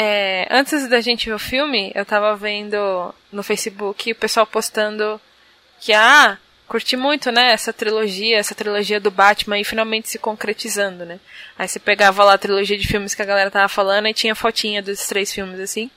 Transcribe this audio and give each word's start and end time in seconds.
É, 0.00 0.46
antes 0.48 0.88
da 0.88 1.00
gente 1.00 1.28
ver 1.28 1.34
o 1.34 1.40
filme, 1.40 1.90
eu 1.92 2.06
tava 2.06 2.36
vendo 2.36 3.12
no 3.32 3.42
Facebook 3.42 4.12
o 4.12 4.14
pessoal 4.14 4.46
postando 4.46 5.20
que, 5.80 5.92
ah, 5.92 6.38
curti 6.68 6.96
muito, 6.96 7.32
né, 7.32 7.50
essa 7.50 7.72
trilogia, 7.72 8.38
essa 8.38 8.54
trilogia 8.54 9.00
do 9.00 9.10
Batman 9.10 9.58
e 9.58 9.64
finalmente 9.64 10.08
se 10.08 10.16
concretizando, 10.16 11.04
né. 11.04 11.18
Aí 11.58 11.66
você 11.66 11.80
pegava 11.80 12.22
lá 12.22 12.34
a 12.34 12.38
trilogia 12.38 12.78
de 12.78 12.86
filmes 12.86 13.12
que 13.12 13.22
a 13.22 13.24
galera 13.24 13.50
tava 13.50 13.68
falando 13.68 14.06
e 14.06 14.14
tinha 14.14 14.36
fotinha 14.36 14.80
dos 14.80 15.04
três 15.04 15.32
filmes 15.32 15.58
assim. 15.58 15.90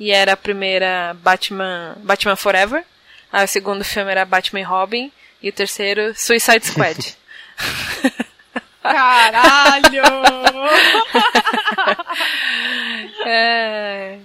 E 0.00 0.10
era 0.10 0.32
a 0.32 0.36
primeira 0.36 1.14
Batman, 1.22 1.96
Batman 1.98 2.34
Forever. 2.34 2.84
Aí 3.32 3.44
o 3.44 3.48
segundo 3.48 3.84
filme 3.84 4.10
era 4.10 4.24
Batman 4.24 4.62
e 4.62 4.64
Robin. 4.64 5.12
E 5.40 5.48
o 5.48 5.52
terceiro, 5.52 6.12
Suicide 6.16 6.66
Squad. 6.66 7.16
Caralho! 8.82 10.02
é... 13.26 14.18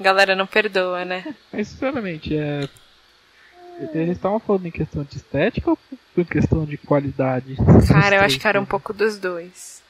Galera 0.00 0.36
não 0.36 0.46
perdoa, 0.46 1.04
né? 1.04 1.34
Mas 1.52 1.68
sinceramente, 1.68 2.36
é. 2.36 2.68
Eles 3.94 4.16
estavam 4.16 4.40
falando 4.40 4.66
em 4.66 4.72
questão 4.72 5.04
de 5.04 5.16
estética 5.16 5.70
ou 5.70 5.78
em 6.16 6.24
questão 6.24 6.64
de 6.64 6.76
qualidade? 6.76 7.56
Cara, 7.86 8.16
eu 8.16 8.22
acho 8.22 8.38
que 8.38 8.46
era 8.46 8.60
um 8.60 8.64
pouco 8.64 8.92
dos 8.92 9.18
dois. 9.18 9.82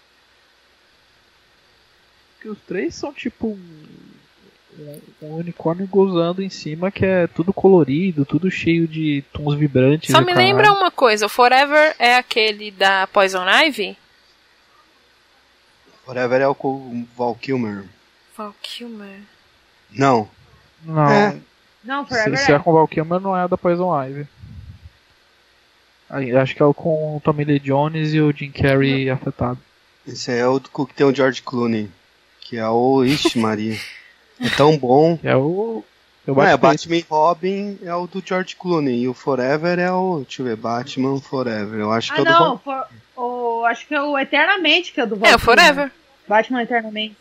Porque 2.34 2.48
os 2.50 2.58
três 2.60 2.94
são 2.94 3.12
tipo 3.12 3.48
um, 3.48 5.00
um 5.22 5.36
unicórnio 5.36 5.86
gozando 5.86 6.42
em 6.42 6.50
cima 6.50 6.90
que 6.90 7.04
é 7.04 7.26
tudo 7.26 7.52
colorido, 7.52 8.26
tudo 8.26 8.50
cheio 8.50 8.86
de 8.86 9.24
tons 9.32 9.54
vibrantes. 9.54 10.10
Só 10.10 10.20
me 10.20 10.34
lembra 10.34 10.70
uma 10.70 10.90
coisa, 10.90 11.26
o 11.26 11.30
Forever 11.30 11.96
é 11.98 12.14
aquele 12.14 12.70
da 12.70 13.06
Poison 13.06 13.44
Ivy? 13.48 13.96
Forever 16.08 16.40
é 16.40 16.48
o 16.48 16.54
com 16.54 16.68
o 16.68 17.06
Val 17.14 17.34
Kilmer. 17.34 17.84
Val 18.34 18.54
Kilmer. 18.62 19.20
Não. 19.90 20.26
Não, 20.82 21.10
É. 21.10 21.36
Não, 21.84 22.02
se, 22.04 22.08
Forever 22.08 22.38
se 22.38 22.50
é 22.50 22.54
é. 22.54 22.58
com 22.58 22.70
o 22.70 22.72
Val 22.72 22.88
Kilmer 22.88 23.20
não 23.20 23.36
é 23.36 23.46
da 23.46 23.58
Poison 23.58 23.92
Ivy. 23.94 24.26
Acho 26.08 26.54
que 26.56 26.62
é 26.62 26.64
o 26.64 26.72
com 26.72 27.18
o 27.18 27.20
Tommy 27.20 27.44
Lee 27.44 27.60
Jones 27.60 28.14
e 28.14 28.22
o 28.22 28.32
Jim 28.32 28.50
Carrey 28.50 29.10
afetado. 29.10 29.58
Esse 30.06 30.30
aí 30.30 30.38
é 30.38 30.48
o 30.48 30.58
que 30.58 30.94
tem 30.94 31.06
o 31.06 31.14
George 31.14 31.42
Clooney. 31.42 31.90
Que 32.40 32.56
é 32.56 32.66
o. 32.66 33.04
Ixi, 33.04 33.38
Maria. 33.38 33.78
É 34.40 34.48
tão 34.48 34.78
bom. 34.78 35.18
É 35.22 35.36
o. 35.36 35.84
Eu 36.28 36.34
Não, 36.34 36.42
é, 36.42 36.54
Batman 36.58 36.96
e 36.96 37.06
Robin 37.08 37.78
é 37.82 37.94
o 37.94 38.06
do 38.06 38.22
George 38.22 38.54
Clooney. 38.54 39.00
E 39.00 39.08
o 39.08 39.14
Forever 39.14 39.78
é 39.78 39.90
o. 39.90 40.20
Deixa 40.26 40.42
eu 40.42 40.46
ver, 40.46 40.56
Batman 40.56 41.18
Forever. 41.22 41.80
Eu 41.80 41.90
acho 41.90 42.12
que 42.12 42.20
Ah, 42.20 42.22
é 42.22 42.22
o 42.22 42.24
do. 42.26 42.30
não. 42.30 42.58
For, 42.58 42.86
o, 43.16 43.64
acho 43.64 43.86
que 43.88 43.94
é 43.94 44.02
o 44.02 44.18
Eternamente 44.18 44.92
que 44.92 45.00
é 45.00 45.04
o 45.04 45.06
do 45.06 45.26
É, 45.26 45.34
o. 45.34 45.38
Forever. 45.38 45.90
Batman 46.28 46.62
Eternamente. 46.62 47.16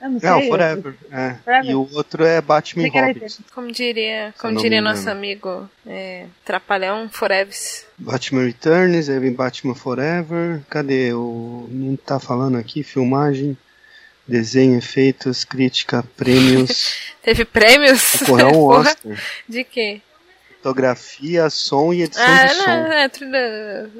Eu 0.00 0.10
não 0.10 0.18
sei. 0.18 0.28
É, 0.28 0.34
o 0.34 0.48
Forever. 0.48 0.94
É. 1.12 1.34
Forever. 1.44 1.70
E 1.70 1.74
o 1.76 1.88
outro 1.94 2.24
é 2.24 2.40
Batman 2.40 2.82
e 2.82 2.90
Sei 2.90 2.90
que 2.90 3.00
Robin. 3.00 3.26
Como 3.54 3.70
diria, 3.70 4.26
eu 4.26 4.32
como 4.36 4.54
não 4.54 4.60
diria 4.60 4.82
nosso 4.82 5.08
amigo 5.08 5.70
é, 5.86 6.26
Trapalhão, 6.44 7.08
Foreves. 7.08 7.86
Batman 7.96 8.44
Returns, 8.46 9.08
aí 9.08 9.20
vem 9.20 9.32
Batman 9.32 9.76
Forever. 9.76 10.62
Cadê? 10.68 11.12
O. 11.12 11.68
Não 11.70 11.94
tá 11.94 12.18
falando 12.18 12.58
aqui? 12.58 12.82
Filmagem, 12.82 13.56
desenho, 14.26 14.78
efeitos, 14.78 15.44
crítica, 15.44 16.04
prêmios. 16.16 17.12
Teve 17.22 17.44
prêmios? 17.44 18.16
Concorreu 18.20 18.48
um 18.48 18.52
Porra, 18.52 18.90
Oscar. 18.90 19.18
De 19.48 19.64
quê? 19.64 20.00
Fotografia, 20.58 21.50
som 21.50 21.92
e 21.92 22.02
edição 22.02 22.24
Ah, 22.24 22.44
de 22.46 22.54
som. 22.54 22.66
não, 22.66 22.92
é, 22.92 23.08
trilha- 23.08 23.90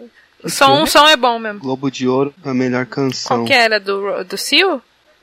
o 0.45 0.49
som, 0.49 0.83
o 0.83 0.87
som 0.87 1.09
é 1.09 1.17
bom 1.17 1.39
mesmo. 1.39 1.59
Globo 1.61 1.91
de 1.91 2.07
Ouro, 2.09 2.33
a 2.45 2.55
melhor 2.55 2.87
canção. 2.87 3.39
Qual 3.39 3.47
que 3.47 3.53
era? 3.53 3.79
Do, 3.81 4.23
do 4.25 4.37
Seal? 4.39 4.81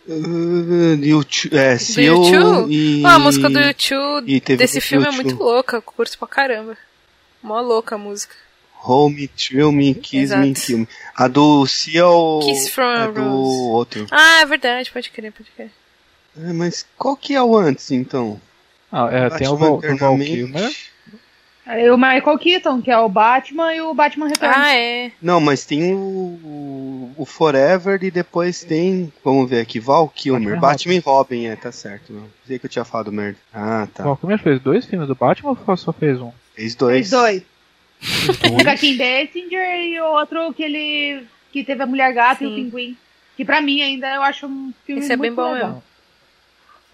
Uh, 0.07 0.95
YouTube, 1.03 1.55
é, 1.57 1.75
Do 1.75 1.79
Seal 1.79 2.15
YouTube? 2.23 2.73
e... 2.73 3.05
Ah, 3.05 3.15
a 3.15 3.19
música 3.19 3.49
do 3.49 3.59
YouTube 3.59 4.39
desse 4.57 4.79
do 4.79 4.81
filme 4.81 5.05
é 5.05 5.09
YouTube. 5.09 5.25
muito 5.25 5.43
louca, 5.43 5.77
eu 5.77 5.81
curto 5.81 6.17
pra 6.17 6.27
caramba. 6.27 6.77
Mó 7.43 7.59
louca 7.61 7.95
a 7.95 7.97
música. 7.97 8.33
Home, 8.83 9.27
Thrill 9.27 9.71
Me, 9.71 9.93
Kiss 9.93 10.35
Me, 10.35 10.49
Exato. 10.49 10.65
Kill 10.65 10.77
Me. 10.79 10.87
A 11.15 11.27
do 11.27 11.65
Seal 11.67 12.39
Kiss 12.43 12.71
from 12.71 12.83
a 12.87 13.03
é 13.03 13.11
do 13.11 13.21
Rose. 13.21 13.61
outro. 13.71 14.07
Ah, 14.11 14.41
é 14.41 14.45
verdade, 14.45 14.91
pode 14.91 15.09
crer, 15.09 15.31
pode 15.31 15.49
crer. 15.51 15.69
É, 16.41 16.53
mas 16.53 16.85
qual 16.97 17.15
que 17.17 17.35
é 17.35 17.41
o 17.41 17.57
antes, 17.57 17.91
então? 17.91 18.39
Ah, 18.91 19.07
é, 19.11 19.29
tem 19.31 19.47
o 19.47 19.57
Val, 19.57 19.75
o 19.83 19.97
Val. 19.97 20.17
Kilmer. 20.17 20.71
Aí 21.65 21.87
o 21.91 21.97
Michael 21.97 22.39
Keaton, 22.39 22.81
que 22.81 22.89
é 22.89 22.97
o 22.97 23.07
Batman, 23.07 23.75
e 23.75 23.81
o 23.81 23.93
Batman 23.93 24.27
Returns. 24.27 24.55
Ah, 24.57 24.75
é. 24.75 25.11
Não, 25.21 25.39
mas 25.39 25.65
tem 25.65 25.93
o, 25.93 27.11
o 27.15 27.25
Forever 27.25 28.03
e 28.03 28.09
depois 28.09 28.63
tem, 28.63 29.13
vamos 29.23 29.47
ver 29.47 29.61
aqui, 29.61 29.79
Val 29.79 30.07
Kilmer. 30.09 30.59
Batman 30.59 30.61
Batman, 30.61 30.93
e 30.95 30.99
Robin, 30.99 31.45
é, 31.45 31.55
tá 31.55 31.71
certo. 31.71 32.11
Não 32.11 32.27
sei 32.47 32.57
que 32.57 32.65
eu 32.65 32.69
tinha 32.69 32.83
falado 32.85 33.11
merda. 33.11 33.37
Ah, 33.53 33.83
O 33.83 33.87
tá. 33.95 34.03
Val 34.03 34.17
Kilmer 34.17 34.39
fez 34.39 34.59
dois 34.61 34.85
filmes 34.85 35.07
do 35.07 35.13
Batman 35.13 35.55
ou 35.67 35.77
só 35.77 35.93
fez 35.93 36.19
um? 36.19 36.31
Fez 36.55 36.73
dois. 36.73 37.09
dois. 37.11 37.43
Um 38.51 38.63
com 38.63 38.69
a 38.69 38.75
Kim 38.77 38.97
Basinger 38.97 39.75
e 39.81 39.99
o 39.99 40.05
outro 40.05 40.53
que 40.53 40.63
ele. 40.63 41.25
que 41.51 41.63
teve 41.63 41.83
a 41.83 41.85
Mulher 41.85 42.13
Gata 42.13 42.43
e 42.43 42.47
o 42.47 42.49
Sim. 42.49 42.55
Pinguim. 42.65 42.97
Que 43.35 43.43
pra 43.45 43.61
mim 43.61 43.81
ainda 43.81 44.07
eu 44.15 44.21
acho 44.23 44.45
um 44.47 44.73
filme 44.85 45.01
Esse 45.01 45.13
é 45.13 45.17
bem 45.17 45.29
muito 45.31 45.35
bom 45.41 45.51
legal. 45.53 45.67
mesmo. 45.69 45.83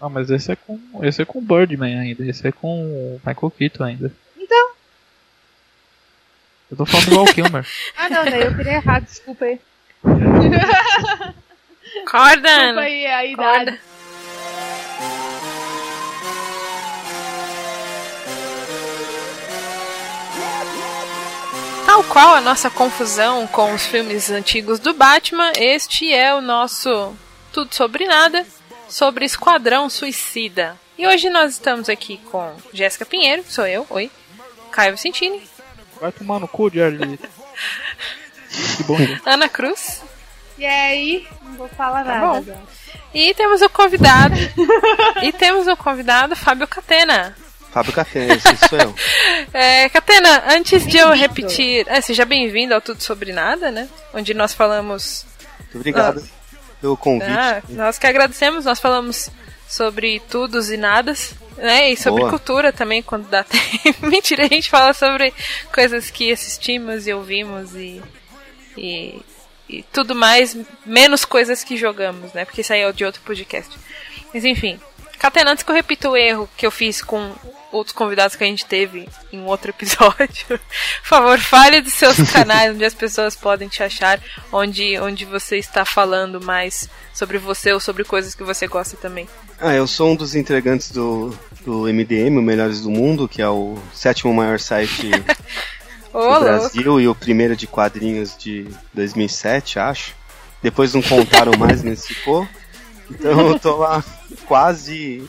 Ah, 0.00 0.08
mas 0.08 0.30
esse 0.30 0.52
é 0.52 0.56
com. 0.56 0.78
Esse 1.02 1.22
é 1.22 1.24
com 1.24 1.38
o 1.38 1.42
Birdman 1.42 1.98
ainda. 1.98 2.24
Esse 2.28 2.46
é 2.48 2.52
com 2.52 2.82
o 2.84 3.20
Michael 3.24 3.50
Keaton 3.50 3.84
ainda. 3.84 4.12
Então. 4.38 4.70
Eu 6.70 6.76
tô 6.76 6.84
falando 6.86 7.08
do 7.10 7.16
Val 7.16 7.34
Kilmer. 7.34 7.66
Ah 7.96 8.08
não, 8.10 8.24
daí 8.24 8.42
eu 8.42 8.54
queria 8.56 8.72
errado, 8.74 9.04
desculpa 9.04 9.44
aí. 9.44 9.60
Acorda, 12.06 12.48
Desculpa 12.48 12.80
aí 12.80 13.06
a 13.06 13.20
Acorda. 13.20 13.62
idade. 13.62 13.80
Tal 21.96 22.04
qual 22.04 22.34
a 22.34 22.42
nossa 22.42 22.68
confusão 22.68 23.46
com 23.46 23.72
os 23.72 23.86
filmes 23.86 24.28
antigos 24.30 24.78
do 24.78 24.92
Batman, 24.92 25.50
este 25.56 26.12
é 26.12 26.34
o 26.34 26.42
nosso 26.42 27.16
Tudo 27.50 27.74
Sobre 27.74 28.04
Nada, 28.04 28.46
sobre 28.86 29.24
Esquadrão 29.24 29.88
Suicida. 29.88 30.76
E 30.98 31.06
hoje 31.06 31.30
nós 31.30 31.52
estamos 31.52 31.88
aqui 31.88 32.18
com 32.30 32.54
Jéssica 32.70 33.06
Pinheiro, 33.06 33.42
sou 33.48 33.66
eu, 33.66 33.86
oi, 33.88 34.10
Caio 34.70 34.92
Vicentini, 34.94 35.42
Vai 35.98 36.12
tomar 36.12 36.38
no 36.38 36.46
cu, 36.46 36.68
Jared. 36.70 37.18
Que 38.76 38.82
bom. 38.82 38.98
Ana 39.24 39.48
Cruz, 39.48 40.02
E 40.58 40.66
aí, 40.66 41.26
não 41.44 41.54
vou 41.54 41.68
falar 41.68 42.04
Tá 42.04 42.18
nada. 42.18 42.40
bom. 42.42 42.62
e 43.14 43.32
temos 43.32 43.62
o 43.62 43.70
convidado, 43.70 44.34
e 45.22 45.32
temos 45.32 45.66
o 45.66 45.74
convidado 45.74 46.36
Fábio 46.36 46.68
Catena. 46.68 47.34
Fábio 47.76 47.92
Café, 47.92 48.28
esse 48.28 48.56
sou 48.68 48.78
eu. 48.78 48.94
É, 49.52 49.88
Catena, 49.90 50.44
antes 50.48 50.86
de 50.86 50.96
eu 50.96 51.12
repetir, 51.12 51.86
é, 51.88 52.00
seja 52.00 52.24
bem-vindo 52.24 52.72
ao 52.72 52.80
Tudo 52.80 53.02
Sobre 53.02 53.32
Nada, 53.32 53.70
né, 53.70 53.86
onde 54.14 54.32
nós 54.32 54.54
falamos 54.54 55.26
Muito 55.58 55.76
obrigado 55.76 56.26
pelo 56.80 56.96
convite. 56.96 57.30
Ah, 57.30 57.62
nós 57.68 57.98
que 57.98 58.06
agradecemos, 58.06 58.64
nós 58.64 58.80
falamos 58.80 59.30
sobre 59.68 60.20
tudos 60.20 60.70
e 60.70 60.78
nadas, 60.78 61.34
né? 61.58 61.90
E 61.90 61.96
sobre 61.98 62.20
Boa. 62.20 62.30
cultura 62.30 62.72
também, 62.72 63.02
quando 63.02 63.28
dá 63.28 63.44
tempo. 63.82 64.06
Mentira, 64.06 64.44
a 64.44 64.48
gente 64.48 64.70
fala 64.70 64.94
sobre 64.94 65.34
coisas 65.70 66.10
que 66.10 66.32
assistimos 66.32 67.06
e 67.06 67.12
ouvimos 67.12 67.74
e, 67.74 68.00
e, 68.76 69.20
e 69.68 69.82
tudo 69.92 70.14
mais, 70.14 70.56
menos 70.84 71.26
coisas 71.26 71.62
que 71.62 71.76
jogamos, 71.76 72.32
né? 72.32 72.46
Porque 72.46 72.62
isso 72.62 72.72
aí 72.72 72.80
é 72.80 72.92
de 72.92 73.04
outro 73.04 73.20
podcast. 73.22 73.76
Mas 74.32 74.44
enfim, 74.44 74.80
Catena, 75.18 75.52
antes 75.52 75.64
que 75.64 75.70
eu 75.70 75.74
repita 75.74 76.08
o 76.08 76.16
erro 76.16 76.48
que 76.56 76.66
eu 76.66 76.70
fiz 76.70 77.02
com 77.02 77.32
outros 77.72 77.94
convidados 77.94 78.36
que 78.36 78.44
a 78.44 78.46
gente 78.46 78.64
teve 78.64 79.08
em 79.32 79.40
um 79.40 79.46
outro 79.46 79.70
episódio, 79.70 80.46
por 80.48 80.60
favor, 81.02 81.38
fale 81.38 81.80
dos 81.80 81.94
seus 81.94 82.16
canais, 82.30 82.74
onde 82.74 82.84
as 82.84 82.94
pessoas 82.94 83.36
podem 83.36 83.68
te 83.68 83.82
achar, 83.82 84.20
onde, 84.52 84.98
onde 84.98 85.24
você 85.24 85.56
está 85.56 85.84
falando 85.84 86.40
mais 86.40 86.88
sobre 87.12 87.38
você 87.38 87.72
ou 87.72 87.80
sobre 87.80 88.04
coisas 88.04 88.34
que 88.34 88.44
você 88.44 88.66
gosta 88.66 88.96
também. 88.96 89.28
Ah, 89.58 89.74
eu 89.74 89.86
sou 89.86 90.10
um 90.10 90.16
dos 90.16 90.34
entregantes 90.34 90.90
do, 90.90 91.36
do 91.64 91.82
MDM, 91.82 92.38
o 92.38 92.42
Melhores 92.42 92.80
do 92.82 92.90
Mundo, 92.90 93.28
que 93.28 93.40
é 93.40 93.48
o 93.48 93.78
sétimo 93.92 94.32
maior 94.32 94.60
site 94.60 95.10
Ô, 96.12 96.18
do 96.18 96.24
louco. 96.28 96.44
Brasil 96.44 97.00
e 97.00 97.08
o 97.08 97.14
primeiro 97.14 97.56
de 97.56 97.66
quadrinhos 97.66 98.36
de 98.36 98.66
2007, 98.94 99.78
acho. 99.78 100.14
Depois 100.62 100.94
não 100.94 101.02
contaram 101.02 101.52
mais, 101.58 101.82
mas 101.82 102.06
ficou. 102.06 102.48
Então 103.10 103.52
eu 103.52 103.58
tô 103.58 103.76
lá 103.76 104.04
quase 104.46 105.28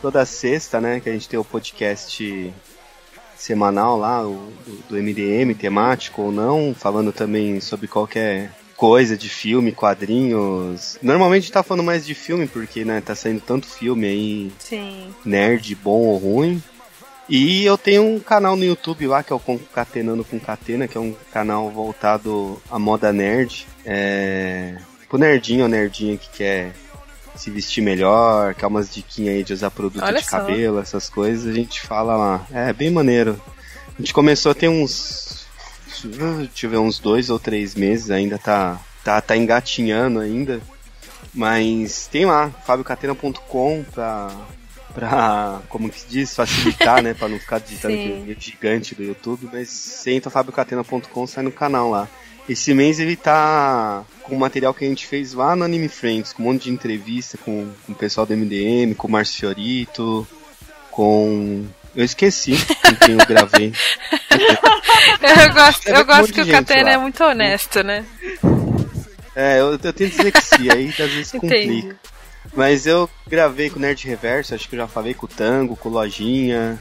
toda 0.00 0.24
sexta, 0.24 0.80
né? 0.80 1.00
Que 1.00 1.08
a 1.08 1.12
gente 1.12 1.28
tem 1.28 1.38
o 1.38 1.44
podcast 1.44 2.52
semanal 3.36 3.98
lá, 3.98 4.26
o, 4.26 4.52
do, 4.88 4.96
MDM, 4.96 5.54
temático 5.54 6.22
ou 6.22 6.32
não, 6.32 6.74
falando 6.74 7.12
também 7.12 7.60
sobre 7.60 7.86
qualquer 7.86 8.52
coisa 8.76 9.16
de 9.16 9.28
filme, 9.28 9.72
quadrinhos. 9.72 10.98
Normalmente 11.02 11.42
a 11.42 11.44
gente 11.46 11.52
tá 11.52 11.62
falando 11.62 11.84
mais 11.84 12.04
de 12.04 12.14
filme, 12.14 12.46
porque, 12.46 12.84
né, 12.84 13.00
tá 13.00 13.14
saindo 13.14 13.40
tanto 13.40 13.66
filme 13.66 14.06
aí 14.06 14.52
Sim. 14.58 15.14
nerd, 15.24 15.74
bom 15.74 16.00
ou 16.00 16.16
ruim. 16.16 16.62
E 17.28 17.64
eu 17.64 17.76
tenho 17.76 18.04
um 18.04 18.20
canal 18.20 18.54
no 18.54 18.64
YouTube 18.64 19.06
lá 19.08 19.22
que 19.22 19.32
é 19.32 19.36
o 19.36 19.40
Concatenando 19.40 20.24
com 20.24 20.38
Catena, 20.38 20.86
que 20.86 20.96
é 20.96 21.00
um 21.00 21.14
canal 21.32 21.68
voltado 21.70 22.62
à 22.70 22.78
moda 22.78 23.12
nerd. 23.12 23.66
É. 23.84 24.76
Pro 25.08 25.18
nerdinho 25.18 25.62
ou 25.62 25.68
nerdinha 25.68 26.16
que 26.16 26.28
quer 26.30 26.72
se 27.40 27.50
vestir 27.50 27.82
melhor, 27.82 28.54
quer 28.54 28.66
umas 28.66 28.92
diquinhas 28.92 29.36
aí 29.36 29.44
de 29.44 29.52
usar 29.52 29.70
produto 29.70 30.02
Olha 30.02 30.20
de 30.20 30.24
só. 30.24 30.38
cabelo, 30.38 30.78
essas 30.78 31.08
coisas, 31.08 31.46
a 31.46 31.52
gente 31.52 31.80
fala 31.80 32.16
lá. 32.16 32.46
É 32.52 32.72
bem 32.72 32.90
maneiro. 32.90 33.40
A 33.96 34.00
gente 34.00 34.12
começou 34.12 34.54
tem 34.54 34.68
uns. 34.68 35.46
Deixa 36.02 36.66
eu 36.66 36.70
ver, 36.70 36.78
uns 36.78 36.98
dois 36.98 37.30
ou 37.30 37.38
três 37.38 37.74
meses, 37.74 38.10
ainda 38.10 38.38
tá, 38.38 38.78
tá, 39.02 39.20
tá 39.20 39.36
engatinhando 39.36 40.20
ainda. 40.20 40.60
Mas 41.32 42.06
tem 42.06 42.24
lá, 42.24 42.50
fabiocatena.com 42.66 43.84
pra, 43.92 44.30
pra, 44.94 45.60
como 45.68 45.90
que 45.90 46.00
se 46.00 46.06
diz, 46.08 46.34
facilitar, 46.34 47.00
né? 47.04 47.14
Pra 47.14 47.28
não 47.28 47.38
ficar 47.38 47.58
digitando 47.58 47.94
aquele 47.94 48.36
gigante 48.38 48.94
do 48.94 49.02
YouTube. 49.02 49.48
Mas 49.52 49.68
você 49.68 50.12
entra 50.12 50.30
fabiocatena.com, 50.30 51.26
sai 51.26 51.44
no 51.44 51.52
canal 51.52 51.90
lá. 51.90 52.08
Esse 52.48 52.72
mês 52.72 53.00
ele 53.00 53.16
tá 53.16 54.04
com 54.22 54.36
o 54.36 54.38
material 54.38 54.72
que 54.72 54.84
a 54.84 54.88
gente 54.88 55.06
fez 55.06 55.32
lá 55.32 55.56
no 55.56 55.64
Anime 55.64 55.88
Friends, 55.88 56.32
com 56.32 56.42
um 56.42 56.46
monte 56.46 56.64
de 56.64 56.70
entrevista 56.70 57.36
com, 57.38 57.68
com 57.84 57.92
o 57.92 57.94
pessoal 57.94 58.26
do 58.26 58.36
MDM, 58.36 58.94
com 58.94 59.08
o 59.08 59.10
Márcio 59.10 59.40
Fiorito, 59.40 60.26
com. 60.90 61.66
Eu 61.94 62.04
esqueci 62.04 62.56
com 62.82 62.94
quem 62.96 63.18
eu 63.18 63.26
gravei. 63.26 63.72
Eu 65.22 65.52
gosto, 65.52 65.88
eu 65.88 66.04
gosto 66.04 66.32
que 66.32 66.40
o 66.40 66.50
Catena 66.50 66.90
é 66.90 66.96
muito 66.96 67.22
honesto, 67.22 67.82
né? 67.82 68.04
É, 69.34 69.60
eu, 69.60 69.72
eu 69.72 69.92
tenho 69.92 70.10
dislexia, 70.10 70.72
aí 70.74 70.88
às 70.88 70.96
vezes 70.96 71.32
complica. 71.32 71.56
Entendi. 71.56 71.94
Mas 72.54 72.86
eu 72.86 73.08
gravei 73.26 73.68
com 73.68 73.78
o 73.78 73.82
Nerd 73.82 74.06
Reverso, 74.06 74.54
acho 74.54 74.68
que 74.68 74.74
eu 74.74 74.80
já 74.80 74.88
falei 74.88 75.14
com 75.14 75.26
o 75.26 75.28
Tango, 75.28 75.76
com 75.76 75.88
o 75.88 75.92
Lojinha, 75.92 76.80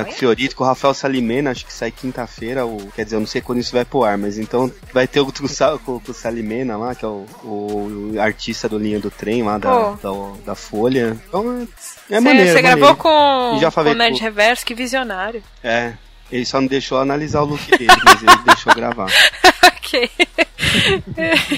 é, 0.00 0.04
com 0.04 0.10
o 0.10 0.14
Fiorito, 0.14 0.56
com 0.56 0.64
o 0.64 0.66
Rafael 0.66 0.92
Salimena, 0.94 1.50
acho 1.50 1.64
que 1.66 1.72
sai 1.72 1.90
quinta-feira, 1.90 2.64
o- 2.66 2.90
quer 2.94 3.04
dizer, 3.04 3.16
eu 3.16 3.20
não 3.20 3.26
sei 3.26 3.40
quando 3.40 3.58
isso 3.58 3.72
vai 3.72 3.84
pro 3.84 4.04
ar, 4.04 4.16
mas 4.18 4.38
então 4.38 4.70
vai 4.92 5.06
ter 5.06 5.20
o 5.20 5.26
com, 5.32 5.78
com, 5.84 6.00
com 6.00 6.10
o 6.10 6.14
Salimena 6.14 6.76
lá, 6.76 6.94
que 6.94 7.04
é 7.04 7.08
o, 7.08 7.26
o- 7.42 8.12
o 8.14 8.20
artista 8.20 8.68
do 8.68 8.78
Linha 8.78 8.98
do 9.00 9.10
Trem 9.10 9.42
lá 9.42 9.58
da, 9.58 9.90
da, 9.92 10.10
da 10.46 10.54
Folha. 10.54 11.16
Então 11.28 11.66
é, 12.10 12.16
é 12.16 12.20
maneiro. 12.20 12.52
você 12.52 12.62
gravou 12.62 12.96
com, 12.96 13.58
já 13.60 13.66
com 13.66 13.70
falei 13.72 13.92
o 13.92 13.96
Nerd 13.96 14.18
com- 14.18 14.24
Reverso, 14.24 14.64
que 14.66 14.74
visionário. 14.74 15.42
É, 15.62 15.94
ele 16.30 16.44
só 16.46 16.60
não 16.60 16.68
deixou 16.68 16.98
analisar 16.98 17.42
o 17.42 17.46
look 17.46 17.70
dele, 17.70 17.86
mas 18.04 18.22
ele 18.22 18.38
deixou 18.44 18.74
gravar. 18.74 19.10
ok. 19.66 20.10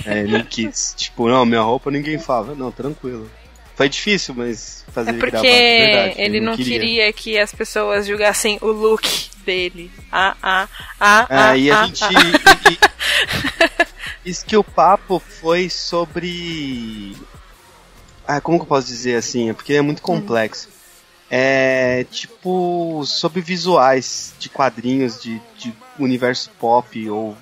É, 0.04 0.20
ele 0.20 0.38
não 0.38 0.44
quis. 0.44 0.94
Tipo, 0.96 1.28
não, 1.28 1.44
minha 1.46 1.60
roupa 1.62 1.90
ninguém 1.90 2.18
fala. 2.18 2.54
Não, 2.54 2.70
tranquilo. 2.70 3.30
Foi 3.74 3.88
difícil, 3.88 4.34
mas 4.34 4.84
fazer 4.96 5.10
É 5.10 5.12
ele 5.12 5.20
porque 5.20 5.37
de 5.37 5.93
verdade. 5.93 6.14
ele 6.22 6.40
não 6.40 6.56
queria. 6.56 7.12
que 7.12 7.38
as 7.38 7.52
pessoas 7.54 8.06
julgassem 8.06 8.58
o 8.62 8.66
look 8.69 9.06
dele. 9.44 9.90
Ah, 10.10 10.34
ah, 10.43 10.69
ah, 10.98 11.26
É, 11.28 11.37
ah, 11.38 11.56
e 11.56 11.70
a 11.70 11.81
ah, 11.81 11.87
gente. 11.87 12.04
ah. 12.04 13.87
Isso 14.25 14.44
que 14.44 14.56
o 14.56 14.64
papo 14.64 15.20
foi 15.20 15.69
sobre. 15.70 17.14
Ah, 18.26 18.40
como 18.40 18.58
que 18.58 18.64
eu 18.64 18.69
posso 18.69 18.88
dizer 18.88 19.14
assim? 19.16 19.50
É 19.50 19.52
porque 19.52 19.75
é 19.75 19.82
muito 19.82 20.02
complexo. 20.02 20.69
É 21.31 22.04
tipo 22.10 23.04
sobre 23.04 23.40
visuais 23.40 24.34
de 24.38 24.48
quadrinhos, 24.48 25.20
de, 25.22 25.40
de 25.58 25.72
universo 25.98 26.50
pop, 26.58 27.08
ou 27.10 27.37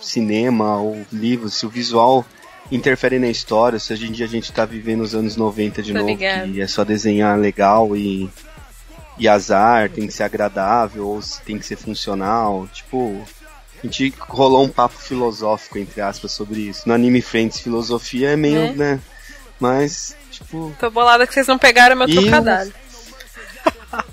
cinema, 0.00 0.76
ou 0.78 1.04
livros, 1.12 1.54
se 1.54 1.66
o 1.66 1.68
visual 1.68 2.24
interfere 2.72 3.18
na 3.18 3.28
história, 3.28 3.78
se 3.78 3.92
hoje 3.92 4.06
em 4.08 4.12
dia 4.12 4.26
a 4.26 4.28
gente 4.28 4.52
tá 4.52 4.64
vivendo 4.64 5.02
os 5.02 5.14
anos 5.14 5.36
90 5.36 5.82
de 5.82 5.92
Tô 5.92 5.98
novo, 5.98 6.10
ligado. 6.10 6.52
que 6.52 6.60
é 6.60 6.66
só 6.66 6.82
desenhar 6.84 7.38
legal 7.38 7.96
e, 7.96 8.28
e 9.18 9.28
azar, 9.28 9.90
tem 9.90 10.06
que 10.06 10.12
ser 10.12 10.22
agradável, 10.24 11.06
ou 11.06 11.20
se 11.22 11.40
tem 11.42 11.58
que 11.58 11.66
ser 11.66 11.76
funcional, 11.76 12.66
tipo. 12.72 13.22
A 13.82 13.86
gente 13.86 14.14
rolou 14.18 14.64
um 14.64 14.68
papo 14.70 14.96
filosófico, 14.96 15.76
entre 15.78 16.00
aspas, 16.00 16.32
sobre 16.32 16.60
isso. 16.60 16.88
No 16.88 16.94
Anime 16.94 17.20
Friends, 17.20 17.60
filosofia 17.60 18.30
é 18.30 18.36
meio, 18.36 18.56
É. 18.62 18.72
né? 18.72 19.00
Mas, 19.60 20.16
tipo. 20.30 20.74
Tô 20.80 20.90
bolada 20.90 21.26
que 21.26 21.34
vocês 21.34 21.46
não 21.46 21.58
pegaram 21.58 21.94
meu 21.94 22.08
E 22.08 22.14
trocadilho. 22.14 22.72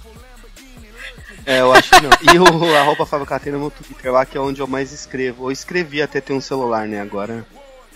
É, 1.45 1.59
eu 1.61 1.73
acho 1.73 1.89
que 1.89 2.01
não. 2.01 2.11
E 2.33 2.37
o 2.37 2.75
arroba 2.77 3.05
Fábio 3.05 3.25
Catena 3.25 3.57
no 3.57 3.71
Twitter 3.71 4.11
lá, 4.11 4.25
que 4.25 4.37
é 4.37 4.39
onde 4.39 4.61
eu 4.61 4.67
mais 4.67 4.91
escrevo. 4.91 5.47
Eu 5.47 5.51
escrevi 5.51 5.99
até 6.01 6.21
ter 6.21 6.33
um 6.33 6.39
celular, 6.41 6.87
né? 6.87 7.01
Agora 7.01 7.43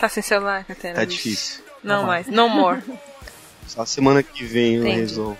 Tá 0.06 0.10
sem 0.10 0.22
celular, 0.22 0.64
Catena? 0.66 0.94
tá 0.94 1.06
bicho? 1.06 1.18
difícil. 1.18 1.64
Não 1.84 2.04
mais. 2.04 2.28
No 2.28 2.48
more. 2.48 2.80
Só 3.66 3.84
semana 3.86 4.22
que 4.22 4.44
vem 4.44 4.76
eu 4.76 4.82
Entendi. 4.82 5.00
resolvo. 5.00 5.38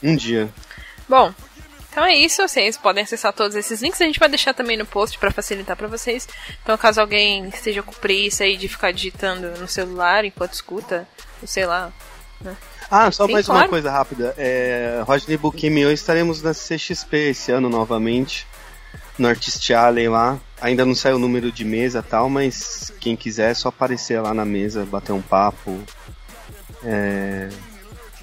Um 0.00 0.14
dia. 0.14 0.48
Bom, 1.08 1.34
então 1.90 2.04
é 2.04 2.14
isso. 2.14 2.40
Vocês 2.46 2.76
podem 2.76 3.02
acessar 3.02 3.32
todos 3.32 3.56
esses 3.56 3.82
links. 3.82 4.00
A 4.00 4.04
gente 4.04 4.20
vai 4.20 4.28
deixar 4.28 4.54
também 4.54 4.76
no 4.76 4.86
post 4.86 5.18
pra 5.18 5.32
facilitar 5.32 5.76
pra 5.76 5.88
vocês. 5.88 6.28
Então, 6.62 6.78
caso 6.78 7.00
alguém 7.00 7.48
esteja 7.48 7.82
com 7.82 7.90
preguiça 7.92 8.44
aí 8.44 8.56
de 8.56 8.68
ficar 8.68 8.92
digitando 8.92 9.48
no 9.58 9.66
celular 9.66 10.24
enquanto 10.24 10.52
escuta, 10.52 11.08
ou 11.42 11.48
sei 11.48 11.66
lá. 11.66 11.92
Ah, 12.88 13.10
só 13.10 13.26
Sim, 13.26 13.32
mais 13.32 13.46
claro. 13.46 13.62
uma 13.62 13.68
coisa 13.68 13.90
rápida. 13.90 14.32
É, 14.38 15.02
Rodney 15.04 15.36
Bookame 15.36 15.80
e 15.80 15.82
eu 15.82 15.92
estaremos 15.92 16.40
na 16.40 16.52
CXP 16.52 17.30
esse 17.30 17.50
ano 17.50 17.68
novamente. 17.68 18.46
No 19.18 19.26
Artist 19.26 19.72
Alley 19.72 20.08
lá. 20.08 20.38
Ainda 20.64 20.84
não 20.86 20.94
saiu 20.94 21.16
o 21.16 21.18
número 21.18 21.52
de 21.52 21.64
mesa 21.64 21.98
e 21.98 22.02
tal, 22.10 22.30
mas 22.30 22.90
quem 22.98 23.14
quiser 23.14 23.50
é 23.50 23.54
só 23.54 23.68
aparecer 23.68 24.20
lá 24.20 24.32
na 24.32 24.44
mesa, 24.46 24.84
bater 24.86 25.12
um 25.12 25.20
papo. 25.22 25.78
é, 26.82 27.48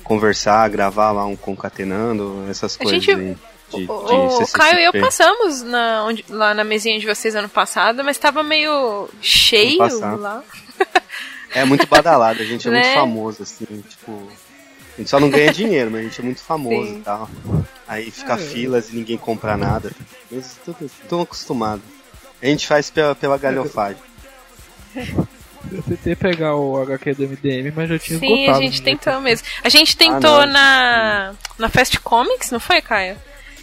conversar, 0.04 0.68
gravar 0.70 1.12
lá 1.12 1.26
um 1.26 1.36
concatenando, 1.36 2.46
essas 2.50 2.76
A 2.76 2.84
coisas 2.84 3.04
gente- 3.04 3.12
aí. 3.20 3.38
De, 3.72 3.86
de 3.86 3.92
O, 3.92 3.94
o 3.94 4.30
CCXP. 4.32 4.58
Caio 4.58 4.80
e 4.80 4.84
eu 4.86 4.92
passamos 5.02 5.62
na, 5.64 6.04
onde- 6.06 6.26
lá 6.30 6.54
na 6.54 6.64
mesinha 6.64 7.00
de 7.00 7.06
vocês 7.06 7.36
ano 7.36 7.48
passado, 7.48 8.04
mas 8.04 8.18
tava 8.18 8.44
meio 8.44 9.08
cheio 9.22 9.78
lá. 10.18 10.44
É 11.54 11.66
muito 11.66 11.86
badalado, 11.86 12.42
a 12.42 12.46
gente 12.46 12.68
é 12.68 12.72
Né? 12.72 12.80
muito 12.82 12.94
famoso, 12.94 13.44
assim, 13.44 13.66
tipo. 13.90 14.30
A 14.94 14.98
gente 14.98 15.10
só 15.10 15.20
não 15.20 15.30
ganha 15.30 15.52
dinheiro, 15.52 15.92
mas 15.92 16.00
a 16.00 16.04
gente 16.04 16.22
é 16.22 16.24
muito 16.24 16.42
famoso 16.42 16.88
Sim. 16.88 16.98
e 17.00 17.02
tal. 17.02 17.30
Aí 17.88 18.10
fica 18.10 18.38
filas 18.38 18.90
e 18.90 18.96
ninguém 18.96 19.18
compra 19.18 19.58
nada. 19.58 19.92
Mas 20.32 20.58
tô, 20.66 20.74
tô 21.10 21.22
acostumado. 21.22 21.82
A 22.42 22.46
gente 22.46 22.68
faz 22.68 22.90
pela, 22.90 23.14
pela 23.16 23.38
galhofagem. 23.38 24.02
Eu 25.72 25.84
tentei 25.84 26.16
pegar 26.16 26.56
o 26.56 26.82
HQ 26.82 27.14
do 27.14 27.28
MDM, 27.28 27.72
mas 27.76 27.90
já 27.90 28.00
tinha 28.00 28.20
Sim, 28.20 28.34
esgotado. 28.34 28.58
a 28.58 28.62
gente 28.62 28.80
né? 28.80 28.86
tentou 28.86 29.22
mesmo. 29.22 29.48
A 29.64 29.70
gente 29.70 29.98
tentou 29.98 30.46
não. 30.46 30.54
na, 30.54 31.34
na 31.58 31.70
Fast 31.70 32.00
Comics, 32.00 32.52
não 32.52 32.60
foi, 32.60 32.82
Caio? 32.82 33.16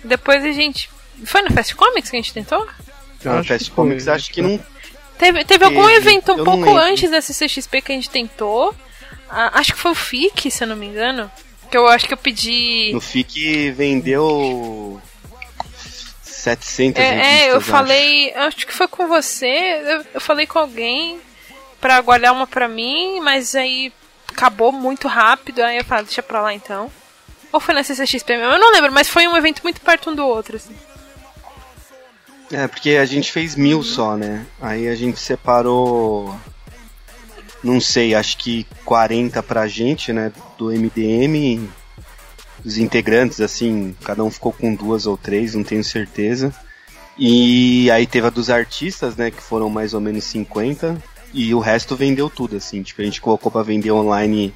Depois 0.04 0.44
a 0.44 0.52
gente. 0.52 0.88
Foi 1.24 1.42
na 1.42 1.50
Fast 1.50 1.74
Comics 1.74 2.10
que 2.10 2.16
a 2.16 2.20
gente 2.20 2.32
tentou? 2.32 2.66
Na 3.24 3.42
Fast 3.42 3.70
que 3.70 3.76
foi, 3.76 3.84
Comics 3.84 4.08
acho 4.08 4.30
que 4.30 4.40
não. 4.40 4.60
Teve, 5.18 5.44
teve 5.44 5.64
algum 5.64 5.86
Teve, 5.86 5.96
evento 5.96 6.32
um 6.32 6.44
pouco 6.44 6.76
antes 6.76 7.10
da 7.10 7.20
CCXP 7.20 7.82
que 7.82 7.92
a 7.92 7.94
gente 7.96 8.08
tentou. 8.08 8.72
Ah, 9.28 9.58
acho 9.58 9.72
que 9.72 9.78
foi 9.78 9.90
o 9.90 9.96
FIC, 9.96 10.50
se 10.50 10.62
eu 10.62 10.68
não 10.68 10.76
me 10.76 10.86
engano. 10.86 11.30
Que 11.70 11.76
eu 11.76 11.86
acho 11.88 12.06
que 12.06 12.14
eu 12.14 12.18
pedi. 12.18 12.92
No 12.92 13.00
FIC 13.00 13.72
vendeu. 13.72 15.02
700 16.38 17.02
É, 17.02 17.06
é, 17.06 17.48
eu 17.48 17.54
revistas, 17.54 17.64
falei. 17.64 18.32
Acho 18.34 18.66
que 18.66 18.72
foi 18.72 18.88
com 18.88 19.08
você. 19.08 19.82
Eu, 19.84 20.04
eu 20.14 20.20
falei 20.20 20.46
com 20.46 20.58
alguém 20.58 21.20
pra 21.80 22.00
guardar 22.00 22.32
uma 22.32 22.46
pra 22.46 22.68
mim, 22.68 23.20
mas 23.20 23.54
aí 23.54 23.92
acabou 24.28 24.70
muito 24.70 25.08
rápido. 25.08 25.62
Aí 25.62 25.78
eu 25.78 25.84
falei, 25.84 26.04
deixa 26.04 26.22
pra 26.22 26.40
lá 26.40 26.54
então. 26.54 26.90
Ou 27.52 27.60
foi 27.60 27.74
na 27.74 27.82
CCXP 27.82 28.36
mesmo? 28.36 28.52
Eu 28.52 28.58
não 28.58 28.72
lembro, 28.72 28.92
mas 28.92 29.08
foi 29.08 29.26
um 29.26 29.36
evento 29.36 29.62
muito 29.62 29.80
perto 29.80 30.10
um 30.10 30.14
do 30.14 30.24
outro. 30.24 30.56
Assim. 30.56 30.74
acho. 30.74 32.54
É, 32.54 32.66
porque 32.68 32.90
a 32.92 33.04
gente 33.04 33.32
fez 33.32 33.56
mil 33.56 33.82
só, 33.82 34.16
né? 34.16 34.46
Aí 34.60 34.88
a 34.88 34.94
gente 34.94 35.18
separou. 35.18 36.38
Não 37.64 37.80
sei, 37.80 38.14
acho 38.14 38.38
que 38.38 38.64
40 38.84 39.42
pra 39.42 39.66
gente, 39.66 40.12
né? 40.12 40.32
Do 40.56 40.66
MDM. 40.66 41.68
Os 42.68 42.76
integrantes, 42.76 43.40
assim, 43.40 43.96
cada 44.04 44.22
um 44.22 44.30
ficou 44.30 44.52
com 44.52 44.74
duas 44.74 45.06
ou 45.06 45.16
três, 45.16 45.54
não 45.54 45.64
tenho 45.64 45.82
certeza. 45.82 46.54
E 47.18 47.90
aí 47.90 48.06
teve 48.06 48.26
a 48.26 48.30
dos 48.30 48.50
artistas, 48.50 49.16
né? 49.16 49.30
Que 49.30 49.42
foram 49.42 49.70
mais 49.70 49.94
ou 49.94 50.00
menos 50.02 50.24
50. 50.24 51.02
E 51.32 51.54
o 51.54 51.60
resto 51.60 51.96
vendeu 51.96 52.28
tudo, 52.28 52.56
assim. 52.56 52.82
Tipo, 52.82 53.00
a 53.00 53.04
gente 53.06 53.22
colocou 53.22 53.50
pra 53.50 53.62
vender 53.62 53.90
online 53.90 54.54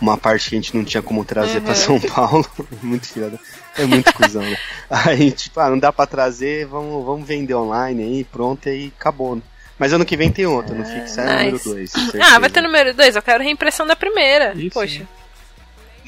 uma 0.00 0.16
parte 0.16 0.48
que 0.48 0.54
a 0.54 0.58
gente 0.60 0.76
não 0.76 0.84
tinha 0.84 1.02
como 1.02 1.24
trazer 1.24 1.60
pra 1.60 1.74
São 1.74 1.98
Paulo. 2.00 2.46
muito 2.82 3.08
filha 3.08 3.32
É 3.76 3.84
muito 3.84 4.14
cuzão, 4.14 4.42
né? 4.42 4.56
Aí, 4.88 5.32
tipo, 5.32 5.58
ah, 5.58 5.68
não 5.70 5.78
dá 5.78 5.92
pra 5.92 6.06
trazer, 6.06 6.66
vamos, 6.66 7.04
vamos 7.04 7.26
vender 7.26 7.54
online 7.54 8.02
aí, 8.02 8.24
pronto, 8.24 8.68
e 8.68 8.70
aí 8.70 8.92
acabou. 8.96 9.34
né? 9.34 9.42
Mas 9.76 9.92
ano 9.92 10.04
que 10.04 10.16
vem 10.16 10.30
tem 10.30 10.46
outra, 10.46 10.74
no 10.74 10.84
Fix 10.84 11.18
é 11.18 11.22
o 11.22 11.26
número 11.26 11.52
nice. 11.52 11.68
2. 11.68 11.92
Ah, 12.20 12.38
vai 12.38 12.50
ter 12.50 12.60
número 12.60 12.94
2? 12.94 13.16
Eu 13.16 13.22
quero 13.22 13.42
reimpressão 13.42 13.86
da 13.86 13.96
primeira. 13.96 14.52
Isso, 14.54 14.70
Poxa, 14.70 15.00
né? 15.00 15.06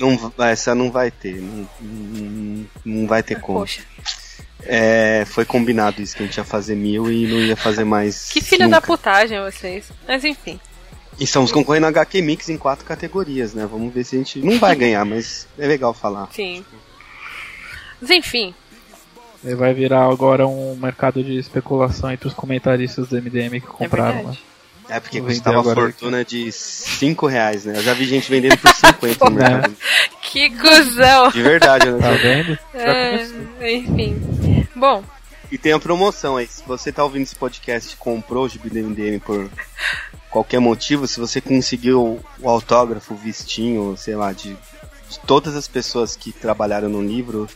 Não, 0.02 0.32
essa 0.44 0.74
não 0.74 0.90
vai 0.90 1.10
ter, 1.10 1.40
não, 1.40 1.68
não, 1.80 2.66
não 2.84 3.06
vai 3.06 3.22
ter 3.22 3.40
como. 3.40 3.60
poxa. 3.60 3.80
É, 4.64 5.24
foi 5.26 5.44
combinado 5.44 6.00
isso, 6.00 6.16
que 6.16 6.22
a 6.22 6.26
gente 6.26 6.36
ia 6.36 6.44
fazer 6.44 6.76
mil 6.76 7.10
e 7.10 7.26
não 7.26 7.38
ia 7.40 7.56
fazer 7.56 7.84
mais. 7.84 8.28
Que 8.30 8.40
filha 8.40 8.68
da 8.68 8.76
nunca. 8.76 8.86
putagem 8.86 9.40
vocês. 9.40 9.86
Mas 10.06 10.24
enfim. 10.24 10.60
E 11.18 11.24
estamos 11.24 11.50
concorrendo 11.52 11.86
a 11.86 11.88
HQ 11.90 12.22
Mix 12.22 12.48
em 12.48 12.56
quatro 12.56 12.84
categorias, 12.84 13.54
né? 13.54 13.66
Vamos 13.70 13.92
ver 13.92 14.04
se 14.04 14.14
a 14.14 14.18
gente. 14.18 14.38
Não 14.40 14.58
vai 14.58 14.76
ganhar, 14.76 15.04
mas 15.04 15.46
é 15.58 15.66
legal 15.66 15.92
falar. 15.92 16.28
Sim. 16.32 16.64
Mas 18.00 18.10
enfim. 18.10 18.54
Ele 19.44 19.56
vai 19.56 19.74
virar 19.74 20.04
agora 20.08 20.46
um 20.46 20.76
mercado 20.76 21.22
de 21.24 21.36
especulação 21.36 22.12
entre 22.12 22.28
os 22.28 22.34
comentaristas 22.34 23.08
do 23.08 23.16
MDM 23.20 23.50
que 23.60 23.66
É 23.66 23.70
compraram. 23.70 24.28
né? 24.28 24.36
É 24.92 25.00
porque 25.00 25.22
custava 25.22 25.62
uma 25.62 25.74
fortuna 25.74 26.20
aqui. 26.20 26.44
de 26.44 26.52
5 26.52 27.26
reais, 27.26 27.64
né? 27.64 27.78
Eu 27.78 27.82
já 27.82 27.94
vi 27.94 28.04
gente 28.04 28.30
vendendo 28.30 28.58
por 28.58 28.74
50 28.74 29.24
no 29.24 29.30
mercado. 29.36 29.76
Que 30.20 30.50
cuzão! 30.50 31.30
De 31.30 31.42
verdade, 31.42 31.90
né? 31.90 31.98
Tá 31.98 32.10
vendo? 32.10 32.58
É, 32.74 33.72
enfim. 33.72 34.68
Bom. 34.76 35.02
E 35.50 35.56
tem 35.56 35.72
a 35.72 35.78
promoção 35.78 36.36
aí. 36.36 36.46
Se 36.46 36.62
você 36.66 36.92
tá 36.92 37.02
ouvindo 37.02 37.22
esse 37.22 37.36
podcast 37.36 37.94
e 37.94 37.96
comprou 37.96 38.44
o 38.44 38.48
Gibi 38.48 38.82
MDM 38.82 39.18
por 39.18 39.50
qualquer 40.30 40.60
motivo, 40.60 41.06
se 41.06 41.18
você 41.18 41.40
conseguiu 41.40 42.22
o 42.38 42.48
autógrafo, 42.48 43.14
o 43.14 43.16
vistinho, 43.16 43.96
sei 43.96 44.14
lá, 44.14 44.32
de, 44.32 44.50
de 45.08 45.20
todas 45.26 45.56
as 45.56 45.66
pessoas 45.66 46.16
que 46.16 46.32
trabalharam 46.32 46.88
no 46.90 47.02
livro, 47.02 47.48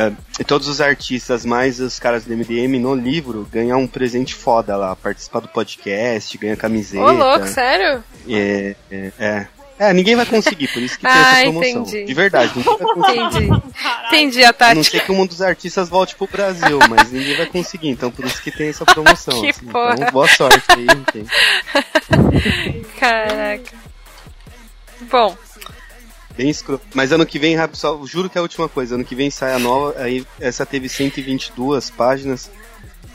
é, 0.00 0.12
e 0.40 0.44
todos 0.44 0.66
os 0.66 0.80
artistas, 0.80 1.44
mais 1.44 1.78
os 1.78 1.98
caras 1.98 2.24
do 2.24 2.34
MDM 2.34 2.78
no 2.78 2.94
livro, 2.94 3.46
ganham 3.52 3.80
um 3.80 3.86
presente 3.86 4.34
foda 4.34 4.74
lá. 4.74 4.96
Participar 4.96 5.40
do 5.40 5.48
podcast, 5.48 6.38
ganha 6.38 6.56
camiseta. 6.56 7.04
Ô, 7.04 7.12
louco, 7.12 7.46
sério? 7.46 8.02
É, 8.26 8.74
é, 8.90 9.12
é. 9.18 9.46
É, 9.78 9.92
ninguém 9.94 10.14
vai 10.14 10.26
conseguir, 10.26 10.68
por 10.68 10.82
isso 10.82 10.98
que 10.98 11.02
tem 11.02 11.12
ah, 11.16 11.32
essa 11.32 11.42
promoção. 11.42 11.82
Entendi. 11.82 12.04
De 12.04 12.14
verdade, 12.14 12.52
ninguém 12.56 12.76
vai 12.76 12.86
conseguir. 12.94 13.44
Entendi. 13.46 13.62
Entendi 14.06 14.44
a 14.44 14.52
tática. 14.52 14.72
A 14.72 14.74
não 14.74 14.84
ser 14.84 15.04
que 15.04 15.12
um 15.12 15.26
dos 15.26 15.42
artistas 15.42 15.88
volte 15.88 16.14
pro 16.16 16.26
Brasil, 16.26 16.78
mas 16.88 17.10
ninguém 17.12 17.36
vai 17.36 17.46
conseguir, 17.46 17.88
então 17.88 18.10
por 18.10 18.24
isso 18.24 18.42
que 18.42 18.50
tem 18.50 18.68
essa 18.68 18.86
promoção. 18.86 19.40
que 19.40 19.50
assim. 19.50 19.66
porra. 19.66 19.94
Então, 19.94 20.10
boa 20.12 20.28
sorte 20.28 20.64
aí. 20.70 20.86
Caraca. 22.98 23.72
Bom, 25.10 25.36
Bem 26.36 26.48
escroto. 26.48 26.84
Mas 26.94 27.12
ano 27.12 27.26
que 27.26 27.38
vem, 27.38 27.56
só 27.72 28.00
juro 28.04 28.30
que 28.30 28.38
é 28.38 28.40
a 28.40 28.42
última 28.42 28.68
coisa. 28.68 28.94
Ano 28.94 29.04
que 29.04 29.14
vem 29.14 29.30
sai 29.30 29.54
a 29.54 29.58
nova. 29.58 29.94
Aí 29.98 30.26
essa 30.38 30.64
teve 30.64 30.88
122 30.88 31.90
páginas. 31.90 32.50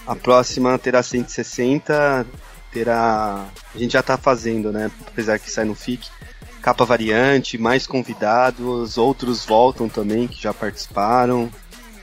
A 0.05 0.15
próxima 0.15 0.77
terá 0.77 1.01
160. 1.01 2.25
Terá. 2.71 3.45
A 3.73 3.77
gente 3.77 3.93
já 3.93 4.03
tá 4.03 4.17
fazendo, 4.17 4.71
né? 4.71 4.91
Apesar 5.07 5.39
que 5.39 5.49
sai 5.49 5.65
no 5.65 5.75
FIC. 5.75 6.07
Capa 6.61 6.83
variante, 6.83 7.59
mais 7.59 7.85
convidados, 7.85 8.97
outros 8.97 9.45
voltam 9.45 9.87
também 9.87 10.27
que 10.27 10.41
já 10.41 10.51
participaram. 10.51 11.51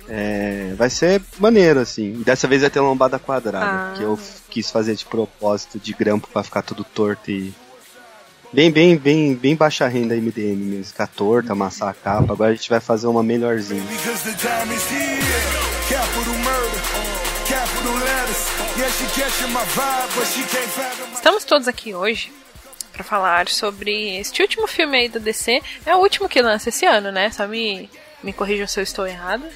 É, 0.08 0.74
vai 0.76 0.88
ser 0.88 1.20
maneiro, 1.38 1.80
assim. 1.80 2.22
Dessa 2.22 2.46
vez 2.46 2.62
vai 2.62 2.70
ter 2.70 2.80
lombada 2.80 3.18
quadrada, 3.18 3.66
ah. 3.66 3.94
que 3.96 4.02
eu 4.02 4.18
quis 4.48 4.70
fazer 4.70 4.94
de 4.94 5.04
propósito 5.04 5.78
de 5.78 5.92
grampo 5.92 6.28
para 6.32 6.42
ficar 6.42 6.62
tudo 6.62 6.84
torto 6.84 7.30
e 7.30 7.52
Bem, 8.52 8.70
bem, 8.70 8.98
bem, 8.98 9.34
bem 9.34 9.56
baixa 9.56 9.88
renda 9.88 10.14
MDM 10.14 10.56
mesmo. 10.56 10.84
Ficar 10.84 11.06
torta, 11.06 11.52
amassar 11.52 11.88
a 11.88 11.94
capa. 11.94 12.34
Agora 12.34 12.50
a 12.50 12.54
gente 12.54 12.68
vai 12.68 12.80
fazer 12.80 13.06
uma 13.06 13.22
melhorzinha. 13.22 13.82
Estamos 21.14 21.44
todos 21.44 21.66
aqui 21.66 21.94
hoje 21.94 22.30
para 22.92 23.02
falar 23.02 23.48
sobre 23.48 24.18
este 24.18 24.42
último 24.42 24.66
filme 24.66 24.98
aí 24.98 25.08
da 25.08 25.18
DC. 25.18 25.62
É 25.86 25.96
o 25.96 26.00
último 26.00 26.28
que 26.28 26.42
lança 26.42 26.68
esse 26.68 26.84
ano, 26.84 27.10
né? 27.10 27.30
Só 27.30 27.48
me, 27.48 27.88
me 28.22 28.34
corrijam 28.34 28.66
se 28.66 28.78
eu 28.78 28.84
estou 28.84 29.06
errada. 29.06 29.48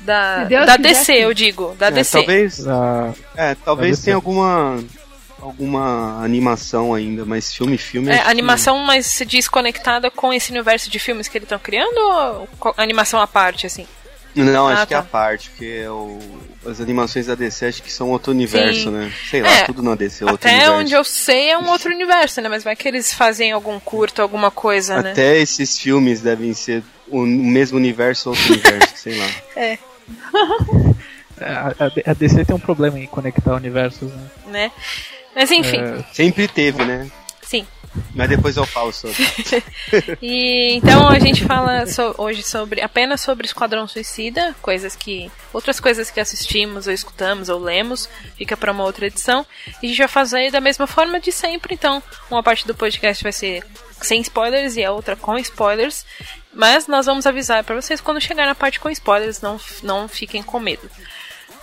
Da, 0.00 0.44
da 0.44 0.78
DC, 0.78 1.12
eu 1.12 1.34
digo. 1.34 1.74
Da 1.78 1.88
é, 1.88 1.90
DC. 1.90 2.16
Talvez, 2.16 2.60
uh, 2.60 3.14
é, 3.36 3.54
talvez 3.56 4.00
tenha 4.00 4.16
alguma 4.16 4.82
alguma 5.40 6.22
animação 6.22 6.94
ainda, 6.94 7.24
mas 7.24 7.52
filme, 7.52 7.78
filme. 7.78 8.10
É, 8.10 8.22
animação, 8.22 8.78
que... 8.78 8.86
mas 8.86 9.06
se 9.06 9.24
diz 9.24 9.48
conectada 9.48 10.10
com 10.10 10.32
esse 10.32 10.50
universo 10.50 10.90
de 10.90 10.98
filmes 10.98 11.28
que 11.28 11.38
eles 11.38 11.46
estão 11.46 11.58
criando 11.58 11.98
ou 11.98 12.48
animação 12.76 13.20
à 13.20 13.26
parte, 13.26 13.66
assim? 13.66 13.86
Não, 14.34 14.68
ah, 14.68 14.72
acho 14.72 14.80
tá. 14.82 14.86
que 14.86 14.94
é 14.94 14.98
a 14.98 15.02
parte, 15.02 15.50
porque 15.50 15.86
o, 15.88 16.18
as 16.66 16.80
animações 16.80 17.26
da 17.26 17.34
DC 17.34 17.66
acho 17.66 17.82
que 17.82 17.92
são 17.92 18.10
outro 18.10 18.32
universo, 18.32 18.84
Sim. 18.84 18.90
né? 18.90 19.12
Sei 19.28 19.42
lá, 19.42 19.50
é, 19.50 19.64
tudo 19.64 19.82
na 19.82 19.94
DC 19.94 20.22
é 20.22 20.30
outro 20.30 20.46
até 20.46 20.50
universo. 20.50 20.72
Até 20.72 20.80
onde 20.80 20.92
eu 20.94 21.04
sei 21.04 21.50
é 21.50 21.58
um 21.58 21.68
outro 21.68 21.92
universo, 21.92 22.40
né? 22.40 22.48
Mas 22.48 22.62
vai 22.62 22.76
que 22.76 22.86
eles 22.86 23.12
fazem 23.12 23.52
algum 23.52 23.80
curto, 23.80 24.22
alguma 24.22 24.50
coisa, 24.50 25.02
né? 25.02 25.10
Até 25.12 25.38
esses 25.38 25.78
filmes 25.78 26.20
devem 26.20 26.52
ser 26.54 26.82
o 27.08 27.20
mesmo 27.24 27.78
universo 27.78 28.30
ou 28.30 28.36
outro 28.36 28.52
universo, 28.52 28.96
sei 28.96 29.18
lá. 29.18 29.26
É. 31.40 31.50
a, 31.52 32.10
a, 32.10 32.14
DC 32.14 32.44
tem 32.46 32.56
um 32.56 32.58
problema 32.58 32.98
em 32.98 33.06
conectar 33.06 33.54
universos, 33.54 34.10
né? 34.10 34.30
né? 34.46 34.72
Mas 35.38 35.52
enfim. 35.52 35.80
É, 35.80 36.04
sempre 36.12 36.48
teve, 36.48 36.84
né? 36.84 37.08
Sim. 37.42 37.64
Mas 38.12 38.28
depois 38.28 38.56
eu 38.56 38.66
falo 38.66 38.92
sobre. 38.92 39.16
e 40.20 40.74
então 40.74 41.08
a 41.08 41.20
gente 41.20 41.44
fala 41.44 41.86
so, 41.86 42.12
hoje 42.18 42.42
sobre 42.42 42.82
apenas 42.82 43.20
sobre 43.20 43.46
Esquadrão 43.46 43.86
Suicida, 43.86 44.56
coisas 44.60 44.96
que 44.96 45.30
outras 45.52 45.78
coisas 45.78 46.10
que 46.10 46.18
assistimos 46.18 46.88
ou 46.88 46.92
escutamos 46.92 47.48
ou 47.48 47.60
lemos, 47.60 48.08
fica 48.36 48.56
para 48.56 48.72
uma 48.72 48.82
outra 48.82 49.06
edição. 49.06 49.46
E 49.80 49.86
a 49.86 49.88
gente 49.88 49.98
vai 49.98 50.08
fazer 50.08 50.50
da 50.50 50.60
mesma 50.60 50.88
forma 50.88 51.20
de 51.20 51.30
sempre, 51.30 51.72
então 51.72 52.02
uma 52.28 52.42
parte 52.42 52.66
do 52.66 52.74
podcast 52.74 53.22
vai 53.22 53.32
ser 53.32 53.64
sem 54.02 54.20
spoilers 54.20 54.76
e 54.76 54.84
a 54.84 54.90
outra 54.90 55.14
com 55.14 55.38
spoilers. 55.38 56.04
Mas 56.52 56.88
nós 56.88 57.06
vamos 57.06 57.26
avisar 57.28 57.62
para 57.62 57.80
vocês 57.80 58.00
quando 58.00 58.20
chegar 58.20 58.44
na 58.44 58.56
parte 58.56 58.80
com 58.80 58.90
spoilers, 58.90 59.40
não 59.40 59.60
não 59.84 60.08
fiquem 60.08 60.42
com 60.42 60.58
medo. 60.58 60.90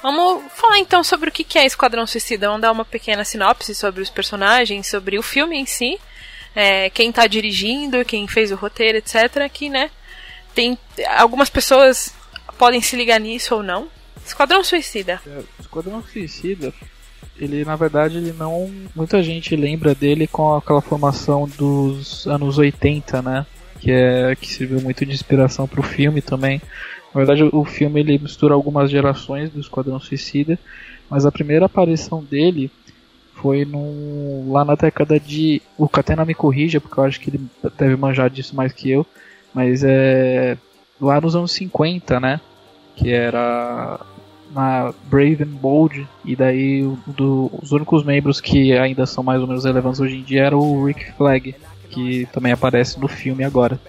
Vamos 0.06 0.44
falar 0.54 0.78
então 0.78 1.04
sobre 1.04 1.30
o 1.30 1.32
que 1.32 1.58
é 1.58 1.66
Esquadrão 1.66 2.06
Suicida. 2.06 2.46
Vamos 2.46 2.62
dar 2.62 2.72
uma 2.72 2.86
pequena 2.86 3.26
sinopse 3.26 3.74
sobre 3.74 4.04
os 4.04 4.10
personagens, 4.12 4.86
sobre 4.86 5.18
o 5.18 5.24
filme 5.24 5.58
em 5.58 5.66
si, 5.66 6.00
é, 6.56 6.92
quem 6.92 7.10
está 7.10 7.26
dirigindo, 7.26 8.06
quem 8.06 8.28
fez 8.28 8.52
o 8.52 8.56
roteiro, 8.56 9.00
etc. 9.00 9.50
Que, 9.52 9.68
né, 9.68 9.90
tem 10.54 10.78
algumas 11.18 11.50
pessoas 11.50 12.14
podem 12.56 12.84
se 12.84 12.96
ligar 12.96 13.20
nisso 13.20 13.56
ou 13.56 13.64
não. 13.64 13.88
Esquadrão 14.24 14.64
Suicida. 14.64 15.20
É, 15.26 15.42
Esquadrão 15.60 16.04
Suicida, 16.04 16.72
ele 17.36 17.66
na 17.66 17.76
verdade 17.76 18.18
ele 18.18 18.32
não 18.32 18.72
muita 18.96 19.24
gente 19.24 19.56
lembra 19.56 19.96
dele 19.96 20.28
com 20.28 20.54
aquela 20.54 20.84
formação 20.84 21.48
dos 21.48 22.28
anos 22.28 22.60
80, 22.60 23.24
né? 23.24 23.44
Que 23.80 23.92
é 23.92 24.36
que 24.36 24.54
serviu 24.54 24.80
muito 24.82 25.04
de 25.04 25.14
inspiração 25.14 25.68
para 25.68 25.80
o 25.80 25.84
filme 25.84 26.22
também. 26.22 26.62
Na 27.16 27.20
verdade, 27.24 27.50
o 27.54 27.64
filme 27.64 28.02
ele 28.02 28.20
mistura 28.20 28.54
algumas 28.54 28.92
gerações 28.92 29.50
do 29.50 29.62
Esquadrão 29.62 29.98
Suicida, 30.02 30.60
mas 31.10 31.26
a 31.26 31.32
primeira 31.32 31.66
aparição 31.66 32.22
dele 32.22 32.70
foi 33.36 33.66
lá 34.48 34.66
na 34.66 34.76
década 34.76 35.18
de. 35.18 35.62
O 35.78 35.88
Catena 35.88 36.26
me 36.26 36.36
corrija, 36.36 36.82
porque 36.82 37.00
eu 37.00 37.06
acho 37.06 37.22
que 37.22 37.30
ele 37.30 37.40
deve 37.78 37.96
manjar 37.96 38.30
disso 38.30 38.54
mais 38.54 38.74
que 38.74 38.92
eu, 38.92 39.08
mas 39.54 39.82
é. 39.82 40.58
lá 41.00 41.22
nos 41.22 41.38
anos 41.38 41.54
50, 41.54 42.20
né? 42.20 42.42
Que 42.98 43.12
era 43.12 43.98
na 44.54 44.94
Brave 45.06 45.44
and 45.44 45.56
Bold, 45.62 46.06
e 46.26 46.36
daí 46.36 46.82
do, 47.08 47.50
os 47.62 47.72
únicos 47.72 48.04
membros 48.04 48.42
que 48.42 48.74
ainda 48.74 49.06
são 49.06 49.24
mais 49.24 49.40
ou 49.40 49.48
menos 49.48 49.64
relevantes 49.64 50.02
hoje 50.02 50.18
em 50.18 50.24
dia 50.24 50.44
era 50.44 50.58
o 50.58 50.84
Rick 50.84 51.14
Flag, 51.14 51.56
que 51.90 52.28
também 52.34 52.52
aparece 52.52 53.00
no 53.00 53.08
filme 53.08 53.46
agora 53.46 53.80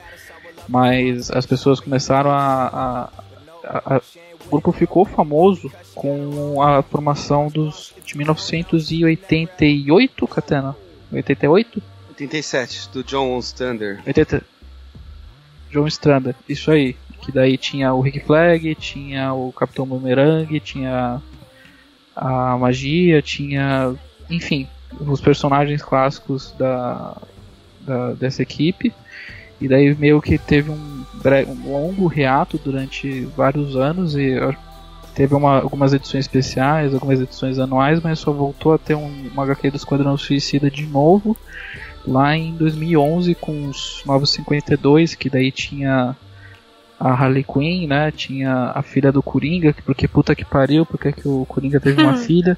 mas 0.69 1.31
as 1.31 1.47
pessoas 1.47 1.81
começaram 1.81 2.31
a, 2.31 2.67
a, 2.67 3.09
a, 3.65 3.97
a, 3.97 4.03
o 4.47 4.51
grupo 4.51 4.73
ficou 4.73 5.05
famoso 5.05 5.71
com 5.95 6.63
a 6.63 6.83
formação 6.83 7.49
dos 7.49 7.95
de 8.05 8.17
1988, 8.17 10.27
Katana, 10.29 10.77
88? 11.13 11.83
87 12.11 12.89
do 12.91 13.05
John 13.05 13.37
Ostrander. 13.37 14.01
80, 14.07 14.43
John 15.71 15.85
Ostrander, 15.85 16.35
isso 16.49 16.71
aí. 16.71 16.97
Que 17.21 17.31
daí 17.33 17.59
tinha 17.59 17.93
o 17.93 18.01
Rick 18.01 18.21
Flag, 18.21 18.75
tinha 18.77 19.35
o 19.35 19.53
Capitão 19.53 19.85
Boomerang, 19.87 20.59
tinha 20.61 21.21
a 22.15 22.57
magia, 22.57 23.21
tinha, 23.21 23.93
enfim, 24.31 24.69
os 25.01 25.21
personagens 25.21 25.83
clássicos 25.83 26.55
da, 26.57 27.21
da 27.81 28.13
dessa 28.13 28.43
equipe. 28.43 28.95
E 29.61 29.69
daí 29.69 29.95
meio 29.95 30.21
que 30.21 30.39
teve 30.39 30.71
um, 30.71 31.05
um 31.49 31.73
longo 31.73 32.07
reato 32.07 32.61
durante 32.63 33.23
vários 33.37 33.77
anos 33.77 34.15
e 34.15 34.35
teve 35.15 35.35
uma, 35.35 35.61
algumas 35.61 35.95
edições 35.95 36.25
especiais, 36.25 36.93
algumas 36.93 37.21
edições 37.21 37.59
anuais, 37.59 38.01
mas 38.03 38.19
só 38.19 38.33
voltou 38.33 38.75
a 38.75 38.79
ter 38.79 38.95
um, 38.95 39.29
uma 39.33 39.45
HQ 39.45 39.71
do 39.71 39.77
Esquadrão 39.77 40.17
Suicida 40.17 40.71
de 40.71 40.87
novo 40.87 41.37
lá 42.07 42.37
em 42.37 42.55
2011 42.55 43.35
com 43.35 43.69
os 43.69 44.03
Novos 44.07 44.31
52, 44.31 45.15
que 45.15 45.29
daí 45.29 45.51
tinha 45.51 46.17
a 46.99 47.11
Harley 47.11 47.45
Quinn, 47.45 47.87
né? 47.89 48.11
Tinha 48.11 48.73
a 48.75 48.83
filha 48.83 49.11
do 49.11 49.23
Coringa, 49.23 49.75
porque 49.85 50.07
puta 50.07 50.35
que 50.35 50.45
pariu, 50.45 50.87
porque 50.87 51.13
que 51.13 51.29
o 51.29 51.45
Coringa 51.47 51.81
teve 51.81 52.03
uma 52.03 52.17
filha. 52.17 52.57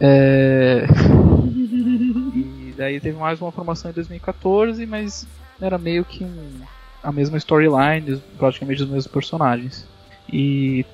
É... 0.00 0.86
e 2.34 2.74
daí 2.76 3.00
teve 3.00 3.18
mais 3.18 3.40
uma 3.40 3.52
formação 3.52 3.90
em 3.90 3.94
2014, 3.94 4.84
mas 4.84 5.26
era 5.60 5.78
meio 5.78 6.04
que 6.04 6.24
um, 6.24 6.60
a 7.02 7.12
mesma 7.12 7.38
storyline, 7.38 8.22
praticamente 8.38 8.82
os 8.82 8.88
mesmos 8.88 9.06
personagens. 9.06 9.86
E, 10.30 10.84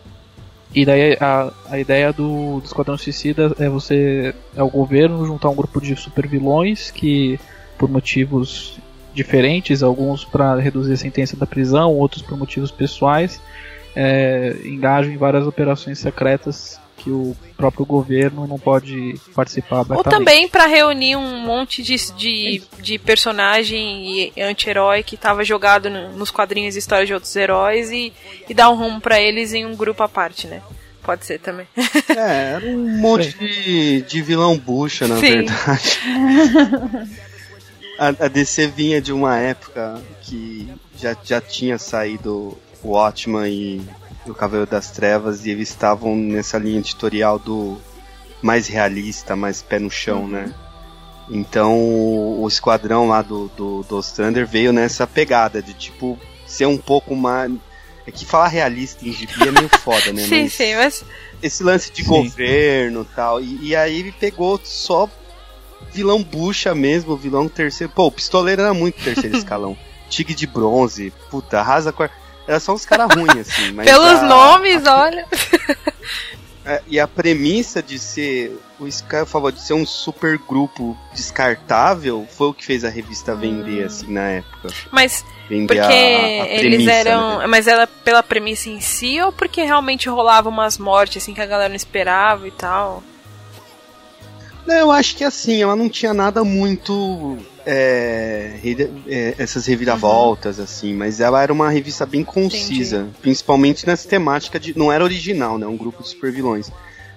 e 0.75 0.85
daí 0.85 1.17
a, 1.21 1.53
a 1.71 1.79
ideia 1.79 2.13
do, 2.13 2.61
do 2.61 2.65
Esquadrão 2.65 2.97
Suicida 2.97 3.55
é 3.59 3.69
você, 3.69 4.35
é 4.57 4.63
o 4.63 4.69
governo 4.69 5.27
juntar 5.27 5.51
um 5.51 5.55
grupo 5.55 5.81
de 5.81 5.97
super 5.97 6.27
vilões 6.27 6.91
que, 6.91 7.39
por 7.79 7.89
motivos 7.89 8.79
diferentes, 9.15 9.83
alguns 9.83 10.25
para 10.25 10.59
reduzir 10.59 10.93
a 10.93 10.97
sentença 10.97 11.37
da 11.37 11.47
prisão, 11.47 11.93
outros 11.95 12.23
por 12.23 12.37
motivos 12.37 12.71
pessoais, 12.71 13.41
é, 13.95 14.57
engajam 14.65 15.13
em 15.13 15.17
várias 15.17 15.47
operações 15.47 15.99
secretas 15.99 16.81
que 16.97 17.11
o 17.11 17.37
próprio 17.57 17.85
governo 17.85 18.47
não 18.47 18.59
pode 18.59 19.21
participar 19.35 19.81
abertamente. 19.81 20.07
Ou 20.07 20.13
também 20.13 20.49
para 20.49 20.67
reunir 20.67 21.17
um 21.17 21.41
monte 21.41 21.83
de, 21.83 21.97
de, 22.13 22.63
de 22.81 22.99
personagem 22.99 24.33
anti-herói 24.39 25.03
que 25.03 25.15
estava 25.15 25.45
jogado 25.45 25.91
no, 25.91 26.13
nos 26.13 26.31
quadrinhos 26.31 26.77
e 26.77 26.79
histórias 26.79 27.07
de 27.07 27.15
outros 27.15 27.35
heróis 27.37 27.91
e, 27.91 28.13
e 28.49 28.55
dar 28.55 28.71
um 28.71 28.77
rumo 28.77 29.01
para 29.01 29.21
eles 29.21 29.53
em 29.53 29.67
um 29.67 29.77
grupo 29.77 30.03
à 30.03 30.09
parte, 30.09 30.47
né? 30.47 30.63
Pode 31.03 31.27
ser 31.27 31.39
também. 31.39 31.67
É, 32.17 32.53
era 32.55 32.67
um 32.67 32.99
monte 32.99 33.37
de, 33.37 34.03
de 34.03 34.23
vilão 34.23 34.57
bucha, 34.57 35.07
na 35.09 35.19
Sim. 35.19 35.45
verdade. 35.45 35.99
a, 37.99 38.09
a 38.09 38.29
DC 38.29 38.69
vinha 38.69 39.01
de 39.01 39.13
uma 39.13 39.39
época 39.39 40.01
que 40.23 40.69
já, 40.99 41.17
já 41.23 41.41
tinha 41.41 41.79
saído 41.79 42.57
o 42.83 42.91
Watchman 42.91 43.49
e 43.49 43.83
o 44.27 44.35
Cavaleiro 44.35 44.71
das 44.71 44.91
Trevas 44.91 45.45
e 45.45 45.51
eles 45.51 45.69
estavam 45.69 46.17
nessa 46.17 46.59
linha 46.59 46.79
editorial 46.79 47.39
do 47.39 47.79
mais 48.43 48.69
realista, 48.69 49.35
mais 49.35 49.63
pé 49.63 49.79
no 49.79 49.91
chão, 49.91 50.23
uhum. 50.23 50.29
né? 50.29 50.55
Então 51.31 51.79
o 51.79 52.47
esquadrão 52.47 53.09
lá 53.09 53.23
do, 53.23 53.49
do, 53.57 53.83
do 53.83 54.03
Thunder 54.03 54.47
veio 54.47 54.73
nessa 54.73 55.07
pegada 55.07 55.63
de 55.63 55.73
tipo 55.73 56.19
ser 56.47 56.67
um 56.67 56.77
pouco 56.77 57.17
mais. 57.17 57.53
É 58.07 58.11
que 58.11 58.27
falar 58.27 58.49
realista 58.49 59.07
em 59.09 59.13
gibi 59.13 59.49
é 59.49 59.51
meio 59.51 59.69
foda, 59.79 60.13
né? 60.13 60.23
sim, 60.29 60.43
mas 60.43 60.53
sim, 60.53 60.75
mas. 60.75 61.05
Esse 61.43 61.63
lance 61.63 61.91
de 61.91 62.03
sim. 62.03 62.09
governo 62.09 63.05
tal, 63.05 63.41
e 63.41 63.47
tal. 63.47 63.63
E 63.65 63.77
aí 63.77 63.99
ele 63.99 64.13
pegou 64.13 64.61
só 64.63 65.09
vilão 65.91 66.23
bucha 66.23 66.75
mesmo, 66.75 67.17
vilão 67.17 67.49
terceiro. 67.49 67.93
Pô, 67.95 68.07
o 68.07 68.13
pistoleiro 68.13 68.61
era 68.61 68.75
muito 68.75 69.03
terceiro 69.03 69.37
escalão. 69.39 69.77
Tigre 70.11 70.35
de 70.35 70.47
bronze, 70.47 71.13
puta, 71.31 71.61
arrasa 71.61 71.93
com. 71.93 72.07
Era 72.47 72.61
só 72.61 72.75
uns 72.75 72.85
caras 72.85 73.09
ruins, 73.15 73.49
assim. 73.49 73.75
Pelos 73.75 74.19
a, 74.19 74.23
nomes, 74.23 74.87
a... 74.87 74.97
olha. 74.97 75.27
É, 76.67 76.81
e 76.89 76.99
a 76.99 77.07
premissa 77.07 77.83
de 77.83 77.99
ser 77.99 78.59
o 78.81 78.89
Sky 78.89 79.27
favor 79.27 79.53
de 79.53 79.61
ser 79.61 79.75
um 79.75 79.85
super 79.85 80.39
grupo 80.39 80.97
descartável 81.15 82.27
foi 82.31 82.49
o 82.49 82.55
que 82.55 82.65
fez 82.65 82.87
a 82.87 82.89
revista 82.89 83.35
vender 83.35 83.83
hum. 83.83 83.87
assim 83.87 84.11
na 84.11 84.29
época. 84.31 84.69
Mas 84.91 85.23
vender 85.47 85.67
porque 85.67 85.81
a, 85.81 86.45
a 86.45 86.47
premissa, 86.47 86.65
eles 86.65 86.89
eram, 86.89 87.39
né? 87.41 87.47
mas 87.47 87.67
ela 87.67 87.87
pela 87.87 88.23
premissa 88.23 88.71
em 88.71 88.81
si 88.81 89.21
ou 89.21 89.31
porque 89.31 89.63
realmente 89.63 90.09
rolava 90.09 90.49
umas 90.49 90.79
mortes 90.79 91.23
assim 91.23 91.35
que 91.35 91.41
a 91.43 91.47
galera 91.47 91.69
não 91.69 91.77
esperava 91.77 92.49
e 92.49 92.51
tal? 92.51 93.03
Não, 94.67 94.75
eu 94.75 94.91
acho 94.91 95.17
que 95.17 95.25
assim, 95.25 95.63
ela 95.63 95.77
não 95.77 95.91
tinha 95.91 96.15
nada 96.15 96.43
muito. 96.43 97.37
É, 97.67 98.59
é, 99.07 99.35
essas 99.39 99.67
reviravoltas, 99.67 100.59
uhum. 100.59 100.65
assim, 100.65 100.95
mas 100.95 101.19
ela 101.21 101.43
era 101.43 101.53
uma 101.53 101.71
revista 101.71 102.05
bem 102.05 102.23
concisa, 102.23 102.99
Entendi. 102.99 103.17
principalmente 103.23 103.87
nessa 103.87 104.09
temática 104.09 104.61
de. 104.61 104.77
Não 104.77 104.93
era 104.93 105.03
original, 105.03 105.59
né? 105.59 105.67
Um 105.67 105.77
grupo 105.77 106.03
de 106.03 106.09
super 106.11 106.31
vilões. 106.31 106.71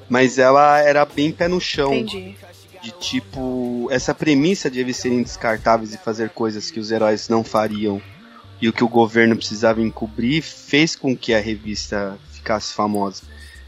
Mas 0.09 0.37
ela 0.37 0.79
era 0.79 1.05
bem 1.05 1.31
pé 1.31 1.47
no 1.47 1.59
chão. 1.59 1.93
Entendi. 1.93 2.35
De 2.81 2.91
tipo, 2.91 3.87
essa 3.91 4.13
premissa 4.13 4.69
de 4.69 4.79
eles 4.79 4.95
serem 4.97 5.21
descartáveis 5.21 5.93
e 5.93 5.97
fazer 5.97 6.29
coisas 6.29 6.71
que 6.71 6.79
os 6.79 6.91
heróis 6.91 7.27
não 7.27 7.43
fariam 7.43 8.01
e 8.61 8.69
o 8.69 8.73
que 8.73 8.83
o 8.83 8.87
governo 8.87 9.35
precisava 9.35 9.81
encobrir 9.81 10.41
fez 10.41 10.95
com 10.95 11.15
que 11.15 11.33
a 11.33 11.39
revista 11.39 12.17
ficasse 12.31 12.73
famosa. 12.73 13.23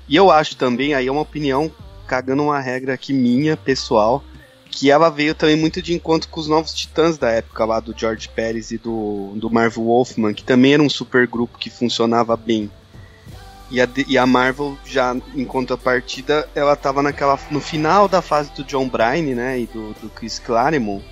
E 0.08 0.16
eu 0.16 0.32
acho 0.32 0.56
também, 0.56 0.94
aí 0.94 1.08
é 1.08 1.12
uma 1.12 1.22
opinião 1.22 1.72
cagando 2.08 2.44
uma 2.44 2.60
regra 2.60 2.94
aqui 2.94 3.14
minha, 3.14 3.56
pessoal, 3.56 4.24
que 4.72 4.92
ela 4.92 5.10
veio 5.10 5.34
também 5.34 5.56
muito 5.56 5.82
de 5.82 5.94
encontro 5.94 6.30
com 6.30 6.40
os 6.40 6.48
novos 6.48 6.74
titãs 6.74 7.18
da 7.18 7.30
época 7.30 7.66
lá 7.66 7.80
do 7.80 7.94
George 7.98 8.30
Pérez 8.30 8.72
e 8.72 8.78
do, 8.78 9.34
do 9.36 9.50
Marvel 9.50 9.84
Wolfman, 9.84 10.34
que 10.34 10.44
também 10.44 10.74
era 10.74 10.84
um 10.84 10.90
super 10.90 11.28
grupo 11.28 11.58
que 11.58 11.70
funcionava 11.70 12.38
bem. 12.38 12.70
E 13.72 13.80
a, 13.80 13.88
e 14.08 14.18
a 14.18 14.26
Marvel 14.26 14.78
já, 14.86 15.16
em 15.36 15.46
contrapartida, 15.46 16.48
ela 16.56 16.76
tava 16.76 17.04
naquela, 17.04 17.38
no 17.52 17.62
final 17.62 18.08
da 18.08 18.22
fase 18.22 18.52
do 18.54 18.64
John 18.64 18.88
Bryan, 18.88 19.36
né, 19.36 19.60
e 19.60 19.66
do, 19.68 19.94
do 19.94 20.10
Chris 20.10 20.40
Claremont, 20.40 21.04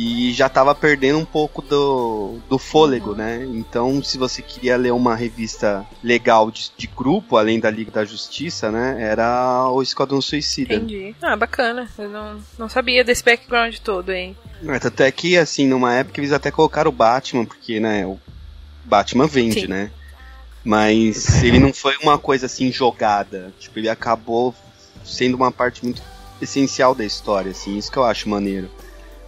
e 0.00 0.32
já 0.32 0.46
estava 0.46 0.76
perdendo 0.76 1.18
um 1.18 1.24
pouco 1.24 1.60
do, 1.60 2.38
do 2.48 2.56
fôlego, 2.56 3.16
né? 3.16 3.44
Então, 3.50 4.00
se 4.00 4.16
você 4.16 4.40
queria 4.40 4.76
ler 4.76 4.92
uma 4.92 5.16
revista 5.16 5.84
legal 6.04 6.52
de, 6.52 6.70
de, 6.76 6.86
grupo, 6.86 7.36
além 7.36 7.58
da 7.58 7.68
Liga 7.68 7.90
da 7.90 8.04
Justiça, 8.04 8.70
né? 8.70 8.96
Era 9.00 9.68
o 9.68 9.82
Esquadrão 9.82 10.20
Suicida. 10.20 10.74
Entendi. 10.74 11.16
Ah, 11.20 11.34
bacana. 11.34 11.88
Eu 11.98 12.08
não, 12.10 12.40
não 12.56 12.68
sabia 12.68 13.02
desse 13.02 13.24
background 13.24 13.76
todo, 13.78 14.12
hein? 14.12 14.36
É, 14.68 14.78
tanto 14.78 15.02
é 15.02 15.10
que, 15.10 15.36
assim, 15.36 15.66
numa 15.66 15.92
época 15.92 16.20
eles 16.20 16.30
até 16.32 16.52
colocaram 16.52 16.90
o 16.90 16.94
Batman, 16.94 17.44
porque, 17.44 17.80
né, 17.80 18.06
o 18.06 18.20
Batman 18.84 19.26
vende, 19.26 19.62
Sim. 19.62 19.66
né? 19.66 19.90
Mas 20.64 21.42
ele 21.42 21.58
não 21.58 21.72
foi 21.72 21.96
uma 22.00 22.16
coisa 22.16 22.46
assim 22.46 22.70
jogada. 22.70 23.52
Tipo, 23.58 23.80
ele 23.80 23.88
acabou 23.88 24.54
sendo 25.04 25.34
uma 25.34 25.50
parte 25.50 25.82
muito 25.82 26.00
essencial 26.40 26.94
da 26.94 27.04
história, 27.04 27.50
assim, 27.50 27.76
isso 27.76 27.90
que 27.90 27.98
eu 27.98 28.04
acho 28.04 28.28
maneiro. 28.28 28.70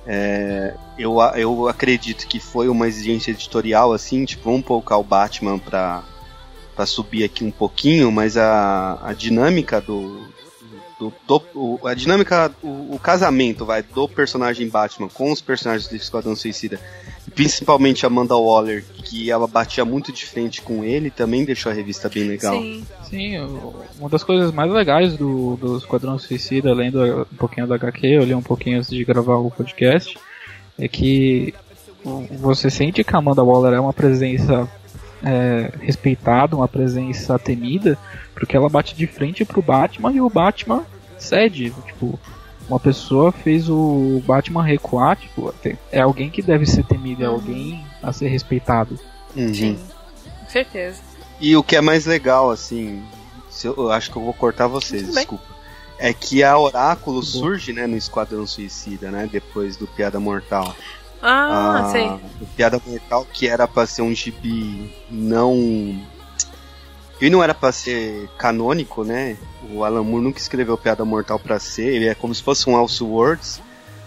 É, 0.07 0.75
eu, 0.99 1.19
eu 1.37 1.69
acredito 1.69 2.27
que 2.27 2.41
foi 2.41 2.69
uma 2.69 2.89
exigência 2.89 3.31
editorial, 3.31 3.93
assim, 3.93 4.25
tipo, 4.25 4.45
vamos 4.51 4.67
colocar 4.67 4.97
o 4.97 5.05
Batman 5.05 5.59
pra, 5.59 6.03
pra 6.75 6.87
subir 6.87 7.25
aqui 7.25 7.45
um 7.45 7.51
pouquinho, 7.51 8.11
mas 8.11 8.37
a, 8.37 8.99
a 9.03 9.13
dinâmica 9.13 9.81
do. 9.81 10.29
Do, 11.01 11.13
do 11.27 11.43
o, 11.55 11.89
a 11.89 11.95
dinâmica, 11.95 12.53
o, 12.63 12.95
o, 12.95 12.99
casamento, 12.99 13.65
vai, 13.65 13.83
do 13.83 14.07
personagem 14.07 14.69
Batman 14.69 15.09
com 15.09 15.33
os 15.33 15.41
personagens 15.41 15.89
do 15.89 15.97
Esquadrão 15.97 16.37
Suicida, 16.37 16.79
principalmente 17.35 18.05
a 18.05 18.09
Amanda 18.09 18.37
Waller, 18.37 18.85
que 19.05 19.31
ela 19.31 19.47
batia 19.47 19.85
muito 19.85 20.13
de 20.13 20.27
frente 20.27 20.61
com 20.61 20.85
ele, 20.85 21.11
também 21.11 21.45
deixou 21.45 21.73
a 21.73 21.75
revista 21.75 22.11
bem 22.11 22.25
legal. 22.25 22.61
Sim. 22.61 22.87
Sim, 23.09 23.39
uma 23.99 24.09
das 24.09 24.23
coisas 24.23 24.53
mais 24.53 24.71
legais 24.71 25.17
do, 25.17 25.57
do 25.57 25.79
Esquadrão 25.79 26.19
Suicida, 26.19 26.73
lendo 26.73 27.23
um 27.23 27.37
pouquinho 27.37 27.67
da 27.67 27.75
HQ, 27.75 28.07
eu 28.07 28.23
li 28.23 28.35
um 28.35 28.43
pouquinho 28.43 28.79
antes 28.79 28.91
de 28.91 29.05
gravar 29.05 29.37
o 29.37 29.51
podcast, 29.51 30.17
é 30.79 30.87
que 30.87 31.53
você 32.39 32.71
sente 32.71 33.03
que 33.03 33.17
a 33.17 33.19
Amanda 33.19 33.43
Waller 33.43 33.75
é 33.75 33.81
uma 33.81 33.93
presença 33.93 34.69
é, 35.23 35.73
respeitada, 35.81 36.57
uma 36.57 36.69
presença 36.69 37.39
temida, 37.39 37.99
porque 38.35 38.57
ela 38.57 38.69
bate 38.69 38.95
de 38.95 39.07
frente 39.07 39.45
pro 39.45 39.63
Batman 39.63 40.13
e 40.13 40.21
o 40.21 40.31
Batman 40.31 40.85
cede. 41.19 41.73
Tipo, 41.87 42.19
uma 42.69 42.81
pessoa 42.81 43.33
fez 43.33 43.69
o 43.69 44.23
Batman 44.25 44.63
recuar, 44.63 45.17
tipo, 45.17 45.53
é 45.91 46.01
alguém 46.01 46.31
que 46.31 46.41
deve 46.41 46.67
ser 46.67 46.85
temido, 46.85 47.25
é 47.25 47.29
uhum. 47.29 47.35
alguém 47.35 47.85
a 48.03 48.13
ser 48.13 48.29
respeitado. 48.29 48.99
Uhum. 49.37 49.55
Sim, 49.55 49.79
com 50.41 50.49
certeza. 50.49 51.01
E 51.41 51.57
o 51.57 51.63
que 51.63 51.77
é 51.77 51.81
mais 51.81 52.07
legal, 52.07 52.51
assim, 52.51 53.03
eu, 53.65 53.75
eu 53.77 53.91
acho 53.91 54.11
que 54.11 54.17
eu 54.17 54.23
vou 54.23 54.35
cortar 54.35 54.67
vocês, 54.67 55.13
desculpa. 55.13 55.45
É 55.99 56.15
que 56.15 56.43
a 56.43 56.57
Oráculo 56.57 57.23
surge, 57.23 57.75
né, 57.75 57.87
no 57.87 57.97
Esquadrão 57.97 58.47
Suicida, 58.47 59.11
né, 59.11 59.29
depois 59.31 59.77
do 59.77 59.87
Piada 59.87 60.19
Mortal. 60.19 60.75
Ah, 61.23 61.81
ah 61.81 61.91
sei. 61.91 62.07
O 62.41 62.47
Piada 62.57 62.81
Mortal, 62.87 63.27
que 63.33 63.47
era 63.47 63.69
pra 63.69 63.87
ser 63.87 64.03
um 64.03 64.15
gibi 64.15 64.95
não. 65.11 65.55
Ele 67.21 67.31
não 67.31 67.43
era 67.43 67.53
pra 67.53 67.71
ser 67.71 68.29
canônico, 68.39 69.05
né? 69.05 69.37
O 69.71 69.85
Alan 69.85 70.03
Moore 70.03 70.25
nunca 70.25 70.39
escreveu 70.39 70.79
Piada 70.79 71.05
Mortal 71.05 71.39
pra 71.39 71.59
ser, 71.59 71.95
ele 71.95 72.09
é 72.09 72.15
como 72.15 72.35
se 72.35 72.43
fosse 72.43 72.69
um 72.69 72.81
Elseworlds. 72.81 73.61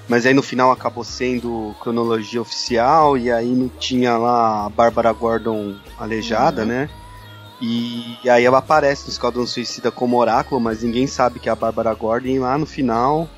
Mas 0.07 0.25
aí 0.25 0.33
no 0.33 0.43
final 0.43 0.71
acabou 0.71 1.03
sendo 1.03 1.73
cronologia 1.79 2.41
oficial, 2.41 3.17
e 3.17 3.31
aí 3.31 3.47
não 3.47 3.69
tinha 3.69 4.17
lá 4.17 4.65
a 4.65 4.69
Bárbara 4.69 5.13
Gordon 5.13 5.75
aleijada, 5.97 6.63
uhum. 6.63 6.67
né? 6.67 6.89
E, 7.61 8.17
e, 8.21 8.29
aí 8.29 8.43
ela 8.43 8.57
aparece 8.57 9.05
no 9.05 9.11
Esquadrão 9.11 9.47
Suicida 9.47 9.89
como 9.89 10.17
oráculo, 10.17 10.59
mas 10.59 10.83
ninguém 10.83 11.07
sabe 11.07 11.39
que 11.39 11.47
é 11.47 11.51
a 11.51 11.55
Bárbara 11.55 11.93
Gordon. 11.93 12.27
E 12.27 12.39
lá 12.39 12.57
no 12.57 12.65
final, 12.65 13.29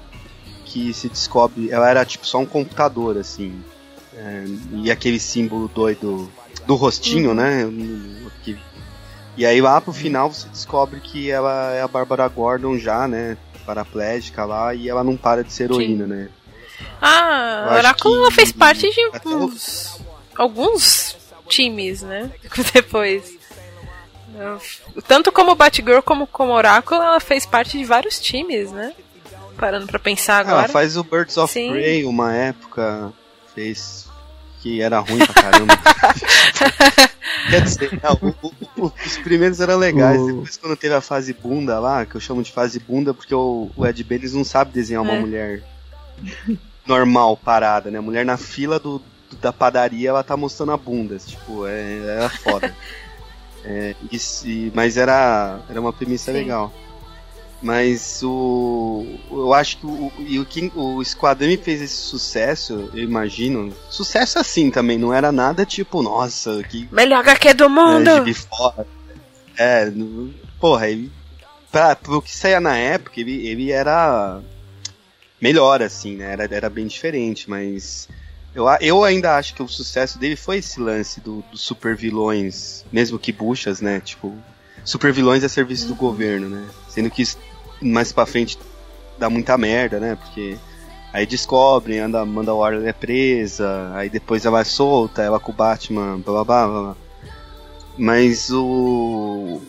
que 0.76 0.94
se 0.94 1.08
descobre. 1.08 1.72
Ela 1.72 1.90
era 1.90 2.04
tipo 2.04 2.28
só 2.28 2.40
um 2.40 2.46
computador, 2.46 3.18
assim. 3.18 3.64
É, 4.14 4.44
e 4.74 4.92
aquele 4.92 5.20
símbolo 5.20 5.70
doido 5.70 6.30
do 6.68 6.76
rostinho, 6.76 7.30
uhum. 7.30 7.36
né? 7.36 7.64
Que, 8.44 8.58
e 9.38 9.46
aí 9.46 9.62
lá 9.62 9.80
pro 9.80 9.94
final 9.94 10.32
você 10.32 10.50
descobre 10.50 11.00
que 11.00 11.32
ela 11.32 11.72
é 11.72 11.82
a 11.82 11.88
Bárbara 11.88 12.28
Gordon 12.28 12.78
já, 12.78 13.08
né? 13.08 13.38
Paraplégica 13.66 14.44
lá, 14.44 14.76
e 14.76 14.90
ela 14.90 15.04
não 15.04 15.16
para 15.16 15.44
de 15.44 15.52
ser 15.52 15.64
heroína, 15.64 16.04
Sim. 16.04 16.10
né? 16.10 16.30
Ah, 17.02 17.68
a 17.70 17.78
Oráculo 17.78 18.28
que... 18.28 18.36
fez 18.36 18.52
parte 18.52 18.90
de 18.90 19.28
uns, 19.28 20.00
alguns 20.36 21.16
times, 21.48 22.02
né? 22.02 22.32
Depois. 22.74 23.34
Tanto 25.08 25.32
como 25.32 25.56
Batgirl 25.56 26.02
como 26.02 26.28
como 26.28 26.52
Oráculo, 26.52 27.02
ela 27.02 27.22
fez 27.22 27.46
parte 27.46 27.78
de 27.78 27.86
vários 27.86 28.20
times, 28.20 28.72
né? 28.72 28.94
Parando 29.58 29.88
pra 29.88 30.00
pensar 30.00 30.40
agora. 30.40 30.60
Ela 30.60 30.68
faz 30.68 30.98
o 30.98 31.04
Birds 31.04 31.38
of 31.38 31.52
Sim. 31.52 31.72
Prey 31.72 32.06
uma 32.06 32.34
época, 32.34 33.14
fez 33.54 34.06
que 34.62 34.82
era 34.82 35.00
ruim 35.00 35.20
pra 35.20 35.34
caramba. 35.34 35.74
Quer 37.50 37.62
dizer, 37.62 38.00
não, 38.02 38.34
o, 38.42 38.54
o, 38.78 38.92
os 39.06 39.18
primeiros 39.20 39.60
eram 39.60 39.78
legais, 39.78 40.20
o... 40.20 40.26
depois 40.28 40.58
quando 40.58 40.76
teve 40.76 40.96
a 40.96 41.02
fase 41.02 41.34
bunda 41.34 41.80
lá, 41.80 42.06
que 42.06 42.16
eu 42.16 42.22
chamo 42.22 42.42
de 42.42 42.52
fase 42.52 42.80
bunda 42.80 43.14
porque 43.14 43.36
o, 43.36 43.70
o 43.76 43.86
Ed 43.86 44.04
Baines 44.04 44.34
não 44.34 44.44
sabe 44.44 44.72
desenhar 44.72 45.06
é. 45.06 45.08
uma 45.08 45.20
mulher 45.20 45.62
normal, 46.86 47.38
parada, 47.38 47.92
né? 47.92 48.00
Mulher 48.00 48.26
na 48.26 48.38
fila 48.38 48.80
do, 48.80 49.00
da 49.40 49.54
padaria, 49.54 50.10
ela 50.10 50.24
tá 50.24 50.36
mostrando 50.36 50.72
a 50.72 50.78
bunda, 50.78 51.18
tipo, 51.18 51.68
é, 51.68 52.26
é 52.26 52.30
foda. 52.30 52.74
É, 53.68 53.96
e, 54.12 54.72
mas 54.76 54.96
era, 54.96 55.60
era 55.68 55.82
uma 55.82 55.92
premissa 55.92 56.32
Sim. 56.32 56.38
legal. 56.38 56.72
Mas 57.66 58.22
o. 58.22 59.04
Eu 59.32 59.52
acho 59.52 59.80
que 59.80 59.88
o, 59.88 60.12
e 60.20 60.38
o, 60.38 60.46
o 60.80 61.02
Esquadrão 61.02 61.58
fez 61.58 61.82
esse 61.82 61.96
sucesso, 61.96 62.92
eu 62.94 63.04
imagino. 63.04 63.74
Sucesso 63.90 64.38
assim 64.38 64.70
também, 64.70 65.00
não 65.00 65.12
era 65.12 65.32
nada 65.32 65.66
tipo, 65.66 66.04
nossa, 66.04 66.62
que. 66.62 66.88
Melhor 66.92 67.22
HQ 67.22 67.56
do 67.56 67.68
mundo! 67.68 68.08
É, 69.58 69.88
é 69.88 69.94
porra, 70.60 70.90
ele. 70.90 71.12
Pra, 71.72 71.96
pro 71.96 72.22
que 72.22 72.38
saía 72.38 72.60
na 72.60 72.78
época, 72.78 73.20
ele, 73.20 73.48
ele 73.48 73.72
era 73.72 74.40
melhor, 75.42 75.82
assim, 75.82 76.18
né? 76.18 76.34
Era, 76.34 76.44
era 76.44 76.70
bem 76.70 76.86
diferente, 76.86 77.50
mas. 77.50 78.08
Eu, 78.54 78.66
eu 78.80 79.04
ainda 79.04 79.38
acho 79.38 79.56
que 79.56 79.64
o 79.64 79.68
sucesso 79.68 80.20
dele 80.20 80.36
foi 80.36 80.58
esse 80.58 80.80
lance 80.80 81.20
dos 81.20 81.44
do 81.46 81.58
super 81.58 81.96
vilões, 81.96 82.86
mesmo 82.92 83.18
que 83.18 83.32
buchas, 83.32 83.82
né? 83.82 84.00
Tipo, 84.02 84.38
super 84.84 85.12
vilões 85.12 85.44
a 85.44 85.50
serviço 85.50 85.88
do 85.88 85.94
uhum. 85.94 85.98
governo, 85.98 86.48
né? 86.48 86.64
Sendo 86.88 87.10
que 87.10 87.24
mais 87.82 88.12
pra 88.12 88.26
frente 88.26 88.58
dá 89.18 89.30
muita 89.30 89.58
merda, 89.58 90.00
né? 90.00 90.16
Porque 90.16 90.58
aí 91.14 91.26
descobrem, 91.26 92.00
anda, 92.00 92.26
manda 92.26 92.52
a 92.52 92.56
Warner 92.56 92.94
presa, 92.94 93.92
aí 93.94 94.10
depois 94.10 94.46
ela 94.46 94.58
vai 94.58 94.66
solta, 94.66 95.22
ela 95.22 95.40
com 95.40 95.52
o 95.52 95.56
Batman, 95.56 96.20
blá 96.20 96.44
blá 96.44 96.68
blá. 96.68 96.68
blá. 96.68 96.96
Mas 97.98 98.50
o. 98.52 99.62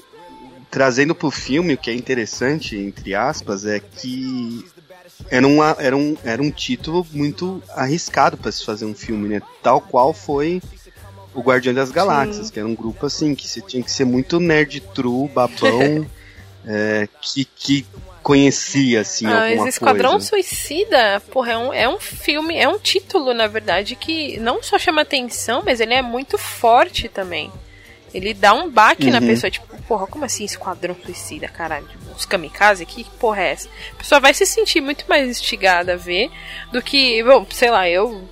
Trazendo 0.70 1.14
pro 1.14 1.30
filme, 1.30 1.74
o 1.74 1.78
que 1.78 1.90
é 1.90 1.94
interessante, 1.94 2.76
entre 2.76 3.14
aspas, 3.14 3.64
é 3.64 3.80
que 3.80 4.66
era, 5.30 5.46
uma, 5.46 5.76
era, 5.78 5.96
um, 5.96 6.16
era 6.22 6.42
um 6.42 6.50
título 6.50 7.06
muito 7.12 7.62
arriscado 7.74 8.36
para 8.36 8.52
se 8.52 8.64
fazer 8.64 8.84
um 8.84 8.94
filme, 8.94 9.28
né? 9.28 9.40
Tal 9.62 9.80
qual 9.80 10.12
foi 10.12 10.60
o 11.34 11.40
Guardião 11.40 11.74
das 11.74 11.90
Galáxias, 11.90 12.46
Sim. 12.46 12.52
que 12.52 12.58
era 12.58 12.68
um 12.68 12.74
grupo 12.74 13.06
assim, 13.06 13.34
que 13.34 13.46
você 13.46 13.60
tinha 13.60 13.82
que 13.82 13.90
ser 13.90 14.04
muito 14.04 14.40
nerd 14.40 14.80
true, 14.94 15.28
babão, 15.28 16.06
é, 16.66 17.08
que, 17.20 17.44
que 17.44 17.86
conhecia, 18.22 19.02
assim, 19.02 19.26
ah, 19.26 19.44
alguma 19.44 19.68
esse 19.68 19.78
Esquadrão 19.78 20.10
coisa. 20.12 20.26
Suicida, 20.26 21.22
porra, 21.30 21.52
é 21.52 21.58
um, 21.58 21.72
é 21.72 21.88
um 21.88 22.00
filme, 22.00 22.56
é 22.56 22.68
um 22.68 22.78
título, 22.78 23.32
na 23.32 23.46
verdade, 23.46 23.94
que 23.94 24.36
não 24.40 24.60
só 24.62 24.78
chama 24.78 25.02
atenção, 25.02 25.62
mas 25.64 25.80
ele 25.80 25.94
é 25.94 26.02
muito 26.02 26.36
forte 26.36 27.08
também. 27.08 27.52
Ele 28.12 28.34
dá 28.34 28.52
um 28.52 28.68
baque 28.68 29.06
uhum. 29.06 29.12
na 29.12 29.20
pessoa, 29.20 29.50
tipo, 29.50 29.66
porra, 29.82 30.06
como 30.06 30.24
assim 30.24 30.44
Esquadrão 30.44 30.96
Suicida, 31.04 31.46
caralho? 31.48 31.88
Os 32.16 32.24
kamikaze, 32.24 32.84
que 32.84 33.04
porra 33.18 33.42
é 33.42 33.52
essa? 33.52 33.68
A 33.92 33.96
pessoa 33.96 34.20
vai 34.20 34.34
se 34.34 34.44
sentir 34.44 34.80
muito 34.80 35.04
mais 35.08 35.28
instigada 35.28 35.92
a 35.92 35.96
ver 35.96 36.30
do 36.72 36.82
que, 36.82 37.22
bom, 37.22 37.46
sei 37.50 37.70
lá, 37.70 37.88
eu 37.88 38.28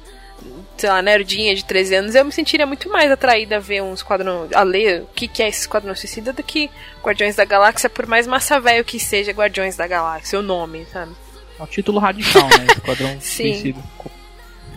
sei 0.76 0.88
lá, 0.88 1.00
nerdinha 1.00 1.54
de 1.54 1.64
13 1.64 1.94
anos, 1.94 2.14
eu 2.14 2.24
me 2.24 2.32
sentiria 2.32 2.66
muito 2.66 2.90
mais 2.90 3.10
atraída 3.10 3.56
a 3.56 3.60
ver 3.60 3.82
um 3.82 3.94
esquadrão, 3.94 4.48
a 4.54 4.62
ler 4.62 5.02
o 5.02 5.06
que, 5.14 5.28
que 5.28 5.42
é 5.42 5.48
esse 5.48 5.60
esquadrão 5.60 5.94
suicida 5.94 6.32
do 6.32 6.42
que 6.42 6.70
Guardiões 7.02 7.36
da 7.36 7.44
Galáxia, 7.44 7.88
por 7.88 8.06
mais 8.06 8.26
massa 8.26 8.58
velho 8.60 8.84
que 8.84 8.98
seja 8.98 9.32
Guardiões 9.32 9.76
da 9.76 9.86
Galáxia, 9.86 10.38
o 10.38 10.42
nome, 10.42 10.86
sabe? 10.92 11.12
É 11.58 11.62
um 11.62 11.66
título 11.66 11.98
radical, 11.98 12.48
né? 12.48 12.66
Esquadrão 12.76 13.16
Sim. 13.20 13.52
Suicida. 13.54 13.80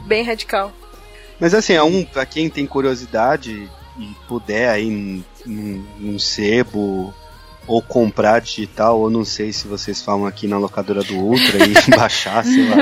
Bem 0.05 0.23
radical. 0.23 0.71
Mas 1.39 1.53
assim, 1.53 1.73
é 1.73 1.83
um, 1.83 2.03
pra 2.03 2.25
quem 2.25 2.49
tem 2.49 2.65
curiosidade 2.65 3.69
e 3.97 4.15
puder 4.27 4.69
aí 4.69 4.89
num, 5.45 5.85
num 5.99 6.19
sebo 6.19 7.13
ou 7.67 7.81
comprar 7.81 8.39
digital, 8.39 8.99
ou 8.99 9.09
não 9.09 9.25
sei 9.25 9.51
se 9.51 9.67
vocês 9.67 10.01
falam 10.01 10.25
aqui 10.25 10.47
na 10.47 10.57
locadora 10.57 11.03
do 11.03 11.15
Ultra 11.15 11.57
e 11.65 11.73
baixar, 11.95 12.43
sei 12.43 12.67
lá. 12.69 12.75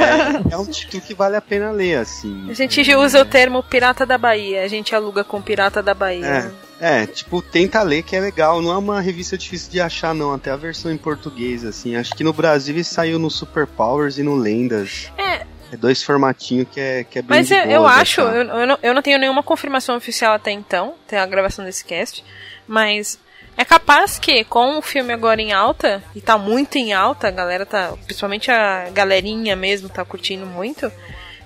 É, 0.00 0.54
é, 0.54 0.56
um 0.56 0.64
título 0.64 1.02
que 1.02 1.12
vale 1.12 1.36
a 1.36 1.40
pena 1.40 1.72
ler, 1.72 1.98
assim. 1.98 2.48
A 2.48 2.54
gente 2.54 2.88
é, 2.88 2.96
usa 2.96 3.20
o 3.20 3.24
termo 3.24 3.62
Pirata 3.62 4.06
da 4.06 4.16
Bahia, 4.16 4.62
a 4.62 4.68
gente 4.68 4.94
aluga 4.94 5.24
com 5.24 5.42
Pirata 5.42 5.82
da 5.82 5.92
Bahia. 5.92 6.52
É, 6.80 7.02
é, 7.02 7.06
tipo, 7.06 7.42
tenta 7.42 7.82
ler 7.82 8.04
que 8.04 8.14
é 8.14 8.20
legal, 8.20 8.62
não 8.62 8.72
é 8.72 8.78
uma 8.78 9.00
revista 9.00 9.36
difícil 9.36 9.72
de 9.72 9.80
achar, 9.80 10.14
não, 10.14 10.32
até 10.32 10.50
a 10.50 10.56
versão 10.56 10.92
em 10.92 10.96
português, 10.96 11.64
assim. 11.64 11.96
Acho 11.96 12.14
que 12.14 12.22
no 12.22 12.32
Brasil 12.32 12.76
ele 12.76 12.84
saiu 12.84 13.18
no 13.18 13.30
Super 13.30 13.66
Powers 13.66 14.18
e 14.18 14.22
no 14.22 14.36
Lendas. 14.36 15.10
É, 15.18 15.44
é 15.72 15.76
dois 15.76 16.02
formatinhos 16.02 16.68
que 16.70 16.78
é, 16.78 17.02
que 17.02 17.18
é 17.18 17.22
bem 17.22 17.38
Mas 17.38 17.50
eu, 17.50 17.58
eu 17.58 17.86
acho, 17.86 18.20
eu, 18.20 18.42
eu, 18.44 18.66
não, 18.66 18.78
eu 18.82 18.94
não 18.94 19.02
tenho 19.02 19.18
nenhuma 19.18 19.42
confirmação 19.42 19.96
oficial 19.96 20.34
até 20.34 20.52
então, 20.52 20.94
tem 21.08 21.18
a 21.18 21.26
gravação 21.26 21.64
desse 21.64 21.84
cast, 21.84 22.24
mas 22.68 23.18
é 23.56 23.64
capaz 23.64 24.18
que, 24.18 24.44
com 24.44 24.78
o 24.78 24.82
filme 24.82 25.12
agora 25.12 25.40
em 25.40 25.52
alta, 25.52 26.02
e 26.14 26.20
tá 26.20 26.38
muito 26.38 26.76
em 26.78 26.92
alta, 26.92 27.28
a 27.28 27.30
galera 27.30 27.66
tá. 27.66 27.94
Principalmente 28.04 28.50
a 28.50 28.88
galerinha 28.90 29.54
mesmo 29.54 29.88
tá 29.88 30.04
curtindo 30.04 30.46
muito, 30.46 30.90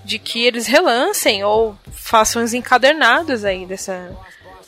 de 0.04 0.18
que 0.18 0.44
eles 0.44 0.66
relancem 0.66 1.44
ou 1.44 1.76
façam 1.92 2.42
os 2.42 2.54
encadernados 2.54 3.44
aí 3.44 3.66
dessa. 3.66 4.16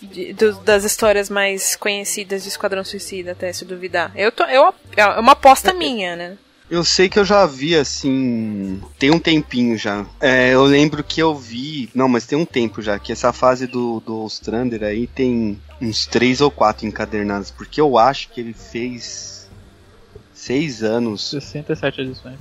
De, 0.01 0.33
do, 0.33 0.53
das 0.61 0.85
histórias 0.85 1.29
mais 1.29 1.75
conhecidas 1.75 2.45
de 2.45 2.51
Esquadrão 2.51 2.85
Suicida, 2.85 3.33
até 3.33 3.53
se 3.53 3.65
duvidar. 3.65 4.13
Eu 4.15 4.31
tô, 4.31 4.45
eu, 4.45 4.73
é 4.97 5.05
uma 5.19 5.33
aposta 5.33 5.73
minha, 5.73 6.15
né? 6.15 6.39
Eu 6.71 6.85
sei 6.85 7.09
que 7.09 7.19
eu 7.19 7.25
já 7.25 7.47
vi 7.47 7.75
assim. 7.75 8.81
Tem 8.99 9.11
um 9.11 9.19
tempinho 9.19 9.77
já. 9.79 10.05
É, 10.21 10.53
eu 10.53 10.65
lembro 10.65 11.03
que 11.03 11.21
eu 11.21 11.35
vi. 11.35 11.89
Não, 11.95 12.09
mas 12.09 12.27
tem 12.27 12.37
um 12.37 12.45
tempo 12.45 12.83
já. 12.83 12.99
Que 12.99 13.11
essa 13.11 13.33
fase 13.33 13.67
do, 13.67 14.01
do 14.01 14.23
Ostrander 14.23 14.83
aí 14.83 15.07
tem 15.07 15.59
uns 15.81 16.07
três 16.07 16.43
ou 16.43 16.51
quatro 16.51 16.87
encadernados. 16.87 17.51
Porque 17.51 17.81
eu 17.81 17.97
acho 17.97 18.29
que 18.29 18.41
ele 18.41 18.53
fez. 18.53 19.49
Seis 20.35 20.83
anos. 20.83 21.31
67 21.31 22.01
edições. 22.03 22.39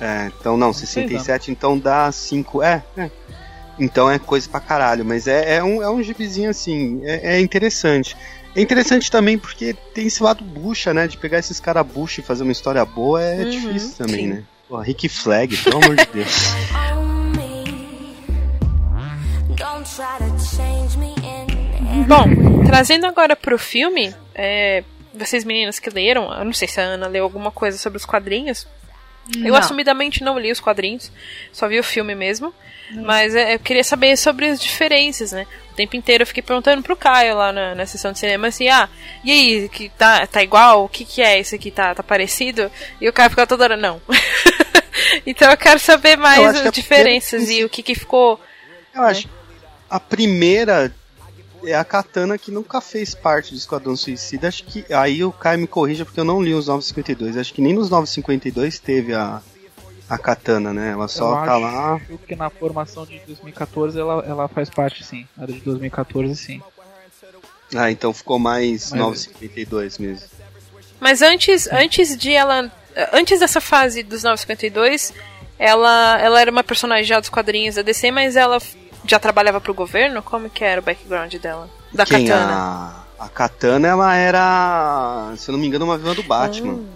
É, 0.00 0.30
então 0.40 0.56
não, 0.56 0.72
67, 0.72 1.50
então 1.50 1.78
dá 1.78 2.10
cinco. 2.10 2.62
É, 2.62 2.82
é. 2.96 3.10
Então 3.78 4.10
é 4.10 4.18
coisa 4.18 4.48
pra 4.48 4.60
caralho. 4.60 5.04
Mas 5.04 5.26
é, 5.26 5.56
é, 5.56 5.64
um, 5.64 5.82
é 5.82 5.90
um 5.90 6.02
gibizinho 6.02 6.50
assim. 6.50 7.00
É, 7.04 7.36
é 7.36 7.40
interessante. 7.40 8.16
É 8.56 8.60
interessante 8.60 9.10
também 9.10 9.36
porque 9.36 9.74
tem 9.92 10.06
esse 10.06 10.22
lado 10.22 10.44
bucha, 10.44 10.94
né? 10.94 11.08
De 11.08 11.16
pegar 11.16 11.38
esses 11.38 11.58
caras 11.58 11.84
bucha 11.86 12.20
e 12.20 12.24
fazer 12.24 12.44
uma 12.44 12.52
história 12.52 12.84
boa 12.84 13.20
é 13.20 13.42
uhum, 13.42 13.50
difícil 13.50 13.96
também, 13.96 14.20
sim. 14.20 14.28
né? 14.28 14.44
Pô, 14.68 14.78
Rick 14.78 15.08
Flag, 15.08 15.56
pelo 15.56 15.82
amor 15.82 15.96
de 15.96 16.06
Deus. 16.06 16.54
Bom, 22.06 22.64
trazendo 22.64 23.06
agora 23.06 23.34
pro 23.36 23.58
filme, 23.58 24.14
é, 24.34 24.84
vocês 25.14 25.44
meninas 25.44 25.78
que 25.78 25.90
leram, 25.90 26.32
eu 26.32 26.44
não 26.44 26.52
sei 26.52 26.68
se 26.68 26.80
a 26.80 26.84
Ana 26.84 27.06
leu 27.06 27.24
alguma 27.24 27.50
coisa 27.50 27.78
sobre 27.78 27.96
os 27.96 28.04
quadrinhos. 28.04 28.66
Não. 29.36 29.46
Eu 29.46 29.56
assumidamente 29.56 30.22
não 30.22 30.38
li 30.38 30.52
os 30.52 30.60
quadrinhos, 30.60 31.10
só 31.52 31.66
vi 31.66 31.78
o 31.78 31.84
filme 31.84 32.14
mesmo. 32.14 32.52
Mas 32.90 33.34
é, 33.34 33.54
eu 33.54 33.58
queria 33.58 33.84
saber 33.84 34.16
sobre 34.16 34.46
as 34.46 34.60
diferenças, 34.60 35.32
né? 35.32 35.46
O 35.74 35.76
tempo 35.76 35.96
inteiro 35.96 36.22
eu 36.22 36.26
fiquei 36.26 36.42
perguntando 36.42 36.84
pro 36.84 36.96
Caio 36.96 37.36
lá 37.36 37.52
na, 37.52 37.74
na 37.74 37.84
sessão 37.84 38.12
de 38.12 38.20
cinema 38.20 38.46
assim, 38.46 38.68
ah, 38.68 38.88
e 39.24 39.32
aí, 39.32 39.68
que 39.68 39.88
tá, 39.88 40.24
tá 40.24 40.40
igual? 40.40 40.84
O 40.84 40.88
que 40.88 41.04
que 41.04 41.20
é 41.20 41.40
isso 41.40 41.52
aqui? 41.54 41.68
Tá, 41.68 41.92
tá 41.92 42.02
parecido? 42.02 42.70
E 43.00 43.08
o 43.08 43.12
Caio 43.12 43.30
ficou 43.30 43.44
toda 43.44 43.64
hora, 43.64 43.76
não. 43.76 44.00
então 45.26 45.50
eu 45.50 45.56
quero 45.56 45.80
saber 45.80 46.16
mais 46.16 46.64
as 46.64 46.70
diferenças 46.70 47.50
e 47.50 47.64
o 47.64 47.68
que 47.68 47.82
que 47.82 47.96
ficou. 47.96 48.40
Eu 48.94 49.02
né? 49.02 49.08
acho 49.08 49.28
a 49.90 50.00
primeira 50.00 50.94
é 51.64 51.74
a 51.74 51.84
Katana 51.84 52.36
que 52.36 52.50
nunca 52.50 52.80
fez 52.80 53.14
parte 53.14 53.52
do 53.52 53.56
Esquadrão 53.56 53.96
Suicida. 53.96 54.48
Acho 54.48 54.64
que. 54.64 54.84
Aí 54.92 55.24
o 55.24 55.32
Caio 55.32 55.60
me 55.60 55.66
corrija 55.66 56.04
porque 56.04 56.20
eu 56.20 56.24
não 56.24 56.42
li 56.42 56.54
os 56.54 56.68
952. 56.68 57.36
Acho 57.36 57.52
que 57.52 57.62
nem 57.62 57.72
nos 57.72 57.90
952 57.90 58.78
teve 58.78 59.14
a, 59.14 59.42
a 60.08 60.18
Katana, 60.18 60.72
né? 60.72 60.90
Ela 60.92 61.08
só 61.08 61.40
eu 61.40 61.46
tá 61.46 61.56
lá. 61.56 62.00
que 62.26 62.36
na 62.36 62.50
formação 62.50 63.06
de 63.06 63.18
2014 63.20 63.98
ela, 63.98 64.24
ela 64.26 64.48
faz 64.48 64.68
parte, 64.68 65.04
sim. 65.04 65.26
A 65.38 65.46
de 65.46 65.60
2014, 65.60 66.36
sim. 66.36 66.62
Ah, 67.74 67.90
então 67.90 68.12
ficou 68.12 68.38
mais 68.38 68.90
Mas... 68.90 69.00
952 69.00 69.98
mesmo. 69.98 70.28
Mas 71.00 71.22
antes, 71.22 71.66
antes 71.70 72.16
de 72.16 72.32
ela. 72.32 72.70
Antes 73.12 73.40
dessa 73.40 73.60
fase 73.60 74.04
dos 74.04 74.22
952, 74.22 75.12
ela, 75.58 76.18
ela 76.20 76.40
era 76.40 76.50
uma 76.50 76.62
personagem 76.62 77.04
já 77.04 77.18
dos 77.18 77.28
quadrinhos 77.28 77.74
da 77.74 77.82
DC, 77.82 78.10
mas 78.12 78.36
ela 78.36 78.58
já 79.04 79.18
trabalhava 79.18 79.60
pro 79.60 79.74
governo? 79.74 80.22
Como 80.22 80.48
que 80.48 80.62
era 80.64 80.80
o 80.80 80.84
background 80.84 81.34
dela? 81.34 81.68
Da 81.92 82.06
Quem? 82.06 82.26
Katana? 82.26 83.04
A, 83.18 83.24
a 83.24 83.28
Katana, 83.28 83.88
ela 83.88 84.14
era, 84.14 85.32
se 85.36 85.50
eu 85.50 85.52
não 85.52 85.58
me 85.58 85.66
engano, 85.66 85.84
uma 85.84 85.98
vilã 85.98 86.14
do 86.14 86.22
Batman. 86.22 86.74
Hum. 86.74 86.86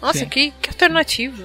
Nossa, 0.00 0.24
que, 0.26 0.50
que 0.50 0.70
alternativa. 0.70 1.44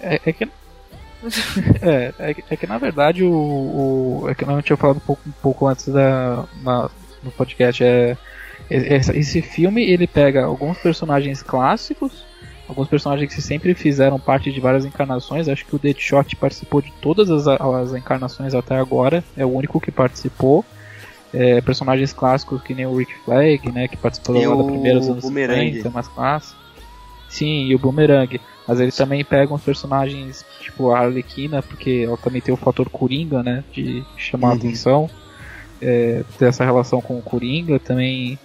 É, 0.00 0.20
é 0.24 0.32
que. 0.32 0.44
é, 1.82 2.14
é, 2.18 2.34
que, 2.34 2.44
é 2.48 2.56
que 2.56 2.66
na 2.66 2.78
verdade 2.78 3.22
o, 3.22 3.32
o. 3.32 4.26
É 4.28 4.34
que 4.34 4.44
eu 4.44 4.62
tinha 4.62 4.76
falado 4.76 4.96
um 4.96 5.00
pouco, 5.00 5.22
um 5.26 5.32
pouco 5.42 5.66
antes 5.66 5.88
da, 5.88 6.44
na, 6.62 6.90
no 7.22 7.30
podcast. 7.32 7.84
É, 7.84 8.16
esse, 8.70 9.16
esse 9.18 9.42
filme 9.42 9.82
ele 9.82 10.06
pega 10.06 10.44
alguns 10.44 10.78
personagens 10.78 11.42
clássicos, 11.42 12.24
alguns 12.68 12.88
personagens 12.88 13.34
que 13.34 13.42
sempre 13.42 13.74
fizeram 13.74 14.18
parte 14.18 14.52
de 14.52 14.60
várias 14.60 14.84
encarnações. 14.84 15.48
Acho 15.48 15.66
que 15.66 15.74
o 15.74 15.78
Deadshot 15.78 16.36
participou 16.36 16.80
de 16.80 16.92
todas 17.00 17.30
as, 17.30 17.46
as 17.46 17.94
encarnações 17.94 18.54
até 18.54 18.76
agora, 18.76 19.24
é 19.36 19.44
o 19.44 19.52
único 19.52 19.80
que 19.80 19.90
participou. 19.90 20.64
É, 21.32 21.60
personagens 21.60 22.12
clássicos 22.12 22.60
que 22.60 22.74
nem 22.74 22.86
o 22.86 22.96
Rick 22.96 23.14
Flag, 23.24 23.70
né, 23.70 23.86
que 23.86 23.96
participou 23.96 24.56
da 24.56 24.64
primeira 24.64 24.98
dos 24.98 25.08
anos 25.08 25.24
50, 25.24 25.90
mais 25.90 26.08
clássico. 26.08 26.59
Sim, 27.30 27.66
e 27.66 27.74
o 27.74 27.78
Boomerang. 27.78 28.40
Mas 28.66 28.80
eles 28.80 28.94
também 28.94 29.24
pegam 29.24 29.56
os 29.56 29.62
personagens, 29.62 30.44
tipo 30.60 30.90
a 30.90 30.98
Arlequina, 30.98 31.62
porque 31.62 32.04
ela 32.06 32.16
também 32.18 32.42
tem 32.42 32.52
o 32.52 32.56
fator 32.56 32.90
Coringa, 32.90 33.42
né? 33.42 33.64
De 33.72 34.04
chamar 34.16 34.48
uhum. 34.48 34.52
a 34.52 34.56
atenção. 34.56 35.10
É, 35.80 36.24
ter 36.38 36.46
essa 36.46 36.64
relação 36.64 37.00
com 37.00 37.18
o 37.18 37.22
Coringa. 37.22 37.78
Também 37.78 38.38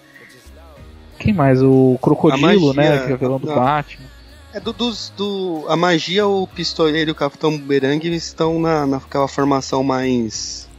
Quem 1.19 1.34
mais? 1.34 1.62
O 1.62 1.98
Crocodilo, 2.02 2.74
né? 2.74 3.06
Que 3.06 3.12
é 3.12 3.15
o 3.15 3.17
vilão 3.17 3.39
do 3.39 3.48
Batman. 3.48 4.06
É 4.54 4.60
do, 4.60 4.71
dos, 4.71 5.12
do. 5.17 5.65
A 5.67 5.76
magia, 5.76 6.26
o 6.26 6.48
pistoleiro 6.48 7.10
e 7.10 7.12
o 7.12 7.15
Capitão 7.15 7.58
Boomerang 7.58 8.08
estão 8.15 8.60
na, 8.60 8.86
naquela 8.86 9.28
formação 9.28 9.84
mais 9.84 10.69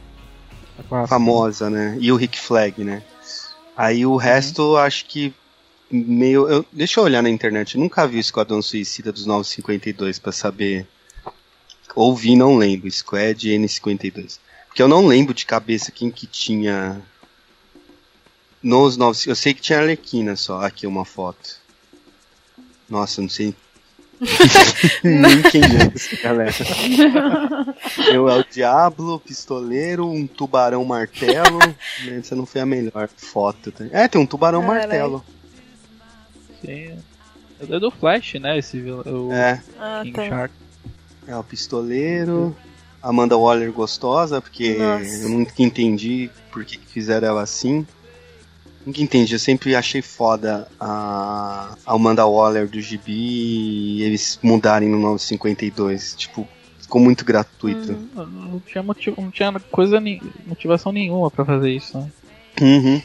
famosa, 1.07 1.69
né? 1.69 1.97
E 1.99 2.11
o 2.11 2.15
Rick 2.15 2.39
Flag, 2.39 2.83
né? 2.83 3.03
Aí 3.75 4.05
o 4.05 4.11
uhum. 4.11 4.17
resto, 4.17 4.77
acho 4.77 5.05
que 5.05 5.33
meio. 5.91 6.47
Eu, 6.47 6.65
deixa 6.71 6.99
eu 6.99 7.03
olhar 7.03 7.21
na 7.21 7.29
internet. 7.29 7.75
Eu 7.75 7.81
nunca 7.81 8.07
vi 8.07 8.17
o 8.17 8.19
Esquadrão 8.19 8.61
Suicida 8.61 9.11
dos 9.11 9.25
952 9.25 10.19
para 10.19 10.31
saber. 10.31 10.87
Ouvi, 11.95 12.35
não 12.35 12.57
lembro. 12.57 12.89
Squad 12.91 13.49
N52. 13.49 14.39
Porque 14.67 14.81
eu 14.81 14.87
não 14.87 15.07
lembro 15.07 15.33
de 15.33 15.45
cabeça 15.45 15.91
quem 15.91 16.11
que 16.11 16.27
tinha. 16.27 17.01
Nos 18.61 18.97
9. 18.97 19.29
Eu 19.29 19.35
sei 19.35 19.53
que 19.53 19.61
tinha 19.61 19.79
Arlequina 19.79 20.35
só. 20.35 20.61
Aqui 20.61 20.85
uma 20.85 21.05
foto. 21.05 21.57
Nossa, 22.89 23.21
não 23.21 23.29
sei 23.29 23.53
nem 25.03 25.41
quem 25.43 25.61
é 25.61 25.91
essa 25.93 26.15
galera. 26.21 26.53
Eu 28.11 28.27
é 28.29 28.39
o 28.39 28.43
Diablo, 28.43 29.19
pistoleiro, 29.19 30.09
um 30.09 30.25
tubarão 30.25 30.83
martelo. 30.83 31.59
Essa 32.07 32.35
não 32.35 32.45
foi 32.45 32.61
a 32.61 32.65
melhor 32.65 33.07
foto. 33.15 33.71
É, 33.91 34.07
tem 34.07 34.19
um 34.19 34.25
tubarão 34.25 34.63
martelo. 34.63 35.23
Sim. 36.61 36.97
É 37.59 37.79
do 37.79 37.89
Flash, 37.89 38.35
né? 38.35 38.57
Esse 38.57 38.77
o 38.79 39.31
é. 39.31 39.61
Ah, 39.79 40.01
King 40.03 40.15
tá. 40.15 40.27
Shark. 40.27 40.53
É 41.27 41.35
o 41.35 41.43
pistoleiro. 41.43 42.55
Amanda 43.01 43.37
Waller 43.37 43.71
gostosa, 43.71 44.41
porque 44.41 44.75
Nossa. 44.75 45.23
eu 45.23 45.29
nunca 45.29 45.53
entendi 45.59 46.29
por 46.51 46.65
que 46.65 46.77
fizeram 46.77 47.27
ela 47.27 47.41
assim. 47.41 47.85
Nunca 48.85 49.01
entendi, 49.01 49.33
eu 49.33 49.39
sempre 49.39 49.75
achei 49.75 50.01
foda 50.01 50.67
a, 50.79 51.75
a 51.85 51.93
Amanda 51.93 52.25
Waller 52.25 52.67
do 52.67 52.79
Gibi 52.79 53.11
e 53.11 54.03
eles 54.03 54.39
mudarem 54.41 54.89
no 54.89 54.97
952. 54.97 56.15
Tipo, 56.15 56.47
ficou 56.79 57.01
muito 57.01 57.25
gratuito. 57.25 57.91
Hum, 57.91 58.09
não, 58.15 58.59
tinha 58.61 58.81
motivo, 58.81 59.21
não 59.21 59.29
tinha 59.29 59.51
coisa, 59.71 60.01
motivação 60.45 60.91
nenhuma 60.91 61.29
para 61.29 61.43
fazer 61.43 61.71
isso, 61.71 61.97
né? 61.97 62.11
Uhum. 62.61 63.01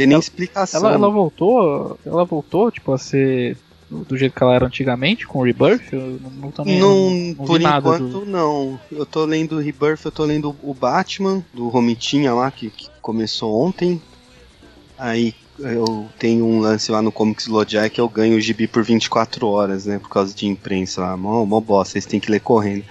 Tem 0.00 0.06
nem 0.06 0.14
ela, 0.14 0.22
explicação. 0.22 0.80
Ela, 0.80 0.94
ela, 0.94 1.10
voltou, 1.10 1.98
ela 2.06 2.24
voltou, 2.24 2.70
tipo, 2.70 2.92
a 2.92 2.98
ser 2.98 3.56
do 3.90 4.16
jeito 4.16 4.34
que 4.34 4.42
ela 4.42 4.54
era 4.54 4.66
antigamente, 4.66 5.26
com 5.26 5.40
o 5.40 5.42
Rebirth? 5.42 5.92
Eu 5.92 6.18
não, 6.40 6.50
também, 6.50 6.78
não, 6.78 7.10
não, 7.10 7.10
não 7.10 7.46
por 7.46 7.60
enquanto 7.60 8.08
do... 8.08 8.24
não. 8.24 8.80
Eu 8.90 9.04
tô 9.04 9.24
lendo 9.26 9.56
o 9.56 9.60
Rebirth, 9.60 10.04
eu 10.04 10.12
tô 10.12 10.24
lendo 10.24 10.56
o 10.62 10.72
Batman, 10.72 11.44
do 11.52 11.68
Romitinha 11.68 12.32
lá, 12.32 12.50
que, 12.50 12.70
que 12.70 12.88
começou 13.02 13.54
ontem. 13.60 14.00
Aí 14.96 15.34
eu 15.58 16.08
tenho 16.18 16.46
um 16.46 16.60
lance 16.60 16.90
lá 16.90 17.02
no 17.02 17.12
Comics 17.12 17.46
Lojai 17.46 17.90
que 17.90 18.00
eu 18.00 18.08
ganho 18.08 18.36
o 18.36 18.40
gibi 18.40 18.66
por 18.66 18.82
24 18.82 19.46
horas, 19.46 19.84
né? 19.84 19.98
Por 19.98 20.08
causa 20.08 20.34
de 20.34 20.46
imprensa 20.46 21.02
lá. 21.02 21.16
Mó, 21.16 21.44
mó 21.44 21.60
bosta, 21.60 21.92
vocês 21.92 22.06
têm 22.06 22.20
que 22.20 22.30
ler 22.30 22.40
correndo. 22.40 22.84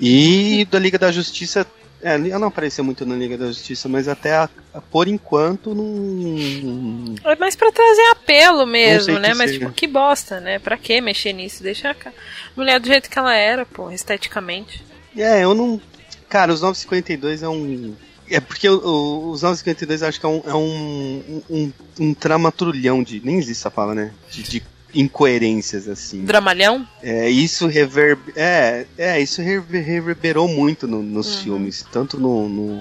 E 0.00 0.66
da 0.70 0.78
Liga 0.78 0.98
da 0.98 1.12
Justiça. 1.12 1.64
É, 2.06 2.14
ela 2.14 2.38
não 2.38 2.46
apareceu 2.46 2.84
muito 2.84 3.04
na 3.04 3.16
Liga 3.16 3.36
da 3.36 3.48
Justiça, 3.48 3.88
mas 3.88 4.06
até 4.06 4.32
a, 4.36 4.48
a, 4.72 4.80
por 4.80 5.08
enquanto 5.08 5.74
não. 5.74 7.16
É 7.24 7.34
mais 7.34 7.56
pra 7.56 7.72
trazer 7.72 8.06
apelo 8.12 8.64
mesmo, 8.64 9.18
né? 9.18 9.34
Mas 9.34 9.50
seja. 9.50 9.58
tipo, 9.58 9.72
que 9.72 9.88
bosta, 9.88 10.38
né? 10.38 10.60
Pra 10.60 10.76
que 10.76 11.00
mexer 11.00 11.32
nisso? 11.32 11.64
Deixa 11.64 11.90
a 11.90 12.12
mulher 12.54 12.78
do 12.78 12.86
jeito 12.86 13.10
que 13.10 13.18
ela 13.18 13.34
era, 13.34 13.66
pô, 13.66 13.90
esteticamente. 13.90 14.84
É, 15.16 15.42
eu 15.42 15.52
não. 15.52 15.80
Cara, 16.28 16.52
os 16.52 16.60
952 16.60 17.42
é 17.42 17.48
um 17.48 17.96
é 18.30 18.38
porque 18.38 18.68
o, 18.68 18.78
o, 18.78 19.30
os 19.30 19.42
952 19.42 20.04
acho 20.04 20.20
que 20.20 20.26
é 20.26 20.28
um, 20.28 20.42
é 20.46 20.54
um, 20.54 21.42
um, 21.50 21.72
um 21.98 22.14
tramatrulhão 22.14 23.02
de. 23.02 23.20
Nem 23.24 23.38
existe 23.38 23.62
essa 23.62 23.70
palavra, 23.70 23.96
né? 23.96 24.12
De, 24.30 24.44
de 24.44 24.62
incoerências, 25.00 25.88
assim. 25.88 26.24
Dramalhão? 26.24 26.86
É, 27.02 27.28
isso 27.28 27.66
rever... 27.66 28.18
é, 28.34 28.86
é, 28.96 29.20
isso 29.20 29.42
reverberou 29.42 30.48
muito 30.48 30.86
no, 30.86 31.02
nos 31.02 31.36
uhum. 31.36 31.42
filmes, 31.42 31.86
tanto 31.92 32.18
no, 32.18 32.48
no 32.48 32.80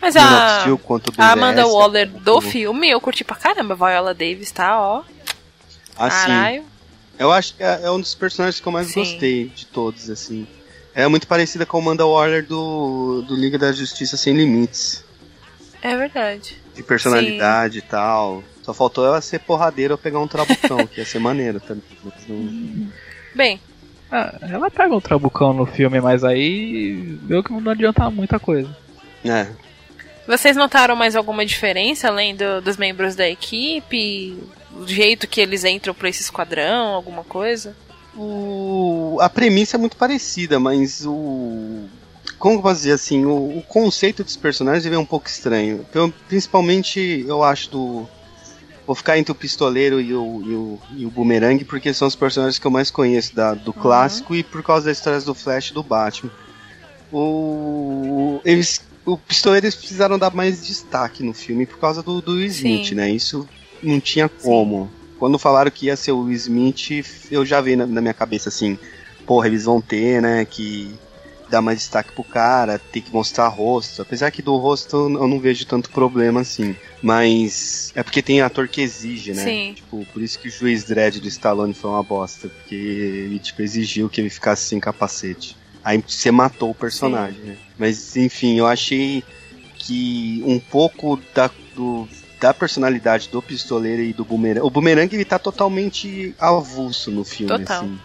mas 0.00 0.16
a, 0.16 0.64
quanto 0.82 1.12
a 1.18 1.32
Amanda 1.32 1.66
Waller 1.66 2.08
do 2.08 2.40
filme, 2.40 2.88
eu 2.88 3.00
curti 3.00 3.22
pra 3.22 3.36
caramba. 3.36 3.74
Viola 3.74 4.14
Davis 4.14 4.50
tá, 4.50 4.80
ó. 4.80 5.02
Assim, 5.96 6.26
Caralho. 6.26 6.64
Eu 7.18 7.30
acho 7.30 7.54
que 7.54 7.62
é, 7.62 7.80
é 7.82 7.90
um 7.90 8.00
dos 8.00 8.14
personagens 8.14 8.60
que 8.60 8.66
eu 8.66 8.72
mais 8.72 8.88
Sim. 8.88 9.00
gostei 9.00 9.44
de 9.48 9.66
todos, 9.66 10.08
assim. 10.08 10.46
É 10.94 11.06
muito 11.06 11.26
parecida 11.26 11.66
com 11.66 11.76
o 11.76 11.80
Amanda 11.80 12.06
Waller 12.06 12.46
do, 12.46 13.22
do 13.28 13.36
Liga 13.36 13.58
da 13.58 13.70
Justiça 13.72 14.16
Sem 14.16 14.34
Limites. 14.34 15.04
É 15.82 15.94
verdade. 15.94 16.56
De 16.74 16.82
personalidade 16.82 17.74
Sim. 17.74 17.78
e 17.78 17.82
tal. 17.82 18.44
Só 18.70 18.74
faltou 18.74 19.04
ela 19.04 19.20
ser 19.20 19.40
porradeira 19.40 19.94
ou 19.94 19.98
pegar 19.98 20.20
um 20.20 20.28
trabucão, 20.28 20.86
que 20.86 21.00
ia 21.00 21.04
ser 21.04 21.18
maneiro 21.18 21.58
também. 21.60 21.82
Não... 22.28 22.88
Bem. 23.34 23.60
Ah, 24.12 24.38
ela 24.42 24.70
pega 24.70 24.94
um 24.94 25.00
trabucão 25.00 25.52
no 25.52 25.66
filme, 25.66 26.00
mas 26.00 26.24
aí 26.24 27.18
viu 27.22 27.42
que 27.42 27.52
não 27.52 27.72
adianta 27.72 28.08
muita 28.10 28.38
coisa. 28.38 28.74
É. 29.24 29.46
Vocês 30.26 30.56
notaram 30.56 30.96
mais 30.96 31.16
alguma 31.16 31.44
diferença 31.44 32.08
além 32.08 32.34
do, 32.34 32.60
dos 32.60 32.76
membros 32.76 33.14
da 33.14 33.28
equipe? 33.28 34.38
O 34.76 34.86
jeito 34.86 35.26
que 35.26 35.40
eles 35.40 35.64
entram 35.64 35.92
pra 35.92 36.08
esse 36.08 36.22
esquadrão, 36.22 36.94
alguma 36.94 37.24
coisa? 37.24 37.74
o, 38.16 39.18
a 39.20 39.28
premissa 39.28 39.76
é 39.76 39.78
muito 39.78 39.96
parecida, 39.96 40.58
mas 40.58 41.04
o. 41.06 41.84
Como 42.38 42.56
eu 42.56 42.62
posso 42.62 42.76
dizer 42.76 42.92
assim? 42.92 43.24
O, 43.24 43.58
o 43.58 43.62
conceito 43.62 44.24
dos 44.24 44.36
personagens 44.36 44.92
é 44.92 44.98
um 44.98 45.04
pouco 45.04 45.28
estranho. 45.28 45.86
Eu, 45.94 46.12
principalmente, 46.28 47.24
eu 47.26 47.42
acho 47.42 47.70
do. 47.70 48.08
Vou 48.90 48.96
ficar 48.96 49.16
entre 49.16 49.30
o 49.30 49.36
pistoleiro 49.36 50.00
e 50.00 50.12
o, 50.12 50.42
e 50.44 50.52
o, 50.52 50.78
e 50.96 51.06
o 51.06 51.10
boomerang, 51.12 51.64
porque 51.64 51.94
são 51.94 52.08
os 52.08 52.16
personagens 52.16 52.58
que 52.58 52.66
eu 52.66 52.72
mais 52.72 52.90
conheço 52.90 53.36
da, 53.36 53.54
do 53.54 53.70
uhum. 53.70 53.80
clássico 53.80 54.34
e 54.34 54.42
por 54.42 54.64
causa 54.64 54.86
das 54.86 54.98
histórias 54.98 55.22
do 55.24 55.32
Flash 55.32 55.68
e 55.68 55.74
do 55.74 55.84
Batman. 55.84 56.32
O, 57.12 58.40
eles, 58.44 58.82
o 59.06 59.16
pistoleiro 59.16 59.66
eles 59.66 59.76
precisaram 59.76 60.18
dar 60.18 60.34
mais 60.34 60.66
destaque 60.66 61.22
no 61.22 61.32
filme 61.32 61.66
por 61.66 61.78
causa 61.78 62.02
do, 62.02 62.20
do 62.20 62.42
Smith, 62.42 62.88
Sim. 62.88 62.94
né? 62.96 63.08
Isso 63.08 63.48
não 63.80 64.00
tinha 64.00 64.28
como. 64.28 64.86
Sim. 64.86 65.14
Quando 65.20 65.38
falaram 65.38 65.70
que 65.70 65.86
ia 65.86 65.96
ser 65.96 66.10
o 66.10 66.28
Smith, 66.32 67.28
eu 67.30 67.46
já 67.46 67.60
vi 67.60 67.76
na, 67.76 67.86
na 67.86 68.00
minha 68.00 68.12
cabeça 68.12 68.48
assim, 68.48 68.76
porra, 69.24 69.46
eles 69.46 69.66
vão 69.66 69.80
ter, 69.80 70.20
né, 70.20 70.44
que 70.44 70.92
dar 71.50 71.60
mais 71.60 71.78
destaque 71.78 72.12
pro 72.12 72.24
cara, 72.24 72.78
ter 72.78 73.00
que 73.00 73.12
mostrar 73.12 73.48
rosto. 73.48 74.00
Apesar 74.00 74.30
que 74.30 74.40
do 74.40 74.56
rosto 74.56 74.96
eu 74.96 75.28
não 75.28 75.40
vejo 75.40 75.66
tanto 75.66 75.90
problema 75.90 76.40
assim. 76.40 76.76
Mas 77.02 77.92
é 77.94 78.02
porque 78.02 78.22
tem 78.22 78.40
ator 78.40 78.68
que 78.68 78.80
exige, 78.80 79.32
né? 79.32 79.44
Sim. 79.44 79.72
Tipo, 79.74 80.06
por 80.12 80.22
isso 80.22 80.38
que 80.38 80.48
o 80.48 80.50
juiz 80.50 80.84
Dredd 80.84 81.20
do 81.20 81.28
Stallone 81.28 81.74
foi 81.74 81.90
uma 81.90 82.02
bosta. 82.02 82.48
Porque 82.48 82.74
ele, 82.74 83.38
tipo, 83.38 83.62
exigiu 83.62 84.08
que 84.08 84.20
ele 84.20 84.30
ficasse 84.30 84.64
sem 84.64 84.78
capacete. 84.78 85.56
Aí 85.84 86.02
você 86.06 86.30
matou 86.30 86.70
o 86.70 86.74
personagem, 86.74 87.40
Sim. 87.40 87.46
né? 87.48 87.56
Mas 87.78 88.16
enfim, 88.16 88.58
eu 88.58 88.66
achei 88.66 89.24
que 89.76 90.42
um 90.46 90.58
pouco 90.58 91.18
da, 91.34 91.50
do 91.74 92.06
da 92.40 92.54
personalidade 92.54 93.28
do 93.28 93.42
pistoleiro 93.42 94.02
e 94.02 94.12
do 94.14 94.24
boomerang. 94.24 94.66
O 94.66 94.70
boomerang 94.70 95.14
ele 95.14 95.24
tá 95.24 95.38
totalmente 95.38 96.34
avulso 96.38 97.10
no 97.10 97.22
filme, 97.22 97.58
Total. 97.58 97.82
assim. 97.82 97.98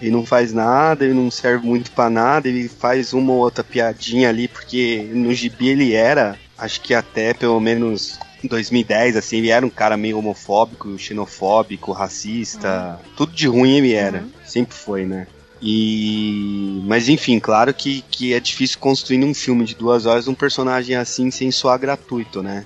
Ele 0.00 0.10
não 0.10 0.24
faz 0.24 0.52
nada, 0.52 1.04
ele 1.04 1.14
não 1.14 1.30
serve 1.30 1.66
muito 1.66 1.90
para 1.90 2.08
nada, 2.08 2.48
ele 2.48 2.68
faz 2.68 3.12
uma 3.12 3.32
ou 3.32 3.38
outra 3.38 3.62
piadinha 3.62 4.28
ali, 4.28 4.48
porque 4.48 5.08
no 5.12 5.32
gibi 5.34 5.68
ele 5.68 5.92
era, 5.92 6.38
acho 6.56 6.80
que 6.80 6.94
até 6.94 7.34
pelo 7.34 7.60
menos 7.60 8.18
em 8.42 8.48
2010, 8.48 9.16
assim, 9.16 9.38
ele 9.38 9.50
era 9.50 9.64
um 9.64 9.70
cara 9.70 9.96
meio 9.96 10.18
homofóbico, 10.18 10.98
xenofóbico, 10.98 11.92
racista, 11.92 12.98
uhum. 12.98 13.10
tudo 13.16 13.32
de 13.32 13.46
ruim 13.46 13.76
ele 13.76 13.92
era, 13.92 14.20
uhum. 14.20 14.30
sempre 14.44 14.74
foi, 14.74 15.04
né? 15.04 15.26
E. 15.62 16.82
Mas 16.86 17.08
enfim, 17.08 17.38
claro 17.38 17.74
que, 17.74 18.02
que 18.10 18.32
é 18.32 18.40
difícil 18.40 18.78
construir 18.78 19.18
num 19.18 19.34
filme 19.34 19.64
de 19.64 19.74
duas 19.74 20.06
horas 20.06 20.26
um 20.26 20.34
personagem 20.34 20.96
assim 20.96 21.30
sem 21.30 21.50
soar 21.50 21.78
gratuito, 21.78 22.42
né? 22.42 22.64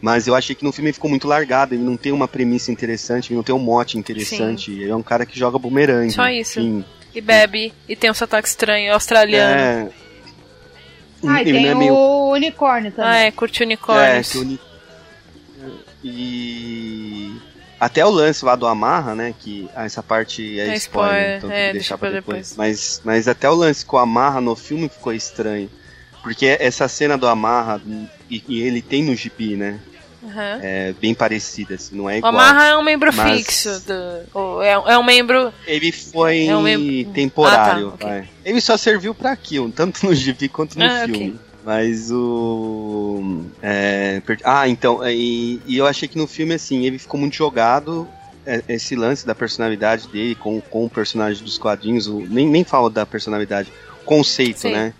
Mas 0.00 0.26
eu 0.26 0.34
achei 0.34 0.54
que 0.54 0.64
no 0.64 0.72
filme 0.72 0.92
ficou 0.92 1.08
muito 1.08 1.26
largado, 1.26 1.74
ele 1.74 1.82
não 1.82 1.96
tem 1.96 2.12
uma 2.12 2.28
premissa 2.28 2.70
interessante, 2.70 3.30
ele 3.30 3.36
não 3.36 3.42
tem 3.42 3.54
um 3.54 3.58
mote 3.58 3.98
interessante. 3.98 4.70
Sim. 4.70 4.80
Ele 4.80 4.90
é 4.90 4.96
um 4.96 5.02
cara 5.02 5.24
que 5.24 5.38
joga 5.38 5.58
bumerangue. 5.58 6.12
Só 6.12 6.28
isso. 6.28 6.60
Enfim. 6.60 6.84
E 7.14 7.20
bebe, 7.20 7.72
e 7.88 7.94
tem 7.94 8.10
um 8.10 8.14
sotaque 8.14 8.48
estranho, 8.48 8.92
australiano. 8.92 9.60
É. 9.60 9.88
Ah, 11.26 11.40
e 11.40 11.44
tem 11.44 11.68
é 11.68 11.74
meio... 11.74 11.94
o 11.94 12.32
unicórnio 12.32 12.92
também. 12.92 13.10
Ah, 13.10 13.16
é, 13.16 13.30
curte 13.30 13.62
unicórnios. 13.62 14.34
É, 14.34 14.38
uni... 14.38 14.60
E 16.02 17.40
até 17.80 18.04
o 18.04 18.10
lance 18.10 18.44
lá 18.44 18.56
do 18.56 18.66
Amarra, 18.66 19.14
né? 19.14 19.34
Que 19.38 19.68
ah, 19.74 19.84
essa 19.84 20.02
parte 20.02 20.58
é, 20.60 20.68
é 20.68 20.74
spoiler, 20.74 20.76
spoiler, 20.76 21.36
então 21.38 21.50
é, 21.50 21.72
deixar 21.72 21.96
pra 21.96 22.10
depois. 22.10 22.50
depois. 22.50 22.56
Mas, 22.56 23.00
mas 23.04 23.28
até 23.28 23.48
o 23.48 23.54
lance 23.54 23.84
com 23.86 23.96
o 23.96 24.00
Amarra 24.00 24.40
no 24.40 24.54
filme 24.54 24.88
ficou 24.88 25.12
estranho. 25.12 25.70
Porque 26.24 26.56
essa 26.58 26.88
cena 26.88 27.18
do 27.18 27.28
Amarra, 27.28 27.82
e, 28.30 28.42
e 28.48 28.62
ele 28.62 28.80
tem 28.80 29.04
no 29.04 29.14
gibi, 29.14 29.56
né? 29.56 29.78
Uhum. 30.22 30.30
É 30.62 30.94
bem 30.98 31.14
parecida, 31.14 31.74
assim, 31.74 31.94
não 31.94 32.08
é 32.08 32.16
igual. 32.16 32.32
O 32.32 32.36
Amarra 32.36 32.64
é 32.64 32.76
um 32.78 32.82
membro 32.82 33.14
mas... 33.14 33.36
fixo. 33.36 33.82
Do, 33.86 34.62
é, 34.62 34.72
é 34.72 34.98
um 34.98 35.04
membro. 35.04 35.52
Ele 35.66 35.92
foi 35.92 36.46
é 36.46 36.56
um 36.56 36.62
membro... 36.62 37.12
temporário. 37.12 37.92
Ah, 37.94 37.98
tá, 37.98 38.06
okay. 38.06 38.28
Ele 38.42 38.58
só 38.62 38.78
serviu 38.78 39.14
para 39.14 39.32
aquilo, 39.32 39.68
tanto 39.76 40.06
no 40.06 40.14
gibi 40.14 40.48
quanto 40.48 40.78
no 40.78 40.84
ah, 40.86 41.04
filme. 41.04 41.16
Okay. 41.16 41.34
Mas 41.62 42.10
o. 42.10 43.44
É, 43.62 44.22
ah, 44.44 44.66
então. 44.66 45.06
E, 45.06 45.60
e, 45.66 45.76
eu 45.76 45.86
achei 45.86 46.08
que 46.08 46.16
no 46.16 46.26
filme, 46.26 46.54
assim, 46.54 46.86
ele 46.86 46.98
ficou 46.98 47.20
muito 47.20 47.36
jogado. 47.36 48.08
É, 48.46 48.62
esse 48.68 48.94
lance 48.94 49.26
da 49.26 49.34
personalidade 49.34 50.06
dele 50.08 50.34
com, 50.34 50.60
com 50.60 50.86
o 50.86 50.90
personagem 50.90 51.44
dos 51.44 51.58
quadrinhos. 51.58 52.06
O, 52.06 52.20
nem, 52.20 52.46
nem 52.46 52.64
falo 52.64 52.88
da 52.88 53.04
personalidade, 53.04 53.70
conceito, 54.06 54.60
Sim. 54.60 54.72
né? 54.72 54.94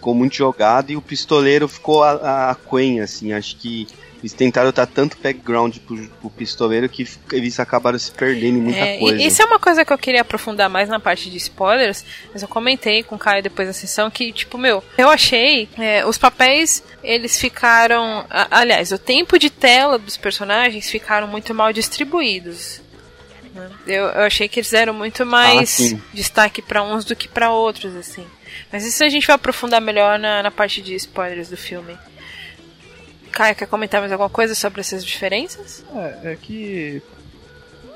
Ficou 0.00 0.14
muito 0.14 0.34
jogado 0.34 0.90
e 0.90 0.96
o 0.96 1.02
pistoleiro 1.02 1.68
ficou 1.68 2.02
a, 2.02 2.52
a, 2.52 2.54
Quen, 2.54 3.02
assim. 3.02 3.34
Acho 3.34 3.54
que 3.56 3.86
eles 4.20 4.32
tentaram 4.32 4.72
dar 4.72 4.86
tanto 4.86 5.18
background 5.22 5.76
pro, 5.86 6.08
pro 6.08 6.30
pistoleiro 6.30 6.88
que 6.88 7.06
eles 7.30 7.60
acabaram 7.60 7.98
se 7.98 8.10
perdendo 8.10 8.56
em 8.56 8.62
muita 8.62 8.78
é, 8.78 8.98
coisa. 8.98 9.22
Isso 9.22 9.42
é 9.42 9.44
uma 9.44 9.58
coisa 9.58 9.84
que 9.84 9.92
eu 9.92 9.98
queria 9.98 10.22
aprofundar 10.22 10.70
mais 10.70 10.88
na 10.88 10.98
parte 10.98 11.28
de 11.28 11.36
spoilers, 11.36 12.02
mas 12.32 12.40
eu 12.40 12.48
comentei 12.48 13.02
com 13.02 13.16
o 13.16 13.18
Caio 13.18 13.42
depois 13.42 13.68
da 13.68 13.74
sessão 13.74 14.10
que, 14.10 14.32
tipo, 14.32 14.56
meu, 14.56 14.82
eu 14.96 15.10
achei 15.10 15.68
é, 15.76 16.06
os 16.06 16.16
papéis, 16.16 16.82
eles 17.04 17.38
ficaram. 17.38 18.24
aliás, 18.50 18.92
o 18.92 18.98
tempo 18.98 19.38
de 19.38 19.50
tela 19.50 19.98
dos 19.98 20.16
personagens 20.16 20.88
ficaram 20.88 21.28
muito 21.28 21.54
mal 21.54 21.74
distribuídos. 21.74 22.80
Né? 23.54 23.70
Eu, 23.86 24.04
eu 24.04 24.22
achei 24.22 24.48
que 24.48 24.60
eles 24.60 24.70
deram 24.70 24.94
muito 24.94 25.24
mais 25.26 25.92
ah, 25.92 25.98
destaque 26.12 26.62
para 26.62 26.82
uns 26.82 27.04
do 27.04 27.16
que 27.16 27.28
para 27.28 27.52
outros, 27.52 27.94
assim. 27.96 28.26
Mas 28.72 28.84
isso 28.84 29.02
a 29.04 29.08
gente 29.08 29.26
vai 29.26 29.36
aprofundar 29.36 29.80
melhor 29.80 30.18
na, 30.18 30.42
na 30.42 30.50
parte 30.50 30.80
de 30.82 30.94
spoilers 30.94 31.48
do 31.48 31.56
filme. 31.56 31.96
Caio, 33.30 33.54
quer 33.54 33.66
comentar 33.66 34.00
mais 34.00 34.12
alguma 34.12 34.30
coisa 34.30 34.54
sobre 34.54 34.80
essas 34.80 35.04
diferenças? 35.04 35.84
É, 35.94 36.32
é 36.32 36.38
que. 36.40 37.02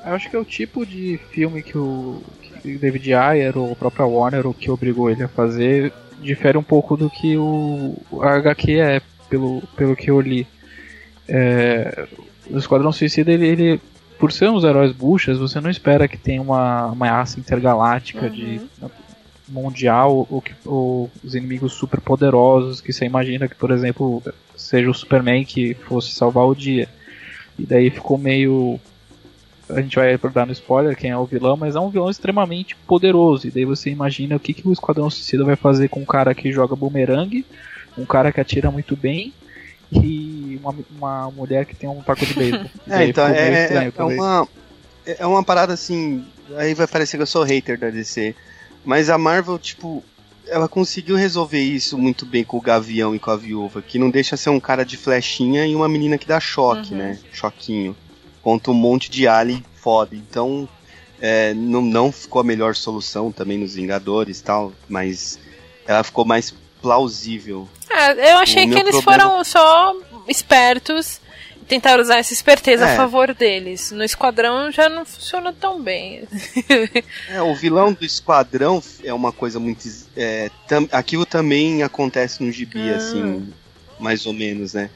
Eu 0.05 0.13
acho 0.13 0.29
que 0.29 0.35
é 0.35 0.39
o 0.39 0.45
tipo 0.45 0.85
de 0.85 1.19
filme 1.31 1.63
que 1.63 1.77
o 1.77 2.21
que 2.41 2.77
David 2.77 3.13
Ayer 3.13 3.57
ou 3.57 3.71
a 3.71 3.75
própria 3.75 4.05
Warner, 4.05 4.47
o 4.47 4.53
que 4.53 4.69
obrigou 4.69 5.09
ele 5.09 5.23
a 5.23 5.27
fazer, 5.27 5.91
difere 6.21 6.57
um 6.57 6.63
pouco 6.63 6.95
do 6.95 7.09
que 7.09 7.37
o, 7.37 7.97
o 8.11 8.21
HQ 8.21 8.79
é, 8.79 9.01
pelo, 9.29 9.61
pelo 9.75 9.95
que 9.95 10.09
eu 10.09 10.21
li. 10.21 10.47
É, 11.27 12.07
o 12.49 12.57
Esquadrão 12.57 12.91
Suicida, 12.91 13.31
ele, 13.31 13.47
ele, 13.47 13.81
por 14.17 14.31
ser 14.31 14.49
uns 14.49 14.63
heróis 14.63 14.91
buchas, 14.91 15.37
você 15.37 15.59
não 15.59 15.69
espera 15.69 16.07
que 16.07 16.17
tenha 16.17 16.41
uma 16.41 16.91
ameaça 16.91 17.39
intergaláctica 17.39 18.25
uhum. 18.25 18.31
de 18.31 18.61
mundial 19.47 20.27
ou, 20.29 20.43
ou, 20.65 21.11
os 21.23 21.35
inimigos 21.35 21.73
super 21.73 22.01
poderosos 22.01 22.81
que 22.81 22.91
você 22.91 23.05
imagina 23.05 23.47
que, 23.47 23.55
por 23.55 23.71
exemplo, 23.71 24.23
seja 24.55 24.89
o 24.89 24.93
Superman 24.93 25.45
que 25.45 25.73
fosse 25.73 26.11
salvar 26.11 26.45
o 26.45 26.55
dia. 26.55 26.89
E 27.57 27.65
daí 27.65 27.89
ficou 27.89 28.17
meio. 28.17 28.79
A 29.69 29.81
gente 29.81 29.95
vai 29.95 30.17
dar 30.17 30.45
no 30.45 30.51
spoiler 30.51 30.95
quem 30.95 31.09
é 31.09 31.17
o 31.17 31.25
vilão, 31.25 31.57
mas 31.57 31.75
é 31.75 31.79
um 31.79 31.89
vilão 31.89 32.09
extremamente 32.09 32.75
poderoso. 32.87 33.47
E 33.47 33.51
daí 33.51 33.65
você 33.65 33.89
imagina 33.89 34.35
o 34.35 34.39
que, 34.39 34.53
que 34.53 34.67
o 34.67 34.71
Esquadrão 34.71 35.09
Suicida 35.09 35.43
vai 35.43 35.55
fazer 35.55 35.89
com 35.89 36.01
um 36.01 36.05
cara 36.05 36.35
que 36.35 36.51
joga 36.51 36.75
bumerangue, 36.75 37.45
um 37.97 38.05
cara 38.05 38.31
que 38.31 38.39
atira 38.39 38.69
muito 38.69 38.95
bem 38.95 39.33
e 39.91 40.44
uma, 40.57 40.75
uma 40.97 41.31
mulher 41.31 41.65
que 41.65 41.75
tem 41.75 41.89
um 41.89 42.01
taco 42.01 42.25
de 42.25 42.33
beisebol. 42.33 42.69
é, 42.89 43.05
então, 43.05 43.27
é, 43.27 43.87
é, 43.87 43.93
é, 43.95 44.03
uma, 44.03 44.47
é 45.05 45.25
uma 45.25 45.43
parada 45.43 45.73
assim. 45.73 46.25
Aí 46.57 46.73
vai 46.73 46.87
parecer 46.87 47.17
que 47.17 47.23
eu 47.23 47.27
sou 47.27 47.43
hater 47.43 47.79
da 47.79 47.89
DC. 47.89 48.35
Mas 48.83 49.09
a 49.09 49.17
Marvel, 49.17 49.57
tipo, 49.57 50.03
ela 50.47 50.67
conseguiu 50.67 51.15
resolver 51.15 51.61
isso 51.61 51.97
muito 51.97 52.25
bem 52.25 52.43
com 52.43 52.57
o 52.57 52.61
Gavião 52.61 53.15
e 53.15 53.19
com 53.19 53.31
a 53.31 53.35
Viúva, 53.35 53.81
que 53.81 53.97
não 53.97 54.09
deixa 54.09 54.37
ser 54.37 54.51
um 54.51 54.59
cara 54.59 54.85
de 54.85 54.95
flechinha 54.95 55.65
e 55.65 55.75
uma 55.75 55.89
menina 55.89 56.17
que 56.17 56.27
dá 56.27 56.39
choque, 56.39 56.91
uhum. 56.91 56.99
né? 56.99 57.19
Choquinho. 57.33 57.95
Contra 58.41 58.71
um 58.71 58.75
monte 58.75 59.09
de 59.09 59.27
alien 59.27 59.63
foda. 59.75 60.15
Então, 60.15 60.69
é, 61.19 61.53
não, 61.53 61.81
não 61.81 62.11
ficou 62.11 62.41
a 62.41 62.43
melhor 62.43 62.75
solução 62.75 63.31
também 63.31 63.57
nos 63.57 63.75
Vingadores 63.75 64.39
e 64.39 64.43
tal, 64.43 64.71
mas 64.87 65.39
ela 65.87 66.03
ficou 66.03 66.25
mais 66.25 66.53
plausível. 66.81 67.67
É, 67.89 68.33
eu 68.33 68.37
achei 68.37 68.67
que 68.67 68.77
eles 68.77 69.01
problema... 69.01 69.23
foram 69.23 69.43
só 69.43 69.95
espertos 70.27 71.19
tentar 71.67 71.99
usar 71.99 72.17
essa 72.17 72.33
esperteza 72.33 72.85
é. 72.85 72.93
a 72.93 72.95
favor 72.95 73.33
deles. 73.33 73.91
No 73.91 74.03
Esquadrão 74.03 74.71
já 74.71 74.87
não 74.87 75.05
funciona 75.05 75.51
tão 75.53 75.81
bem. 75.81 76.23
é, 77.29 77.41
o 77.41 77.53
vilão 77.55 77.93
do 77.93 78.05
Esquadrão 78.05 78.81
é 79.03 79.13
uma 79.13 79.31
coisa 79.31 79.59
muito. 79.59 79.87
É, 80.15 80.49
tam, 80.67 80.87
aquilo 80.91 81.25
também 81.25 81.83
acontece 81.83 82.43
no 82.43 82.51
gibi, 82.51 82.91
ah. 82.91 82.97
assim, 82.97 83.51
mais 83.99 84.25
ou 84.25 84.33
menos, 84.33 84.73
né? 84.73 84.89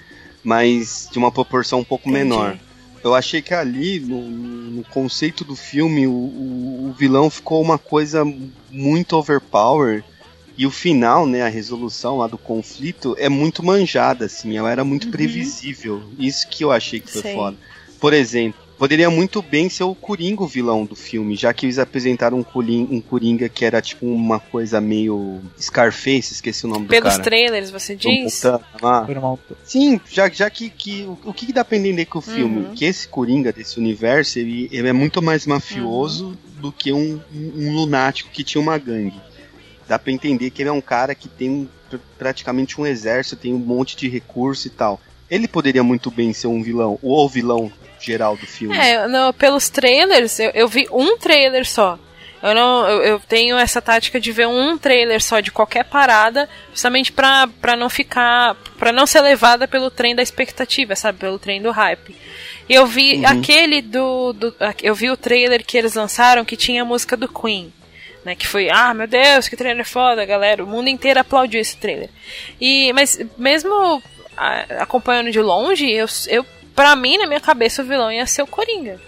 Mas 0.43 1.09
de 1.11 1.17
uma 1.17 1.31
proporção 1.31 1.79
um 1.79 1.83
pouco 1.83 2.09
Entendi. 2.09 2.29
menor. 2.29 2.57
Eu 3.03 3.15
achei 3.15 3.41
que 3.41 3.53
ali, 3.53 3.99
no, 3.99 4.21
no 4.21 4.83
conceito 4.83 5.45
do 5.45 5.55
filme, 5.55 6.05
o, 6.05 6.11
o, 6.11 6.89
o 6.89 6.93
vilão 6.97 7.29
ficou 7.29 7.61
uma 7.61 7.77
coisa 7.77 8.25
muito 8.69 9.15
overpower 9.15 10.03
e 10.59 10.67
o 10.67 10.71
final, 10.71 11.25
né, 11.25 11.41
a 11.41 11.47
resolução 11.47 12.17
lá 12.17 12.27
do 12.27 12.37
conflito 12.37 13.15
é 13.17 13.29
muito 13.29 13.63
manjada, 13.63 14.25
assim, 14.25 14.57
ela 14.57 14.69
era 14.69 14.83
muito 14.83 15.05
uhum. 15.05 15.11
previsível. 15.11 16.03
Isso 16.19 16.49
que 16.49 16.65
eu 16.65 16.69
achei 16.69 16.99
que 16.99 17.09
foi 17.09 17.21
Sei. 17.21 17.33
foda. 17.33 17.55
Por 17.97 18.11
exemplo, 18.11 18.59
poderia 18.77 19.09
muito 19.09 19.41
bem 19.41 19.69
ser 19.69 19.85
o 19.85 19.95
Coringa 19.95 20.43
o 20.43 20.47
vilão 20.47 20.83
do 20.83 20.97
filme, 20.97 21.37
já 21.37 21.53
que 21.53 21.65
eles 21.65 21.79
apresentaram 21.79 22.39
um 22.39 22.43
Coringa, 22.43 22.93
um 22.93 22.99
Coringa 22.99 23.47
que 23.47 23.63
era 23.63 23.81
tipo 23.81 24.05
uma 24.05 24.37
coisa 24.37 24.81
meio 24.81 25.39
Scarface, 25.57 26.33
esqueci 26.33 26.65
o 26.65 26.67
nome 26.67 26.87
Pelos 26.87 27.03
do 27.03 27.03
cara. 27.03 27.23
Pelos 27.23 27.25
trailers, 27.25 27.71
você 27.71 27.95
diz? 27.95 28.43
Ah. 28.83 29.07
Sim, 29.63 29.97
já, 30.11 30.29
já 30.29 30.49
que, 30.49 30.69
que 30.69 31.03
o, 31.03 31.17
o 31.23 31.33
que 31.33 31.53
dá 31.53 31.63
pra 31.63 31.77
entender 31.77 32.03
com 32.03 32.19
o 32.19 32.21
filme? 32.21 32.65
Uhum. 32.65 32.75
Que 32.75 32.83
esse 32.83 33.07
Coringa 33.07 33.53
desse 33.53 33.79
universo, 33.79 34.37
ele, 34.37 34.67
ele 34.73 34.89
é 34.89 34.93
muito 34.93 35.21
mais 35.21 35.47
mafioso 35.47 36.25
uhum. 36.25 36.37
do 36.59 36.69
que 36.73 36.91
um, 36.91 37.17
um 37.33 37.71
lunático 37.71 38.29
que 38.29 38.43
tinha 38.43 38.61
uma 38.61 38.77
gangue 38.77 39.28
dá 39.89 39.97
para 39.97 40.13
entender 40.13 40.51
que 40.51 40.61
ele 40.61 40.69
é 40.69 40.71
um 40.71 40.79
cara 40.79 41.15
que 41.15 41.27
tem 41.27 41.67
praticamente 42.19 42.79
um 42.79 42.85
exército, 42.85 43.35
tem 43.35 43.53
um 43.53 43.57
monte 43.57 43.97
de 43.97 44.07
recurso 44.07 44.67
e 44.67 44.69
tal. 44.69 45.01
Ele 45.29 45.47
poderia 45.47 45.83
muito 45.83 46.11
bem 46.11 46.31
ser 46.31 46.45
um 46.45 46.61
vilão, 46.61 46.99
ou 47.01 47.25
o 47.25 47.27
vilão 47.27 47.71
geral 47.99 48.37
do 48.37 48.45
filme. 48.45 48.77
É, 48.77 49.07
no, 49.07 49.33
pelos 49.33 49.67
trailers, 49.67 50.39
eu, 50.39 50.51
eu, 50.51 50.67
vi 50.67 50.87
um 50.91 51.17
trailer 51.17 51.67
só. 51.67 51.97
Eu, 52.41 52.53
não, 52.53 52.87
eu, 52.87 53.01
eu, 53.01 53.19
tenho 53.19 53.57
essa 53.57 53.81
tática 53.81 54.19
de 54.19 54.31
ver 54.31 54.47
um 54.47 54.77
trailer 54.77 55.21
só 55.21 55.39
de 55.39 55.51
qualquer 55.51 55.83
parada, 55.83 56.47
justamente 56.71 57.11
pra, 57.11 57.49
pra 57.59 57.75
não 57.75 57.89
ficar. 57.89 58.55
para 58.77 58.91
não 58.91 59.07
ser 59.07 59.21
levada 59.21 59.67
pelo 59.67 59.89
trem 59.89 60.15
da 60.15 60.21
expectativa, 60.21 60.95
sabe? 60.95 61.17
Pelo 61.17 61.39
trem 61.39 61.61
do 61.61 61.71
hype. 61.71 62.15
Eu 62.69 62.85
vi 62.85 63.15
uhum. 63.15 63.27
aquele 63.27 63.81
do, 63.81 64.33
do. 64.33 64.55
Eu 64.81 64.93
vi 64.93 65.09
o 65.09 65.17
trailer 65.17 65.65
que 65.65 65.77
eles 65.77 65.95
lançaram 65.95 66.45
que 66.45 66.55
tinha 66.55 66.83
a 66.83 66.85
música 66.85 67.17
do 67.17 67.27
Queen 67.27 67.73
né? 68.23 68.35
Que 68.35 68.47
foi, 68.47 68.69
ah, 68.69 68.93
meu 68.93 69.07
Deus, 69.07 69.47
que 69.47 69.55
trailer 69.55 69.85
foda, 69.85 70.25
galera. 70.25 70.63
O 70.63 70.67
mundo 70.67 70.89
inteiro 70.89 71.19
aplaudiu 71.19 71.59
esse 71.59 71.77
trailer. 71.77 72.09
E, 72.59 72.91
mas 72.93 73.19
mesmo 73.37 74.01
a, 74.35 74.61
acompanhando 74.81 75.31
de 75.31 75.39
longe, 75.39 75.89
eu, 75.89 76.05
eu, 76.27 76.45
pra 76.75 76.95
mim, 76.95 77.17
na 77.17 77.27
minha 77.27 77.39
cabeça, 77.39 77.81
o 77.81 77.85
vilão 77.85 78.11
ia 78.11 78.25
ser 78.25 78.41
o 78.41 78.47
Coringa. 78.47 78.99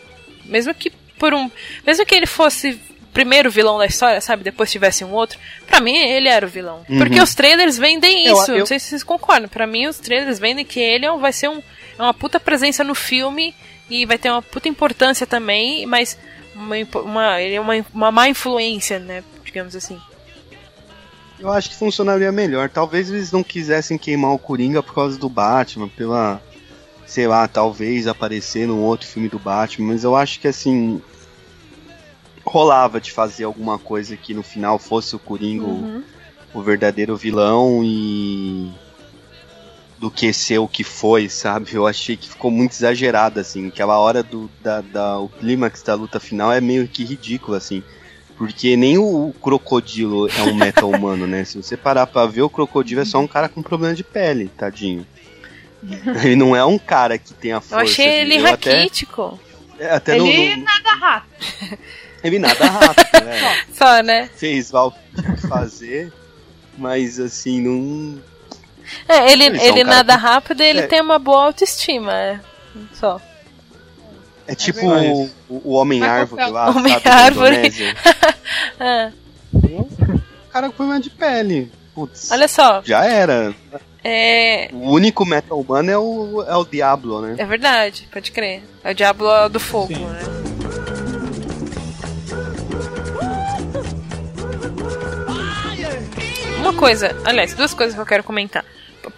Mesmo 0.45 0.73
que 0.73 0.91
por 1.17 1.33
um. 1.33 1.49
Mesmo 1.85 2.05
que 2.05 2.15
ele 2.15 2.25
fosse 2.25 2.79
primeiro 3.13 3.51
vilão 3.51 3.77
da 3.77 3.85
história, 3.85 4.19
sabe? 4.21 4.43
Depois 4.43 4.71
tivesse 4.71 5.03
um 5.03 5.11
outro. 5.11 5.37
Pra 5.67 5.79
mim, 5.79 5.95
ele 5.95 6.27
era 6.27 6.45
o 6.45 6.49
vilão. 6.49 6.83
Uhum. 6.89 6.97
Porque 6.97 7.21
os 7.21 7.35
trailers 7.35 7.77
vendem 7.77 8.25
isso. 8.25 8.51
Eu, 8.51 8.55
eu... 8.55 8.59
Não 8.59 8.65
sei 8.65 8.79
se 8.79 8.87
vocês 8.87 9.03
concordam. 9.03 9.47
Pra 9.47 9.67
mim, 9.67 9.87
os 9.87 9.99
trailers 9.99 10.39
vendem 10.39 10.65
que 10.65 10.79
ele 10.79 11.05
é 11.05 11.11
vai 11.17 11.33
ser 11.33 11.49
um, 11.49 11.61
é 11.99 12.01
uma 12.01 12.13
puta 12.13 12.39
presença 12.39 12.83
no 12.83 12.95
filme 12.95 13.53
e 13.89 14.05
vai 14.05 14.17
ter 14.17 14.31
uma 14.31 14.41
puta 14.41 14.69
importância 14.69 15.27
também, 15.27 15.85
mas 15.85 16.17
uma, 16.55 16.75
uma, 17.01 17.41
ele 17.41 17.55
é 17.55 17.61
uma, 17.61 17.73
uma 17.93 18.11
má 18.11 18.29
influência, 18.29 18.99
né? 18.99 19.23
Digamos 19.43 19.75
assim. 19.75 19.99
Eu 21.39 21.51
acho 21.51 21.71
que 21.71 21.75
funcionaria 21.75 22.31
melhor. 22.31 22.69
Talvez 22.69 23.09
eles 23.09 23.31
não 23.31 23.43
quisessem 23.43 23.97
queimar 23.97 24.31
o 24.31 24.39
Coringa 24.39 24.83
por 24.83 24.93
causa 24.93 25.17
do 25.17 25.27
Batman, 25.27 25.89
pela. 25.89 26.41
Sei 27.05 27.27
lá, 27.27 27.47
talvez 27.47 28.07
aparecer 28.07 28.67
num 28.67 28.81
outro 28.81 29.07
filme 29.07 29.27
do 29.27 29.39
Batman, 29.39 29.87
mas 29.87 30.03
eu 30.03 30.15
acho 30.15 30.39
que 30.39 30.47
assim. 30.47 31.01
Rolava 32.45 32.99
de 32.99 33.11
fazer 33.11 33.43
alguma 33.43 33.77
coisa 33.77 34.17
que 34.17 34.33
no 34.33 34.41
final 34.41 34.79
fosse 34.79 35.15
o 35.15 35.19
Coringa 35.19 35.63
uhum. 35.63 36.03
o, 36.53 36.59
o 36.59 36.63
verdadeiro 36.63 37.15
vilão 37.15 37.81
e 37.83 38.71
do 40.01 40.09
que 40.09 40.33
ser 40.33 40.57
o 40.57 40.67
que 40.67 40.83
foi, 40.83 41.29
sabe? 41.29 41.75
Eu 41.75 41.85
achei 41.85 42.17
que 42.17 42.27
ficou 42.27 42.49
muito 42.49 42.71
exagerado, 42.71 43.39
assim. 43.39 43.67
Aquela 43.67 43.99
hora 43.99 44.23
do 44.23 44.49
da, 44.59 44.81
da, 44.81 45.19
o 45.19 45.29
clímax 45.29 45.83
da 45.83 45.93
luta 45.93 46.19
final 46.19 46.51
é 46.51 46.59
meio 46.59 46.87
que 46.87 47.03
ridículo, 47.03 47.55
assim. 47.55 47.83
Porque 48.35 48.75
nem 48.75 48.97
o 48.97 49.31
crocodilo 49.39 50.27
é 50.27 50.41
um 50.41 50.55
meta 50.55 50.83
humano, 50.89 51.27
né? 51.27 51.45
Se 51.45 51.55
você 51.55 51.77
parar 51.77 52.07
pra 52.07 52.25
ver, 52.25 52.41
o 52.41 52.49
crocodilo 52.49 53.01
é 53.01 53.05
só 53.05 53.19
um 53.19 53.27
cara 53.27 53.47
com 53.47 53.61
problema 53.61 53.93
de 53.93 54.03
pele, 54.03 54.49
tadinho. 54.57 55.05
Ele 56.23 56.35
não 56.35 56.55
é 56.55 56.65
um 56.65 56.79
cara 56.79 57.19
que 57.19 57.35
tem 57.35 57.51
a 57.51 57.61
força. 57.61 57.75
Eu 57.75 57.81
achei 57.81 58.21
ele 58.21 58.37
raquítico. 58.39 59.39
Até, 59.75 59.83
é, 59.83 59.91
até 59.93 60.15
ele 60.15 60.49
no, 60.49 60.55
no... 60.55 60.63
nada 60.63 60.93
rápido. 60.99 61.77
Ele 62.23 62.37
nada 62.37 62.65
rápido, 62.65 63.25
né? 63.25 63.65
Só, 63.73 64.03
né? 64.03 64.29
Fez 64.35 64.71
o 64.71 64.91
que 64.91 65.47
fazer, 65.47 66.13
mas 66.77 67.19
assim, 67.19 67.59
não 67.59 68.21
é, 69.07 69.31
ele, 69.31 69.45
ele, 69.45 69.61
ele 69.61 69.83
nada 69.83 70.13
que... 70.13 70.19
rápido 70.19 70.63
e 70.63 70.65
ele 70.65 70.81
é. 70.81 70.87
tem 70.87 71.01
uma 71.01 71.19
boa 71.19 71.45
autoestima, 71.45 72.13
é. 72.13 72.39
Só. 72.93 73.19
É 74.47 74.55
tipo 74.55 74.79
é 74.79 75.11
o, 75.11 75.29
o 75.49 75.73
Homem-Árvore 75.73 76.49
lá, 76.49 76.69
Homem-Árvore. 76.75 77.71
é. 78.79 79.11
O 79.53 80.51
cara 80.51 80.67
com 80.67 80.75
problema 80.75 80.99
de 80.99 81.09
pele. 81.09 81.71
Putz, 81.93 82.31
Olha 82.31 82.47
só. 82.47 82.81
Já 82.83 83.05
era. 83.05 83.53
É... 84.03 84.69
O 84.73 84.91
único 84.91 85.25
meta 85.25 85.53
humano 85.53 85.91
é 85.91 85.97
o, 85.97 86.43
é 86.47 86.55
o 86.55 86.65
Diablo, 86.65 87.21
né? 87.21 87.35
É 87.37 87.45
verdade, 87.45 88.07
pode 88.11 88.31
crer. 88.31 88.63
É 88.83 88.91
o 88.91 88.95
Diablo 88.95 89.49
do 89.49 89.59
fogo, 89.59 89.93
Sim. 89.93 90.05
né? 90.05 90.40
Uma 96.71 96.79
coisa, 96.79 97.13
aliás, 97.25 97.53
duas 97.53 97.73
coisas 97.73 97.93
que 97.93 97.99
eu 97.99 98.05
quero 98.05 98.23
comentar. 98.23 98.63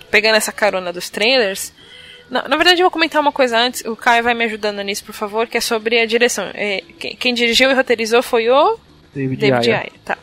Pegando 0.10 0.36
essa 0.36 0.51
carona 0.51 0.91
dos 0.91 1.08
trailers. 1.12 1.72
Na, 2.28 2.47
na 2.47 2.56
verdade, 2.56 2.82
eu 2.82 2.86
vou 2.86 2.91
comentar 2.91 3.22
uma 3.22 3.32
coisa 3.32 3.56
antes. 3.58 3.86
O 3.86 3.95
Caio 3.95 4.24
vai 4.24 4.34
me 4.34 4.43
ajudando 4.45 4.82
nisso, 4.82 5.04
por 5.04 5.14
favor, 5.14 5.45
que 5.47 5.58
é 5.58 5.62
sobre 5.62 5.99
a 5.99 6.06
direção. 6.08 6.49
É, 6.56 6.82
quem, 6.97 7.16
quem, 7.16 7.34
dirigiu 7.34 7.70
e 7.70 7.76
roteirizou 7.76 8.24
foi 8.24 8.49
o 8.49 8.80
David, 9.14 9.39
David 9.39 9.70
Ayer. 9.70 9.80
Ayer. 9.82 9.93
Tá. 10.04 10.18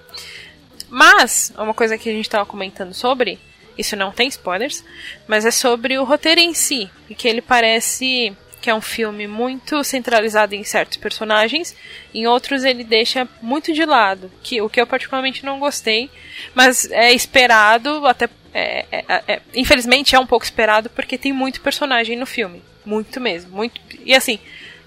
Mas, 0.88 1.52
uma 1.56 1.72
coisa 1.72 1.96
que 1.96 2.08
a 2.08 2.12
gente 2.12 2.24
estava 2.24 2.44
comentando 2.44 2.92
sobre 2.92 3.38
isso 3.78 3.94
não 3.94 4.10
tem 4.10 4.26
spoilers, 4.26 4.84
mas 5.28 5.46
é 5.46 5.52
sobre 5.52 5.96
o 5.98 6.04
roteiro 6.04 6.40
em 6.40 6.52
si, 6.52 6.90
e 7.08 7.14
que 7.14 7.28
ele 7.28 7.40
parece 7.40 8.36
que 8.60 8.70
é 8.70 8.74
um 8.74 8.80
filme 8.80 9.26
muito 9.26 9.82
centralizado 9.82 10.54
em 10.54 10.62
certos 10.64 10.96
personagens, 10.96 11.74
em 12.14 12.26
outros 12.26 12.64
ele 12.64 12.84
deixa 12.84 13.28
muito 13.40 13.72
de 13.72 13.84
lado, 13.84 14.30
que 14.42 14.60
o 14.60 14.68
que 14.68 14.80
eu 14.80 14.86
particularmente 14.86 15.44
não 15.44 15.58
gostei, 15.58 16.10
mas 16.54 16.90
é 16.90 17.12
esperado, 17.12 18.06
até 18.06 18.28
é, 18.52 18.84
é, 18.90 19.04
é, 19.08 19.22
é 19.28 19.42
infelizmente 19.54 20.14
é 20.14 20.18
um 20.18 20.26
pouco 20.26 20.44
esperado 20.44 20.90
porque 20.90 21.16
tem 21.16 21.32
muito 21.32 21.60
personagem 21.60 22.16
no 22.16 22.26
filme, 22.26 22.62
muito 22.84 23.20
mesmo, 23.20 23.50
muito 23.52 23.80
e 24.04 24.14
assim 24.14 24.38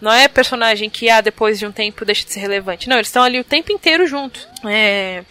não 0.01 0.11
é 0.11 0.27
personagem 0.27 0.89
que 0.89 1.09
ah, 1.09 1.21
depois 1.21 1.57
de 1.57 1.65
um 1.65 1.71
tempo 1.71 2.03
deixa 2.03 2.25
de 2.25 2.33
ser 2.33 2.41
relevante. 2.41 2.89
Não, 2.89 2.97
eles 2.97 3.07
estão 3.07 3.23
ali 3.23 3.39
o 3.39 3.43
tempo 3.43 3.71
inteiro 3.71 4.05
juntos. 4.05 4.45
É, 4.65 5.23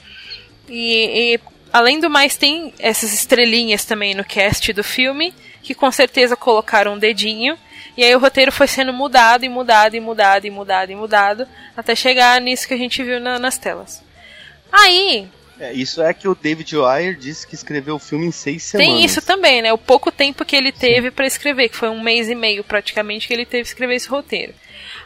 e, 0.67 1.35
e 1.35 1.41
Além 1.73 1.99
do 1.99 2.11
mais, 2.11 2.37
tem 2.37 2.75
essas 2.79 3.15
estrelinhas 3.15 3.85
também 3.85 4.15
no 4.15 4.23
cast 4.23 4.71
do 4.75 4.85
filme, 4.85 5.33
que 5.63 5.75
com 5.75 5.91
certeza 5.91 6.37
colocaram 6.37 6.95
um 6.95 6.99
dedinho. 6.99 7.57
E 7.97 8.03
aí 8.03 8.15
o 8.15 8.19
roteiro 8.19 8.51
foi 8.51 8.67
sendo 8.67 8.93
mudado 8.93 9.45
e 9.45 9.49
mudado 9.49 9.95
e 9.95 10.01
mudado 10.01 10.47
e 10.47 10.51
mudado 10.51 10.91
e 10.91 10.95
mudado, 10.95 11.47
até 11.77 11.95
chegar 11.95 12.41
nisso 12.41 12.67
que 12.67 12.75
a 12.75 12.79
gente 12.79 13.03
viu 13.03 13.21
na, 13.21 13.39
nas 13.39 13.59
telas. 13.59 14.03
Aí. 14.73 15.29
É, 15.61 15.73
isso 15.73 16.03
é 16.03 16.13
que 16.15 16.27
o 16.27 16.35
David 16.35 16.77
Wire 16.77 17.15
disse 17.15 17.47
que 17.47 17.55
escreveu 17.55 17.97
o 17.97 17.99
filme 17.99 18.27
em 18.27 18.33
seis 18.33 18.63
semanas. 18.63 18.95
Tem 18.95 19.05
isso 19.05 19.21
também, 19.21 19.63
né? 19.63 19.73
O 19.73 19.79
pouco 19.79 20.11
tempo 20.11 20.45
que 20.45 20.57
ele 20.57 20.73
teve 20.73 21.11
para 21.11 21.27
escrever, 21.27 21.69
que 21.69 21.77
foi 21.77 21.91
um 21.91 22.03
mês 22.03 22.29
e 22.29 22.35
meio 22.35 22.65
praticamente 22.65 23.29
que 23.29 23.35
ele 23.35 23.45
teve 23.45 23.65
que 23.65 23.69
escrever 23.69 23.95
esse 23.97 24.09
roteiro. 24.09 24.55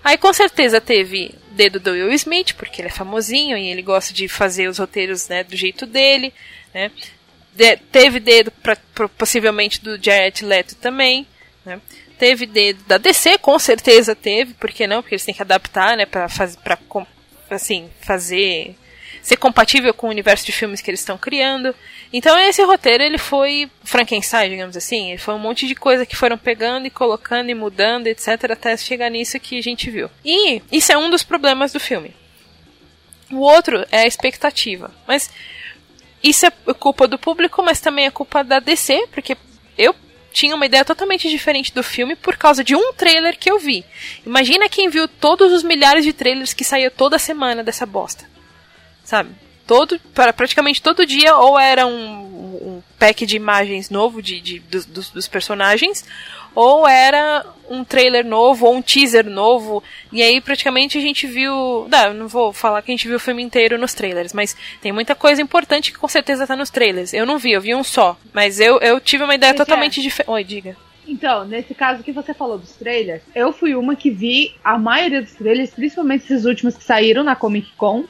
Aí 0.02 0.16
com 0.16 0.32
certeza 0.32 0.80
teve 0.80 1.34
dedo 1.50 1.80
do 1.80 1.90
Will 1.90 2.12
Smith, 2.12 2.54
porque 2.54 2.80
ele 2.80 2.88
é 2.88 2.92
famosinho 2.92 3.56
e 3.56 3.68
ele 3.68 3.82
gosta 3.82 4.14
de 4.14 4.28
fazer 4.28 4.68
os 4.68 4.78
roteiros 4.78 5.28
né, 5.28 5.42
do 5.42 5.56
jeito 5.56 5.84
dele. 5.84 6.32
Né? 6.72 6.92
De, 7.52 7.76
teve 7.76 8.20
dedo 8.20 8.50
pra, 8.50 8.76
pra, 8.94 9.08
possivelmente 9.08 9.82
do 9.82 10.00
Jared 10.00 10.44
Leto 10.44 10.76
também. 10.76 11.26
Né? 11.66 11.80
Teve 12.18 12.46
dedo 12.46 12.82
da 12.84 12.96
DC, 12.96 13.38
com 13.38 13.58
certeza 13.58 14.14
teve, 14.14 14.54
por 14.54 14.70
que 14.70 14.86
não? 14.86 15.02
Porque 15.02 15.16
eles 15.16 15.24
têm 15.24 15.34
que 15.34 15.42
adaptar, 15.42 15.96
né, 15.96 16.06
para 16.06 16.28
fazer, 16.28 16.56
para 16.58 16.78
assim, 17.50 17.90
fazer 18.00 18.76
ser 19.26 19.36
compatível 19.36 19.92
com 19.92 20.06
o 20.06 20.10
universo 20.10 20.46
de 20.46 20.52
filmes 20.52 20.80
que 20.80 20.88
eles 20.88 21.00
estão 21.00 21.18
criando. 21.18 21.74
Então 22.12 22.38
esse 22.38 22.62
roteiro 22.62 23.02
ele 23.02 23.18
foi 23.18 23.68
Frankenstein, 23.82 24.50
digamos 24.50 24.76
assim, 24.76 25.10
ele 25.10 25.18
foi 25.18 25.34
um 25.34 25.38
monte 25.38 25.66
de 25.66 25.74
coisa 25.74 26.06
que 26.06 26.14
foram 26.14 26.38
pegando 26.38 26.86
e 26.86 26.90
colocando 26.90 27.50
e 27.50 27.54
mudando, 27.54 28.06
etc, 28.06 28.28
até 28.52 28.76
chegar 28.76 29.10
nisso 29.10 29.40
que 29.40 29.58
a 29.58 29.62
gente 29.62 29.90
viu. 29.90 30.08
E 30.24 30.62
isso 30.70 30.92
é 30.92 30.96
um 30.96 31.10
dos 31.10 31.24
problemas 31.24 31.72
do 31.72 31.80
filme. 31.80 32.14
O 33.32 33.40
outro 33.40 33.84
é 33.90 34.02
a 34.02 34.06
expectativa. 34.06 34.94
Mas 35.08 35.28
isso 36.22 36.46
é 36.46 36.50
culpa 36.78 37.08
do 37.08 37.18
público, 37.18 37.62
mas 37.64 37.80
também 37.80 38.06
é 38.06 38.10
culpa 38.12 38.44
da 38.44 38.60
DC, 38.60 39.08
porque 39.10 39.36
eu 39.76 39.92
tinha 40.36 40.54
uma 40.54 40.66
ideia 40.66 40.84
totalmente 40.84 41.30
diferente 41.30 41.72
do 41.72 41.82
filme 41.82 42.14
por 42.14 42.36
causa 42.36 42.62
de 42.62 42.76
um 42.76 42.92
trailer 42.92 43.38
que 43.38 43.50
eu 43.50 43.58
vi. 43.58 43.84
Imagina 44.24 44.68
quem 44.68 44.90
viu 44.90 45.08
todos 45.08 45.52
os 45.52 45.62
milhares 45.62 46.04
de 46.04 46.12
trailers 46.12 46.52
que 46.52 46.64
saía 46.64 46.90
toda 46.90 47.18
semana 47.18 47.64
dessa 47.64 47.86
bosta 47.86 48.36
sabe? 49.06 49.30
Todo, 49.66 49.98
para 50.14 50.32
praticamente 50.32 50.82
todo 50.82 51.06
dia, 51.06 51.36
ou 51.36 51.58
era 51.58 51.86
um, 51.86 52.76
um 52.76 52.82
pack 52.98 53.24
de 53.24 53.36
imagens 53.36 53.88
novo 53.88 54.20
de, 54.20 54.40
de 54.40 54.58
dos, 54.60 54.84
dos, 55.10 55.26
personagens, 55.26 56.04
ou 56.56 56.88
era 56.88 57.44
um 57.68 57.84
trailer 57.84 58.24
novo, 58.24 58.66
ou 58.66 58.74
um 58.74 58.82
teaser 58.82 59.28
novo, 59.28 59.82
e 60.10 60.22
aí 60.22 60.40
praticamente 60.40 60.96
a 60.96 61.00
gente 61.00 61.26
viu. 61.26 61.86
Não, 61.88 62.14
não 62.14 62.28
vou 62.28 62.52
falar 62.52 62.80
que 62.80 62.90
a 62.90 62.94
gente 62.94 63.06
viu 63.06 63.18
o 63.18 63.20
filme 63.20 63.42
inteiro 63.42 63.78
nos 63.78 63.92
trailers, 63.92 64.32
mas 64.32 64.56
tem 64.80 64.90
muita 64.90 65.14
coisa 65.14 65.42
importante 65.42 65.92
que 65.92 65.98
com 65.98 66.08
certeza 66.08 66.46
tá 66.46 66.56
nos 66.56 66.70
trailers. 66.70 67.12
Eu 67.12 67.26
não 67.26 67.38
vi, 67.38 67.52
eu 67.52 67.60
vi 67.60 67.74
um 67.74 67.84
só, 67.84 68.16
mas 68.32 68.58
eu, 68.58 68.78
eu 68.78 68.98
tive 68.98 69.22
uma 69.22 69.34
ideia 69.34 69.52
totalmente 69.54 70.00
é. 70.00 70.02
diferente. 70.02 70.30
Oi, 70.30 70.42
diga. 70.44 70.76
Então, 71.06 71.44
nesse 71.44 71.74
caso 71.74 72.02
que 72.02 72.10
você 72.10 72.32
falou 72.32 72.58
dos 72.58 72.72
trailers, 72.72 73.22
eu 73.34 73.52
fui 73.52 73.76
uma 73.76 73.94
que 73.94 74.10
vi 74.10 74.54
a 74.64 74.78
maioria 74.78 75.22
dos 75.22 75.34
trailers, 75.34 75.70
principalmente 75.70 76.24
esses 76.24 76.44
últimos 76.44 76.76
que 76.76 76.82
saíram 76.82 77.22
na 77.22 77.36
Comic 77.36 77.70
Con, 77.76 78.04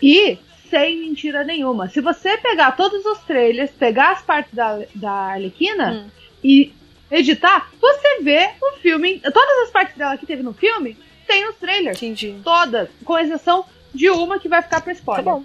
e 0.00 0.38
sem 0.70 1.00
mentira 1.00 1.44
nenhuma. 1.44 1.88
Se 1.88 2.00
você 2.00 2.38
pegar 2.38 2.72
todos 2.72 3.04
os 3.04 3.18
trailers, 3.20 3.70
pegar 3.72 4.12
as 4.12 4.22
partes 4.22 4.54
da, 4.54 4.80
da 4.94 5.10
Arlequina 5.10 5.92
hum. 5.92 6.10
e 6.42 6.72
editar, 7.10 7.70
você 7.80 8.20
vê 8.22 8.50
o 8.60 8.76
filme. 8.78 9.20
Todas 9.20 9.58
as 9.64 9.70
partes 9.70 9.96
dela 9.96 10.16
que 10.16 10.26
teve 10.26 10.42
no 10.42 10.52
filme 10.52 10.96
tem 11.26 11.48
os 11.48 11.56
trailers. 11.56 11.96
Entendi. 11.96 12.40
Todas. 12.42 12.88
Com 13.04 13.18
exceção 13.18 13.64
de 13.94 14.10
uma 14.10 14.38
que 14.38 14.48
vai 14.48 14.62
ficar 14.62 14.80
pra 14.80 14.92
spoiler. 14.92 15.24
Tá 15.24 15.30
bom. 15.30 15.44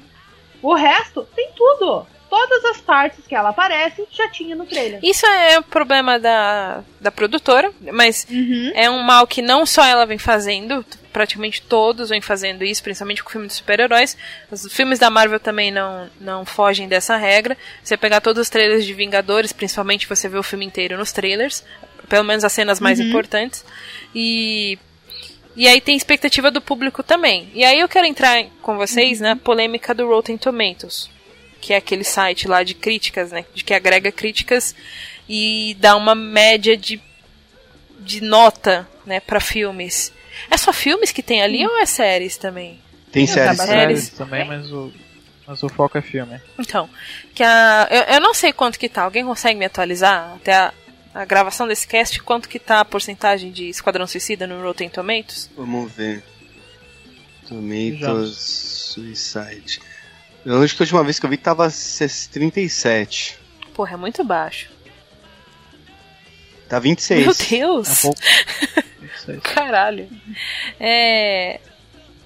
O 0.61 0.73
resto 0.73 1.27
tem 1.35 1.51
tudo 1.55 2.05
todas 2.29 2.63
as 2.65 2.77
partes 2.81 3.25
que 3.27 3.35
ela 3.35 3.49
aparece 3.49 4.05
já 4.11 4.29
tinha 4.29 4.55
no 4.55 4.65
trailer. 4.65 4.99
Isso 5.03 5.25
é 5.25 5.57
o 5.57 5.63
problema 5.63 6.19
da, 6.19 6.83
da 7.01 7.11
produtora, 7.11 7.71
mas 7.91 8.25
uhum. 8.29 8.71
é 8.75 8.89
um 8.89 9.01
mal 9.01 9.25
que 9.25 9.41
não 9.41 9.65
só 9.65 9.83
ela 9.83 10.05
vem 10.05 10.17
fazendo, 10.17 10.85
praticamente 11.11 11.61
todos 11.61 12.09
vêm 12.09 12.21
fazendo 12.21 12.63
isso, 12.63 12.83
principalmente 12.83 13.23
com 13.23 13.31
filmes 13.31 13.53
de 13.53 13.57
super-heróis. 13.57 14.15
Os 14.51 14.71
filmes 14.71 14.99
da 14.99 15.09
Marvel 15.09 15.39
também 15.39 15.71
não, 15.71 16.09
não 16.21 16.45
fogem 16.45 16.87
dessa 16.87 17.17
regra. 17.17 17.57
Você 17.83 17.97
pegar 17.97 18.21
todos 18.21 18.41
os 18.41 18.49
trailers 18.49 18.85
de 18.85 18.93
Vingadores, 18.93 19.51
principalmente 19.51 20.07
você 20.07 20.29
vê 20.29 20.37
o 20.37 20.43
filme 20.43 20.65
inteiro 20.65 20.97
nos 20.97 21.11
trailers, 21.11 21.63
pelo 22.07 22.23
menos 22.23 22.43
as 22.43 22.53
cenas 22.53 22.79
mais 22.79 22.99
uhum. 22.99 23.07
importantes. 23.07 23.65
E 24.13 24.77
e 25.55 25.67
aí 25.67 25.81
tem 25.81 25.97
expectativa 25.97 26.49
do 26.49 26.61
público 26.61 27.03
também. 27.03 27.49
E 27.53 27.65
aí 27.65 27.79
eu 27.79 27.89
quero 27.89 28.05
entrar 28.05 28.45
com 28.61 28.77
vocês 28.77 29.19
uhum. 29.19 29.27
na 29.27 29.35
polêmica 29.35 29.93
do 29.93 30.07
Rotten 30.07 30.37
Tomatoes 30.37 31.09
que 31.61 31.73
é 31.73 31.77
aquele 31.77 32.03
site 32.03 32.47
lá 32.47 32.63
de 32.63 32.73
críticas, 32.73 33.31
né? 33.31 33.45
De 33.53 33.63
que 33.63 33.73
agrega 33.73 34.11
críticas 34.11 34.75
e 35.27 35.75
dá 35.79 35.95
uma 35.95 36.15
média 36.15 36.75
de, 36.75 36.99
de 37.99 38.21
nota, 38.21 38.87
né, 39.05 39.19
para 39.19 39.39
filmes. 39.39 40.11
É 40.49 40.57
só 40.57 40.73
filmes 40.73 41.11
que 41.11 41.21
tem 41.21 41.41
ali 41.41 41.65
hum. 41.65 41.69
ou 41.69 41.77
é 41.77 41.85
séries 41.85 42.37
também? 42.37 42.79
Tem 43.11 43.27
séries, 43.27 43.61
séries 43.61 44.09
também, 44.09 44.45
mas 44.45 44.71
o, 44.71 44.91
mas 45.45 45.63
o 45.63 45.69
foco 45.69 45.97
é 45.97 46.01
filme. 46.01 46.39
Então, 46.57 46.89
que 47.33 47.43
a, 47.43 47.87
eu, 47.89 48.15
eu 48.15 48.21
não 48.21 48.33
sei 48.33 48.53
quanto 48.53 48.79
que 48.79 48.87
tá. 48.87 49.03
Alguém 49.03 49.25
consegue 49.25 49.57
me 49.57 49.65
atualizar 49.65 50.33
até 50.35 50.53
a, 50.53 50.73
a 51.13 51.25
gravação 51.25 51.67
desse 51.67 51.87
cast? 51.87 52.21
Quanto 52.21 52.47
que 52.47 52.59
tá 52.59 52.79
a 52.79 52.85
porcentagem 52.85 53.51
de 53.51 53.67
Esquadrão 53.67 54.05
Suicida 54.05 54.45
no 54.45 54.61
Rotten 54.61 54.89
Tomatoes? 54.89 55.49
Vamos 55.57 55.91
ver. 55.91 56.23
Tomatoes 57.47 58.37
Suicide. 58.93 59.79
Eu 60.45 60.61
acho 60.61 60.75
que 60.75 60.81
a 60.81 60.85
última 60.85 61.03
vez 61.03 61.19
que 61.19 61.25
eu 61.25 61.29
vi 61.29 61.37
tava 61.37 61.69
37. 61.69 63.37
Porra, 63.73 63.93
é 63.93 63.97
muito 63.97 64.23
baixo. 64.23 64.69
Tá 66.67 66.79
26. 66.79 67.25
Meu 67.25 67.35
Deus! 67.49 67.89
É 67.89 68.01
pouco... 68.01 68.21
Caralho. 69.43 70.07
É. 70.79 71.59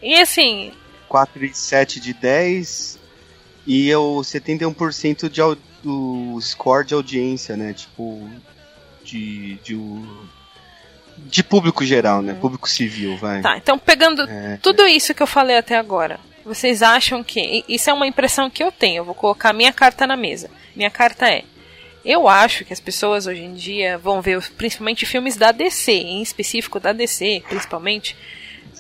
E 0.01 0.20
assim. 0.20 0.72
4,7 1.09 1.99
de 1.99 2.14
10 2.14 2.99
e 3.66 3.88
eu 3.89 4.22
71% 4.24 5.30
de 5.30 5.41
do 5.84 6.39
score 6.41 6.86
de 6.86 6.93
audiência, 6.93 7.57
né? 7.57 7.74
Tipo. 7.74 8.30
De. 9.03 9.55
de, 9.55 9.78
de 11.18 11.43
público 11.43 11.86
geral, 11.86 12.22
né? 12.22 12.34
Hum. 12.34 12.39
Público 12.39 12.70
civil, 12.70 13.18
vai. 13.18 13.41
Tá, 13.41 13.57
então 13.57 13.78
pegando 13.78 14.24
é, 14.24 14.57
tudo 14.61 14.88
isso 14.88 15.14
que 15.14 15.22
eu 15.22 15.28
falei 15.28 15.57
até 15.57 15.78
agora, 15.78 16.20
vocês 16.45 16.81
acham 16.81 17.23
que. 17.23 17.63
Isso 17.67 17.89
é 17.89 17.93
uma 17.93 18.07
impressão 18.07 18.49
que 18.49 18.63
eu 18.63 18.71
tenho. 18.71 18.97
Eu 18.97 19.05
vou 19.05 19.15
colocar 19.15 19.53
minha 19.53 19.71
carta 19.71 20.05
na 20.05 20.15
mesa. 20.17 20.49
Minha 20.75 20.89
carta 20.89 21.29
é. 21.29 21.43
Eu 22.03 22.27
acho 22.27 22.65
que 22.65 22.73
as 22.73 22.81
pessoas 22.81 23.27
hoje 23.27 23.43
em 23.43 23.53
dia 23.53 23.97
vão 23.97 24.21
ver 24.21 24.41
principalmente 24.57 25.05
filmes 25.05 25.37
da 25.37 25.51
DC, 25.51 25.91
em 25.91 26.21
específico 26.21 26.79
da 26.79 26.91
DC, 26.91 27.43
principalmente. 27.47 28.15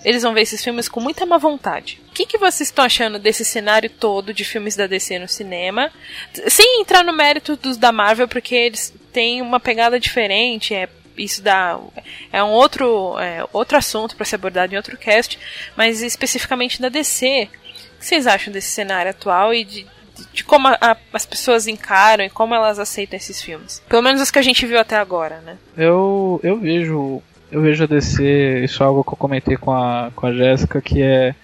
Eles 0.03 0.23
vão 0.23 0.33
ver 0.33 0.41
esses 0.41 0.61
filmes 0.61 0.89
com 0.89 0.99
muita 0.99 1.25
má 1.25 1.37
vontade. 1.37 2.01
O 2.09 2.13
que, 2.13 2.25
que 2.25 2.37
vocês 2.37 2.67
estão 2.67 2.83
achando 2.83 3.17
desse 3.17 3.45
cenário 3.45 3.89
todo 3.89 4.33
de 4.33 4.43
filmes 4.43 4.75
da 4.75 4.85
DC 4.85 5.17
no 5.17 5.29
cinema? 5.29 5.89
Sem 6.49 6.81
entrar 6.81 7.05
no 7.05 7.13
mérito 7.13 7.55
dos 7.55 7.77
da 7.77 7.93
Marvel, 7.93 8.27
porque 8.27 8.53
eles 8.53 8.93
têm 9.13 9.41
uma 9.41 9.61
pegada 9.61 9.97
diferente, 9.97 10.73
é 10.73 10.89
isso 11.17 11.41
dá 11.41 11.79
é 12.31 12.43
um 12.43 12.49
outro 12.49 13.17
é, 13.19 13.45
outro 13.51 13.77
assunto 13.77 14.15
para 14.15 14.25
ser 14.25 14.35
abordado 14.35 14.73
em 14.73 14.77
outro 14.77 14.97
cast, 14.97 15.37
mas 15.75 16.01
especificamente 16.01 16.81
da 16.81 16.89
DC. 16.89 17.49
O 17.95 17.99
que 17.99 18.05
vocês 18.05 18.27
acham 18.27 18.51
desse 18.51 18.69
cenário 18.69 19.11
atual 19.11 19.53
e 19.53 19.63
de, 19.63 19.87
de 20.33 20.43
como 20.43 20.67
a, 20.67 20.77
a, 20.81 20.97
as 21.13 21.25
pessoas 21.25 21.67
encaram 21.67 22.23
e 22.23 22.29
como 22.29 22.53
elas 22.53 22.79
aceitam 22.79 23.17
esses 23.17 23.41
filmes. 23.41 23.81
Pelo 23.87 24.01
menos 24.01 24.21
os 24.21 24.29
que 24.29 24.39
a 24.39 24.43
gente 24.43 24.65
viu 24.65 24.79
até 24.79 24.97
agora, 24.97 25.39
né? 25.41 25.57
Eu, 25.77 26.39
eu 26.43 26.59
vejo. 26.59 27.21
Eu 27.51 27.61
vejo 27.61 27.83
a 27.83 27.87
DC, 27.87 28.63
isso 28.63 28.81
é 28.81 28.85
algo 28.85 29.03
que 29.03 29.13
eu 29.13 29.15
comentei 29.15 29.55
com 29.55 29.71
a, 29.71 30.09
com 30.15 30.25
a 30.25 30.33
Jéssica, 30.33 30.81
que 30.81 31.03
é 31.03 31.35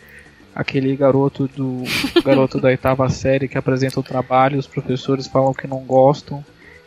aquele 0.55 0.95
garoto 0.95 1.47
do 1.47 1.83
garoto 2.23 2.59
da 2.59 2.69
oitava 2.69 3.07
série 3.11 3.47
que 3.47 3.57
apresenta 3.57 3.99
o 3.99 4.03
trabalho, 4.03 4.57
os 4.57 4.67
professores 4.67 5.27
falam 5.27 5.53
que 5.53 5.67
não 5.67 5.79
gostam, 5.79 6.43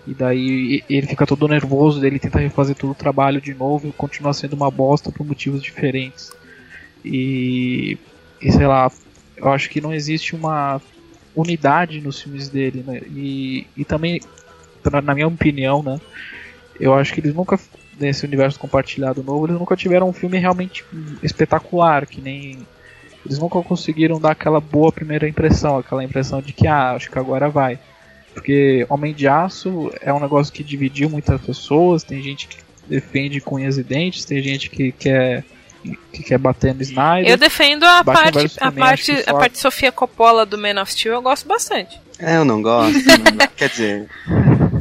e 0.07 0.15
daí 0.15 0.83
ele 0.91 1.07
fica 1.07 1.27
todo 1.27 1.47
nervoso, 1.47 2.05
ele 2.05 2.19
tenta 2.19 2.39
refazer 2.39 2.75
todo 2.75 2.91
o 2.91 2.95
trabalho 2.95 3.41
de 3.41 3.55
novo 3.55 3.89
e 3.89 3.93
continua 3.93 4.33
sendo 4.33 4.55
uma 4.55 4.71
bosta 4.71 5.13
por 5.13 5.25
motivos 5.25 5.63
diferentes. 5.63 6.33
E, 7.05 7.97
e 8.41 8.51
sei 8.51 8.67
lá, 8.67 8.91
eu 9.37 9.51
acho 9.51 9.71
que 9.71 9.81
não 9.81 9.95
existe 9.95 10.35
uma 10.35 10.81
unidade 11.35 12.01
nos 12.01 12.21
filmes 12.21 12.49
dele, 12.49 12.85
né? 12.87 13.01
E, 13.07 13.67
e 13.77 13.85
também, 13.85 14.21
na 14.85 15.15
minha 15.15 15.29
opinião, 15.29 15.83
né? 15.83 16.01
Eu 16.81 16.95
acho 16.95 17.15
que 17.15 17.21
eles 17.21 17.35
nunca, 17.35 17.59
nesse 17.99 18.27
universo 18.27 18.59
compartilhado 18.59 19.23
novo, 19.23 19.47
eles 19.47 19.59
nunca 19.59 19.77
tiveram 19.77 20.09
um 20.09 20.13
filme 20.13 20.39
realmente 20.39 20.85
espetacular, 21.23 22.07
que 22.07 22.21
nem. 22.21 22.67
Eles 23.25 23.39
nunca 23.39 23.63
conseguiram 23.63 24.21
dar 24.21 24.33
aquela 24.33 24.61
boa 24.61 24.91
primeira 24.91 25.29
impressão, 25.29 25.79
aquela 25.79 26.03
impressão 26.03 26.43
de 26.43 26.53
que, 26.53 26.67
ah, 26.67 26.91
acho 26.93 27.09
que 27.09 27.19
agora 27.19 27.49
vai. 27.49 27.79
Porque 28.35 28.87
Homem 28.89 29.13
de 29.13 29.29
Aço 29.29 29.91
é 30.01 30.13
um 30.13 30.21
negócio 30.21 30.53
que 30.53 30.63
dividiu 30.63 31.09
muitas 31.11 31.41
pessoas, 31.41 32.03
tem 32.03 32.23
gente 32.23 32.49
que 32.49 32.57
defende 32.89 33.41
com 33.41 33.57
unhas 33.57 33.79
e 33.79 33.83
dentes, 33.83 34.25
tem 34.25 34.43
gente 34.43 34.71
que 34.71 34.93
quer 34.93 35.45
que 36.13 36.23
quer 36.23 36.39
bater 36.39 36.75
no 36.75 36.83
Snyder. 36.83 37.29
Eu 37.29 37.37
defendo 37.37 37.83
a 37.85 38.05
parte, 38.05 38.57
a 38.61 38.71
parte, 38.71 39.13
a 39.27 39.35
parte 39.35 39.59
Sofia 39.59 39.91
Coppola 39.91 40.47
do 40.47 40.57
Man 40.57 40.81
of 40.81 40.93
Steel, 40.93 41.15
eu 41.15 41.23
gosto 41.23 41.47
bastante. 41.49 42.01
É, 42.19 42.37
eu 42.37 42.45
não 42.45 42.63
gosto. 42.63 42.99
não, 43.35 43.47
quer 43.57 43.69
dizer, 43.69 44.09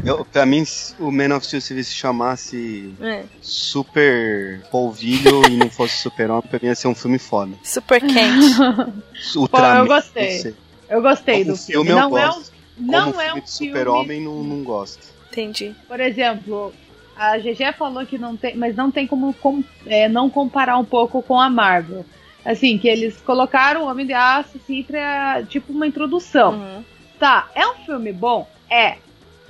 eu, 0.05 0.23
pra 0.25 0.45
mim, 0.45 0.63
o 0.99 1.11
Man 1.11 1.35
of 1.35 1.45
Steel 1.45 1.61
se 1.61 1.83
se 1.83 1.93
chamasse 1.95 2.93
é. 3.01 3.23
Super 3.41 4.61
Polvilho 4.71 5.43
e 5.49 5.57
não 5.57 5.69
fosse 5.69 5.97
Super 5.97 6.29
Homem, 6.29 6.43
pra 6.49 6.59
mim 6.61 6.67
ia 6.67 6.75
ser 6.75 6.87
um 6.87 6.95
filme 6.95 7.17
foda. 7.17 7.53
Super 7.63 7.99
quente. 7.99 8.55
Pô, 9.49 9.57
eu 9.57 9.87
gostei. 9.87 10.55
Eu 10.89 11.01
gostei 11.01 11.43
do 11.43 11.55
filme. 11.55 11.87
filme 11.87 12.01
não 12.01 12.17
é 12.17 12.29
um, 12.29 12.43
não 12.82 13.11
Como 13.11 13.21
é 13.21 13.25
um 13.25 13.27
filme 13.27 13.41
de 13.41 13.51
Super-Homem, 13.51 14.21
não, 14.21 14.43
não 14.43 14.63
gosto. 14.63 15.07
Entendi. 15.32 15.75
Por 15.88 15.99
exemplo, 15.99 16.73
a 17.15 17.38
GG 17.38 17.73
falou 17.77 18.05
que 18.05 18.17
não 18.17 18.36
tem, 18.36 18.55
mas 18.55 18.75
não 18.75 18.91
tem 18.91 19.07
como 19.07 19.34
com, 19.34 19.63
é, 19.86 20.09
não 20.09 20.29
comparar 20.29 20.77
um 20.77 20.86
pouco 20.86 21.21
com 21.21 21.39
a 21.39 21.49
Marvel. 21.49 22.05
Assim, 22.43 22.77
que 22.77 22.88
eles 22.88 23.17
colocaram 23.21 23.84
o 23.84 23.88
Homem 23.88 24.05
de 24.05 24.13
Aço 24.13 24.57
assim, 24.57 24.82
pra, 24.84 25.43
tipo 25.43 25.71
uma 25.71 25.86
introdução. 25.86 26.53
Uhum. 26.53 26.84
Tá, 27.19 27.49
é 27.53 27.65
um 27.67 27.75
filme 27.86 28.11
bom? 28.11 28.49
É. 28.69 28.97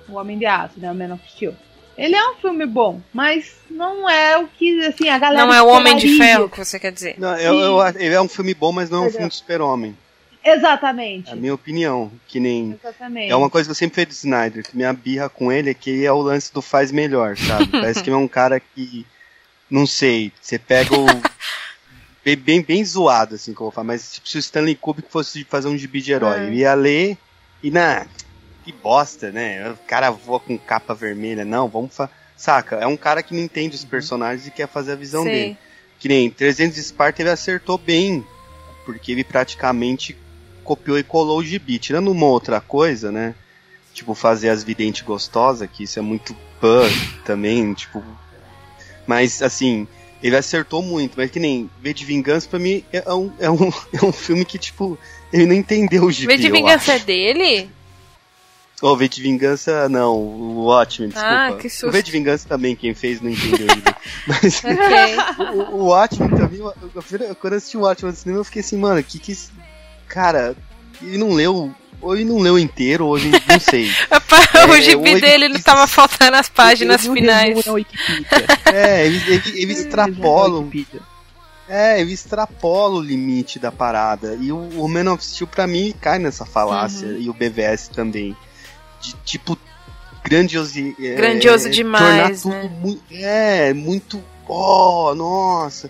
O 0.09 0.15
Homem 0.15 0.37
de 0.37 0.45
Aço, 0.45 0.77
né? 0.77 0.91
O 0.91 0.95
Man 0.95 1.13
of 1.13 1.23
Steel. 1.31 1.55
Ele 1.97 2.15
é 2.15 2.29
um 2.29 2.35
filme 2.35 2.65
bom, 2.65 2.99
mas 3.13 3.55
não 3.69 4.09
é 4.09 4.37
o 4.37 4.47
que, 4.47 4.85
assim, 4.85 5.07
a 5.07 5.17
galera. 5.17 5.45
Não 5.45 5.53
é 5.53 5.61
o 5.61 5.67
Homem 5.67 5.95
de 5.95 6.17
Ferro 6.17 6.49
que 6.49 6.57
você 6.57 6.79
quer 6.79 6.91
dizer. 6.91 7.15
Não, 7.17 7.37
eu, 7.37 7.59
eu, 7.59 7.87
ele 7.95 8.15
é 8.15 8.21
um 8.21 8.27
filme 8.27 8.53
bom, 8.53 8.71
mas 8.71 8.89
não 8.89 9.05
é 9.05 9.07
um 9.07 9.11
filme 9.11 9.29
de 9.29 9.35
super-homem. 9.35 9.95
Exatamente. 10.43 11.29
É 11.29 11.33
a 11.33 11.35
minha 11.35 11.53
opinião, 11.53 12.11
que 12.27 12.39
nem. 12.39 12.77
Exatamente. 12.79 13.31
É 13.31 13.35
uma 13.35 13.49
coisa 13.49 13.67
que 13.67 13.71
eu 13.71 13.75
sempre 13.75 14.03
fiz 14.03 14.15
do 14.15 14.17
Snyder, 14.17 14.63
que 14.63 14.75
minha 14.75 14.91
birra 14.91 15.29
com 15.29 15.51
ele 15.51 15.69
é 15.69 15.73
que 15.73 15.89
ele 15.89 16.05
é 16.05 16.11
o 16.11 16.21
lance 16.21 16.51
do 16.53 16.61
faz 16.61 16.91
melhor, 16.91 17.37
sabe? 17.37 17.67
Parece 17.71 18.01
que 18.01 18.09
ele 18.09 18.15
é 18.15 18.19
um 18.19 18.27
cara 18.27 18.59
que. 18.59 19.05
Não 19.69 19.85
sei, 19.85 20.31
você 20.41 20.57
pega 20.57 20.95
o. 20.95 21.05
bem, 22.25 22.35
bem, 22.35 22.61
bem 22.61 22.83
zoado, 22.83 23.35
assim, 23.35 23.53
como 23.53 23.69
eu 23.69 23.71
falo, 23.71 23.87
mas 23.87 24.13
tipo, 24.13 24.27
se 24.27 24.37
o 24.37 24.39
Stanley 24.39 24.75
Kubrick 24.75 25.11
fosse 25.11 25.43
fazer 25.43 25.67
um 25.67 25.77
gibi 25.77 26.01
de 26.01 26.11
herói, 26.11 26.39
é. 26.39 26.43
ele 26.43 26.57
ia 26.57 26.73
ler 26.73 27.17
e 27.61 27.69
na. 27.69 28.05
Que 28.63 28.71
bosta, 28.71 29.31
né? 29.31 29.71
O 29.71 29.77
cara 29.87 30.11
voa 30.11 30.39
com 30.39 30.57
capa 30.57 30.93
vermelha. 30.93 31.43
Não, 31.45 31.67
vamos. 31.67 31.95
Fa... 31.95 32.09
Saca? 32.35 32.77
É 32.77 32.87
um 32.87 32.97
cara 32.97 33.21
que 33.21 33.35
não 33.35 33.41
entende 33.41 33.75
os 33.75 33.83
uhum. 33.83 33.89
personagens 33.89 34.47
e 34.47 34.51
quer 34.51 34.67
fazer 34.67 34.93
a 34.93 34.95
visão 34.95 35.23
Sim. 35.23 35.29
dele. 35.29 35.57
Que 35.99 36.07
nem 36.07 36.29
300 36.29 36.73
de 36.73 36.81
Esparta 36.81 37.21
ele 37.21 37.29
acertou 37.29 37.77
bem, 37.77 38.25
porque 38.83 39.11
ele 39.11 39.23
praticamente 39.23 40.17
copiou 40.63 40.97
e 40.97 41.03
colou 41.03 41.39
o 41.39 41.43
gibi. 41.43 41.79
Tirando 41.79 42.11
uma 42.11 42.25
outra 42.27 42.59
coisa, 42.61 43.11
né? 43.11 43.35
Tipo, 43.93 44.13
fazer 44.15 44.49
as 44.49 44.63
videntes 44.63 45.01
gostosas, 45.01 45.69
que 45.71 45.83
isso 45.83 45.99
é 45.99 46.01
muito 46.01 46.35
pan 46.59 46.87
também, 47.25 47.73
tipo. 47.73 48.03
Mas, 49.05 49.41
assim, 49.41 49.87
ele 50.23 50.35
acertou 50.35 50.81
muito, 50.81 51.13
mas 51.17 51.31
que 51.31 51.39
nem 51.39 51.69
V 51.81 51.93
de 51.93 52.05
Vingança 52.05 52.47
pra 52.47 52.59
mim 52.59 52.83
é 52.93 53.13
um, 53.13 53.31
é 53.39 53.49
um, 53.49 53.69
é 53.93 54.05
um 54.05 54.11
filme 54.11 54.45
que, 54.45 54.57
tipo, 54.57 54.97
ele 55.33 55.45
não 55.45 55.55
entendeu 55.55 56.05
o 56.05 56.11
gibi. 56.11 56.35
V 56.35 56.41
de 56.41 56.51
Vingança 56.51 56.93
é 56.93 56.99
dele? 56.99 57.69
O 58.81 58.95
V 58.95 59.07
de 59.07 59.21
Vingança, 59.21 59.87
não, 59.87 60.15
o 60.15 60.65
Watchmen, 60.65 61.11
ah, 61.13 61.13
desculpa. 61.13 61.55
Ah, 61.55 61.61
que 61.61 61.69
susto. 61.69 61.87
O 61.87 61.91
V 61.91 62.01
de 62.01 62.11
Vingança 62.11 62.47
também, 62.47 62.75
quem 62.75 62.95
fez 62.95 63.21
não 63.21 63.29
entendeu 63.29 63.67
ainda. 63.69 63.95
Mas 64.25 64.63
okay. 64.63 65.45
o, 65.53 65.75
o 65.75 65.85
Watchmen 65.85 66.29
também, 66.29 66.59
quando 67.39 67.53
eu 67.53 67.57
assisti 67.57 67.77
o 67.77 67.81
Watchmen 67.81 68.11
no 68.11 68.17
cinema, 68.17 68.39
eu 68.39 68.43
fiquei 68.43 68.61
assim, 68.61 68.77
mano, 68.77 69.03
que 69.03 69.19
que 69.19 69.37
cara, 70.11 70.55
ele 71.01 71.17
não 71.17 71.31
leu 71.31 71.73
ou 72.01 72.15
ele 72.15 72.25
não 72.25 72.39
leu 72.39 72.57
inteiro, 72.57 73.05
ou 73.05 73.17
ele 73.17 73.29
não 73.29 73.59
sei. 73.59 73.87
o 74.67 74.73
é, 74.73 74.81
gibi 74.81 75.21
dele 75.21 75.47
não 75.47 75.59
tava 75.61 75.85
faltando 75.85 76.35
as 76.35 76.49
páginas 76.49 77.05
ele, 77.05 77.13
finais. 77.13 77.63
é, 78.73 79.05
eles, 79.05 79.27
eles, 79.27 79.55
eles 79.55 79.79
extrapolam. 79.81 80.69
É, 81.69 82.01
ele 82.01 82.11
extrapola 82.11 82.95
o 82.95 83.01
limite 83.01 83.59
da 83.59 83.71
parada. 83.71 84.35
E 84.41 84.51
o, 84.51 84.57
o 84.57 84.89
Man 84.89 85.13
of 85.13 85.23
Steel, 85.23 85.47
pra 85.47 85.67
mim, 85.67 85.93
cai 86.01 86.17
nessa 86.17 86.43
falácia. 86.43 87.07
Uhum. 87.07 87.19
E 87.19 87.29
o 87.29 87.33
BVS 87.33 87.89
também. 87.89 88.35
De 88.99 89.13
tipo, 89.23 89.57
grandiosi, 90.23 90.95
é, 90.99 91.15
grandioso 91.15 91.67
é, 91.67 91.71
demais. 91.71 92.41
Tornar 92.41 92.61
tudo 92.61 92.69
né? 92.69 92.79
muito, 92.81 93.03
é, 93.11 93.73
muito. 93.73 94.23
Oh, 94.47 95.13
nossa. 95.15 95.89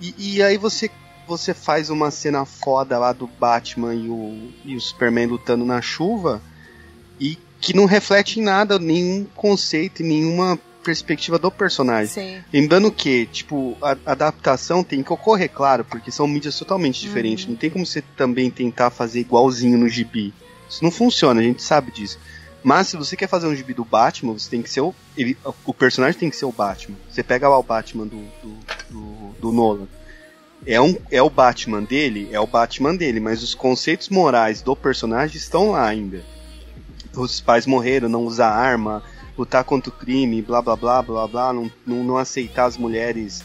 E, 0.00 0.14
e 0.18 0.42
aí 0.42 0.58
você 0.58 0.90
você 1.36 1.54
faz 1.54 1.90
uma 1.90 2.10
cena 2.10 2.44
foda 2.44 2.98
lá 2.98 3.12
do 3.12 3.26
Batman 3.26 3.94
e 3.94 4.08
o, 4.08 4.50
e 4.64 4.76
o 4.76 4.80
Superman 4.80 5.26
lutando 5.26 5.64
na 5.64 5.80
chuva 5.80 6.42
e 7.18 7.38
que 7.60 7.74
não 7.74 7.84
reflete 7.84 8.40
em 8.40 8.42
nada, 8.42 8.78
nenhum 8.78 9.24
conceito, 9.34 10.02
nenhuma 10.02 10.58
perspectiva 10.82 11.38
do 11.38 11.50
personagem. 11.50 12.12
Sim. 12.12 12.44
Lembrando 12.52 12.90
que, 12.90 13.26
tipo, 13.26 13.76
a, 13.80 13.96
a, 14.04 14.12
adaptação 14.12 14.82
tem 14.82 15.02
que 15.02 15.12
ocorrer, 15.12 15.48
claro, 15.48 15.84
porque 15.84 16.10
são 16.10 16.26
mídias 16.26 16.58
totalmente 16.58 17.00
diferentes. 17.00 17.44
Uhum. 17.44 17.52
Não 17.52 17.56
tem 17.56 17.70
como 17.70 17.86
você 17.86 18.02
também 18.16 18.50
tentar 18.50 18.90
fazer 18.90 19.20
igualzinho 19.20 19.78
no 19.78 19.88
gibi. 19.88 20.34
Isso 20.68 20.82
não 20.82 20.90
funciona, 20.90 21.40
a 21.40 21.44
gente 21.44 21.62
sabe 21.62 21.92
disso. 21.92 22.18
Mas 22.64 22.88
se 22.88 22.96
você 22.96 23.16
quer 23.16 23.28
fazer 23.28 23.46
um 23.46 23.54
gibi 23.54 23.74
do 23.74 23.84
Batman, 23.84 24.32
você 24.32 24.50
tem 24.50 24.62
que 24.62 24.70
ser 24.70 24.80
o. 24.80 24.94
Ele, 25.16 25.36
o 25.64 25.74
personagem 25.74 26.18
tem 26.18 26.30
que 26.30 26.36
ser 26.36 26.44
o 26.44 26.52
Batman. 26.52 26.96
Você 27.08 27.22
pega 27.22 27.48
lá 27.48 27.58
o 27.58 27.62
Batman 27.62 28.06
do, 28.06 28.18
do, 28.42 28.58
do, 28.90 29.34
do 29.40 29.52
Nolan 29.52 29.88
é, 30.66 30.80
um, 30.80 30.96
é 31.10 31.20
o 31.20 31.30
Batman 31.30 31.82
dele, 31.82 32.28
é 32.32 32.40
o 32.40 32.46
Batman 32.46 32.94
dele, 32.94 33.20
mas 33.20 33.42
os 33.42 33.54
conceitos 33.54 34.08
morais 34.08 34.62
do 34.62 34.76
personagem 34.76 35.36
estão 35.36 35.72
lá 35.72 35.86
ainda. 35.86 36.22
Os 37.14 37.40
pais 37.40 37.66
morreram, 37.66 38.08
não 38.08 38.24
usar 38.24 38.50
arma, 38.50 39.02
lutar 39.36 39.64
contra 39.64 39.90
o 39.90 39.92
crime, 39.92 40.40
blá 40.40 40.62
blá 40.62 40.76
blá 40.76 41.02
blá 41.02 41.26
blá, 41.26 41.52
não, 41.52 41.70
não, 41.86 42.04
não 42.04 42.16
aceitar 42.16 42.66
as 42.66 42.76
mulheres 42.76 43.42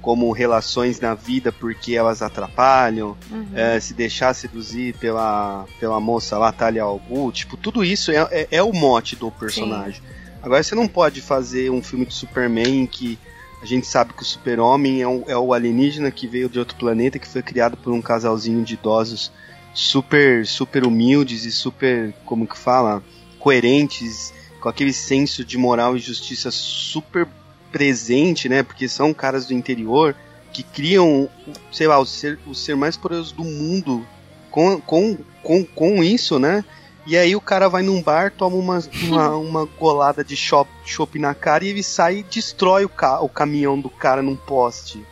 como 0.00 0.32
relações 0.32 0.98
na 0.98 1.14
vida 1.14 1.52
porque 1.52 1.94
elas 1.94 2.22
atrapalham, 2.22 3.16
uhum. 3.30 3.48
é, 3.54 3.78
se 3.78 3.92
deixar 3.92 4.34
seduzir 4.34 4.94
pela, 4.96 5.66
pela 5.78 6.00
moça 6.00 6.38
lá, 6.38 6.50
Talia 6.50 6.82
al 6.82 7.00
tipo, 7.32 7.56
tudo 7.56 7.84
isso 7.84 8.10
é, 8.10 8.16
é, 8.30 8.48
é, 8.50 8.62
o 8.62 8.72
mote 8.72 9.14
do 9.14 9.30
personagem. 9.30 10.00
Sim. 10.00 10.20
Agora 10.42 10.62
você 10.62 10.74
não 10.74 10.88
pode 10.88 11.20
fazer 11.20 11.70
um 11.70 11.82
filme 11.82 12.06
de 12.06 12.14
Superman 12.14 12.82
em 12.82 12.86
que 12.86 13.18
a 13.62 13.66
gente 13.66 13.86
sabe 13.86 14.14
que 14.14 14.22
o 14.22 14.26
super-homem 14.26 15.02
é, 15.02 15.08
um, 15.08 15.24
é 15.26 15.36
o 15.36 15.52
alienígena 15.52 16.10
que 16.10 16.26
veio 16.26 16.48
de 16.48 16.58
outro 16.58 16.76
planeta, 16.76 17.18
que 17.18 17.28
foi 17.28 17.42
criado 17.42 17.76
por 17.76 17.92
um 17.92 18.00
casalzinho 18.00 18.64
de 18.64 18.74
idosos 18.74 19.30
super, 19.74 20.46
super 20.46 20.84
humildes 20.86 21.44
e 21.44 21.52
super, 21.52 22.12
como 22.24 22.46
que 22.46 22.58
fala, 22.58 23.02
coerentes, 23.38 24.32
com 24.60 24.68
aquele 24.68 24.92
senso 24.92 25.44
de 25.44 25.58
moral 25.58 25.96
e 25.96 26.00
justiça 26.00 26.50
super 26.50 27.28
presente, 27.70 28.48
né? 28.48 28.62
Porque 28.62 28.88
são 28.88 29.12
caras 29.12 29.46
do 29.46 29.54
interior 29.54 30.16
que 30.52 30.62
criam, 30.62 31.28
sei 31.70 31.86
lá, 31.86 31.98
o 31.98 32.06
ser, 32.06 32.38
o 32.46 32.54
ser 32.54 32.74
mais 32.74 32.96
poderoso 32.96 33.34
do 33.34 33.44
mundo 33.44 34.04
com, 34.50 34.80
com, 34.80 35.16
com, 35.42 35.64
com 35.64 36.02
isso, 36.02 36.38
né? 36.38 36.64
E 37.06 37.16
aí 37.16 37.34
o 37.34 37.40
cara 37.40 37.68
vai 37.68 37.82
num 37.82 38.02
bar, 38.02 38.30
toma 38.30 38.56
uma, 38.56 38.82
uma, 39.02 39.36
uma 39.36 39.64
golada 39.64 40.22
de 40.22 40.36
chopp 40.36 41.18
na 41.18 41.34
cara 41.34 41.64
e 41.64 41.68
ele 41.68 41.82
sai 41.82 42.18
e 42.18 42.22
destrói 42.22 42.84
o, 42.84 42.88
ca 42.88 43.20
o 43.20 43.28
caminhão 43.28 43.80
do 43.80 43.90
cara 43.90 44.22
num 44.22 44.36
poste. 44.36 45.04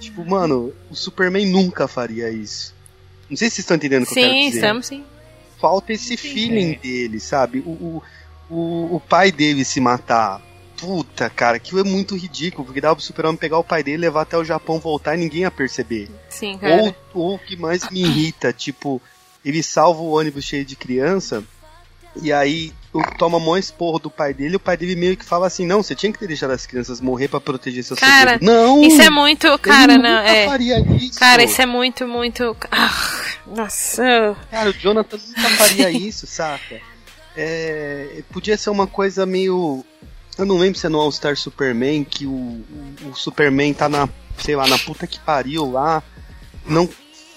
Tipo, 0.00 0.24
mano, 0.24 0.72
o 0.90 0.94
Superman 0.94 1.46
nunca 1.46 1.88
faria 1.88 2.30
isso. 2.30 2.74
Não 3.28 3.36
sei 3.36 3.48
se 3.48 3.56
vocês 3.56 3.64
estão 3.64 3.76
entendendo 3.76 4.02
o 4.02 4.06
que 4.06 4.14
sim, 4.14 4.20
eu 4.20 4.26
quero 4.26 4.38
dizer. 4.38 4.50
Sim, 4.50 4.56
estamos 4.56 4.86
sim. 4.86 5.04
Falta 5.58 5.92
esse 5.92 6.08
sim, 6.08 6.16
feeling 6.16 6.72
é. 6.72 6.78
dele, 6.78 7.20
sabe? 7.20 7.60
O, 7.60 7.70
o, 7.70 8.02
o, 8.50 8.96
o 8.96 9.00
pai 9.00 9.32
dele 9.32 9.64
se 9.64 9.80
matar. 9.80 10.42
Puta, 10.76 11.30
cara, 11.30 11.56
aquilo 11.56 11.80
é 11.80 11.84
muito 11.84 12.16
ridículo, 12.16 12.64
porque 12.64 12.80
dava 12.80 12.96
pro 12.96 13.04
Superman 13.04 13.36
pegar 13.36 13.58
o 13.58 13.64
pai 13.64 13.82
dele, 13.82 13.98
levar 13.98 14.22
até 14.22 14.36
o 14.36 14.44
Japão, 14.44 14.78
voltar 14.78 15.14
e 15.14 15.18
ninguém 15.18 15.42
ia 15.42 15.50
perceber. 15.50 16.10
Sim, 16.28 16.58
cara. 16.58 16.82
Ou, 16.82 16.96
ou 17.14 17.34
o 17.36 17.38
que 17.38 17.56
mais 17.56 17.88
me 17.88 18.00
irrita, 18.02 18.52
tipo, 18.52 19.00
ele 19.44 19.62
salva 19.62 20.00
o 20.00 20.12
ônibus 20.12 20.44
cheio 20.44 20.64
de 20.64 20.76
criança, 20.76 21.44
e 22.22 22.32
aí 22.32 22.72
toma 23.18 23.40
mó 23.40 23.56
esporro 23.56 23.98
do 23.98 24.08
pai 24.08 24.32
dele, 24.32 24.54
e 24.54 24.56
o 24.56 24.60
pai 24.60 24.76
dele 24.76 24.94
meio 24.94 25.16
que 25.16 25.24
fala 25.24 25.46
assim, 25.46 25.66
não, 25.66 25.82
você 25.82 25.94
tinha 25.94 26.12
que 26.12 26.18
ter 26.18 26.28
deixado 26.28 26.52
as 26.52 26.64
crianças 26.64 27.00
morrer 27.00 27.28
para 27.28 27.40
proteger 27.40 27.82
seus 27.82 27.98
Cara, 27.98 28.38
Não! 28.40 28.82
Isso 28.82 29.02
é 29.02 29.10
muito, 29.10 29.58
cara, 29.58 29.98
não, 29.98 30.20
é. 30.20 30.46
Isso. 30.96 31.18
Cara, 31.18 31.42
isso 31.42 31.60
é 31.60 31.66
muito, 31.66 32.06
muito. 32.06 32.56
Ah, 32.70 32.90
nossa. 33.46 34.36
Cara, 34.50 34.70
o 34.70 34.72
Jonathan 34.72 35.18
nunca 35.18 35.50
faria 35.50 35.90
isso, 35.92 36.26
saca? 36.26 36.80
É, 37.36 38.22
podia 38.32 38.56
ser 38.56 38.70
uma 38.70 38.86
coisa 38.86 39.26
meio. 39.26 39.84
Eu 40.38 40.46
não 40.46 40.56
lembro 40.56 40.78
se 40.78 40.86
é 40.86 40.88
no 40.88 41.00
All 41.00 41.10
Star 41.10 41.36
Superman 41.36 42.04
que 42.04 42.26
o, 42.26 42.30
o, 42.30 43.10
o 43.10 43.14
Superman 43.14 43.72
tá 43.74 43.88
na, 43.88 44.08
sei 44.38 44.54
lá, 44.54 44.66
na 44.66 44.78
puta 44.78 45.06
que 45.06 45.18
pariu 45.18 45.70
lá, 45.70 46.02
não 46.66 46.88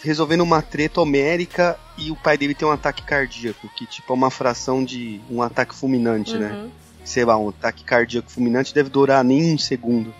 resolvendo 0.02 0.42
uma 0.42 0.62
treta 0.62 1.02
homérica 1.02 1.78
e 1.98 2.12
o 2.12 2.16
pai 2.16 2.38
dele 2.38 2.54
tem 2.54 2.68
um 2.68 2.72
ataque 2.72 3.04
cardíaco, 3.04 3.70
que 3.76 3.86
tipo 3.86 4.12
é 4.12 4.16
uma 4.16 4.30
fração 4.30 4.84
de 4.84 5.20
um 5.30 5.42
ataque 5.42 5.76
fulminante, 5.76 6.38
né? 6.38 6.52
Uhum. 6.52 6.70
Sei 7.04 7.26
lá, 7.26 7.38
um 7.38 7.50
ataque 7.50 7.84
cardíaco 7.84 8.32
fulminante 8.32 8.74
deve 8.74 8.90
durar 8.90 9.24
nem 9.24 9.54
um 9.54 9.58
segundo. 9.58 10.14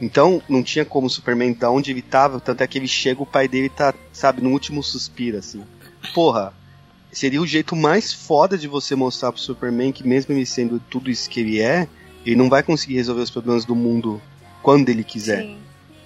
Então, 0.00 0.42
não 0.48 0.62
tinha 0.62 0.84
como 0.84 1.06
o 1.06 1.10
Superman 1.10 1.52
estar 1.52 1.70
onde 1.70 1.92
ele 1.92 2.02
tava, 2.02 2.40
tanto 2.40 2.62
é 2.62 2.66
que 2.66 2.76
ele 2.76 2.88
chega, 2.88 3.22
o 3.22 3.26
pai 3.26 3.46
dele 3.46 3.68
tá, 3.68 3.94
sabe, 4.12 4.42
no 4.42 4.50
último 4.50 4.82
suspiro, 4.82 5.38
assim. 5.38 5.62
Porra, 6.12 6.52
seria 7.12 7.40
o 7.40 7.46
jeito 7.46 7.76
mais 7.76 8.12
foda 8.12 8.58
de 8.58 8.66
você 8.66 8.96
mostrar 8.96 9.30
pro 9.30 9.40
Superman 9.40 9.92
que 9.92 10.06
mesmo 10.06 10.34
ele 10.34 10.44
sendo 10.44 10.80
tudo 10.80 11.10
isso 11.10 11.30
que 11.30 11.38
ele 11.38 11.60
é, 11.60 11.86
ele 12.26 12.34
não 12.34 12.48
vai 12.48 12.62
conseguir 12.62 12.94
resolver 12.94 13.22
os 13.22 13.30
problemas 13.30 13.64
do 13.64 13.76
mundo 13.76 14.20
quando 14.62 14.88
ele 14.88 15.04
quiser. 15.04 15.42
Sim. 15.42 15.58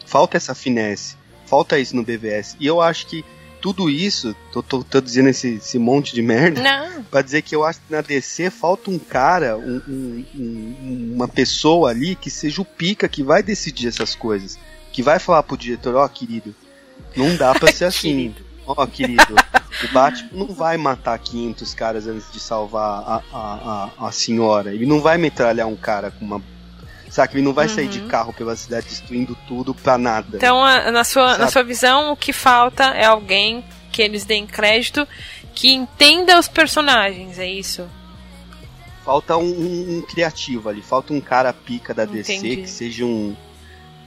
Falta 0.04 0.36
essa 0.36 0.54
finesse, 0.54 1.16
falta 1.46 1.78
isso 1.78 1.94
no 1.96 2.02
BVS. 2.02 2.56
E 2.60 2.66
eu 2.66 2.80
acho 2.80 3.06
que 3.06 3.24
tudo 3.60 3.88
isso, 3.90 4.36
tô, 4.52 4.62
tô, 4.62 4.84
tô 4.84 5.00
dizendo 5.00 5.28
esse, 5.30 5.54
esse 5.54 5.78
monte 5.78 6.14
de 6.14 6.22
merda, 6.22 6.60
Não. 6.62 7.02
pra 7.04 7.22
dizer 7.22 7.42
que 7.42 7.54
eu 7.56 7.64
acho 7.64 7.80
que 7.80 7.90
na 7.92 8.00
DC 8.00 8.50
falta 8.50 8.90
um 8.90 8.98
cara, 8.98 9.56
um- 9.56 9.82
um- 9.88 10.24
um- 10.34 11.12
uma 11.14 11.26
pessoa 11.26 11.90
ali 11.90 12.14
que 12.14 12.30
seja 12.30 12.60
o 12.60 12.64
pica 12.64 13.08
que 13.08 13.22
vai 13.22 13.42
decidir 13.42 13.88
essas 13.88 14.14
coisas. 14.14 14.58
Que 14.92 15.02
vai 15.02 15.18
falar 15.18 15.42
pro 15.42 15.56
diretor, 15.56 15.94
ó 15.96 16.06
querido, 16.06 16.54
não 17.16 17.34
dá 17.36 17.54
pra 17.54 17.72
ser 17.72 17.86
assim. 17.86 18.34
Ó 18.68 18.84
querido, 18.86 19.34
o 19.84 19.92
Batman 19.92 20.28
não 20.32 20.46
vai 20.48 20.76
matar 20.76 21.16
500 21.18 21.72
caras 21.74 22.06
antes 22.06 22.30
de 22.32 22.40
salvar 22.40 23.00
a, 23.00 23.22
a, 23.32 23.90
a, 24.00 24.08
a 24.08 24.12
senhora. 24.12 24.74
Ele 24.74 24.86
não 24.86 25.00
vai 25.00 25.16
metralhar 25.18 25.66
um 25.68 25.76
cara 25.76 26.10
com 26.10 26.24
uma... 26.24 26.42
Saca, 27.16 27.34
ele 27.34 27.42
não 27.42 27.54
vai 27.54 27.66
sair 27.66 27.88
de 27.88 28.00
carro 28.02 28.32
pela 28.32 28.54
cidade 28.54 28.86
destruindo 28.88 29.34
tudo 29.48 29.74
pra 29.74 29.96
nada. 29.96 30.36
Então, 30.36 30.62
a- 30.62 30.90
na 30.92 31.02
sua, 31.02 31.38
na 31.38 31.48
sua 31.48 31.62
visão, 31.64 32.12
o 32.12 32.16
que 32.16 32.30
falta 32.32 32.84
é 32.84 33.06
alguém 33.06 33.64
que 33.90 34.02
eles 34.02 34.24
deem 34.26 34.46
crédito 34.46 35.08
que 35.54 35.72
entenda 35.72 36.38
os 36.38 36.46
personagens, 36.46 37.38
é 37.38 37.48
isso? 37.48 37.88
Falta 39.04 39.36
um, 39.36 39.44
um- 39.44 39.96
um 39.98 40.02
criativo 40.02 40.68
ali, 40.68 40.82
falta 40.82 41.14
um 41.14 41.20
cara 41.20 41.52
pica 41.52 41.94
da 41.94 42.04
DC 42.04 42.34
Entendi. 42.34 42.56
que 42.62 42.68
seja 42.68 43.04
um, 43.06 43.34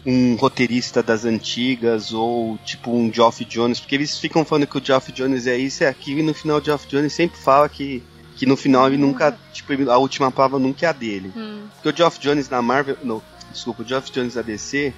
um 0.06 0.36
roteirista 0.36 1.02
das 1.02 1.26
antigas 1.26 2.14
ou 2.14 2.58
tipo 2.64 2.92
um 2.92 3.12
Geoff 3.12 3.44
Jones, 3.46 3.80
porque 3.80 3.96
eles 3.96 4.20
ficam 4.20 4.46
falando 4.46 4.68
que 4.68 4.78
o 4.78 4.86
Geoff 4.86 5.12
Jones 5.12 5.48
é 5.48 5.58
isso 5.58 5.84
e 5.84 5.88
aquilo 5.88 6.20
e 6.20 6.24
no 6.24 6.34
final 6.34 6.60
o 6.60 6.64
Geoff 6.64 6.86
Jones 6.88 7.12
sempre 7.14 7.40
fala 7.40 7.68
que, 7.70 8.04
que 8.40 8.46
no 8.46 8.56
final 8.56 8.88
ele 8.88 8.96
nunca, 8.98 9.38
tipo, 9.54 9.74
ele- 9.74 9.90
a 9.92 9.98
última 9.98 10.32
palavra 10.32 10.58
nunca 10.58 10.86
é 10.86 10.90
a 10.90 10.94
dele. 10.94 11.32
Hum. 11.36 11.64
Porque 11.76 11.90
o 11.90 11.96
Geoff 11.96 12.18
Jones 12.20 12.50
na 12.50 12.62
Marvel, 12.62 12.96
não, 13.04 13.22
desculpa, 13.52 13.84
o 13.84 13.86
Geoff 13.86 14.10
Jones 14.12 14.36
na 14.36 14.42
DC, 14.42 14.94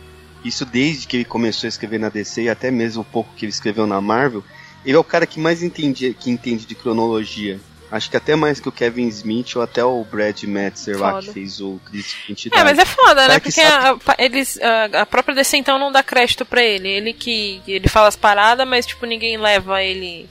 isso 0.46 0.64
desde 0.64 1.08
que 1.08 1.18
ele 1.18 1.26
começou 1.26 1.68
a 1.68 1.70
escrever 1.70 2.00
na 2.00 2.10
DC 2.10 2.44
e 2.44 2.50
até 2.50 2.70
mesmo 2.70 3.02
o 3.02 3.06
pouco 3.06 3.34
que 3.36 3.44
ele 3.46 3.52
escreveu 3.52 3.88
na 3.88 4.00
Marvel, 4.00 4.44
ele 4.86 4.96
é 4.96 5.00
o 5.00 5.04
cara 5.04 5.26
que 5.26 5.40
mais 5.40 5.64
entende, 5.64 6.16
que 6.20 6.30
entende 6.30 6.66
de 6.68 6.76
cronologia. 6.76 7.60
Acho 7.92 8.10
que 8.10 8.16
até 8.16 8.36
mais 8.38 8.60
que 8.60 8.70
o 8.70 8.72
Kevin 8.72 9.08
Smith 9.08 9.56
ou 9.56 9.62
até 9.62 9.84
o 9.84 10.02
Brad 10.06 10.44
Metzer 10.44 10.98
lá 10.98 11.14
Foda. 11.14 11.28
que 11.28 11.34
fez 11.34 11.60
o 11.60 11.78
Crise 11.86 12.16
de 12.30 12.50
É, 12.54 12.64
mas 12.64 12.80
é 12.80 12.86
foda, 12.86 13.28
né? 13.28 13.40
Porque 13.40 13.60
a, 13.60 13.92
a- 13.92 14.16
eles, 14.18 14.58
a, 14.62 15.02
a 15.02 15.06
própria 15.06 15.36
DC 15.36 15.58
então 15.58 15.78
não 15.78 15.92
dá 15.92 16.02
crédito 16.02 16.46
pra 16.46 16.64
ele. 16.64 16.88
Ele 16.88 17.12
que 17.12 17.62
ele 17.68 17.90
fala 17.90 18.08
as 18.08 18.16
paradas, 18.16 18.66
mas 18.66 18.86
tipo 18.86 19.06
ninguém 19.06 19.36
leva 19.38 19.84
ele 19.84 20.30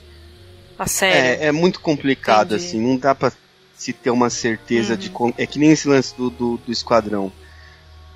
a. 0.87 1.07
É, 1.07 1.47
é 1.47 1.53
muito 1.53 1.81
complicado, 1.81 2.55
Entendi. 2.55 2.69
assim, 2.69 2.81
não 2.81 2.97
dá 2.97 3.15
pra 3.15 3.33
se 3.77 3.93
ter 3.93 4.11
uma 4.11 4.31
certeza 4.31 4.95
Uhum. 4.95 4.99
de. 4.99 5.11
con- 5.11 5.35
É 5.39 5.47
que 5.47 5.59
nem 5.59 5.71
esse 5.73 5.89
lance 5.89 6.15
do, 6.17 6.31
do, 6.31 6.57
do 6.59 6.73
Esquadrão. 6.73 7.33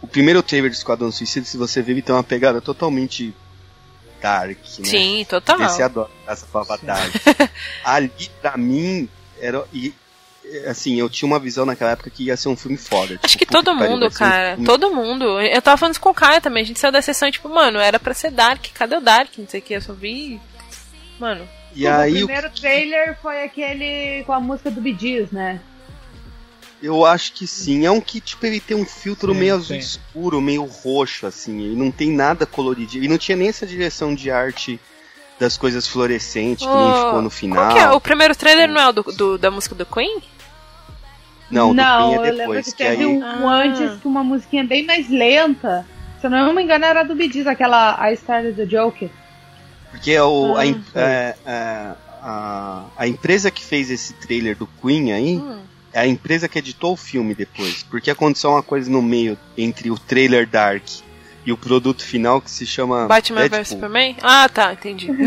O 0.02 0.06
primeiro 0.06 0.42
trailer 0.42 0.70
do 0.70 0.74
Esquadrão 0.74 1.10
Suicida, 1.10 1.46
se 1.46 1.56
você 1.56 1.80
ver, 1.80 1.92
ele 1.92 2.02
tem 2.02 2.14
uma 2.14 2.22
pegada 2.22 2.60
totalmente 2.60 3.34
dark, 4.20 4.58
né? 4.78 4.84
Sim, 4.84 5.26
total. 5.28 5.58
Você 5.58 5.82
adora 5.82 6.10
essa 6.26 6.46
palavra 6.46 6.78
dark. 6.82 7.12
Ali, 7.84 8.10
pra 8.40 8.56
mim, 8.56 9.08
era. 9.40 9.64
E, 9.72 9.94
assim, 10.66 10.96
eu 11.00 11.08
tinha 11.08 11.26
uma 11.26 11.38
visão 11.38 11.64
naquela 11.64 11.92
época 11.92 12.10
que 12.10 12.24
ia 12.24 12.36
ser 12.36 12.48
um 12.50 12.56
filme 12.56 12.76
foda. 12.76 13.18
Acho 13.22 13.38
tipo, 13.38 13.46
que 13.46 13.50
todo 13.50 13.74
pariu, 13.74 13.90
mundo, 13.92 14.06
um 14.06 14.10
cara. 14.10 14.50
filme- 14.56 14.66
Todo 14.66 14.94
mundo. 14.94 15.40
Eu 15.40 15.62
tava 15.62 15.78
falando 15.78 15.94
isso 15.94 16.00
com 16.02 16.10
o 16.10 16.14
Caio 16.14 16.40
também. 16.42 16.62
A 16.62 16.66
gente 16.66 16.78
saiu 16.78 16.92
da 16.92 17.00
sessão, 17.00 17.30
tipo, 17.30 17.48
mano, 17.48 17.78
era 17.78 17.98
pra 17.98 18.12
ser 18.12 18.30
Dark. 18.30 18.66
Cadê 18.74 18.96
o 18.96 19.00
Dark? 19.00 19.30
Não 19.38 19.48
sei 19.48 19.60
o 19.60 19.62
que. 19.62 19.72
Eu 19.74 19.80
só 19.80 19.94
vi. 19.94 20.38
Mano. 21.18 21.48
E 21.74 21.86
o 21.86 21.92
aí, 21.92 22.22
o 22.22 22.26
primeiro 22.26 22.50
trailer 22.50 23.18
foi 23.20 23.42
aquele 23.44 24.22
com 24.24 24.32
a 24.32 24.40
música 24.40 24.70
do 24.70 24.80
Bee 24.80 24.96
Gees, 24.98 25.30
né? 25.30 25.60
Eu 26.82 27.04
acho 27.06 27.32
que 27.32 27.46
sim. 27.46 27.86
É 27.86 27.90
um 27.90 28.00
que, 28.00 28.20
tipo, 28.20 28.44
ele 28.44 28.60
tem 28.60 28.76
um 28.76 28.84
filtro 28.84 29.32
Sim, 29.32 29.40
meio 29.40 29.54
azul 29.54 29.66
sim. 29.68 29.78
escuro, 29.78 30.40
meio 30.40 30.64
roxo, 30.64 31.26
assim. 31.26 31.62
Ele 31.64 31.76
não 31.76 31.90
tem 31.90 32.10
nada 32.12 32.44
colorido. 32.44 32.96
Ele 32.96 33.08
não 33.08 33.16
tinha 33.16 33.36
nem 33.36 33.48
essa 33.48 33.66
direção 33.66 34.14
de 34.14 34.30
arte 34.30 34.78
das 35.40 35.56
coisas 35.56 35.88
fluorescentes, 35.88 36.66
que 36.66 36.72
nem 36.72 36.94
ficou 36.94 37.22
no 37.22 37.30
final. 37.30 37.56
Qual 37.64 37.72
que 37.74 37.78
é? 37.78 37.90
O 37.90 38.00
primeiro 38.00 38.36
trailer 38.36 38.68
não 38.68 38.80
é 38.80 38.88
o 38.88 38.92
do, 38.92 39.02
do- 39.02 39.38
da 39.38 39.50
música 39.50 39.74
do 39.74 39.86
Queen? 39.86 40.22
Não, 41.50 41.68
do 41.68 41.74
não 41.74 42.10
Queen 42.10 42.12
é 42.12 42.16
eu 42.18 42.22
lembro 42.22 42.36
depois. 42.38 42.64
que 42.66 42.72
Que 42.72 42.76
teve 42.84 43.02
aí... 43.02 43.06
um, 43.06 43.18
um 43.18 43.48
Ah. 43.48 43.54
antes 43.64 44.00
com 44.02 44.08
uma 44.08 44.22
musiquinha 44.24 44.64
bem 44.64 44.84
mais 44.84 45.08
lenta. 45.08 45.86
Se 46.20 46.26
eu 46.26 46.30
não 46.30 46.52
me 46.52 46.62
engano, 46.62 46.84
era 46.84 47.02
do 47.02 47.14
Bee 47.14 47.30
Gees, 47.32 47.46
aquela 47.46 47.98
I 48.10 48.14
Started 48.14 48.56
the 48.56 48.66
Joke. 48.66 49.10
Porque 49.94 50.10
é 50.12 50.22
o, 50.22 50.56
a, 50.56 50.62
Ah, 50.62 50.66
é, 50.94 51.36
é, 51.46 51.94
a, 52.22 52.84
a 52.96 53.06
empresa 53.08 53.50
que 53.50 53.64
fez 53.64 53.90
esse 53.90 54.12
trailer 54.14 54.56
do 54.56 54.66
Queen 54.82 55.12
aí 55.12 55.36
Hum. 55.36 55.60
é 55.92 56.00
a 56.00 56.06
empresa 56.06 56.48
que 56.48 56.58
editou 56.58 56.94
o 56.94 56.96
filme 56.96 57.34
depois. 57.34 57.82
Porque 57.84 58.10
aconteceu 58.10 58.50
uma 58.50 58.62
coisa 58.62 58.90
no 58.90 59.00
meio 59.00 59.38
entre 59.56 59.90
o 59.90 59.98
trailer 59.98 60.48
Dark 60.48 60.82
e 61.46 61.52
o 61.52 61.56
produto 61.56 62.02
final 62.04 62.40
que 62.40 62.50
se 62.50 62.66
chama 62.66 63.06
Batman 63.06 63.48
vs. 63.48 63.68
Superman? 63.68 64.16
Ah, 64.22 64.48
tá, 64.48 64.72
entendi. 64.72 65.08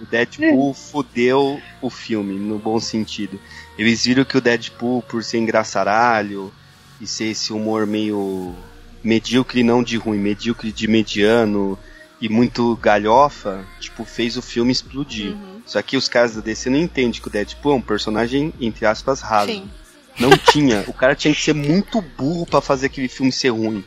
O 0.00 0.06
Deadpool 0.06 0.72
fudeu 0.74 1.60
o 1.82 1.90
filme, 1.90 2.38
no 2.38 2.56
bom 2.56 2.78
sentido. 2.78 3.36
Eles 3.76 4.04
viram 4.04 4.24
que 4.24 4.38
o 4.38 4.40
Deadpool, 4.40 5.02
por 5.02 5.24
ser 5.24 5.38
engraçaralho 5.38 6.52
e 7.00 7.06
ser 7.08 7.24
esse 7.32 7.52
humor 7.52 7.84
meio 7.84 8.54
medíocre, 9.02 9.64
não 9.64 9.82
de 9.82 9.96
ruim, 9.96 10.18
medíocre 10.18 10.70
de 10.70 10.86
mediano 10.86 11.76
e 12.20 12.28
muito 12.28 12.76
galhofa, 12.76 13.64
tipo, 13.78 14.04
fez 14.04 14.36
o 14.36 14.42
filme 14.42 14.72
explodir. 14.72 15.32
Uhum. 15.32 15.62
Só 15.64 15.80
que 15.82 15.96
os 15.96 16.08
caras 16.08 16.34
da 16.34 16.40
DC 16.40 16.68
não 16.68 16.78
entendem 16.78 17.20
que 17.20 17.28
o 17.28 17.30
Deadpool 17.30 17.72
é 17.72 17.76
um 17.76 17.80
personagem, 17.80 18.52
entre 18.60 18.86
aspas, 18.86 19.20
raso. 19.20 19.52
Sim. 19.52 19.70
Não 20.18 20.30
tinha. 20.30 20.84
O 20.88 20.92
cara 20.92 21.14
tinha 21.14 21.32
que 21.32 21.40
ser 21.40 21.54
muito 21.54 22.00
burro 22.00 22.44
pra 22.44 22.60
fazer 22.60 22.86
aquele 22.86 23.08
filme 23.08 23.30
ser 23.30 23.50
ruim. 23.50 23.84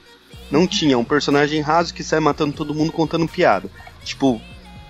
Não 0.50 0.66
tinha. 0.66 0.98
Um 0.98 1.04
personagem 1.04 1.62
raso 1.62 1.94
que 1.94 2.04
sai 2.04 2.20
matando 2.22 2.54
todo 2.54 2.74
mundo 2.74 2.92
contando 2.92 3.28
piada. 3.28 3.70
Tipo, 4.04 4.42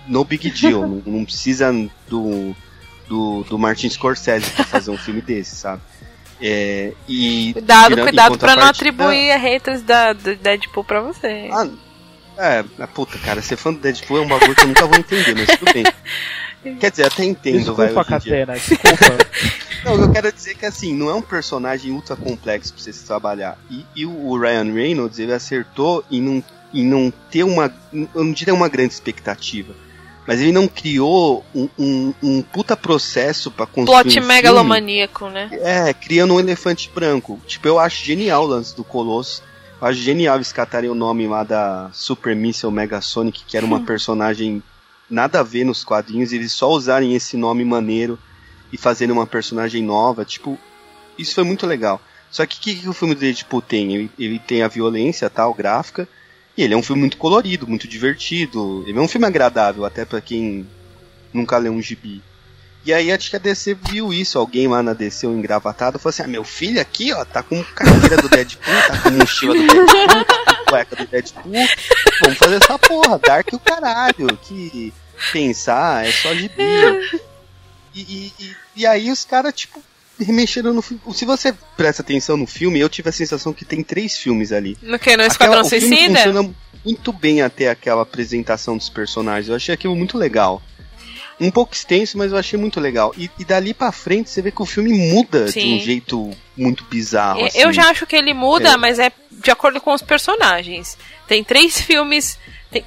no 0.06 0.24
big 0.24 0.50
deal. 0.50 0.82
não, 0.86 1.02
não 1.04 1.24
precisa 1.24 1.72
do, 2.08 2.54
do, 3.08 3.42
do 3.44 3.58
Martin 3.58 3.88
Scorsese 3.88 4.50
pra 4.50 4.64
fazer 4.64 4.90
um 4.92 4.98
filme 4.98 5.20
desse, 5.20 5.56
sabe? 5.56 5.82
É, 6.40 6.92
e, 7.08 7.52
Cuidado, 7.52 7.96
cuidado 7.96 8.38
pra 8.38 8.56
não 8.56 8.66
atribuir 8.66 9.36
haters 9.38 9.82
da, 9.82 10.12
do 10.12 10.34
Deadpool 10.34 10.82
pra 10.82 11.00
você. 11.00 11.48
Ah, 11.52 11.68
é, 12.42 12.86
puta, 12.86 13.18
cara, 13.18 13.40
ser 13.40 13.56
fã 13.56 13.72
do 13.72 13.80
Deadpool 13.80 14.18
é 14.18 14.20
um 14.20 14.28
bagulho 14.28 14.54
que 14.54 14.62
eu 14.62 14.68
nunca 14.68 14.86
vou 14.86 14.98
entender, 14.98 15.34
mas 15.34 15.58
tudo 15.58 15.72
bem. 15.72 15.84
Quer 16.78 16.90
dizer, 16.90 17.06
até 17.06 17.24
entendo, 17.24 17.74
vai, 17.74 17.88
Desculpa, 17.88 18.20
dia. 18.20 18.46
Catena, 18.46 18.54
desculpa. 18.54 19.18
Não, 19.84 20.00
eu 20.00 20.12
quero 20.12 20.32
dizer 20.32 20.54
que 20.54 20.64
assim, 20.64 20.94
não 20.94 21.10
é 21.10 21.14
um 21.14 21.20
personagem 21.20 21.90
ultra 21.90 22.14
complexo 22.14 22.72
pra 22.72 22.80
você 22.80 22.92
se 22.92 23.04
trabalhar. 23.04 23.58
E, 23.68 23.84
e 23.96 24.06
o 24.06 24.38
Ryan 24.38 24.72
Reynolds, 24.72 25.18
ele 25.18 25.32
acertou 25.32 26.04
em 26.08 26.20
não, 26.20 26.44
em 26.72 26.86
não 26.86 27.12
ter 27.30 27.42
uma. 27.42 27.72
Eu 27.92 28.22
não 28.22 28.32
diria 28.32 28.54
uma 28.54 28.68
grande 28.68 28.94
expectativa. 28.94 29.74
Mas 30.24 30.40
ele 30.40 30.52
não 30.52 30.68
criou 30.68 31.44
um, 31.52 31.68
um, 31.76 32.14
um 32.22 32.42
puta 32.42 32.76
processo 32.76 33.50
pra 33.50 33.66
construir. 33.66 34.02
Plot 34.04 34.20
um 34.20 34.24
megalomaníaco, 34.24 35.28
né? 35.28 35.50
É, 35.50 35.92
criando 35.92 36.34
um 36.34 36.38
elefante 36.38 36.88
branco. 36.94 37.40
Tipo, 37.44 37.66
eu 37.66 37.78
acho 37.80 38.04
genial 38.04 38.44
o 38.44 38.46
lance 38.46 38.76
do 38.76 38.84
Colosso. 38.84 39.42
Eu 39.82 39.88
acho 39.88 39.98
genial 39.98 40.36
eles 40.36 40.52
catarem 40.52 40.88
o 40.88 40.94
nome 40.94 41.26
lá 41.26 41.42
da 41.42 41.90
Super 41.92 42.36
Missile 42.36 42.70
Megasonic, 42.70 43.44
que 43.44 43.56
era 43.56 43.66
uma 43.66 43.80
personagem 43.84 44.62
nada 45.10 45.40
a 45.40 45.42
ver 45.42 45.64
nos 45.64 45.82
quadrinhos, 45.82 46.32
e 46.32 46.36
eles 46.36 46.52
só 46.52 46.70
usarem 46.70 47.16
esse 47.16 47.36
nome 47.36 47.64
maneiro 47.64 48.16
e 48.72 48.78
fazerem 48.78 49.12
uma 49.12 49.26
personagem 49.26 49.82
nova, 49.82 50.24
tipo, 50.24 50.56
isso 51.18 51.34
foi 51.34 51.42
muito 51.42 51.66
legal. 51.66 52.00
Só 52.30 52.46
que 52.46 52.58
o 52.58 52.60
que, 52.60 52.76
que 52.76 52.88
o 52.88 52.92
filme 52.92 53.16
do 53.16 53.20
Deadpool 53.22 53.60
tem? 53.60 53.92
Ele, 53.92 54.10
ele 54.16 54.38
tem 54.38 54.62
a 54.62 54.68
violência 54.68 55.28
tal, 55.28 55.52
gráfica, 55.52 56.08
e 56.56 56.62
ele 56.62 56.74
é 56.74 56.76
um 56.76 56.82
filme 56.82 57.00
muito 57.00 57.16
colorido, 57.16 57.66
muito 57.66 57.88
divertido. 57.88 58.84
Ele 58.86 58.96
é 58.96 59.02
um 59.02 59.08
filme 59.08 59.26
agradável, 59.26 59.84
até 59.84 60.04
pra 60.04 60.20
quem 60.20 60.64
nunca 61.32 61.58
leu 61.58 61.72
um 61.72 61.82
gibi. 61.82 62.22
E 62.84 62.92
aí 62.92 63.12
acho 63.12 63.30
que 63.30 63.36
a 63.36 63.38
DC 63.38 63.74
viu 63.74 64.12
isso, 64.12 64.38
alguém 64.38 64.66
lá 64.66 64.82
na 64.82 64.92
DC, 64.92 65.26
um 65.26 65.38
engravatado, 65.38 65.98
falou 65.98 66.10
assim: 66.10 66.22
ah, 66.22 66.26
meu 66.26 66.42
filho 66.42 66.80
aqui, 66.80 67.12
ó, 67.12 67.24
tá 67.24 67.42
com 67.42 67.62
carteira 67.62 68.16
do 68.16 68.28
Deadpool, 68.28 68.74
tá 68.88 68.98
com 69.02 69.10
mochila 69.10 69.54
do 69.54 69.66
Deadpool, 69.66 70.24
tá 70.24 70.54
com 70.56 70.64
cueca 70.64 70.96
do 70.96 71.06
Deadpool. 71.06 71.52
Vamos 72.22 72.38
fazer 72.38 72.56
essa 72.62 72.78
porra, 72.78 73.18
Dark 73.18 73.52
o 73.52 73.58
caralho, 73.60 74.36
que 74.42 74.92
pensar 75.32 76.04
é 76.06 76.10
só 76.10 76.34
gibi. 76.34 76.62
E, 77.94 78.00
e, 78.40 78.56
e, 78.76 78.86
aí 78.86 79.10
os 79.12 79.24
caras, 79.24 79.52
tipo, 79.54 79.80
remexeram 80.18 80.72
no 80.72 80.82
filme. 80.82 81.02
Se 81.14 81.24
você 81.24 81.54
presta 81.76 82.02
atenção 82.02 82.36
no 82.36 82.46
filme, 82.46 82.80
eu 82.80 82.88
tive 82.88 83.10
a 83.10 83.12
sensação 83.12 83.52
que 83.52 83.64
tem 83.64 83.82
três 83.82 84.16
filmes 84.16 84.50
ali. 84.50 84.76
No 84.82 84.98
que? 84.98 85.16
No 85.16 85.22
Esquadrão 85.24 85.60
Aquela- 85.60 85.80
Suicida? 85.80 86.16
funciona 86.18 86.54
muito 86.84 87.12
bem 87.12 87.42
até 87.42 87.68
aquela 87.68 88.02
apresentação 88.02 88.76
dos 88.76 88.88
personagens. 88.88 89.48
Eu 89.48 89.54
achei 89.56 89.74
aquilo 89.74 89.94
muito 89.94 90.16
legal. 90.16 90.62
Um 91.42 91.50
pouco 91.50 91.74
extenso, 91.74 92.16
mas 92.16 92.30
eu 92.32 92.38
achei 92.38 92.58
muito 92.58 92.78
legal. 92.80 93.12
E, 93.16 93.30
e 93.38 93.44
dali 93.44 93.74
pra 93.74 93.90
frente 93.92 94.30
você 94.30 94.40
vê 94.40 94.50
que 94.50 94.62
o 94.62 94.66
filme 94.66 94.92
muda 95.12 95.46
de 95.46 95.52
Sim. 95.52 95.76
um 95.76 95.80
jeito 95.80 96.30
muito 96.56 96.84
bizarro. 96.84 97.40
É, 97.40 97.46
assim. 97.46 97.58
Eu 97.58 97.72
já 97.72 97.90
acho 97.90 98.06
que 98.06 98.14
ele 98.16 98.32
muda, 98.32 98.70
É. 98.70 98.76
mas 98.76 98.98
é 98.98 99.10
de 99.30 99.50
acordo 99.50 99.80
com 99.80 99.92
os 99.92 100.02
personagens. 100.02 100.96
Tem 101.26 101.42
três 101.42 101.80
filmes. 101.80 102.38
Tem, 102.70 102.84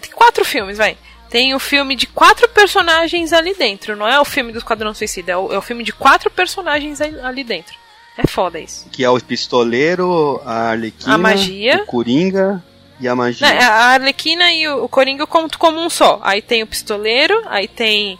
tem 0.00 0.10
quatro 0.12 0.44
filmes, 0.44 0.78
vai. 0.78 0.96
Tem 1.28 1.54
o 1.54 1.58
filme 1.58 1.96
de 1.96 2.06
quatro 2.06 2.48
personagens 2.48 3.32
ali 3.32 3.52
dentro. 3.54 3.96
Não 3.96 4.06
é 4.06 4.20
o 4.20 4.24
filme 4.24 4.52
do 4.52 4.58
Esquadrão 4.58 4.94
Suicida, 4.94 5.32
é 5.32 5.36
o, 5.36 5.52
é 5.52 5.58
o 5.58 5.62
filme 5.62 5.82
de 5.82 5.92
quatro 5.92 6.30
personagens 6.30 7.00
ali 7.00 7.18
ali 7.20 7.42
dentro. 7.44 7.74
É 8.16 8.26
foda 8.26 8.58
isso. 8.58 8.86
Que 8.90 9.04
é 9.04 9.10
o 9.10 9.20
pistoleiro, 9.20 10.40
a 10.44 10.70
Arlequina, 10.70 11.14
A 11.14 11.18
magia. 11.18 11.82
o 11.82 11.86
Coringa 11.86 12.64
e 13.00 13.06
a 13.08 13.14
magia. 13.14 13.46
Não, 13.48 13.60
a 13.60 13.74
Arlequina 13.94 14.50
e 14.52 14.66
o, 14.68 14.84
o 14.84 14.88
Coringa 14.88 15.22
eu 15.22 15.26
conto 15.26 15.58
como 15.58 15.78
um 15.80 15.90
só. 15.90 16.18
Aí 16.22 16.40
tem 16.42 16.62
o 16.62 16.66
pistoleiro, 16.66 17.42
aí 17.46 17.68
tem. 17.68 18.18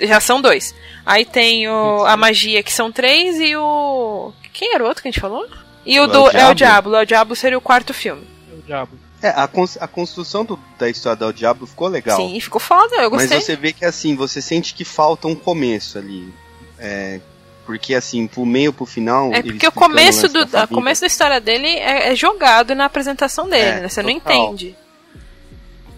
Já 0.00 0.20
são 0.20 0.40
dois. 0.40 0.74
Aí 1.06 1.24
tem 1.24 1.68
o, 1.68 2.04
a 2.06 2.16
magia, 2.16 2.62
que 2.62 2.72
são 2.72 2.90
três, 2.90 3.38
e 3.38 3.54
o. 3.56 4.32
Quem 4.52 4.74
era 4.74 4.82
o 4.82 4.86
outro 4.86 5.02
que 5.02 5.08
a 5.08 5.10
gente 5.10 5.20
falou? 5.20 5.46
E 5.86 6.00
o 6.00 6.04
O 6.04 6.06
do 6.06 6.18
É 6.30 6.48
o 6.48 6.54
Diablo. 6.54 6.54
Diabo. 6.54 6.90
O 6.90 6.96
El 6.96 7.04
Diabo 7.06 7.36
seria 7.36 7.58
o 7.58 7.60
quarto 7.60 7.92
filme. 7.92 8.26
O 8.58 8.62
diabo. 8.62 8.92
É, 9.22 9.28
a, 9.28 9.46
cons- 9.48 9.78
a 9.80 9.86
construção 9.88 10.44
do- 10.44 10.58
da 10.78 10.88
história 10.88 11.16
do 11.16 11.32
Diablo 11.32 11.66
ficou 11.66 11.88
legal. 11.88 12.16
Sim, 12.16 12.38
ficou 12.40 12.60
foda, 12.60 12.94
eu 12.96 13.10
Mas 13.10 13.22
gostei. 13.22 13.40
você 13.40 13.56
vê 13.56 13.72
que 13.72 13.84
assim, 13.84 14.14
você 14.16 14.40
sente 14.42 14.74
que 14.74 14.84
falta 14.84 15.26
um 15.28 15.34
começo 15.34 15.96
ali. 15.98 16.32
É, 16.78 17.20
porque 17.64 17.94
assim, 17.94 18.26
pro 18.26 18.44
meio 18.44 18.72
pro 18.72 18.86
final. 18.86 19.32
É 19.32 19.42
porque 19.42 19.66
o 19.66 19.72
começo, 19.72 20.28
do, 20.28 20.44
da 20.44 20.66
começo 20.66 21.00
da 21.02 21.06
história 21.06 21.40
dele 21.40 21.66
é, 21.66 22.12
é 22.12 22.14
jogado 22.14 22.74
na 22.74 22.84
apresentação 22.84 23.48
dele, 23.48 23.62
É, 23.62 23.80
né? 23.80 23.88
Você 23.88 24.02
não 24.02 24.14
total. 24.20 24.46
entende. 24.46 24.76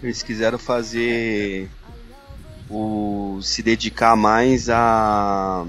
Eles 0.01 0.21
quiseram 0.23 0.57
fazer. 0.59 1.69
O, 2.69 3.39
se 3.41 3.61
dedicar 3.63 4.15
mais 4.15 4.69
a. 4.69 5.65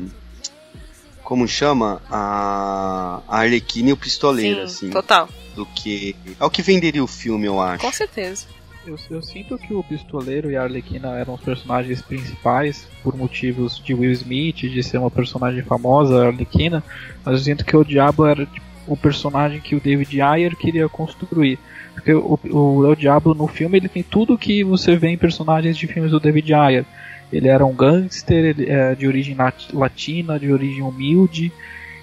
Como 1.23 1.47
chama? 1.47 2.01
A, 2.11 3.21
a 3.29 3.39
Arlequina 3.41 3.91
e 3.91 3.93
o 3.93 3.97
Pistoleiro, 3.97 4.61
Sim, 4.69 4.87
assim. 4.87 4.91
total. 4.91 5.29
Do 5.55 5.65
que. 5.67 6.17
É 6.41 6.45
o 6.45 6.51
que 6.51 6.63
venderia 6.63 7.03
o 7.03 7.07
filme, 7.07 7.47
eu 7.47 7.61
acho. 7.61 7.83
Com 7.85 7.93
certeza. 7.93 8.47
Eu, 8.89 8.97
eu 9.11 9.21
sinto 9.23 9.59
que 9.59 9.75
o 9.75 9.83
Pistoleiro 9.85 10.51
e 10.51 10.57
a 10.57 10.63
Arlequina 10.63 11.19
eram 11.19 11.35
os 11.35 11.41
personagens 11.43 12.01
principais 12.01 12.89
por 13.03 13.15
motivos 13.15 13.79
de 13.85 13.93
Will 13.93 14.13
Smith, 14.13 14.57
de 14.57 14.83
ser 14.83 14.97
uma 14.97 15.11
personagem 15.11 15.63
famosa, 15.63 16.25
a 16.25 16.27
Arlequina, 16.29 16.83
mas 17.23 17.35
eu 17.35 17.41
sinto 17.45 17.67
que 17.67 17.77
o 17.77 17.85
Diabo 17.85 18.25
era 18.25 18.47
tipo, 18.47 18.67
o 18.87 18.97
personagem 18.97 19.61
que 19.61 19.75
o 19.77 19.81
David 19.81 20.19
Ayer 20.23 20.57
queria 20.57 20.89
construir. 20.89 21.59
Porque 21.93 22.15
o, 22.15 22.39
o 22.51 22.87
El 22.87 22.97
Diablo 22.97 23.35
no 23.35 23.47
filme 23.47 23.77
ele 23.77 23.89
tem 23.89 24.03
tudo 24.03 24.39
que 24.39 24.65
você 24.65 24.97
vê 24.97 25.09
em 25.09 25.19
personagens 25.19 25.77
de 25.77 25.87
filmes 25.87 26.11
do 26.13 26.19
David 26.21 26.55
Ayer. 26.55 26.85
Ele 27.31 27.49
era 27.49 27.67
um 27.67 27.75
gangster 27.75 28.43
ele 28.43 28.71
é 28.71 28.95
de 28.95 29.07
origem 29.07 29.35
lat- 29.35 29.71
latina, 29.75 30.39
de 30.39 30.51
origem 30.51 30.81
humilde 30.81 31.53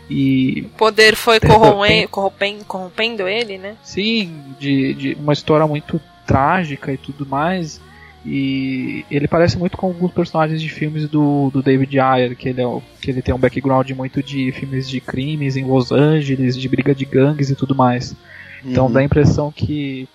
e 0.08 0.68
O 0.68 0.78
poder 0.78 1.16
foi 1.16 1.40
De 1.42 1.48
corroen- 1.48 1.90
repente- 2.02 2.08
corrompen- 2.10 2.60
corrompendo 2.68 3.28
ele, 3.28 3.58
né? 3.58 3.76
Sim, 3.82 4.30
de, 4.60 4.94
de 4.94 5.14
uma 5.16 5.34
história 5.34 5.66
muito 5.66 6.00
trágica 6.26 6.92
e 6.92 6.98
tudo 6.98 7.26
mais. 7.26 7.80
E 8.28 9.06
ele 9.12 9.28
parece 9.28 9.56
muito 9.58 9.78
com 9.78 9.86
alguns 9.86 10.12
personagens 10.12 10.60
de 10.60 10.68
filmes 10.68 11.08
do, 11.08 11.52
do 11.52 11.62
David 11.62 12.00
Ayer, 12.00 12.36
que 12.36 12.50
ele, 12.50 12.62
é, 12.62 12.82
que 13.00 13.12
ele 13.12 13.22
tem 13.22 13.36
um 13.36 13.38
background 13.38 13.90
muito 13.92 14.24
de 14.24 14.52
filmes 14.52 14.90
de 14.90 15.00
crimes 15.00 15.56
em 15.56 15.64
Los 15.64 15.92
Angeles, 15.92 16.58
de 16.58 16.68
briga 16.68 16.96
de 16.96 17.06
gangues 17.06 17.52
e 17.52 17.56
tudo 17.56 17.76
mais. 17.76 18.16
Então 18.64 18.88
Uhum. 18.88 18.92
dá 18.94 19.00
a 19.02 19.04
impressão 19.04 19.52
que, 19.52 20.10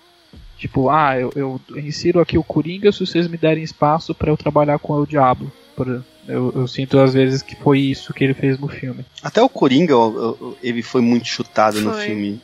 tipo, 0.57 0.89
ah, 0.89 1.17
eu, 1.17 1.31
eu 1.35 1.61
insiro 1.77 2.19
aqui 2.19 2.37
o 2.37 2.43
Coringa 2.43 2.91
se 2.91 2.99
vocês 3.05 3.29
me 3.29 3.37
derem 3.37 3.63
espaço 3.63 4.13
para 4.13 4.29
eu 4.29 4.35
trabalhar 4.35 4.77
com 4.77 4.91
o 4.93 5.07
Diabo. 5.07 5.49
Por- 5.73 6.03
eu, 6.27 6.51
eu 6.53 6.67
sinto 6.67 6.99
às 6.99 7.13
vezes 7.13 7.41
que 7.41 7.55
foi 7.55 7.79
isso 7.79 8.13
que 8.13 8.23
ele 8.25 8.33
fez 8.33 8.59
no 8.59 8.67
filme. 8.67 9.05
Até 9.23 9.41
o 9.41 9.47
Coringa, 9.49 9.93
ele 10.61 10.81
foi 10.83 10.99
muito 11.01 11.27
chutado 11.27 11.79
no 11.81 11.93
Foi. 11.93 12.01
filme. 12.05 12.41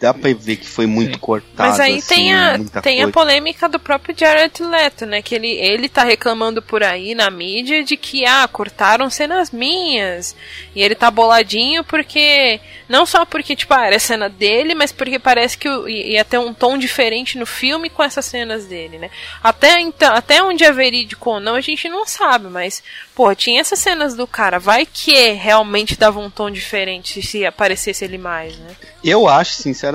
Dá 0.00 0.14
pra 0.14 0.32
ver 0.32 0.56
que 0.56 0.66
foi 0.66 0.86
muito 0.86 1.12
Sim. 1.12 1.20
cortado. 1.20 1.68
Mas 1.68 1.78
aí 1.78 1.98
assim, 1.98 2.14
tem, 2.14 2.34
a, 2.34 2.56
muita 2.56 2.80
tem 2.80 3.02
a 3.02 3.08
polêmica 3.08 3.68
do 3.68 3.78
próprio 3.78 4.14
Jared 4.18 4.62
Leto, 4.62 5.04
né? 5.04 5.20
Que 5.20 5.34
ele, 5.34 5.50
ele 5.50 5.90
tá 5.90 6.02
reclamando 6.02 6.62
por 6.62 6.82
aí 6.82 7.14
na 7.14 7.28
mídia 7.28 7.84
de 7.84 7.98
que, 7.98 8.24
ah, 8.24 8.48
cortaram 8.50 9.10
cenas 9.10 9.50
minhas. 9.50 10.34
E 10.74 10.82
ele 10.82 10.94
tá 10.94 11.10
boladinho 11.10 11.84
porque. 11.84 12.58
Não 12.88 13.04
só 13.04 13.26
porque, 13.26 13.54
tipo, 13.54 13.74
ah, 13.74 13.86
era 13.86 13.96
a 13.96 14.00
cena 14.00 14.30
dele, 14.30 14.74
mas 14.74 14.90
porque 14.90 15.18
parece 15.18 15.58
que 15.58 15.68
ia 15.68 16.24
ter 16.24 16.38
um 16.38 16.54
tom 16.54 16.78
diferente 16.78 17.38
no 17.38 17.44
filme 17.44 17.90
com 17.90 18.02
essas 18.02 18.24
cenas 18.24 18.64
dele, 18.64 18.98
né? 18.98 19.10
Até, 19.42 19.78
então, 19.80 20.14
até 20.14 20.42
onde 20.42 20.64
é 20.64 20.72
verídico 20.72 21.28
ou 21.28 21.40
não, 21.40 21.56
a 21.56 21.60
gente 21.60 21.90
não 21.90 22.06
sabe, 22.06 22.48
mas, 22.48 22.82
pô, 23.14 23.32
tinha 23.34 23.60
essas 23.60 23.78
cenas 23.78 24.16
do 24.16 24.26
cara. 24.26 24.58
Vai 24.58 24.86
que 24.86 25.32
realmente 25.32 25.96
dava 25.96 26.18
um 26.18 26.30
tom 26.30 26.50
diferente 26.50 27.20
se 27.22 27.44
aparecesse 27.44 28.02
ele 28.02 28.18
mais, 28.18 28.56
né? 28.56 28.74
Eu 29.04 29.28
acho, 29.28 29.52
sinceramente, 29.52 29.89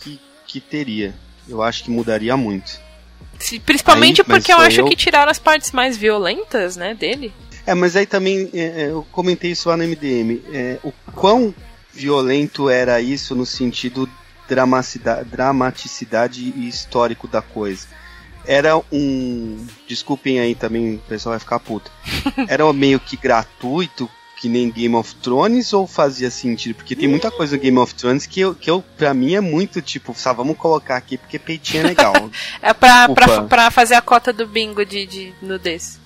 que, 0.00 0.20
que 0.46 0.60
teria. 0.60 1.14
Eu 1.48 1.62
acho 1.62 1.84
que 1.84 1.90
mudaria 1.90 2.36
muito. 2.36 2.78
Se- 3.38 3.58
principalmente 3.60 4.20
Aí, 4.22 4.26
porque 4.26 4.52
eu 4.52 4.58
acho 4.58 4.80
eu. 4.80 4.86
que 4.86 4.96
tiraram 4.96 5.30
as 5.30 5.38
partes 5.38 5.72
mais 5.72 5.96
violentas, 5.96 6.76
né, 6.76 6.94
dele. 6.94 7.32
É, 7.66 7.74
mas 7.74 7.96
aí 7.96 8.06
também, 8.06 8.48
é, 8.54 8.84
é, 8.84 8.90
eu 8.90 9.06
comentei 9.12 9.50
isso 9.50 9.68
lá 9.68 9.76
no 9.76 9.82
MDM. 9.84 10.40
é, 10.52 10.78
o 10.84 10.92
quão 11.14 11.54
violento 11.92 12.68
era 12.70 13.00
isso 13.00 13.34
no 13.34 13.44
sentido 13.46 14.08
dramaticidade 14.48 16.52
e 16.56 16.68
histórico 16.68 17.26
da 17.26 17.42
coisa. 17.42 17.86
Era 18.46 18.76
um. 18.92 19.66
Desculpem 19.88 20.38
aí 20.38 20.54
também, 20.54 20.94
o 20.94 20.98
pessoal 21.00 21.32
vai 21.32 21.40
ficar 21.40 21.58
puto. 21.58 21.90
Era 22.46 22.72
meio 22.72 23.00
que 23.00 23.16
gratuito, 23.16 24.08
que 24.46 24.48
nem 24.48 24.70
Game 24.70 24.94
of 24.94 25.12
Thrones, 25.16 25.72
ou 25.72 25.88
fazia 25.88 26.30
sentido? 26.30 26.76
Porque 26.76 26.94
tem 26.94 27.08
muita 27.08 27.32
coisa 27.32 27.56
no 27.56 27.62
Game 27.62 27.78
of 27.78 27.92
Thrones 27.92 28.26
que, 28.26 28.40
eu, 28.40 28.54
que 28.54 28.70
eu, 28.70 28.80
pra 28.96 29.12
mim 29.12 29.34
é 29.34 29.40
muito 29.40 29.82
tipo, 29.82 30.14
só 30.14 30.32
vamos 30.32 30.56
colocar 30.56 30.96
aqui 30.96 31.18
porque 31.18 31.36
peitinho 31.36 31.82
é 31.82 31.86
legal. 31.88 32.14
É 32.62 32.72
pra, 32.72 33.08
pra, 33.08 33.42
pra 33.42 33.70
fazer 33.70 33.94
a 33.94 34.00
cota 34.00 34.32
do 34.32 34.46
bingo 34.46 34.84
de, 34.84 35.06
de 35.06 35.34
nudez. 35.42 35.98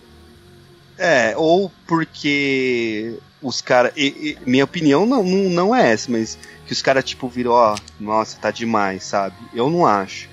É, 0.98 1.34
ou 1.36 1.70
porque 1.86 3.18
os 3.42 3.60
caras. 3.60 3.92
Minha 4.46 4.64
opinião 4.64 5.04
não, 5.04 5.22
não, 5.22 5.50
não 5.50 5.76
é 5.76 5.92
essa, 5.92 6.10
mas 6.10 6.38
que 6.66 6.72
os 6.72 6.82
caras, 6.82 7.04
tipo, 7.04 7.28
viram, 7.28 7.52
ó, 7.52 7.76
nossa, 7.98 8.38
tá 8.38 8.50
demais, 8.50 9.04
sabe? 9.04 9.36
Eu 9.54 9.68
não 9.68 9.84
acho. 9.86 10.28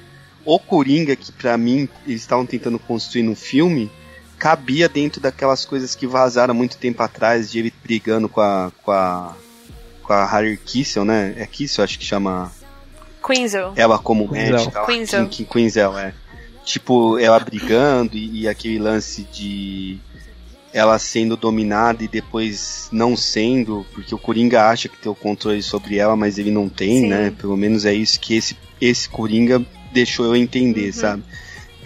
O 0.46 0.60
Coringa, 0.60 1.16
que 1.16 1.32
pra 1.32 1.58
mim 1.58 1.90
eles 2.06 2.22
estavam 2.22 2.46
tentando 2.46 2.80
construir 2.80 3.24
no 3.24 3.36
filme, 3.36 3.92
cabia 4.38 4.88
dentro 4.88 5.20
daquelas 5.22 5.66
coisas 5.66 5.96
que 5.96 6.06
vazaram 6.08 6.54
muito 6.54 6.78
tempo 6.78 7.02
atrás, 7.04 7.52
de 7.52 7.60
ele 7.60 7.74
brigando 7.84 8.28
com 8.30 8.42
a. 8.42 8.72
com 8.84 8.92
a. 8.92 9.36
com 10.04 10.14
a 10.14 10.26
Harry 10.26 10.58
Kissel, 10.58 11.04
né? 11.06 11.34
É 11.38 11.46
Kissel, 11.46 11.84
acho 11.84 11.98
que 12.00 12.06
chama 12.06 12.52
Quinzel. 13.26 13.74
ela 13.76 13.98
como 14.00 14.28
Quinzel. 14.28 14.52
médica. 14.54 14.86
Quinzel. 14.86 15.28
Quinzel, 15.30 15.98
é. 15.98 16.14
Tipo, 16.64 17.18
ela 17.18 17.40
brigando 17.40 18.18
e, 18.18 18.42
e 18.42 18.48
aquele 18.48 18.78
lance 18.80 19.24
de 19.24 19.98
ela 20.74 21.00
sendo 21.00 21.36
dominada 21.38 22.04
e 22.04 22.08
depois 22.08 22.90
não 22.92 23.16
sendo, 23.16 23.86
porque 23.94 24.14
o 24.14 24.18
Coringa 24.18 24.68
acha 24.70 24.88
que 24.90 24.98
tem 24.98 25.12
o 25.12 25.16
controle 25.16 25.64
sobre 25.64 25.98
ela, 25.98 26.16
mas 26.16 26.38
ele 26.38 26.52
não 26.52 26.68
tem, 26.70 27.02
Sim. 27.02 27.08
né? 27.08 27.34
Pelo 27.38 27.56
menos 27.58 27.86
é 27.86 27.94
isso 27.94 28.20
que 28.20 28.36
esse, 28.36 28.56
esse 28.80 29.10
Coringa 29.10 29.66
deixou 29.94 30.26
eu 30.26 30.36
entender, 30.36 30.88
Uhum. 30.88 30.94
sabe? 30.94 31.24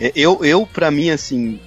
É, 0.02 0.12
Eu, 0.16 0.43
eu, 0.43 0.66
pra 0.66 0.89
mim, 0.89 1.10
assim, 1.12 1.60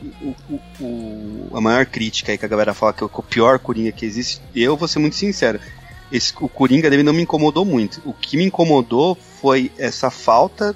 o, 0.50 0.58
o- 0.84 1.50
a 1.56 1.60
maior 1.60 1.86
crítica 1.86 2.32
aí 2.32 2.36
que 2.38 2.44
a 2.44 2.48
galera 2.48 2.74
fala 2.74 2.92
que 2.92 3.02
é 3.02 3.06
o 3.06 3.22
pior 3.22 3.58
Coringa 3.60 3.92
que 3.92 4.04
existe, 4.04 4.40
eu 4.54 4.76
vou 4.76 4.88
ser 4.88 4.98
muito 4.98 5.14
sincero. 5.16 5.60
Esse, 6.10 6.32
o 6.40 6.48
Coringa 6.48 6.90
dele 6.90 7.02
não 7.02 7.12
me 7.12 7.22
incomodou 7.22 7.64
muito. 7.64 8.00
O 8.04 8.12
que 8.12 8.36
me 8.36 8.44
incomodou 8.44 9.16
foi 9.40 9.70
essa 9.78 10.10
falta 10.10 10.74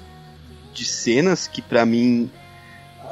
de 0.73 0.85
cenas 0.85 1.47
que 1.47 1.61
pra 1.61 1.85
mim 1.85 2.29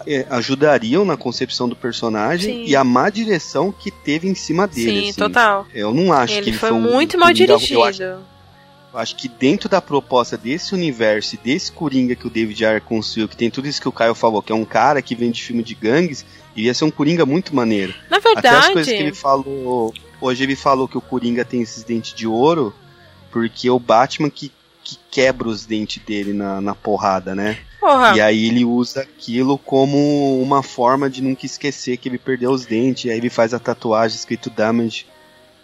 é, 0.06 0.26
ajudariam 0.30 1.04
na 1.04 1.18
concepção 1.18 1.68
do 1.68 1.76
personagem 1.76 2.66
Sim. 2.66 2.72
e 2.72 2.76
a 2.76 2.84
má 2.84 3.10
direção 3.10 3.72
que 3.72 3.92
teve 3.92 4.28
em 4.28 4.36
cima 4.36 4.68
dele. 4.68 5.02
Sim, 5.02 5.10
assim. 5.10 5.20
total. 5.20 5.68
Eu 5.74 5.94
não 5.94 6.12
acho 6.14 6.34
que 6.34 6.40
Ele 6.40 6.50
ele 6.52 6.58
foi 6.58 6.72
um 6.72 6.80
muito 6.82 7.18
mal 7.18 7.34
dirigido. 7.34 7.80
Eu 7.82 7.84
acho, 7.84 8.04
acho 8.98 9.16
que 9.16 9.28
dentro 9.28 9.70
da 9.70 9.82
proposta 9.82 10.38
desse 10.38 10.74
universo 10.74 11.36
e 11.36 11.38
desse 11.38 11.72
Coringa 11.72 12.16
que 12.16 12.26
o 12.26 12.30
David 12.30 12.66
Ayer 12.66 12.82
construiu, 12.82 13.28
que 13.28 13.38
tem 13.38 13.50
tudo 13.50 13.68
isso 13.68 13.82
que 13.82 13.88
o 13.88 13.92
Caio 13.92 14.16
falou, 14.16 14.42
que 14.42 14.52
é 14.52 14.56
um 14.56 14.66
cara 14.66 15.02
que 15.02 15.16
vem 15.16 15.32
de 15.32 15.44
filme 15.44 15.64
de 15.64 15.76
gangues, 15.76 16.26
ia 16.56 16.74
ser 16.74 16.86
um 16.86 16.92
Coringa 16.92 17.26
muito 17.26 17.56
maneiro. 17.56 17.94
Na 18.10 18.20
verdade. 18.20 18.48
Até 18.48 18.58
as 18.58 18.70
coisas 18.70 18.92
que 18.92 19.00
ele 19.00 19.14
falou. 19.14 19.94
Hoje 20.20 20.44
ele 20.44 20.56
falou 20.56 20.88
que 20.88 20.98
o 20.98 21.02
Coringa 21.02 21.46
tem 21.46 21.62
esses 21.62 21.84
dentes 21.84 22.14
de 22.14 22.26
ouro, 22.28 22.74
porque 23.32 23.70
o 23.70 23.80
Batman 23.80 24.32
que, 24.32 24.52
que 24.84 24.98
quebra 25.12 25.48
os 25.48 25.66
dentes 25.66 26.02
dele 26.04 26.34
na, 26.34 26.60
na 26.60 26.74
porrada, 26.74 27.36
né? 27.36 27.60
Porra. 27.80 28.18
E 28.18 28.22
aí 28.22 28.48
ele 28.48 28.66
usa 28.66 29.02
aquilo 29.02 29.60
como 29.60 30.42
uma 30.42 30.64
forma 30.64 31.08
de 31.08 31.22
nunca 31.22 31.46
esquecer 31.46 31.98
que 31.98 32.10
ele 32.10 32.18
perdeu 32.18 32.50
os 32.50 32.66
dentes. 32.66 33.06
E 33.06 33.12
aí 33.12 33.18
ele 33.18 33.30
faz 33.30 33.54
a 33.54 33.60
tatuagem 33.60 34.18
escrito 34.18 34.50
Damage 34.50 35.06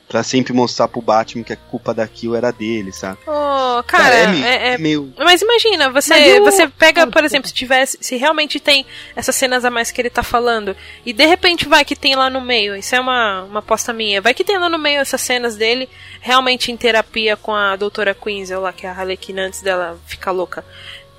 Pra 0.07 0.21
sempre 0.21 0.53
mostrar 0.53 0.87
pro 0.87 1.01
Batman 1.01 1.43
que 1.43 1.53
a 1.53 1.55
culpa 1.57 1.93
daquilo 1.93 2.35
era 2.35 2.51
dele, 2.51 2.91
sabe? 2.91 3.17
Oh, 3.25 3.81
cara, 3.83 4.09
cara 4.09 4.15
é, 4.15 4.69
é, 4.69 4.73
é, 4.73 4.77
meio... 4.77 5.11
Mas 5.17 5.41
imagina, 5.41 5.89
você, 5.89 6.13
eu... 6.37 6.43
você 6.43 6.67
pega, 6.67 7.07
por 7.07 7.23
exemplo, 7.23 7.47
se 7.47 7.53
tivesse. 7.53 7.97
Se 7.99 8.15
realmente 8.17 8.59
tem 8.59 8.85
essas 9.15 9.35
cenas 9.35 9.65
a 9.65 9.71
mais 9.71 9.91
que 9.91 10.01
ele 10.01 10.09
tá 10.09 10.21
falando, 10.21 10.75
e 11.05 11.13
de 11.13 11.25
repente 11.25 11.67
vai 11.67 11.83
que 11.83 11.95
tem 11.95 12.15
lá 12.15 12.29
no 12.29 12.41
meio, 12.41 12.75
isso 12.75 12.95
é 12.95 12.99
uma, 12.99 13.43
uma 13.43 13.59
aposta 13.59 13.91
minha, 13.91 14.21
vai 14.21 14.33
que 14.33 14.43
tem 14.43 14.57
lá 14.57 14.69
no 14.69 14.77
meio 14.77 14.99
essas 14.99 15.21
cenas 15.21 15.55
dele 15.55 15.89
realmente 16.21 16.71
em 16.71 16.77
terapia 16.77 17.35
com 17.35 17.53
a 17.53 17.75
doutora 17.75 18.13
Quinzel 18.13 18.61
lá, 18.61 18.71
que 18.71 18.85
é 18.85 18.89
a 18.89 18.93
Harlequin 18.93 19.39
antes 19.39 19.61
dela 19.61 19.99
ficar 20.05 20.31
louca. 20.31 20.63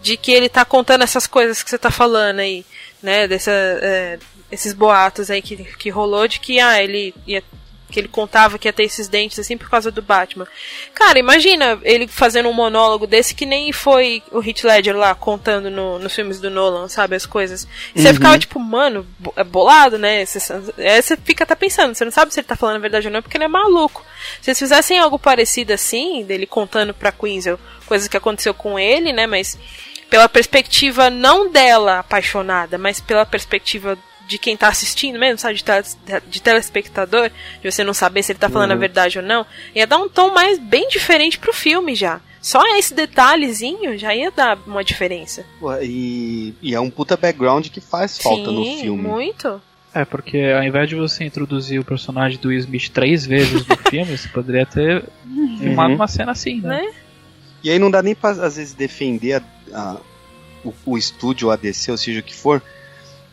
De 0.00 0.16
que 0.18 0.30
ele 0.30 0.50
tá 0.50 0.64
contando 0.64 1.02
essas 1.02 1.26
coisas 1.26 1.62
que 1.62 1.70
você 1.70 1.78
tá 1.78 1.90
falando 1.90 2.40
aí, 2.40 2.64
né? 3.02 3.26
Dessa, 3.26 3.50
é, 3.50 4.18
esses 4.52 4.72
boatos 4.72 5.30
aí 5.30 5.40
que, 5.40 5.56
que 5.56 5.90
rolou 5.90 6.28
de 6.28 6.38
que, 6.38 6.60
ah, 6.60 6.82
ele 6.82 7.14
ia 7.26 7.42
que 7.94 8.00
ele 8.00 8.08
contava 8.08 8.58
que 8.58 8.66
ia 8.66 8.72
ter 8.72 8.82
esses 8.82 9.06
dentes 9.06 9.38
assim 9.38 9.56
por 9.56 9.70
causa 9.70 9.88
do 9.88 10.02
Batman. 10.02 10.48
Cara, 10.92 11.16
imagina 11.16 11.78
ele 11.84 12.08
fazendo 12.08 12.48
um 12.48 12.52
monólogo 12.52 13.06
desse 13.06 13.36
que 13.36 13.46
nem 13.46 13.72
foi 13.72 14.20
o 14.32 14.42
Heath 14.42 14.64
Ledger 14.64 14.96
lá 14.96 15.14
contando 15.14 15.70
no, 15.70 16.00
nos 16.00 16.12
filmes 16.12 16.40
do 16.40 16.50
Nolan, 16.50 16.88
sabe, 16.88 17.14
as 17.14 17.24
coisas. 17.24 17.68
E 17.94 18.02
você 18.02 18.08
uhum. 18.08 18.14
ficava 18.14 18.36
tipo, 18.36 18.58
mano, 18.58 19.06
é 19.36 19.44
bolado, 19.44 19.96
né? 19.96 20.26
Você, 20.26 20.38
é, 20.76 21.00
você 21.00 21.16
fica 21.16 21.44
até 21.44 21.54
pensando, 21.54 21.94
você 21.94 22.04
não 22.04 22.10
sabe 22.10 22.34
se 22.34 22.40
ele 22.40 22.48
tá 22.48 22.56
falando 22.56 22.76
a 22.76 22.80
verdade 22.80 23.06
ou 23.06 23.12
não, 23.12 23.22
porque 23.22 23.36
ele 23.36 23.44
é 23.44 23.48
maluco. 23.48 24.04
Se 24.42 24.50
eles 24.50 24.58
fizessem 24.58 24.98
algo 24.98 25.16
parecido 25.16 25.72
assim, 25.72 26.24
dele 26.24 26.46
contando 26.46 26.92
pra 26.92 27.12
Quinzel 27.12 27.60
coisas 27.86 28.08
que 28.08 28.16
aconteceu 28.16 28.52
com 28.52 28.76
ele, 28.76 29.12
né, 29.12 29.24
mas 29.26 29.56
pela 30.10 30.28
perspectiva 30.28 31.10
não 31.10 31.48
dela 31.48 32.00
apaixonada, 32.00 32.76
mas 32.76 33.00
pela 33.00 33.24
perspectiva 33.24 33.96
de 34.26 34.38
quem 34.38 34.56
tá 34.56 34.68
assistindo 34.68 35.18
mesmo, 35.18 35.38
sabe? 35.38 35.54
De, 35.54 35.64
tele, 35.64 35.84
de 36.28 36.42
telespectador, 36.42 37.30
de 37.62 37.70
você 37.70 37.84
não 37.84 37.94
saber 37.94 38.22
se 38.22 38.32
ele 38.32 38.38
tá 38.38 38.48
falando 38.48 38.70
uhum. 38.70 38.76
a 38.76 38.80
verdade 38.80 39.18
ou 39.18 39.24
não, 39.24 39.46
ia 39.74 39.86
dar 39.86 39.98
um 39.98 40.08
tom 40.08 40.32
mais 40.32 40.58
bem 40.58 40.88
diferente 40.88 41.38
pro 41.38 41.52
filme 41.52 41.94
já. 41.94 42.20
Só 42.40 42.60
esse 42.76 42.92
detalhezinho 42.92 43.96
já 43.96 44.14
ia 44.14 44.30
dar 44.30 44.58
uma 44.66 44.84
diferença. 44.84 45.46
E, 45.82 46.54
e 46.60 46.74
é 46.74 46.80
um 46.80 46.90
puta 46.90 47.16
background 47.16 47.68
que 47.68 47.80
faz 47.80 48.18
falta 48.18 48.50
Sim, 48.50 48.54
no 48.54 48.80
filme. 48.80 49.02
muito. 49.02 49.62
É, 49.94 50.04
porque 50.04 50.52
ao 50.54 50.62
invés 50.62 50.88
de 50.88 50.96
você 50.96 51.24
introduzir 51.24 51.80
o 51.80 51.84
personagem 51.84 52.38
do 52.38 52.48
Will 52.48 52.58
Smith 52.58 52.90
três 52.90 53.24
vezes 53.24 53.66
no 53.66 53.76
filme, 53.88 54.18
você 54.18 54.28
poderia 54.28 54.66
ter 54.66 55.04
uhum. 55.24 55.56
filmado 55.58 55.94
uma 55.94 56.08
cena 56.08 56.32
assim, 56.32 56.60
né? 56.60 56.82
né? 56.82 56.92
E 57.62 57.70
aí 57.70 57.78
não 57.78 57.90
dá 57.90 58.02
nem 58.02 58.14
pra, 58.14 58.30
às 58.30 58.56
vezes, 58.56 58.74
defender 58.74 59.34
a, 59.34 59.42
a, 59.72 59.96
o, 60.62 60.74
o 60.84 60.98
estúdio, 60.98 61.48
o 61.48 61.50
ADC, 61.50 61.92
ou 61.92 61.96
seja 61.96 62.20
o 62.20 62.22
que 62.22 62.34
for, 62.34 62.62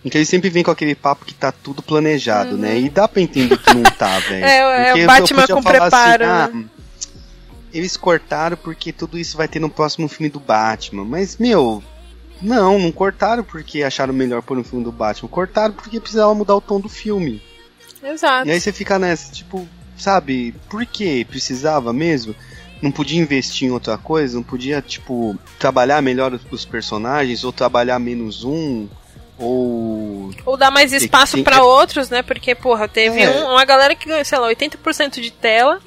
porque 0.02 0.18
ele 0.18 0.26
sempre 0.26 0.50
vem 0.50 0.64
com 0.64 0.72
aquele 0.72 0.96
papo 0.96 1.26
que 1.26 1.34
tá 1.34 1.52
tudo 1.52 1.82
planejado, 1.82 2.58
né? 2.58 2.70
uhum. 2.70 2.74
né? 2.76 2.82
E 2.82 2.90
dá 2.90 3.08
pra 3.08 3.22
entender 3.22 3.58
que 3.58 3.74
não 3.74 3.84
tá, 3.84 4.20
velho. 4.28 4.44
É, 4.44 4.90
é 4.90 5.04
o 5.04 5.06
Batman 5.06 5.48
com 5.48 5.60
assim, 5.60 5.68
preparo. 5.68 6.26
Assim, 6.26 6.70
ah, 6.70 6.82
eles 7.74 7.96
cortaram 7.96 8.58
porque 8.58 8.92
tudo 8.92 9.18
isso 9.18 9.38
vai 9.38 9.48
ter 9.48 9.60
no 9.60 9.70
próximo 9.70 10.08
filme 10.08 10.30
do 10.30 10.40
Batman. 10.40 11.06
Mas, 11.06 11.38
meu, 11.38 11.84
não, 12.42 12.80
não 12.80 12.92
cortaram 12.92 13.44
porque 13.44 13.84
acharam 13.84 14.14
melhor 14.14 14.42
pôr 14.42 14.58
no 14.58 14.64
filme 14.64 14.84
do 14.84 14.92
Batman. 14.92 15.30
Cortaram 15.30 15.74
porque 15.74 16.00
precisava 16.00 16.34
mudar 16.34 16.56
o 16.56 16.62
tom 16.62 16.80
do 16.80 16.90
filme. 16.90 17.42
Exato. 18.04 18.48
E 18.48 18.52
aí 18.52 18.60
você 18.60 18.72
fica 18.72 18.98
nessa, 18.98 19.32
tipo, 19.32 19.68
sabe, 19.96 20.56
por 20.68 20.84
que 20.86 21.24
precisava 21.26 21.94
mesmo? 21.94 22.36
Não 22.82 22.92
podia 22.92 23.22
investir 23.22 23.68
em 23.68 23.72
outra 23.72 23.98
coisa? 24.00 24.36
Não 24.36 24.44
podia, 24.44 24.82
tipo, 24.82 25.38
trabalhar 25.60 26.02
melhor 26.02 26.40
os 26.50 26.66
personagens 26.66 27.44
ou 27.44 27.54
trabalhar 27.54 28.00
menos 28.00 28.44
um? 28.44 28.88
Ou. 29.42 30.32
Ou 30.46 30.58
dar 30.58 30.72
mais 30.72 30.94
espaço 30.94 31.44
para 31.44 31.64
outros, 31.64 32.10
né? 32.10 32.22
Porque, 32.22 32.54
porra, 32.54 32.88
teve 32.88 33.22
é. 33.22 33.30
um, 33.30 33.52
uma 33.52 33.66
galera 33.66 33.96
que 33.96 34.08
ganhou, 34.08 34.24
sei 34.24 34.38
lá, 34.38 34.48
80% 34.48 35.20
de 35.20 35.32
tela 35.32 35.82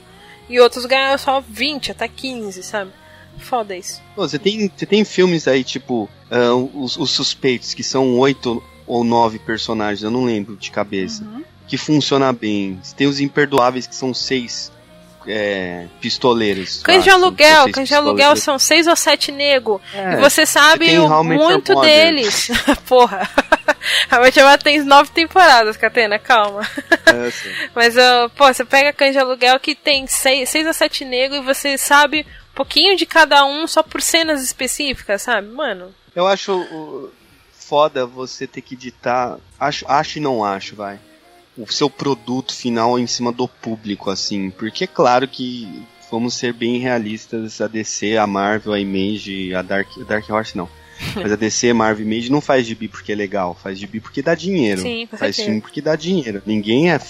e 0.48 0.60
outros 0.60 0.84
ganharam 0.84 1.16
só 1.16 1.40
20, 1.40 1.92
até 1.92 2.08
15, 2.08 2.62
sabe? 2.62 2.90
Foda 3.38 3.76
isso. 3.76 4.00
Você 4.16 4.38
tem, 4.38 4.70
você 4.74 4.86
tem 4.86 5.04
filmes 5.04 5.48
aí, 5.48 5.64
tipo, 5.64 6.08
uh, 6.30 6.82
os, 6.82 6.96
os, 6.96 7.10
suspeitos, 7.10 7.74
que 7.74 7.82
são 7.82 8.18
oito 8.18 8.62
ou 8.86 9.02
nove 9.02 9.38
personagens, 9.38 10.02
eu 10.02 10.10
não 10.10 10.24
lembro 10.24 10.56
de 10.56 10.70
cabeça, 10.70 11.24
uhum. 11.24 11.42
que 11.66 11.76
funciona 11.76 12.32
bem. 12.32 12.78
Você 12.82 12.94
tem 12.94 13.06
os 13.06 13.20
imperdoáveis, 13.20 13.86
que 13.86 13.94
são 13.94 14.12
seis 14.12 14.70
é, 15.26 15.86
pistoleiros. 16.00 16.82
Cães 16.82 17.04
de 17.04 17.10
aluguel, 17.10 17.70
cães 17.72 17.88
de 17.88 17.94
aluguel 17.94 18.36
são 18.36 18.58
seis 18.58 18.86
ou 18.86 18.96
sete 18.96 19.32
nego. 19.32 19.80
É, 19.92 20.14
e 20.14 20.16
você 20.16 20.46
sabe 20.46 20.98
o, 20.98 21.24
muito 21.24 21.80
deles. 21.80 22.48
Porra. 22.86 23.28
A 24.10 24.18
Matchama 24.18 24.56
tem 24.56 24.82
nove 24.82 25.10
temporadas, 25.10 25.76
Catena, 25.76 26.18
calma. 26.18 26.62
É, 27.06 27.32
Mas, 27.74 27.96
uh, 27.96 28.30
pô, 28.36 28.46
você 28.46 28.64
pega 28.64 28.92
cães 28.92 29.12
de 29.12 29.18
aluguel 29.18 29.60
que 29.60 29.74
tem 29.74 30.06
seis, 30.06 30.48
seis 30.48 30.66
ou 30.66 30.72
sete 30.72 31.04
nego 31.04 31.34
e 31.34 31.42
você 31.42 31.76
sabe 31.76 32.26
um 32.52 32.54
pouquinho 32.54 32.96
de 32.96 33.04
cada 33.04 33.44
um 33.44 33.66
só 33.66 33.82
por 33.82 34.00
cenas 34.00 34.42
específicas, 34.42 35.22
sabe? 35.22 35.48
Mano. 35.48 35.94
Eu 36.14 36.26
acho 36.26 36.56
uh, 36.56 37.10
foda 37.52 38.06
você 38.06 38.46
ter 38.46 38.62
que 38.62 38.74
editar. 38.74 39.38
Acho, 39.58 39.84
acho 39.88 40.18
e 40.18 40.20
não 40.20 40.44
acho, 40.44 40.76
vai 40.76 40.98
o 41.56 41.70
seu 41.70 41.88
produto 41.88 42.54
final 42.54 42.98
em 42.98 43.06
cima 43.06 43.32
do 43.32 43.46
público, 43.46 44.10
assim. 44.10 44.50
Porque 44.50 44.84
é 44.84 44.86
claro 44.86 45.26
que 45.28 45.84
vamos 46.10 46.34
ser 46.34 46.52
bem 46.52 46.78
realistas, 46.78 47.60
a 47.60 47.66
DC, 47.66 48.16
a 48.16 48.26
Marvel, 48.26 48.72
a 48.72 48.80
Image, 48.80 49.54
a 49.54 49.62
Dark, 49.62 49.88
a 50.00 50.04
Dark 50.04 50.28
Horse 50.28 50.56
não. 50.56 50.68
Mas 51.16 51.32
a 51.32 51.36
DC, 51.36 51.72
Marvel 51.72 52.06
Image 52.06 52.30
não 52.30 52.40
faz 52.40 52.66
gibi 52.66 52.86
porque 52.86 53.12
é 53.12 53.14
legal, 53.14 53.56
faz 53.60 53.78
gibi 53.78 54.00
porque 54.00 54.22
dá 54.22 54.34
dinheiro. 54.34 54.80
Sim, 54.80 55.08
faz 55.16 55.36
filme 55.36 55.60
porque 55.60 55.80
dá 55.80 55.96
dinheiro. 55.96 56.42
Ninguém 56.46 56.92
é, 56.92 57.00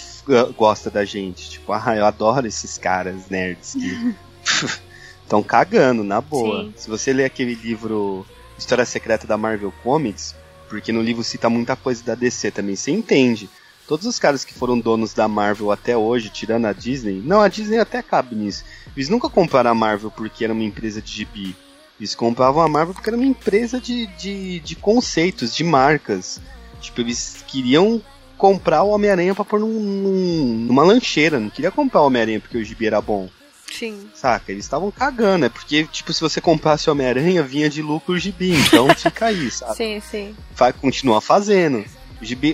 gosta 0.57 0.89
da 0.89 1.05
gente. 1.05 1.51
Tipo, 1.51 1.73
ah, 1.73 1.95
eu 1.95 2.05
adoro 2.05 2.47
esses 2.47 2.77
caras 2.77 3.29
nerds 3.29 3.73
que 3.75 4.15
estão 5.23 5.43
cagando, 5.43 6.03
na 6.03 6.19
boa. 6.19 6.63
Sim. 6.63 6.73
Se 6.75 6.89
você 6.89 7.13
ler 7.13 7.25
aquele 7.25 7.53
livro 7.55 8.25
História 8.57 8.85
Secreta 8.85 9.27
da 9.27 9.37
Marvel 9.37 9.73
Comics, 9.83 10.35
porque 10.67 10.91
no 10.91 11.01
livro 11.01 11.23
cita 11.23 11.49
muita 11.49 11.75
coisa 11.75 12.03
da 12.03 12.15
DC 12.15 12.51
também, 12.51 12.75
você 12.75 12.91
entende 12.91 13.47
Todos 13.87 14.05
os 14.07 14.17
caras 14.17 14.43
que 14.43 14.53
foram 14.53 14.79
donos 14.79 15.13
da 15.13 15.27
Marvel 15.27 15.71
até 15.71 15.95
hoje, 15.95 16.29
tirando 16.29 16.65
a 16.65 16.73
Disney, 16.73 17.21
não, 17.23 17.41
a 17.41 17.47
Disney 17.47 17.77
até 17.77 18.01
cabe 18.01 18.35
nisso. 18.35 18.63
Eles 18.95 19.09
nunca 19.09 19.29
compraram 19.29 19.69
a 19.69 19.75
Marvel 19.75 20.09
porque 20.09 20.43
era 20.43 20.53
uma 20.53 20.63
empresa 20.63 21.01
de 21.01 21.11
gibi. 21.11 21.55
Eles 21.99 22.15
compravam 22.15 22.63
a 22.63 22.67
Marvel 22.67 22.93
porque 22.95 23.09
era 23.09 23.17
uma 23.17 23.25
empresa 23.25 23.79
de, 23.79 24.07
de, 24.17 24.59
de 24.59 24.75
conceitos, 24.75 25.55
de 25.55 25.63
marcas. 25.63 26.41
Tipo, 26.81 27.01
eles 27.01 27.43
queriam 27.47 28.01
comprar 28.37 28.83
o 28.83 28.89
Homem-Aranha 28.89 29.35
pra 29.35 29.45
pôr 29.45 29.59
num, 29.59 29.79
num, 29.79 30.65
numa 30.67 30.83
lancheira. 30.83 31.39
Não 31.39 31.49
queria 31.49 31.71
comprar 31.71 32.01
o 32.01 32.07
Homem-Aranha 32.07 32.39
porque 32.39 32.57
o 32.57 32.63
gibi 32.63 32.87
era 32.87 32.99
bom. 32.99 33.29
Sim. 33.71 34.09
Saca? 34.15 34.51
Eles 34.51 34.65
estavam 34.65 34.89
cagando. 34.89 35.45
É 35.45 35.49
porque, 35.49 35.85
tipo, 35.85 36.11
se 36.11 36.21
você 36.21 36.41
comprasse 36.41 36.89
o 36.89 36.91
Homem-Aranha, 36.91 37.43
vinha 37.43 37.69
de 37.69 37.81
lucro 37.81 38.15
o 38.15 38.19
gibi. 38.19 38.51
Então 38.51 38.87
fica 38.95 39.27
aí, 39.27 39.51
sabe? 39.51 39.75
Sim, 39.75 40.01
sim. 40.01 40.35
Vai 40.55 40.73
continuar 40.73 41.21
fazendo 41.21 41.85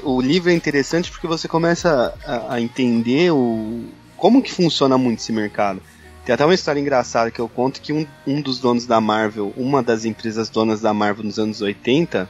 o 0.04 0.22
livro 0.22 0.50
é 0.50 0.54
interessante 0.54 1.12
porque 1.12 1.28
você 1.28 1.48
começa 1.48 2.14
a, 2.26 2.56
a, 2.56 2.62
entender 2.62 3.32
o, 3.32 3.86
como 4.18 4.42
que 4.42 4.52
funciona 4.52 4.98
muito 4.98 5.20
esse 5.20 5.32
mercado. 5.32 5.82
Tem 6.26 6.34
até 6.34 6.46
uma 6.46 6.54
história 6.54 6.80
engraçada 6.80 7.32
que 7.32 7.40
eu 7.40 7.50
conto 7.50 7.82
que 7.82 7.92
um, 7.92 8.06
um 8.28 8.42
dos 8.42 8.60
donos 8.60 8.86
da 8.86 9.02
Marvel, 9.02 9.54
uma 9.58 9.82
das 9.82 10.06
empresas 10.06 10.50
donas 10.50 10.82
da 10.82 10.94
Marvel 10.94 11.26
nos 11.26 11.40
anos 11.40 11.62
80, 11.62 12.30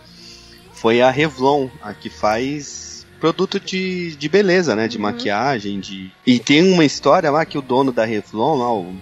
foi 0.73 1.01
a 1.01 1.11
Revlon, 1.11 1.67
a 1.81 1.93
que 1.93 2.09
faz 2.09 3.05
produto 3.19 3.59
de, 3.59 4.15
de 4.15 4.29
beleza, 4.29 4.75
né? 4.75 4.87
De 4.87 4.97
uhum. 4.97 5.03
maquiagem, 5.03 5.79
de... 5.79 6.11
E 6.25 6.39
tem 6.39 6.73
uma 6.73 6.83
história 6.83 7.29
lá 7.29 7.45
que 7.45 7.57
o 7.57 7.61
dono 7.61 7.91
da 7.91 8.03
Revlon, 8.03 8.57
lá, 8.57 8.73
o, 8.73 8.95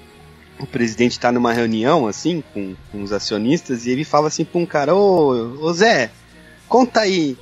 o 0.59 0.67
presidente 0.67 1.13
está 1.13 1.31
numa 1.31 1.53
reunião, 1.53 2.05
assim, 2.05 2.43
com, 2.53 2.75
com 2.91 3.01
os 3.01 3.13
acionistas, 3.13 3.85
e 3.85 3.91
ele 3.91 4.03
fala 4.03 4.27
assim 4.27 4.43
pra 4.43 4.59
um 4.59 4.65
cara, 4.65 4.93
ô, 4.93 5.57
ô 5.61 5.73
Zé, 5.73 6.11
conta 6.67 6.99
aí, 6.99 7.37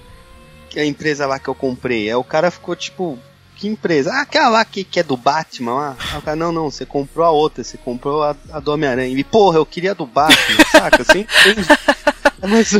a 0.79 0.85
empresa 0.85 1.25
lá 1.25 1.39
que 1.39 1.47
eu 1.47 1.55
comprei. 1.55 2.07
Aí 2.09 2.15
o 2.15 2.23
cara 2.23 2.51
ficou 2.51 2.75
tipo, 2.75 3.17
que 3.55 3.67
empresa? 3.67 4.11
Ah, 4.11 4.21
aquela 4.21 4.49
lá 4.49 4.65
que, 4.65 4.83
que 4.83 4.99
é 4.99 5.03
do 5.03 5.17
Batman 5.17 5.73
lá. 5.73 5.97
Aí 6.11 6.19
o 6.19 6.21
cara, 6.21 6.35
não, 6.35 6.51
não, 6.51 6.69
você 6.69 6.85
comprou 6.85 7.25
a 7.25 7.31
outra, 7.31 7.63
você 7.63 7.77
comprou 7.77 8.23
a, 8.23 8.35
a 8.51 8.59
do 8.59 8.71
Homem-Aranha. 8.71 9.17
E, 9.17 9.23
porra, 9.23 9.57
eu 9.57 9.65
queria 9.65 9.91
a 9.91 9.95
do 9.95 10.05
Batman, 10.05 10.63
saca? 10.71 11.03
Você 11.03 11.19
entende? 11.19 11.67
É 12.41 12.47
mais, 12.47 12.73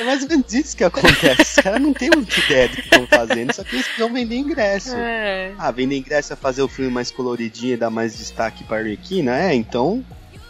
é 0.00 0.04
mais 0.04 0.22
ou 0.22 0.28
menos 0.28 0.52
isso 0.52 0.76
que 0.76 0.84
acontece. 0.84 1.42
Os 1.42 1.54
caras 1.56 1.80
não 1.80 1.92
têm 1.92 2.10
muita 2.10 2.38
ideia 2.38 2.68
do 2.68 2.76
que 2.76 2.82
estão 2.82 3.06
fazendo, 3.06 3.52
só 3.52 3.64
que 3.64 3.74
eles 3.74 3.86
precisam 3.86 4.12
vender 4.12 4.36
ingresso. 4.36 4.94
É. 4.94 5.52
Ah, 5.58 5.70
vender 5.70 5.96
ingresso 5.96 6.32
é 6.32 6.36
fazer 6.36 6.62
o 6.62 6.68
filme 6.68 6.90
mais 6.90 7.10
coloridinho 7.10 7.74
e 7.74 7.76
dar 7.76 7.90
mais 7.90 8.16
destaque 8.16 8.64
pra 8.64 8.78
Arlequina? 8.78 9.36
É, 9.36 9.54
então 9.54 10.04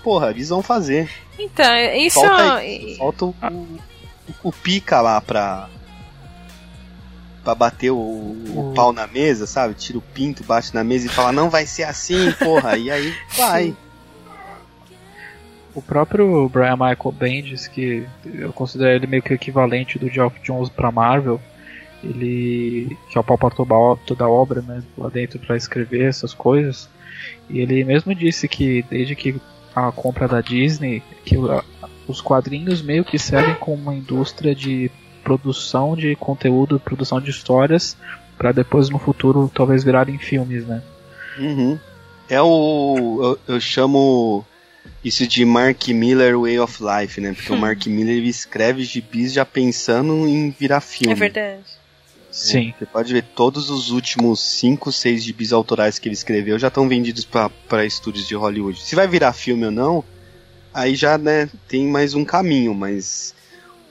porra, 0.05 0.31
eles 0.31 0.51
vão 0.51 0.63
fazer. 0.63 1.09
Então, 1.39 1.75
isso. 1.97 2.21
Falta, 2.21 2.61
falta 2.99 3.25
o, 3.25 3.35
o, 3.51 3.79
o, 4.45 4.53
pica 4.53 5.01
lá 5.01 5.21
pra. 5.21 5.69
Pra 7.45 7.55
bater 7.55 7.91
o, 7.91 7.97
o, 7.97 8.73
pau 8.75 8.93
na 8.93 9.07
mesa, 9.07 9.47
sabe? 9.47 9.75
Tira 9.75 9.99
o 9.99 10.03
pinto, 10.03 10.43
bate 10.43 10.75
na 10.75 10.83
mesa 10.83 11.07
e 11.07 11.11
fala, 11.11 11.31
não 11.31 11.51
vai 11.51 11.67
ser 11.67 11.83
assim, 11.83 12.33
porra. 12.33 12.77
e 12.79 12.91
aí 12.91 13.15
vai. 13.37 13.77
O 15.75 15.83
próprio 15.83 16.49
Brian 16.49 16.77
Michael 16.77 17.13
Bendis, 17.13 17.69
que 17.69 18.07
eu 18.25 18.53
considero 18.53 18.91
ele 18.93 19.07
meio 19.07 19.23
que 19.23 19.33
o 19.33 19.35
equivalente 19.35 19.99
do 19.99 20.09
Geoff 20.09 20.41
Jones 20.41 20.71
pra 20.71 20.91
Marvel, 20.91 21.41
ele 22.03 22.97
que 23.11 23.19
é 23.19 23.21
o 23.21 23.25
pau 23.25 23.39
toda 24.07 24.25
a 24.25 24.29
obra, 24.29 24.63
né, 24.63 24.83
lá 24.97 25.09
dentro 25.09 25.39
para 25.39 25.57
escrever 25.57 26.09
essas 26.09 26.33
coisas. 26.33 26.89
E 27.51 27.61
ele 27.61 27.85
mesmo 27.85 28.15
disse 28.15 28.47
que 28.49 28.85
desde 28.89 29.15
que 29.15 29.41
a 29.75 29.91
compra 29.91 30.29
da 30.29 30.41
Disney, 30.41 31.03
que 31.25 31.37
os 32.07 32.21
quadrinhos 32.21 32.81
meio 32.81 33.05
que 33.05 33.19
servem 33.19 33.55
como 33.57 33.83
uma 33.83 33.95
indústria 33.95 34.55
de 34.55 34.91
produção 35.25 35.97
de 35.97 36.15
conteúdo, 36.15 36.79
produção 36.79 37.21
de 37.21 37.31
histórias, 37.31 37.97
para 38.37 38.53
depois 38.53 38.91
no 38.91 38.99
futuro 38.99 39.51
talvez 39.53 39.83
virarem 39.83 40.19
filmes, 40.19 40.67
né? 40.67 40.83
Uhum. 41.39 41.79
É 42.29 42.41
o. 42.41 43.39
Eu, 43.49 43.55
eu, 43.55 43.61
chamo 43.61 44.45
isso 45.05 45.27
de 45.27 45.45
Mark 45.45 45.89
Miller 45.89 46.39
Way 46.39 46.59
of 46.61 46.79
Life, 46.83 47.21
né? 47.21 47.33
Porque 47.33 47.53
o 47.53 47.57
Mark 47.57 47.85
Miller 47.89 48.17
ele 48.17 48.29
escreve 48.29 48.85
gibis 48.85 49.33
já 49.33 49.45
pensando 49.45 50.27
em 50.29 50.51
virar 50.51 50.81
filme. 50.81 51.13
É 51.13 51.17
verdade. 51.17 51.63
Sim. 52.31 52.75
Você 52.77 52.87
pode 52.87 53.13
ver 53.13 53.23
todos 53.23 53.71
os 53.71 53.91
últimos 53.91 54.41
5, 54.41 54.91
6 54.91 55.23
gibis 55.23 55.53
autorais 55.53 56.01
que 56.01 56.09
ele 56.09 56.15
escreveu 56.15 56.59
já 56.59 56.67
estão 56.67 56.89
vendidos 56.89 57.25
para 57.25 57.87
estúdios 57.87 58.27
de 58.27 58.35
Hollywood. 58.35 58.81
Se 58.81 58.97
vai 58.97 59.07
virar 59.07 59.33
filme 59.33 59.67
ou 59.67 59.71
não, 59.71 60.05
aí 60.73 60.97
já 60.97 61.17
né, 61.17 61.49
tem 61.69 61.87
mais 61.87 62.13
um 62.15 62.25
caminho, 62.25 62.75
mas 62.75 63.33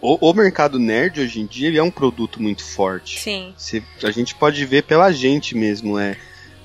o, 0.04 0.30
o, 0.30 0.34
mercado 0.34 0.78
nerd 0.78 1.22
hoje 1.22 1.40
em 1.40 1.46
dia 1.46 1.80
é 1.80 1.82
um 1.82 1.90
produto 1.90 2.44
muito 2.44 2.62
forte. 2.62 3.22
Sim. 3.22 3.54
Você, 3.58 3.82
a 4.04 4.12
gente 4.12 4.36
pode 4.36 4.66
ver 4.66 4.84
pela 4.84 5.14
gente 5.14 5.56
mesmo, 5.56 5.98
é 5.98 6.18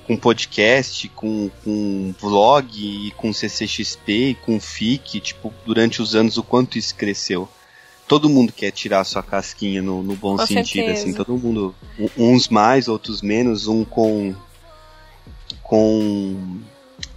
com 0.05 0.17
podcast, 0.17 1.07
com, 1.09 1.49
com 1.63 2.13
vlog, 2.19 2.67
e 2.77 3.11
com 3.11 3.31
CCXP, 3.31 4.31
e 4.31 4.35
com 4.35 4.59
FIC, 4.59 5.21
tipo, 5.21 5.53
durante 5.65 6.01
os 6.01 6.15
anos 6.15 6.35
o 6.35 6.43
quanto 6.43 6.77
isso 6.77 6.93
cresceu. 6.95 7.47
Todo 8.05 8.27
mundo 8.27 8.51
quer 8.51 8.71
tirar 8.71 9.05
sua 9.05 9.23
casquinha 9.23 9.81
no, 9.81 10.03
no 10.03 10.15
bom 10.15 10.35
com 10.35 10.45
sentido, 10.45 10.87
certeza. 10.87 11.03
assim, 11.03 11.13
todo 11.13 11.37
mundo. 11.37 11.73
Uns 12.17 12.49
mais, 12.49 12.89
outros 12.89 13.21
menos, 13.21 13.67
um 13.67 13.85
com. 13.85 14.35
com 15.63 16.59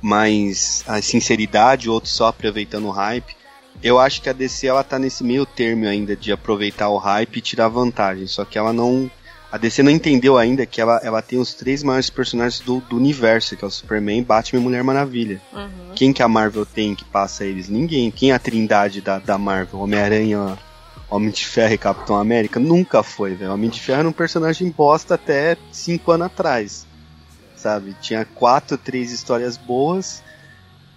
mais 0.00 0.84
a 0.86 1.02
sinceridade, 1.02 1.90
outro 1.90 2.10
só 2.10 2.26
aproveitando 2.26 2.86
o 2.86 2.90
hype. 2.90 3.41
Eu 3.82 3.98
acho 3.98 4.22
que 4.22 4.28
a 4.28 4.32
DC 4.32 4.66
ela 4.66 4.84
tá 4.84 4.98
nesse 4.98 5.24
meio 5.24 5.44
termo 5.44 5.86
ainda 5.86 6.14
de 6.14 6.30
aproveitar 6.32 6.88
o 6.88 6.98
hype 6.98 7.36
e 7.36 7.40
tirar 7.40 7.68
vantagem, 7.68 8.26
só 8.26 8.44
que 8.44 8.56
ela 8.56 8.72
não 8.72 9.10
a 9.52 9.58
DC 9.58 9.82
não 9.82 9.90
entendeu 9.90 10.38
ainda 10.38 10.64
que 10.64 10.80
ela, 10.80 10.98
ela 11.04 11.20
tem 11.20 11.38
os 11.38 11.52
três 11.52 11.82
maiores 11.82 12.08
personagens 12.08 12.60
do, 12.60 12.80
do 12.80 12.96
universo, 12.96 13.54
que 13.54 13.62
é 13.62 13.68
o 13.68 13.70
Superman, 13.70 14.22
Batman 14.22 14.60
e 14.60 14.62
Mulher 14.62 14.82
Maravilha. 14.82 15.42
Uhum. 15.52 15.92
Quem 15.94 16.10
que 16.10 16.22
a 16.22 16.28
Marvel 16.28 16.64
tem 16.64 16.94
que 16.94 17.04
passa 17.04 17.44
eles? 17.44 17.68
Ninguém. 17.68 18.10
Quem 18.10 18.30
é 18.30 18.34
a 18.34 18.38
trindade 18.38 19.02
da, 19.02 19.18
da 19.18 19.36
Marvel? 19.36 19.80
Homem-Aranha, 19.80 20.58
Homem 21.10 21.28
de 21.28 21.44
Ferro 21.44 21.74
e 21.74 21.78
Capitão 21.78 22.16
América? 22.16 22.58
Nunca 22.58 23.02
foi, 23.02 23.34
velho. 23.34 23.52
Homem 23.52 23.68
de 23.68 23.78
Ferro 23.78 23.98
era 23.98 24.08
um 24.08 24.12
personagem 24.12 24.70
bosta 24.70 25.16
até 25.16 25.58
cinco 25.70 26.12
anos 26.12 26.28
atrás. 26.28 26.86
Sabe? 27.54 27.94
Tinha 28.00 28.24
quatro, 28.24 28.78
três 28.78 29.12
histórias 29.12 29.58
boas. 29.58 30.22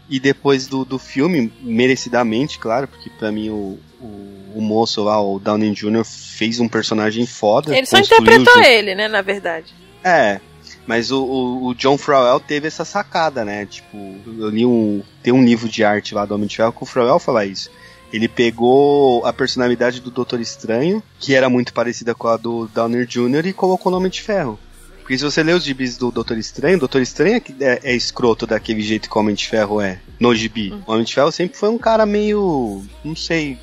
E 0.10 0.20
depois 0.20 0.68
do, 0.68 0.86
do 0.86 1.00
filme, 1.00 1.52
merecidamente, 1.62 2.60
claro, 2.60 2.88
porque 2.88 3.10
pra 3.10 3.32
mim 3.32 3.50
o, 3.50 3.80
o, 4.00 4.54
o 4.56 4.62
moço 4.62 5.04
lá, 5.04 5.20
o 5.20 5.40
Downey 5.40 5.72
Jr., 5.72 6.04
fez 6.04 6.60
um 6.60 6.68
personagem 6.68 7.26
foda. 7.26 7.76
Ele 7.76 7.88
só 7.88 7.98
interpretou 7.98 8.62
ele, 8.62 8.94
né, 8.94 9.08
na 9.08 9.22
verdade. 9.22 9.74
É, 10.04 10.40
mas 10.86 11.12
o, 11.12 11.24
o, 11.24 11.68
o 11.68 11.76
John 11.76 11.98
Frowell 11.98 12.40
teve 12.40 12.68
essa 12.68 12.86
sacada, 12.86 13.44
né? 13.44 13.66
Tipo, 13.66 13.98
eu 14.38 14.50
li 14.50 14.66
um. 14.66 15.02
Tem 15.24 15.34
um 15.34 15.44
livro 15.44 15.68
de 15.68 15.84
arte 15.84 16.14
lá 16.14 16.26
do 16.26 16.36
Homem 16.36 16.48
de 16.48 16.56
Ferro 16.56 16.72
que 16.72 16.84
o 16.84 16.86
Frowell 16.86 17.20
fala 17.20 17.46
isso. 17.46 17.72
Ele 18.14 18.28
pegou 18.28 19.26
a 19.26 19.34
personalidade 19.34 20.00
do 20.00 20.12
Doutor 20.12 20.40
Estranho, 20.40 21.02
que 21.20 21.34
era 21.34 21.50
muito 21.50 21.74
parecida 21.74 22.14
com 22.14 22.28
a 22.28 22.38
do 22.38 22.68
Downer 22.68 23.06
Jr., 23.06 23.48
e 23.48 23.54
colocou 23.54 23.92
no 23.92 23.98
Homem 23.98 24.12
de 24.12 24.22
Ferro. 24.22 24.60
Porque 25.06 25.20
se 25.20 25.24
você 25.24 25.44
lê 25.44 25.54
os 25.54 25.64
gibis 25.64 25.98
do 25.98 26.10
Doutor 26.10 26.36
Estranho, 26.36 26.78
o 26.78 26.80
Doutor 26.80 27.00
Estranho 27.00 27.36
é, 27.36 27.40
que 27.40 27.56
é, 27.64 27.80
é 27.84 27.96
escroto 27.96 28.48
daquele 28.48 28.82
jeito 28.82 29.08
que 29.08 29.16
o 29.16 29.22
Homem 29.22 29.36
de 29.36 29.48
Ferro 29.48 29.80
é, 29.80 30.00
no 30.20 30.34
gibi. 30.34 30.74
O 30.88 30.92
Homem 30.92 31.06
de 31.06 31.14
Ferro 31.14 31.32
sempre 31.32 31.56
foi 31.60 31.70
um 31.70 31.78
cara 31.78 32.08
meio. 32.08 32.84
não 33.04 33.16
sei 33.16 33.60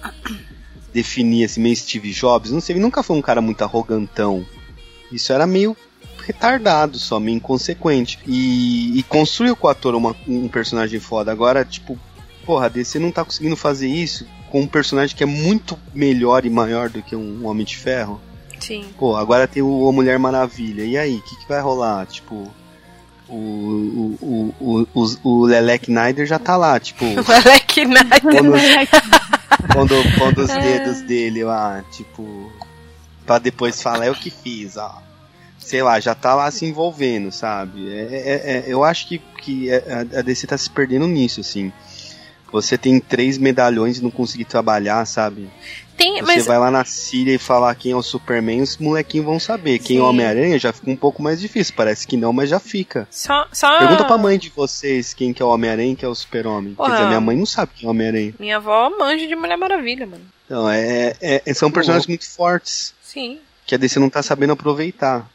definir 0.95 1.45
assim, 1.47 1.61
meio 1.61 1.75
Steve 1.75 2.13
Jobs, 2.13 2.51
não 2.53 2.61
sei, 2.61 2.75
ele 2.77 2.83
nunca 2.83 3.03
foi 3.03 3.17
um 3.17 3.23
cara 3.23 3.41
muito 3.41 3.63
arrogantão. 3.63 4.47
Isso 5.11 5.33
era 5.33 5.45
meio 5.47 5.77
retardado 6.25 6.99
só, 6.99 7.19
meio 7.19 7.37
inconsequente. 7.39 8.19
E, 8.27 8.97
e 8.99 9.03
construiu 9.03 9.57
com 9.57 9.67
o 9.67 9.71
ator 9.71 9.95
uma- 9.97 10.15
um 10.29 10.47
personagem 10.49 11.01
foda. 11.01 11.33
Agora, 11.33 11.65
tipo, 11.65 11.99
porra, 12.47 12.67
a 12.67 12.69
DC 12.69 12.99
não 13.01 13.11
tá 13.11 13.25
conseguindo 13.25 13.57
fazer 13.57 13.89
isso 13.89 14.25
com 14.49 14.61
um 14.61 14.67
personagem 14.67 15.17
que 15.17 15.23
é 15.23 15.27
muito 15.27 15.77
melhor 15.95 16.45
e 16.47 16.51
maior 16.51 16.89
do 16.89 17.03
que 17.03 17.17
um 17.17 17.47
Homem 17.47 17.65
de 17.67 17.77
Ferro. 17.77 18.21
Sim. 18.63 18.85
Pô, 18.99 19.17
agora 19.17 19.49
tem 19.49 19.63
o 19.63 19.89
a 19.89 19.93
Mulher 19.93 20.19
Maravilha. 20.19 20.85
E 20.85 20.97
aí, 20.97 21.17
o 21.17 21.23
que, 21.23 21.37
que 21.37 21.49
vai 21.49 21.61
rolar? 21.61 22.07
Tipo, 22.07 22.49
o, 23.29 23.35
o, 23.35 24.19
o, 24.21 24.55
o, 24.61 24.89
o, 24.95 25.29
o 25.29 25.45
Lelec 25.47 25.89
Snyder 25.91 26.27
já 26.27 26.39
tá 26.39 26.57
lá, 26.57 26.79
tipo, 26.79 27.05
O 27.19 27.25
quando, 28.21 28.53
quando, 29.73 30.19
quando 30.19 30.39
os 30.39 30.49
dedos 30.51 31.01
dele 31.03 31.45
lá, 31.45 31.83
tipo, 31.91 32.53
pra 33.27 33.39
depois 33.39 33.81
falar, 33.83 34.07
é 34.07 34.11
o 34.11 34.15
que 34.15 34.31
fiz, 34.31 34.77
ó. 34.77 35.03
Sei 35.59 35.83
lá, 35.83 35.99
já 36.01 36.15
tá 36.15 36.35
lá 36.35 36.51
se 36.51 36.67
envolvendo, 36.67 37.31
sabe? 37.33 37.89
É, 37.89 38.03
é- 38.03 38.43
é- 38.59 38.65
eu 38.67 38.85
acho 38.85 39.07
que, 39.09 39.19
que 39.19 39.73
a, 39.73 40.19
a 40.19 40.23
DC 40.23 40.47
tá 40.47 40.59
se 40.59 40.69
perdendo 40.69 41.07
nisso, 41.07 41.41
assim. 41.41 41.73
Você 42.53 42.77
tem 42.77 43.01
três 43.01 43.39
medalhões 43.39 43.99
e 43.99 44.03
não 44.03 44.11
conseguir 44.11 44.45
trabalhar, 44.45 45.07
sabe? 45.07 45.49
Tem, 45.97 46.15
Você 46.17 46.23
mas 46.23 46.47
vai 46.47 46.59
lá 46.59 46.71
na 46.71 46.85
Síria 46.85 47.35
e 47.35 47.39
falar 47.39 47.75
quem 47.75 47.93
é 47.93 47.97
o 47.97 48.03
Superman, 48.03 48.63
os 48.63 48.77
molequinhos 48.79 49.27
vão 49.27 49.39
saber. 49.39 49.79
Quem 49.79 49.99
é 49.99 50.01
o 50.01 50.05
Sim. 50.05 50.09
Homem-Aranha 50.11 50.59
já 50.59 50.73
fica 50.73 50.91
um 50.91 50.97
pouco 50.97 51.23
mais 51.23 51.41
difícil. 51.41 51.75
Parece 51.77 52.07
que 52.07 52.17
não, 52.17 52.33
mas 52.33 52.49
já 52.51 52.59
fica. 52.59 53.07
só, 53.11 53.47
só. 53.53 53.79
Pergunta 53.79 54.05
pra 54.05 54.19
mãe 54.19 54.39
de 54.39 54.49
vocês 54.51 55.13
quem 55.15 55.33
que 55.33 55.43
é 55.43 55.45
o 55.45 55.49
Homem-Aranha 55.51 55.93
e 55.93 55.97
quem 55.97 56.07
é 56.07 56.11
o 56.11 56.15
Super-Homem. 56.15 56.75
Quer 56.75 56.91
dizer, 56.91 57.07
minha 57.07 57.21
mãe 57.21 57.37
não 57.37 57.47
sabe 57.47 57.73
quem 57.77 57.85
é 57.85 57.89
o 57.89 57.91
Homem-Aranha. 57.91 58.35
Minha 58.39 58.57
avó 58.57 58.91
manja 58.99 59.27
de 59.27 59.37
Mulher 59.37 59.57
Maravilha, 59.57 60.07
mano. 60.07 60.25
Então, 60.47 60.69
é, 60.69 61.15
é- 61.21 61.43
é- 61.47 61.55
são 61.55 61.71
personagens 61.71 62.07
muito 62.07 62.29
fortes 62.29 62.95
Sim. 63.03 63.39
que 63.67 63.75
a 63.75 63.79
DC 63.79 63.99
não 64.01 64.11
tá 64.11 64.23
sabendo 64.23 64.53
aproveitar. 64.55 65.29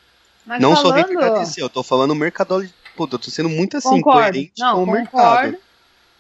Mas 0.46 0.62
não 0.62 0.76
sou 0.76 0.92
falando... 0.92 1.08
hater 1.08 1.20
da 1.20 1.40
DC, 1.40 1.62
eu 1.62 1.70
tô 1.70 1.84
falando 1.84 2.14
mercador. 2.16 2.68
Puta, 2.96 3.16
eu 3.16 3.20
tô 3.20 3.30
sendo 3.30 3.50
muito 3.50 3.78
assim, 3.78 3.90
Concordo. 4.02 4.22
coerente 4.32 4.54
Não, 4.60 4.76
com 4.76 4.84
o 4.84 4.86
concordo. 4.96 5.42
mercado. 5.52 5.58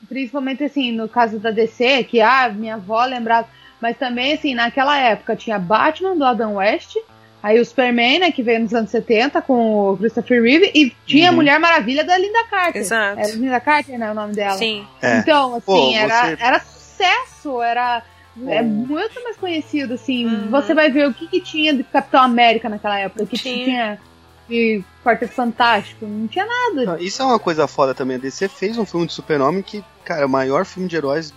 Principalmente 0.07 0.63
assim, 0.63 0.91
no 0.91 1.09
caso 1.09 1.39
da 1.39 1.49
DC, 1.49 2.03
que 2.03 2.21
ah, 2.21 2.49
minha 2.49 2.75
avó 2.75 3.03
lembrava. 3.05 3.47
Mas 3.81 3.97
também, 3.97 4.33
assim, 4.33 4.53
naquela 4.55 4.97
época 4.97 5.35
tinha 5.35 5.59
Batman 5.59 6.15
do 6.15 6.23
Adam 6.25 6.55
West, 6.55 6.95
aí 7.43 7.59
o 7.59 7.65
Superman, 7.65 8.19
né, 8.19 8.31
que 8.31 8.41
veio 8.41 8.59
nos 8.59 8.73
anos 8.73 8.89
70 8.89 9.41
com 9.41 9.91
o 9.91 9.97
Christopher 9.97 10.41
Reeve, 10.41 10.71
e 10.73 10.91
tinha 11.05 11.27
a 11.27 11.31
Uhum. 11.31 11.35
Mulher 11.37 11.59
Maravilha 11.59 12.03
da 12.03 12.17
Linda 12.17 12.43
Carter. 12.49 12.81
Exato. 12.81 13.19
Era 13.19 13.31
Linda 13.33 13.59
Carter, 13.59 13.99
né, 13.99 14.11
o 14.11 14.15
nome 14.15 14.33
dela. 14.33 14.57
Sim. 14.57 14.85
É. 15.01 15.17
Então, 15.19 15.55
assim, 15.55 15.65
Pô, 15.65 15.91
era, 15.95 16.25
você- 16.35 16.37
era 16.43 16.59
sucesso, 16.59 17.61
era 17.61 18.03
é 18.47 18.61
muito 18.61 19.23
mais 19.23 19.35
conhecido, 19.37 19.95
assim. 19.95 20.25
Uhum. 20.27 20.49
Você 20.51 20.73
vai 20.73 20.91
ver 20.91 21.07
o 21.07 21.13
que, 21.13 21.27
que 21.27 21.41
tinha 21.41 21.73
de 21.73 21.83
Capitão 21.83 22.21
América 22.21 22.69
naquela 22.69 22.99
época, 22.99 23.23
o 23.23 23.27
que 23.27 23.37
Tinha. 23.37 23.65
tinha 23.65 23.99
de 24.47 24.83
Quarteto 25.03 25.33
Fantástico, 25.33 26.05
não 26.05 26.27
tinha 26.27 26.45
nada. 26.45 26.85
Não, 26.85 26.97
Isso 26.97 27.21
é 27.21 27.25
uma 27.25 27.39
coisa 27.39 27.67
foda 27.67 27.93
também. 27.95 28.15
A 28.17 28.19
DC 28.19 28.47
fez 28.47 28.77
um 28.77 28.85
filme 28.85 29.07
de 29.07 29.13
super-homem 29.13 29.61
que, 29.63 29.83
cara, 30.05 30.21
é 30.21 30.25
o 30.25 30.29
maior 30.29 30.65
filme 30.65 30.87
de 30.87 30.95
heróis 30.95 31.33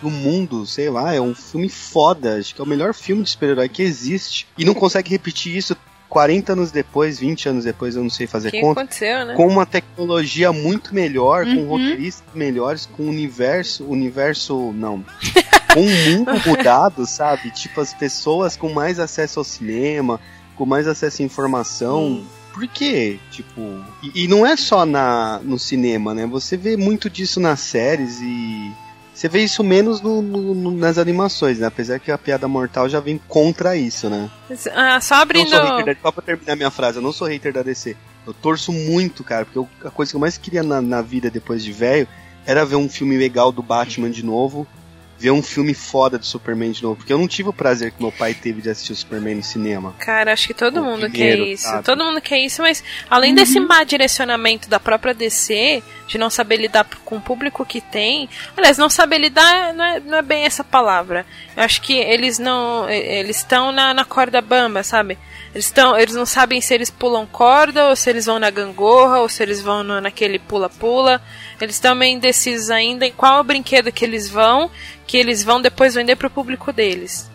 do 0.00 0.10
mundo, 0.10 0.66
sei 0.66 0.90
lá, 0.90 1.14
é 1.14 1.20
um 1.20 1.34
filme 1.34 1.68
foda. 1.68 2.36
Acho 2.38 2.54
que 2.54 2.60
é 2.60 2.64
o 2.64 2.66
melhor 2.66 2.92
filme 2.94 3.22
de 3.22 3.30
super-herói 3.30 3.68
que 3.68 3.82
existe. 3.82 4.46
E 4.58 4.64
não 4.64 4.74
consegue 4.74 5.10
repetir 5.10 5.56
isso 5.56 5.76
40 6.08 6.52
anos 6.52 6.70
depois, 6.70 7.18
20 7.18 7.48
anos 7.48 7.64
depois, 7.64 7.96
eu 7.96 8.02
não 8.02 8.10
sei 8.10 8.26
fazer 8.26 8.50
que 8.52 8.60
conta. 8.60 8.80
aconteceu, 8.82 9.24
né? 9.26 9.34
Com 9.34 9.48
uma 9.48 9.66
tecnologia 9.66 10.52
muito 10.52 10.94
melhor, 10.94 11.44
com 11.44 11.52
Uhum. 11.56 11.66
roteiristas 11.68 12.34
melhores, 12.34 12.86
com 12.86 13.04
um 13.04 13.08
universo. 13.08 13.84
Universo. 13.84 14.72
Não. 14.72 15.04
Com 15.72 15.80
um 15.80 16.10
mundo 16.10 16.30
mudado, 16.46 17.04
sabe? 17.08 17.50
Tipo, 17.50 17.80
as 17.80 17.92
pessoas 17.92 18.56
com 18.56 18.72
mais 18.72 19.00
acesso 19.00 19.40
ao 19.40 19.44
cinema, 19.44 20.20
com 20.54 20.64
mais 20.64 20.86
acesso 20.86 21.20
à 21.22 21.24
informação. 21.24 21.98
Sim. 22.18 22.26
Por 22.52 22.68
quê? 22.68 23.18
Tipo. 23.32 23.60
E, 24.00 24.22
e 24.24 24.28
não 24.28 24.46
é 24.46 24.56
só 24.56 24.86
na, 24.86 25.40
no 25.42 25.58
cinema, 25.58 26.14
né? 26.14 26.24
Você 26.26 26.56
vê 26.56 26.76
muito 26.76 27.10
disso 27.10 27.40
nas 27.40 27.58
séries 27.58 28.20
e. 28.20 28.70
Você 29.24 29.28
vê 29.30 29.42
isso 29.42 29.64
menos 29.64 30.02
no- 30.02 30.20
no- 30.20 30.70
nas 30.72 30.98
animações, 30.98 31.58
né? 31.58 31.66
Apesar 31.66 31.98
que 31.98 32.12
a 32.12 32.18
piada 32.18 32.46
mortal 32.46 32.90
já 32.90 33.00
vem 33.00 33.18
contra 33.26 33.74
isso, 33.74 34.10
né? 34.10 34.28
Ah, 34.74 35.00
só 35.00 35.14
Não 35.14 35.22
abrindo. 35.22 35.48
sou 35.48 35.62
hater 35.78 35.94
da, 35.94 36.00
só 36.02 36.12
pra 36.12 36.22
terminar 36.22 36.56
minha 36.56 36.70
frase, 36.70 36.98
eu 36.98 37.02
não 37.02 37.10
sou 37.10 37.26
hater 37.26 37.50
da 37.50 37.62
DC. 37.62 37.96
Eu 38.26 38.34
torço 38.34 38.70
muito, 38.70 39.24
cara, 39.24 39.46
porque 39.46 39.56
eu- 39.58 39.68
a 39.82 39.90
coisa 39.90 40.12
que 40.12 40.16
eu 40.16 40.20
mais 40.20 40.36
queria 40.36 40.62
na, 40.62 40.82
na 40.82 41.00
vida 41.00 41.30
depois 41.30 41.64
de 41.64 41.72
velho 41.72 42.06
era 42.44 42.66
ver 42.66 42.76
um 42.76 42.86
filme 42.86 43.16
legal 43.16 43.50
do 43.50 43.62
Batman 43.62 44.10
de 44.10 44.22
novo, 44.22 44.66
ver 45.24 45.30
um 45.30 45.42
filme 45.42 45.72
foda 45.72 46.18
do 46.18 46.26
Superman 46.26 46.70
de 46.70 46.82
novo. 46.82 46.96
Porque 46.96 47.10
eu 47.12 47.16
não 47.18 47.26
tive 47.26 47.48
o 47.48 47.52
prazer 47.52 47.92
que 47.92 48.02
meu 48.02 48.12
pai 48.12 48.34
teve 48.34 48.60
de 48.60 48.68
assistir 48.68 48.92
o 48.92 48.96
Superman 48.96 49.36
no 49.36 49.42
cinema. 49.42 49.94
Cara, 49.98 50.32
acho 50.34 50.46
que 50.46 50.52
todo 50.52 50.80
O 50.80 50.84
mundo 50.84 51.08
primeiro, 51.08 51.44
quer 51.44 51.50
isso. 51.52 51.62
sabe? 51.64 51.82
Todo 51.82 52.04
mundo 52.04 52.20
quer 52.20 52.38
isso, 52.38 52.60
mas 52.60 52.84
além 53.08 53.34
desse 53.34 53.58
má 53.58 53.82
direcionamento 53.84 54.68
da 54.68 54.78
própria 54.78 55.14
DC, 55.14 55.82
de 56.06 56.18
não 56.18 56.28
saber 56.28 56.56
lidar 56.58 56.86
com 57.06 57.16
o 57.16 57.20
público 57.20 57.64
que 57.64 57.80
tem. 57.80 58.28
Aliás, 58.54 58.76
não 58.76 58.90
saber 58.90 59.16
lidar 59.18 59.72
não 59.72 59.84
é, 59.84 60.00
não 60.00 60.18
é 60.18 60.22
bem 60.22 60.44
essa 60.44 60.62
palavra. 60.62 61.24
Eu 61.56 61.62
acho 61.64 61.80
que 61.80 61.94
eles 61.94 62.38
não. 62.38 62.88
Eles 62.90 63.38
estão 63.38 63.72
na, 63.72 63.94
na 63.94 64.04
corda 64.04 64.42
bamba, 64.42 64.82
sabe? 64.82 65.16
Eles, 65.54 65.66
estão, 65.66 65.96
eles 65.98 66.14
não 66.16 66.26
sabem 66.26 66.60
se 66.60 66.74
eles 66.74 66.90
pulam 66.90 67.26
corda, 67.26 67.86
ou 67.88 67.96
se 67.96 68.10
eles 68.10 68.26
vão 68.26 68.38
na 68.40 68.50
gangorra, 68.50 69.20
ou 69.20 69.28
se 69.28 69.40
eles 69.42 69.60
vão 69.62 69.82
no- 69.84 70.00
naquele 70.00 70.38
pula-pula. 70.38 71.22
Eles 71.64 71.76
estão 71.76 71.94
meio 71.94 72.14
indecisos 72.16 72.70
ainda 72.70 73.06
em 73.06 73.12
qual 73.12 73.38
é 73.38 73.40
o 73.40 73.44
brinquedo 73.44 73.90
que 73.92 74.04
eles 74.04 74.28
vão, 74.28 74.70
que 75.06 75.16
eles 75.16 75.42
vão 75.42 75.60
depois 75.60 75.94
vender 75.94 76.16
pro 76.16 76.30
público 76.30 76.72
deles. 76.72 77.28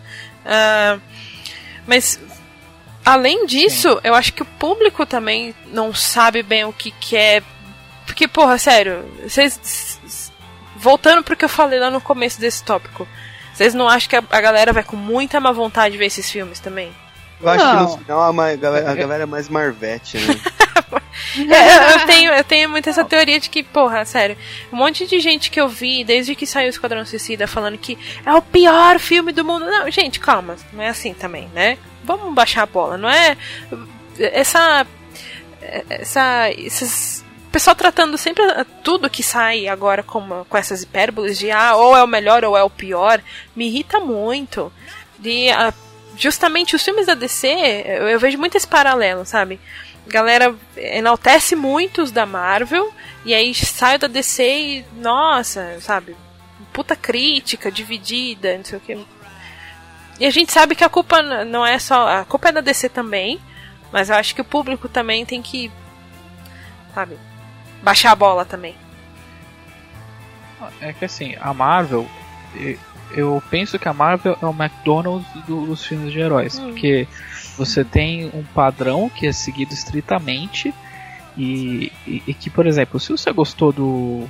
Ah, 0.46 0.98
mas 1.86 2.18
além 3.04 3.44
disso, 3.46 4.00
eu 4.04 4.14
acho 4.14 4.32
que 4.32 4.42
o 4.42 4.46
público 4.46 5.04
também 5.04 5.54
não 5.72 5.92
sabe 5.94 6.42
bem 6.42 6.64
o 6.64 6.72
que 6.72 6.90
quer. 6.92 7.42
Porque, 8.06 8.26
porra, 8.26 8.58
sério, 8.58 9.04
vocês. 9.22 9.90
Voltando 10.76 11.22
pro 11.22 11.36
que 11.36 11.44
eu 11.44 11.48
falei 11.48 11.78
lá 11.78 11.90
no 11.90 12.00
começo 12.00 12.40
desse 12.40 12.62
tópico, 12.64 13.06
vocês 13.52 13.74
não 13.74 13.86
acham 13.88 14.08
que 14.08 14.16
a, 14.16 14.22
a 14.30 14.40
galera 14.40 14.72
vai 14.72 14.82
com 14.82 14.96
muita 14.96 15.38
má 15.38 15.52
vontade 15.52 15.96
ver 15.98 16.06
esses 16.06 16.30
filmes 16.30 16.58
também? 16.58 16.90
Eu 17.40 17.48
acho 17.48 17.64
que 17.66 17.72
Não. 17.74 17.82
no 17.82 17.98
final 17.98 18.22
a, 18.22 18.32
ma- 18.32 18.54
galera, 18.54 18.90
a 18.90 18.94
galera 18.94 19.22
é 19.24 19.26
mais 19.26 19.48
Marvete, 19.48 20.16
né? 20.18 20.40
É, 21.50 21.94
eu, 21.94 22.06
tenho, 22.06 22.32
eu 22.32 22.44
tenho 22.44 22.68
muito 22.68 22.88
essa 22.88 23.04
teoria 23.04 23.38
de 23.38 23.50
que, 23.50 23.62
porra, 23.62 24.04
sério, 24.04 24.36
um 24.72 24.76
monte 24.76 25.06
de 25.06 25.20
gente 25.20 25.50
que 25.50 25.60
eu 25.60 25.68
vi 25.68 26.04
desde 26.04 26.34
que 26.34 26.46
saiu 26.46 26.66
o 26.66 26.70
Esquadrão 26.70 27.04
Suicida 27.04 27.46
falando 27.46 27.78
que 27.78 27.98
é 28.24 28.32
o 28.32 28.42
pior 28.42 28.98
filme 28.98 29.32
do 29.32 29.44
mundo. 29.44 29.66
Não, 29.66 29.90
gente, 29.90 30.20
calma, 30.20 30.56
não 30.72 30.82
é 30.82 30.88
assim 30.88 31.12
também, 31.14 31.48
né? 31.54 31.78
Vamos 32.04 32.34
baixar 32.34 32.62
a 32.62 32.66
bola, 32.66 32.96
não 32.96 33.08
é. 33.08 33.36
Essa. 34.18 34.86
Essa. 35.88 36.50
Esses. 36.56 37.24
Pessoal 37.52 37.74
tratando 37.74 38.16
sempre 38.16 38.44
tudo 38.84 39.10
que 39.10 39.24
sai 39.24 39.66
agora 39.66 40.04
com, 40.04 40.44
com 40.48 40.56
essas 40.56 40.82
hipérboles 40.84 41.36
de 41.36 41.50
ah, 41.50 41.74
ou 41.74 41.96
é 41.96 42.02
o 42.02 42.06
melhor 42.06 42.44
ou 42.44 42.56
é 42.56 42.62
o 42.62 42.70
pior, 42.70 43.20
me 43.56 43.66
irrita 43.66 43.98
muito. 43.98 44.72
De, 45.18 45.50
ah, 45.50 45.74
justamente 46.16 46.76
os 46.76 46.82
filmes 46.82 47.06
da 47.06 47.14
DC, 47.14 47.48
eu, 47.48 48.08
eu 48.08 48.20
vejo 48.20 48.38
muito 48.38 48.56
esse 48.56 48.68
paralelo, 48.68 49.24
sabe? 49.24 49.58
Galera 50.10 50.54
enaltece 50.76 51.54
muito 51.56 52.02
os 52.02 52.10
da 52.10 52.26
Marvel, 52.26 52.92
e 53.24 53.32
aí 53.34 53.54
sai 53.54 53.96
da 53.98 54.06
DC 54.06 54.42
e, 54.42 54.84
nossa, 54.96 55.78
sabe? 55.80 56.16
Puta 56.72 56.94
crítica, 56.96 57.70
dividida, 57.70 58.56
não 58.56 58.64
sei 58.64 58.78
o 58.78 58.80
que. 58.80 59.06
E 60.18 60.26
a 60.26 60.30
gente 60.30 60.52
sabe 60.52 60.74
que 60.74 60.84
a 60.84 60.88
culpa 60.88 61.22
não 61.44 61.64
é 61.64 61.78
só. 61.78 62.08
A 62.08 62.24
culpa 62.24 62.48
é 62.48 62.52
da 62.52 62.60
DC 62.60 62.88
também, 62.90 63.40
mas 63.92 64.10
eu 64.10 64.16
acho 64.16 64.34
que 64.34 64.40
o 64.40 64.44
público 64.44 64.88
também 64.88 65.24
tem 65.24 65.40
que. 65.40 65.70
Sabe? 66.94 67.16
Baixar 67.82 68.12
a 68.12 68.16
bola 68.16 68.44
também. 68.44 68.74
É 70.80 70.92
que 70.92 71.04
assim, 71.06 71.34
a 71.40 71.54
Marvel, 71.54 72.06
eu 73.12 73.42
penso 73.50 73.78
que 73.78 73.88
a 73.88 73.94
Marvel 73.94 74.36
é 74.42 74.44
o 74.46 74.50
McDonald's 74.50 75.26
do- 75.46 75.66
dos 75.66 75.84
filmes 75.86 76.12
de 76.12 76.20
heróis, 76.20 76.58
Hum. 76.58 76.68
porque 76.68 77.08
você 77.60 77.84
tem 77.84 78.30
um 78.34 78.42
padrão 78.42 79.08
que 79.08 79.26
é 79.26 79.32
seguido 79.32 79.72
estritamente 79.74 80.74
e, 81.36 81.92
e- 82.06 82.22
e 82.26 82.34
que, 82.34 82.48
por 82.50 82.66
exemplo, 82.66 82.98
se 82.98 83.10
você 83.12 83.30
gostou 83.32 83.72
do 83.72 84.26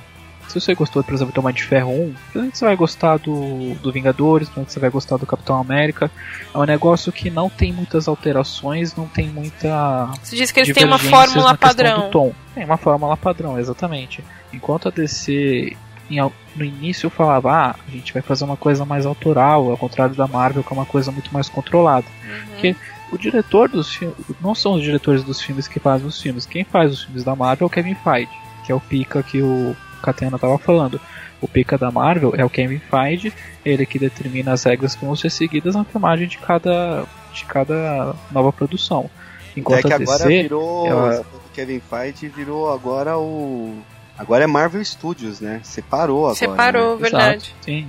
se 0.47 0.59
você 0.59 0.75
gostou, 0.75 1.01
por 1.01 1.13
exemplo, 1.13 1.33
do 1.33 1.39
Homem 1.39 1.53
de 1.55 1.63
Ferro 1.63 1.91
1, 1.91 2.13
provavelmente 2.13 2.57
você 2.57 2.65
vai 2.65 2.75
gostar 2.75 3.17
do, 3.19 3.73
do 3.75 3.89
Vingadores, 3.89 4.49
provavelmente 4.49 4.73
você 4.73 4.79
vai 4.81 4.89
gostar 4.89 5.15
do 5.15 5.25
Capitão 5.25 5.57
América. 5.57 6.11
É 6.53 6.57
um 6.57 6.65
negócio 6.65 7.09
que 7.09 7.29
não 7.29 7.49
tem 7.49 7.71
muitas 7.71 8.05
alterações, 8.09 8.93
não 8.93 9.07
tem 9.07 9.29
muita 9.29 10.09
Você 10.21 10.35
diz 10.35 10.51
que 10.51 10.59
eles 10.59 10.73
têm 10.75 10.83
uma 10.83 10.97
fórmula 10.97 11.55
padrão. 11.57 12.09
tom. 12.09 12.33
Tem 12.53 12.65
uma 12.65 12.75
fórmula 12.75 13.15
padrão, 13.15 13.57
exatamente. 13.57 14.21
Enquanto 14.51 14.89
a 14.89 14.91
DC 14.91 15.77
em 16.09 16.19
no 16.53 16.65
início 16.65 17.09
falava, 17.09 17.49
ah, 17.53 17.75
a 17.87 17.91
gente 17.91 18.11
vai 18.11 18.21
fazer 18.21 18.43
uma 18.43 18.57
coisa 18.57 18.83
mais 18.83 19.05
autoral, 19.05 19.71
ao 19.71 19.77
contrário 19.77 20.13
da 20.15 20.27
Marvel, 20.27 20.61
que 20.63 20.73
é 20.73 20.75
uma 20.75 20.85
coisa 20.85 21.13
muito 21.13 21.33
mais 21.33 21.47
controlada. 21.47 22.05
Uhum. 22.25 22.45
Porque 22.49 22.75
o 23.11 23.17
diretor 23.17 23.67
dos 23.69 23.93
filmes, 23.93 24.15
não 24.41 24.55
são 24.55 24.73
os 24.73 24.81
diretores 24.83 25.23
dos 25.23 25.41
filmes 25.41 25.67
que 25.67 25.79
fazem 25.79 26.07
os 26.07 26.21
filmes. 26.21 26.45
Quem 26.45 26.63
faz 26.63 26.91
os 26.91 27.03
filmes 27.03 27.23
da 27.23 27.35
Marvel 27.35 27.65
é 27.65 27.67
o 27.67 27.69
Kevin 27.69 27.95
Feige, 27.95 28.31
que 28.65 28.71
é 28.71 28.75
o 28.75 28.79
pica 28.79 29.21
que 29.23 29.41
o 29.41 29.75
Catena 30.01 30.37
tava 30.39 30.57
falando. 30.57 30.99
O 31.41 31.47
pica 31.47 31.77
da 31.77 31.89
Marvel 31.91 32.33
é 32.37 32.45
o 32.45 32.49
Kevin 32.49 32.79
Feige, 32.79 33.33
ele 33.65 33.85
que 33.85 33.97
determina 33.99 34.53
as 34.53 34.63
regras 34.63 34.95
que 34.95 35.03
vão 35.05 35.15
ser 35.15 35.29
seguidas 35.31 35.75
na 35.75 35.83
filmagem 35.83 36.27
de 36.27 36.37
cada, 36.37 37.05
de 37.33 37.45
cada 37.45 38.15
nova 38.31 38.51
produção. 38.53 39.09
Enquanto 39.57 39.79
é 39.79 39.81
que 39.87 39.93
a 39.93 39.95
agora 39.97 40.17
DC, 40.25 40.41
virou. 40.43 40.87
ela- 40.87 41.25
O 41.45 41.53
Kevin 41.53 41.81
Feige 41.81 42.27
virou 42.29 42.71
agora 42.71 43.17
o. 43.17 43.75
Agora 44.17 44.43
é 44.43 44.47
Marvel 44.47 44.83
Studios, 44.85 45.41
né? 45.41 45.59
Separou 45.63 46.19
agora. 46.25 46.35
Separou, 46.35 46.95
né? 46.95 47.01
verdade. 47.01 47.55
Sim. 47.61 47.87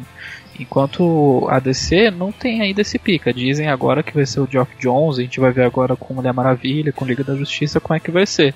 Enquanto 0.62 1.46
a 1.50 1.58
DC 1.58 2.10
não 2.10 2.32
tem 2.32 2.60
ainda 2.60 2.80
esse 2.80 2.98
pica. 2.98 3.32
Dizem 3.32 3.68
agora 3.68 4.02
que 4.02 4.14
vai 4.14 4.24
ser 4.26 4.40
o 4.40 4.48
Geoff 4.50 4.72
Jones, 4.80 5.18
a 5.18 5.22
gente 5.22 5.38
vai 5.40 5.52
ver 5.52 5.64
agora 5.64 5.94
com 5.96 6.14
Mulher 6.14 6.32
Maravilha, 6.32 6.92
com 6.92 7.04
Liga 7.04 7.22
da 7.22 7.36
Justiça, 7.36 7.78
como 7.80 7.96
é 7.96 8.00
que 8.00 8.10
vai 8.10 8.26
ser. 8.26 8.54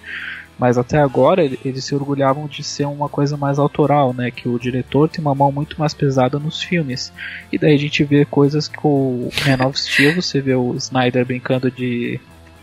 Mas 0.59 0.79
até 0.79 0.99
agora 0.99 1.45
ele- 1.45 1.61
eles 1.63 1.85
se 1.85 1.95
orgulhavam 1.95 2.47
de 2.47 2.63
ser 2.65 2.87
uma 2.87 3.11
coisa 3.11 3.37
mais 3.37 3.59
autoral, 3.59 4.15
né? 4.15 4.31
Que 4.31 4.49
o 4.49 4.59
diretor 4.59 5.07
tem 5.07 5.21
uma 5.21 5.35
mão 5.35 5.53
muito 5.53 5.79
mais 5.79 5.93
pesada 5.93 6.39
nos 6.39 6.63
filmes. 6.63 7.13
E 7.53 7.59
daí 7.59 7.75
a 7.75 7.79
gente 7.79 8.03
vê 8.05 8.25
coisas 8.25 8.67
que 8.67 8.79
o 8.83 9.29
Man 9.47 9.67
of 9.67 9.79
Steel, 9.79 10.15
você 10.23 10.41
vê 10.41 10.55
o 10.55 10.75
Snyder 10.77 11.27
brincando 11.27 11.71
de 11.71 12.19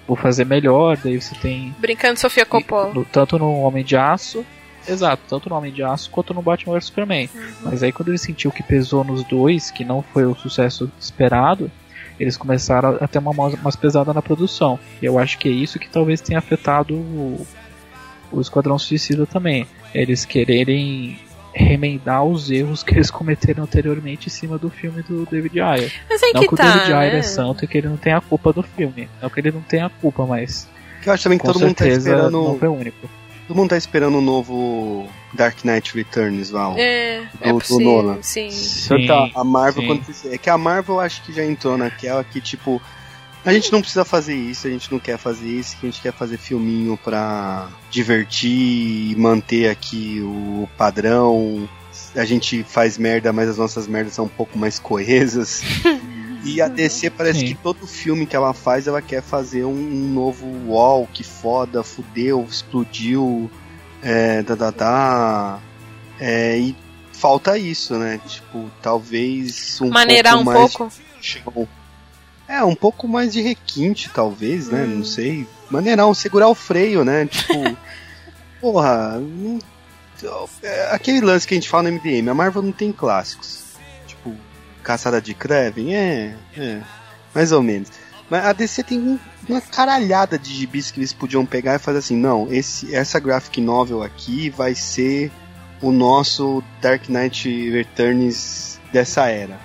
vou 0.08 0.18
fazer 0.18 0.44
melhor, 0.46 0.98
daí 0.98 1.22
você 1.22 1.36
tem 1.36 1.74
Brincando 1.80 2.20
Sofia 2.20 2.46
Coppola. 2.46 2.92
no- 2.94 3.06
tanto 3.06 3.38
no 3.38 3.60
Homem 3.62 3.84
de 3.86 3.96
Aço, 3.96 4.44
exato, 4.88 5.24
tanto 5.30 5.50
no 5.50 5.56
Homem 5.56 5.72
de 5.72 5.84
Aço 5.84 6.10
quanto 6.10 6.34
no 6.34 6.42
Batman 6.42 6.74
vs 6.74 6.86
Superman. 6.86 7.30
Uhum. 7.34 7.42
Mas 7.64 7.84
aí 7.84 7.92
quando 7.92 8.10
ele 8.10 8.18
sentiu 8.18 8.52
que 8.52 8.64
pesou 8.64 9.04
nos 9.04 9.24
dois, 9.24 9.72
que 9.72 9.84
não 9.86 10.02
foi 10.02 10.26
o 10.26 10.36
sucesso 10.36 10.92
esperado, 11.00 11.72
eles 12.20 12.38
começaram 12.38 12.98
a 13.02 13.08
ter 13.08 13.20
uma 13.20 13.34
mão 13.34 13.52
mais 13.64 13.76
pesada 13.76 14.14
na 14.14 14.22
produção. 14.22 14.80
E 15.02 15.06
eu 15.06 15.18
acho 15.18 15.38
que 15.38 15.50
é 15.50 15.52
isso 15.52 15.80
que 15.80 15.90
talvez 15.90 16.22
tenha 16.22 16.40
afetado 16.40 16.94
o, 16.94 17.46
o 18.32 18.40
Esquadrão 18.42 18.78
Suicida 18.78 19.26
também. 19.26 19.66
Eles 19.94 20.26
quererem 20.26 21.20
remendar 21.56 22.24
os 22.24 22.50
erros 22.50 22.82
que 22.82 22.94
eles 22.96 23.12
cometeram 23.12 23.64
anteriormente 23.64 24.28
em 24.28 24.32
cima 24.32 24.58
do 24.58 24.70
filme 24.70 25.04
do 25.04 25.26
David 25.30 25.60
Ayer. 25.60 25.92
Mas 26.10 26.24
aí 26.24 26.32
Não 26.34 26.42
que 26.42 26.48
que 26.48 26.54
o 26.54 26.58
tá, 26.58 26.64
David 26.72 26.94
Ayer 26.94 27.14
né? 27.14 27.20
é 27.20 27.22
santo 27.22 27.64
e 27.64 27.68
que 27.68 27.78
ele 27.78 27.88
não 27.88 27.98
tem 27.98 28.14
a 28.14 28.22
culpa 28.22 28.52
do 28.52 28.64
filme. 28.64 29.08
Não 29.22 29.30
que 29.30 29.40
ele 29.40 29.52
não 29.52 29.62
tenha 29.62 29.86
a 29.86 29.90
culpa, 29.90 30.26
mas 30.26 30.68
Que 31.02 31.10
eu 31.10 31.14
acho 31.14 31.24
também 31.24 31.38
que 31.38 31.46
todo 31.46 31.60
mundo 31.60 31.76
tá 31.76 31.88
esperando. 31.88 32.32
não 32.32 32.58
foi 32.58 32.68
o 32.68 32.74
único. 32.74 33.08
Todo 33.48 33.58
mundo 33.58 33.70
tá 33.72 33.78
esperando 33.78 34.18
um 34.18 34.22
novo 34.22 35.08
Dark 35.34 35.64
Knight 35.66 35.94
Returns, 35.96 36.50
Val. 36.50 36.76
É, 36.78 37.24
é 37.42 37.48
Do- 37.48 37.54
do 37.54 37.60
possível, 37.60 37.86
Nolan. 37.86 38.18
sim. 38.22 38.50
Tanto 38.88 39.12
a- 39.12 39.32
a 39.36 39.44
Marvel 39.44 39.82
sim. 39.82 39.88
quanto. 39.88 40.12
É 40.34 40.38
que 40.38 40.50
a 40.50 40.58
Marvel 40.58 41.00
acho 41.00 41.22
que 41.24 41.34
já 41.34 41.44
entrou 41.44 41.78
naquela 41.78 42.24
que, 42.24 42.40
tipo. 42.40 42.82
A 43.46 43.52
gente 43.52 43.74
não 43.74 43.82
precisa 43.82 44.06
fazer 44.06 44.34
isso, 44.36 44.66
a 44.68 44.70
gente 44.70 44.90
não 44.90 44.98
quer 45.00 45.18
fazer 45.18 45.46
isso, 45.50 45.76
que 45.76 45.86
a 45.86 45.90
gente 45.90 46.02
quer 46.02 46.14
fazer 46.14 46.38
filminho 46.38 46.98
pra 47.04 47.68
divertir 47.92 48.50
e 49.12 49.16
manter 49.18 49.70
aqui 49.70 50.22
o 50.24 50.66
padrão. 50.78 51.68
A 52.16 52.24
gente 52.24 52.64
faz 52.64 52.98
merda, 52.98 53.34
mas 53.34 53.50
as 53.50 53.58
nossas 53.58 53.86
merdas 53.86 54.14
são 54.14 54.26
um 54.26 54.30
pouco 54.30 54.58
mais 54.58 54.80
coesas. 54.80 55.62
E 56.44 56.62
a 56.62 56.68
DC 56.68 57.10
parece 57.12 57.40
Sim. 57.40 57.46
que 57.48 57.56
todo 57.56 57.88
filme 57.88 58.26
que 58.26 58.36
ela 58.36 58.54
faz, 58.54 58.86
ela 58.88 59.02
quer 59.02 59.22
fazer 59.22 59.64
um, 59.64 59.72
um 59.72 60.10
novo 60.14 60.46
wall, 60.68 61.08
que 61.12 61.24
foda, 61.24 61.84
fudeu, 61.84 62.46
explodiu, 62.50 63.50
é, 64.02 64.42
da, 64.44 64.56
da, 64.56 64.72
da. 64.72 65.60
É, 66.20 66.58
e 66.58 66.76
falta 67.14 67.58
isso, 67.58 67.96
né? 67.96 68.20
Tipo, 68.28 68.70
talvez 68.82 69.80
um 69.82 69.90
Maneirar 69.90 70.34
pouco 70.34 70.50
um 70.50 70.54
mais 70.54 70.76
pouco. 70.76 70.94
de. 71.22 71.68
É, 72.48 72.64
um 72.64 72.76
pouco 72.76 73.08
mais 73.08 73.32
de 73.32 73.42
requinte, 73.42 74.10
talvez, 74.14 74.68
né? 74.68 74.84
Hum. 74.84 74.98
Não 74.98 75.06
sei. 75.06 75.48
Maneirar, 75.70 76.08
um, 76.08 76.14
segurar 76.14 76.50
o 76.50 76.56
freio, 76.56 77.06
né? 77.06 77.26
Tipo, 77.26 77.54
porra, 78.60 79.18
não- 79.18 79.60
é, 80.62 80.90
aquele 80.94 81.22
lance 81.22 81.48
que 81.48 81.54
a 81.54 81.58
gente 81.58 81.70
fala 81.70 81.84
no 81.84 81.90
MDM, 81.98 82.30
a 82.30 82.34
Marvel 82.34 82.62
não 82.62 82.72
tem 82.72 82.92
clássicos. 82.92 83.63
Caçada 84.84 85.22
de 85.22 85.34
Kraven, 85.34 85.96
é, 85.96 86.36
é, 86.58 86.82
mais 87.34 87.52
ou 87.52 87.64
menos. 87.64 87.90
Mas 88.30 88.46
a 88.46 88.54
DC 88.54 88.84
tem 88.84 89.00
um- 89.00 89.20
uma 89.48 89.62
caralhada 89.62 90.38
de 90.38 90.54
gibis 90.54 90.92
que 90.92 91.00
eles 91.00 91.14
podiam 91.14 91.46
pegar 91.46 91.76
e 91.76 91.80
fazer 91.80 92.00
assim, 92.00 92.16
não, 92.18 92.48
esse, 92.52 92.94
essa 92.96 93.20
graphic 93.20 93.60
novel 93.62 94.02
aqui 94.04 94.50
vai 94.50 94.74
ser 94.76 95.32
o 95.82 95.92
nosso 95.92 96.64
Dark 96.82 97.10
Knight 97.10 97.70
Returns 97.72 98.80
dessa 98.92 99.28
era. 99.28 99.60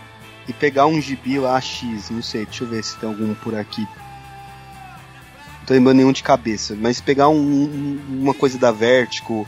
E 0.48 0.52
pegar 0.52 0.86
um 0.86 1.00
gibi 1.00 1.38
lá 1.38 1.60
X, 1.60 2.10
não 2.10 2.22
sei, 2.22 2.44
deixa 2.46 2.64
eu 2.64 2.68
ver 2.68 2.82
se 2.82 2.96
tem 2.96 3.08
algum 3.08 3.34
por 3.34 3.54
aqui. 3.54 3.86
Tô 5.68 5.74
lembrando 5.74 5.98
nenhum 5.98 6.12
de 6.12 6.22
cabeça, 6.22 6.74
mas 6.80 6.98
pegar 7.00 7.28
um, 7.28 7.36
um, 7.38 8.00
uma 8.08 8.32
coisa 8.32 8.58
da 8.58 8.72
Vertigo 8.72 9.46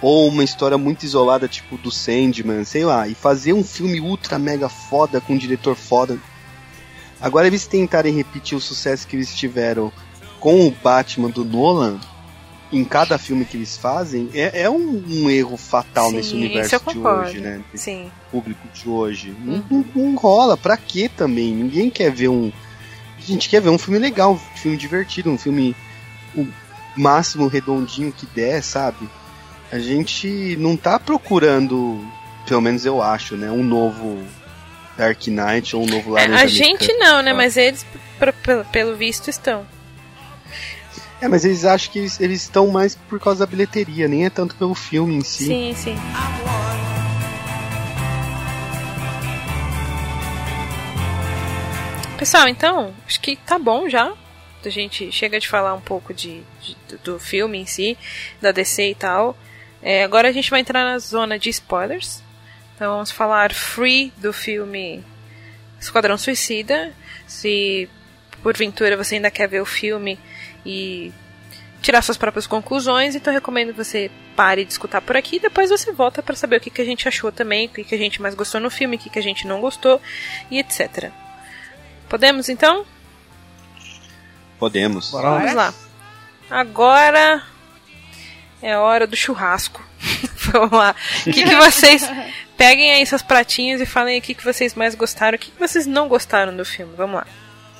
ou 0.00 0.26
uma 0.28 0.42
história 0.42 0.78
muito 0.78 1.02
isolada, 1.04 1.46
tipo 1.46 1.76
do 1.76 1.90
Sandman, 1.90 2.64
sei 2.64 2.84
lá, 2.86 3.06
e 3.06 3.14
fazer 3.14 3.52
um 3.52 3.62
filme 3.62 4.00
ultra 4.00 4.38
mega 4.38 4.68
foda 4.68 5.20
com 5.20 5.34
um 5.34 5.38
diretor 5.38 5.76
foda. 5.76 6.18
Agora 7.20 7.46
eles 7.46 7.66
tentarem 7.66 8.14
repetir 8.14 8.56
o 8.56 8.60
sucesso 8.60 9.06
que 9.06 9.16
eles 9.16 9.34
tiveram 9.34 9.92
com 10.40 10.66
o 10.66 10.70
Batman 10.70 11.28
do 11.28 11.44
Nolan 11.44 11.98
em 12.72 12.84
cada 12.84 13.18
filme 13.18 13.44
que 13.44 13.56
eles 13.56 13.76
fazem 13.76 14.28
é, 14.34 14.62
é 14.62 14.70
um, 14.70 15.02
um 15.08 15.30
erro 15.30 15.56
fatal 15.56 16.10
Sim, 16.10 16.16
nesse 16.16 16.34
universo 16.34 16.80
de 16.92 16.98
hoje, 16.98 17.40
né? 17.40 17.60
Sim. 17.74 18.10
público 18.30 18.66
de 18.72 18.88
hoje. 18.88 19.34
Não- 19.38 19.54
Uhum. 19.70 19.84
Não, 19.94 20.02
não 20.04 20.14
rola, 20.16 20.56
pra 20.56 20.76
quê 20.76 21.10
também? 21.14 21.52
Ninguém 21.52 21.90
quer 21.90 22.10
ver 22.12 22.28
um. 22.28 22.52
A 23.28 23.32
gente 23.32 23.48
quer 23.48 23.60
ver 23.60 23.68
um 23.68 23.78
filme 23.78 23.98
legal, 23.98 24.32
um 24.34 24.58
filme 24.58 24.76
divertido, 24.76 25.30
um 25.30 25.36
filme 25.36 25.76
o 26.34 26.46
máximo 26.96 27.46
redondinho 27.46 28.10
que 28.10 28.24
der, 28.26 28.62
sabe? 28.62 29.08
A 29.70 29.78
gente 29.78 30.56
não 30.58 30.76
tá 30.76 30.98
procurando, 30.98 32.02
pelo 32.46 32.62
menos 32.62 32.86
eu 32.86 33.02
acho, 33.02 33.36
né? 33.36 33.50
Um 33.50 33.62
novo 33.62 34.18
Dark 34.96 35.26
Knight 35.26 35.76
ou 35.76 35.82
um 35.82 35.86
novo 35.86 36.16
É, 36.16 36.22
Laranja 36.22 36.44
a 36.44 36.46
gente 36.46 36.92
não, 36.94 37.20
né? 37.22 37.32
Ah. 37.32 37.34
Mas 37.34 37.56
eles, 37.56 37.84
pro- 38.18 38.64
pelo, 38.72 38.96
visto, 38.96 39.28
estão. 39.28 39.66
É, 41.20 41.28
mas 41.28 41.44
eles 41.44 41.64
acham 41.64 41.92
que 41.92 41.98
eles, 41.98 42.20
eles 42.20 42.42
estão 42.42 42.68
mais 42.68 42.94
por 42.94 43.20
causa 43.20 43.40
da 43.40 43.46
bilheteria, 43.46 44.08
nem 44.08 44.24
é 44.24 44.30
tanto 44.30 44.54
pelo 44.54 44.74
filme 44.74 45.16
em 45.16 45.22
si. 45.22 45.46
Sim, 45.46 45.74
sim. 45.76 45.96
Pessoal, 52.18 52.48
então, 52.48 52.92
acho 53.06 53.20
que 53.20 53.36
tá 53.36 53.58
bom 53.58 53.88
já. 53.88 54.12
A 54.64 54.68
gente 54.68 55.10
chega 55.12 55.38
de 55.38 55.48
falar 55.48 55.72
um 55.72 55.80
pouco 55.80 56.12
de, 56.12 56.42
de- 56.60 56.96
do- 57.04 57.18
filme 57.18 57.58
em 57.58 57.64
si, 57.64 57.96
da 58.40 58.50
DC 58.50 58.90
e 58.90 58.94
tal. 58.94 59.38
É, 59.80 60.02
agora 60.02 60.28
a 60.28 60.32
gente 60.32 60.50
vai 60.50 60.60
entrar 60.60 60.84
na 60.84 60.98
zona 60.98 61.38
de 61.38 61.48
spoilers. 61.48 62.20
Então 62.74 62.92
vamos 62.92 63.10
falar 63.12 63.54
free 63.54 64.12
do 64.16 64.32
filme 64.32 65.02
Esquadrão 65.80 66.18
Suicida. 66.18 66.92
Se 67.26 67.88
porventura 68.42 68.96
você 68.96 69.14
ainda 69.14 69.30
quer 69.30 69.48
ver 69.48 69.60
o 69.62 69.66
filme 69.66 70.18
e 70.66 71.12
tirar 71.80 72.02
suas 72.02 72.18
próprias 72.18 72.46
conclusões, 72.46 73.14
então 73.14 73.32
recomendo 73.32 73.72
que 73.72 73.82
você 73.84 74.10
pare 74.34 74.64
de 74.64 74.72
escutar 74.72 75.00
por 75.00 75.16
aqui 75.16 75.36
e 75.36 75.40
depois 75.40 75.70
você 75.70 75.92
volta 75.92 76.20
para 76.20 76.34
saber 76.34 76.56
o 76.56 76.60
que, 76.60 76.70
que 76.70 76.82
a 76.82 76.84
gente 76.84 77.06
achou 77.06 77.30
também, 77.30 77.66
o 77.66 77.68
que, 77.70 77.84
que 77.84 77.94
a 77.94 77.98
gente 77.98 78.20
mais 78.20 78.34
gostou 78.34 78.60
no 78.60 78.70
filme, 78.70 78.96
o 78.96 78.98
que, 78.98 79.08
que 79.08 79.18
a 79.18 79.22
gente 79.22 79.46
não 79.46 79.60
gostou 79.60 80.00
e 80.50 80.58
etc. 80.58 81.10
Podemos 82.08 82.48
então? 82.48 82.84
Podemos. 84.58 85.10
Bora 85.10 85.28
lá. 85.28 85.38
Vamos 85.38 85.54
lá. 85.54 85.74
Agora 86.50 87.42
é 88.62 88.76
hora 88.76 89.06
do 89.06 89.16
churrasco. 89.16 89.82
Vamos 90.52 90.72
lá. 90.72 90.94
O 91.26 91.32
que, 91.32 91.44
que 91.44 91.56
vocês. 91.56 92.08
Peguem 92.56 92.90
aí 92.90 93.06
seus 93.06 93.22
pratinhos 93.22 93.80
e 93.80 93.86
falem 93.86 94.18
o 94.18 94.22
que, 94.22 94.34
que 94.34 94.44
vocês 94.44 94.74
mais 94.74 94.96
gostaram, 94.96 95.36
o 95.36 95.38
que, 95.38 95.52
que 95.52 95.60
vocês 95.60 95.86
não 95.86 96.08
gostaram 96.08 96.56
do 96.56 96.64
filme. 96.64 96.92
Vamos 96.96 97.16
lá. 97.16 97.26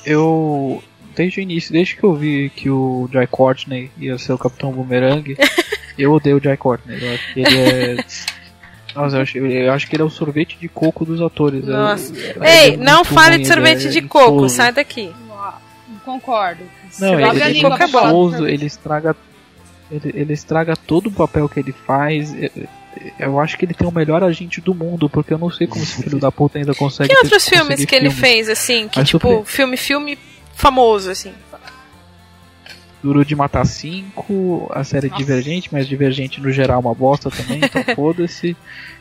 Eu. 0.04 0.82
Desde 1.16 1.40
o 1.40 1.42
início, 1.42 1.72
desde 1.72 1.96
que 1.96 2.04
eu 2.04 2.14
vi 2.14 2.48
que 2.50 2.70
o 2.70 3.08
Jai 3.12 3.26
Courtney 3.26 3.90
ia 3.98 4.16
ser 4.18 4.32
o 4.32 4.38
Capitão 4.38 4.70
Boomerang, 4.70 5.36
eu 5.98 6.12
odeio 6.12 6.36
o 6.36 6.40
Jai 6.40 6.56
Courtney. 6.56 7.02
Eu 7.02 7.14
acho 7.14 7.32
que 7.32 7.40
ele 7.40 7.58
é. 7.58 8.04
Nossa, 8.94 9.16
eu 9.16 9.22
acho, 9.22 9.38
eu 9.38 9.72
acho 9.72 9.86
que 9.88 9.94
ele 9.96 10.02
é 10.02 10.06
o 10.06 10.10
sorvete 10.10 10.56
de 10.60 10.68
coco 10.68 11.04
dos 11.04 11.20
atores. 11.20 11.64
Nossa. 11.64 12.12
ele 12.16 12.34
Ei, 12.46 12.74
é 12.74 12.76
não 12.76 13.04
fale 13.04 13.38
de 13.38 13.46
sorvete 13.46 13.86
é 13.86 13.90
de 13.90 14.02
coco, 14.02 14.36
insoso. 14.46 14.54
sai 14.56 14.72
daqui. 14.72 15.12
Concordo. 16.04 16.64
Não, 16.98 17.20
ele, 17.20 17.28
ele 17.28 17.42
é 17.42 17.84
insoso, 17.84 18.46
ele 18.46 18.66
estraga. 18.66 19.14
Ele, 19.90 20.10
ele 20.14 20.32
estraga 20.32 20.74
todo 20.76 21.08
o 21.08 21.12
papel 21.12 21.48
que 21.48 21.60
ele 21.60 21.72
faz. 21.72 22.34
Eu, 23.18 23.38
acho 23.38 23.56
que 23.56 23.64
ele 23.64 23.74
tem 23.74 23.86
o 23.86 23.92
melhor 23.92 24.24
agente 24.24 24.60
do 24.60 24.74
mundo, 24.74 25.08
porque 25.08 25.32
eu 25.32 25.38
não 25.38 25.50
sei 25.50 25.66
como 25.66 25.82
esse 25.82 26.02
filho 26.02 26.18
da 26.18 26.32
puta 26.32 26.58
ainda 26.58 26.74
consegue. 26.74 27.08
Que 27.10 27.14
ter- 27.14 27.22
outros 27.22 27.48
filmes 27.48 27.84
que 27.84 27.94
ele 27.94 28.10
filme. 28.10 28.20
fez, 28.20 28.48
assim, 28.48 28.88
que 28.88 28.98
Mas 28.98 29.08
tipo, 29.08 29.28
sobre- 29.28 29.44
filme, 29.44 29.76
filme 29.76 30.18
famoso, 30.54 31.10
assim. 31.10 31.32
Duro 33.02 33.24
de 33.24 33.36
Matar 33.36 33.64
5, 33.66 34.70
a 34.74 34.82
série 34.84 35.08
Nossa. 35.08 35.18
Divergente, 35.22 35.68
mas 35.72 35.86
Divergente 35.86 36.40
no 36.40 36.50
geral 36.50 36.78
é 36.78 36.80
uma 36.86 36.94
bosta 36.94 37.30
também, 37.30 37.60
então 37.62 37.82
foda-se. 37.94 38.56